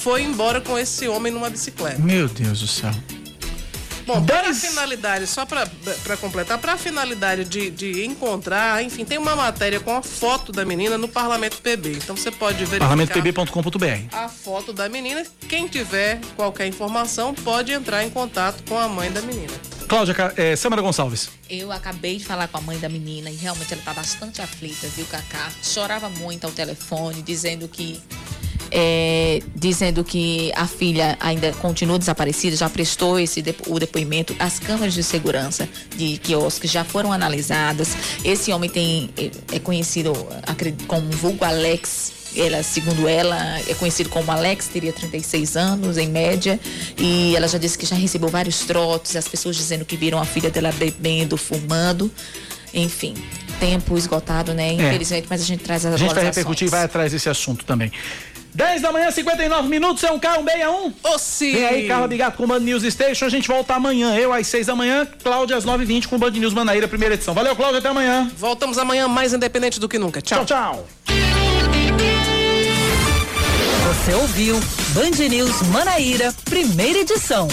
foi 0.04 0.22
embora 0.22 0.60
com 0.60 0.78
esse 0.78 1.08
homem 1.08 1.32
numa 1.32 1.50
bicicleta. 1.50 1.98
Meu 1.98 2.28
Deus 2.28 2.60
do 2.60 2.68
céu. 2.68 2.92
Bom, 4.06 4.22
para 4.22 4.50
a 4.50 4.54
finalidade, 4.54 5.26
só 5.26 5.46
para 5.46 5.66
completar, 6.20 6.58
para 6.58 6.74
a 6.74 6.78
finalidade 6.78 7.46
de, 7.46 7.70
de 7.72 8.06
encontrar, 8.06 8.84
enfim, 8.84 9.06
tem 9.06 9.18
uma 9.18 9.34
matéria 9.34 9.80
com 9.80 9.96
a 9.96 10.02
foto 10.02 10.52
da 10.52 10.66
menina 10.66 10.98
no 10.98 11.08
Parlamento 11.08 11.62
PB. 11.62 11.94
Então 11.94 12.18
você 12.18 12.30
pode 12.30 12.58
verificar 12.66 12.80
parlamentopb.com.br. 12.80 14.14
a 14.14 14.28
foto 14.28 14.74
da 14.74 14.90
menina. 14.90 15.26
Quem 15.48 15.70
tiver 15.70 16.20
qualquer 16.36 16.68
informação 16.68 17.34
pode 17.34 17.72
entrar 17.72 18.04
em 18.04 18.10
contato 18.10 18.62
com 18.68 18.78
a 18.78 18.90
mãe 18.90 19.10
da 19.10 19.22
menina. 19.22 19.54
Cláudia, 19.88 20.14
é, 20.36 20.54
Samara 20.58 20.82
Gonçalves. 20.82 21.30
Eu 21.50 21.72
acabei 21.72 22.18
de 22.18 22.26
falar 22.26 22.50
com 22.50 22.58
a 22.58 22.62
mãe 22.62 22.78
da 22.78 22.90
menina 22.90 23.30
e 23.30 23.36
realmente 23.36 23.74
ela 23.74 23.82
tá 23.84 23.94
bastante 23.94 24.42
aflita, 24.42 24.86
viu, 24.88 25.06
Cacá? 25.06 25.50
Chorava 25.62 26.10
muito 26.10 26.44
ao 26.44 26.52
telefone, 26.52 27.22
dizendo 27.22 27.70
que. 27.70 28.02
É, 28.76 29.40
dizendo 29.56 30.04
que 30.04 30.52
a 30.56 30.66
filha 30.66 31.16
ainda 31.20 31.52
continua 31.54 32.00
desaparecida, 32.00 32.56
já 32.58 32.68
prestou 32.68 33.20
esse 33.20 33.40
depo- 33.40 33.72
o 33.72 33.80
depoimento. 33.80 34.36
As 34.40 34.58
câmeras 34.58 34.96
de 34.96 35.04
segurança 35.04 35.70
de 35.96 36.18
quiosques 36.18 36.72
já 36.72 36.84
foram 36.84 37.12
analisadas. 37.14 37.90
Esse 38.26 38.52
homem 38.52 38.70
tem 38.72 39.12
é, 39.16 39.30
é 39.58 39.60
conhecido 39.60 40.12
acredito, 40.42 40.86
como 40.88 41.08
vulgo 41.12 41.46
Alex. 41.46 42.12
Ela, 42.36 42.64
segundo 42.64 43.08
ela, 43.08 43.60
é 43.68 43.76
conhecido 43.76 44.10
como 44.10 44.32
Alex, 44.32 44.68
teria 44.68 44.92
36 44.92 45.56
anos 45.56 46.00
em 46.00 46.08
média, 46.08 46.60
e 46.98 47.36
ela 47.36 47.48
já 47.48 47.60
disse 47.60 47.78
que 47.78 47.86
já 47.86 47.96
recebeu 47.96 48.28
vários 48.28 48.62
trotes, 48.62 49.16
as 49.16 49.28
pessoas 49.28 49.56
dizendo 49.56 49.86
que 49.86 49.96
viram 49.96 50.18
a 50.18 50.26
filha 50.26 50.50
dela 50.50 50.72
bebendo, 50.72 51.38
fumando, 51.38 52.12
enfim. 52.74 53.14
tempo 53.60 53.96
esgotado, 53.96 54.52
né? 54.52 54.74
Infelizmente, 54.74 55.28
mas 55.30 55.42
a 55.42 55.46
gente 55.46 55.64
traz 55.64 55.86
as 55.86 55.92
É. 55.92 55.96
A 55.96 55.98
gente 56.00 56.16
vai 56.16 56.24
repercutir 56.26 56.68
e 56.68 56.72
vai 56.72 56.84
atrás 56.84 57.12
desse 57.12 57.30
assunto 57.30 57.64
também. 57.66 57.92
10 58.56 58.82
da 58.82 58.92
manhã, 58.92 59.10
59 59.10 59.68
minutos, 59.68 60.04
é 60.04 60.12
um 60.12 60.20
K161. 60.20 60.94
Ô, 61.04 61.18
sim. 61.18 61.54
Vem 61.54 61.66
aí, 61.66 61.88
Carla 61.88 62.08
Bigato 62.08 62.38
com 62.38 62.44
o 62.44 62.48
Band 62.48 62.60
News 62.60 62.84
Station. 62.84 63.26
A 63.26 63.30
gente 63.30 63.48
volta 63.48 63.74
amanhã. 63.74 64.16
Eu 64.16 64.32
às 64.32 64.48
6 64.48 64.68
da 64.68 64.76
manhã, 64.76 65.08
Cláudia 65.24 65.58
às 65.58 65.66
9h20 65.66 66.08
com 66.08 66.16
o 66.16 66.20
Band 66.20 66.32
News 66.32 66.54
Manaíra, 66.54 66.88
primeira 66.88 67.16
edição. 67.16 67.34
Valeu, 67.34 67.56
Cláudia, 67.56 67.80
até 67.80 67.90
amanhã. 67.90 68.32
Voltamos 68.38 68.78
amanhã 68.78 69.08
mais 69.08 69.34
independente 69.34 69.80
do 69.80 69.90
que 69.90 69.98
nunca. 69.98 70.22
Tchau, 70.22 70.46
tchau. 70.46 70.88
Você 73.88 74.14
ouviu 74.16 74.60
Band 74.90 75.30
News 75.30 75.62
Manaíra, 75.70 76.34
primeira 76.46 77.00
edição. 77.00 77.48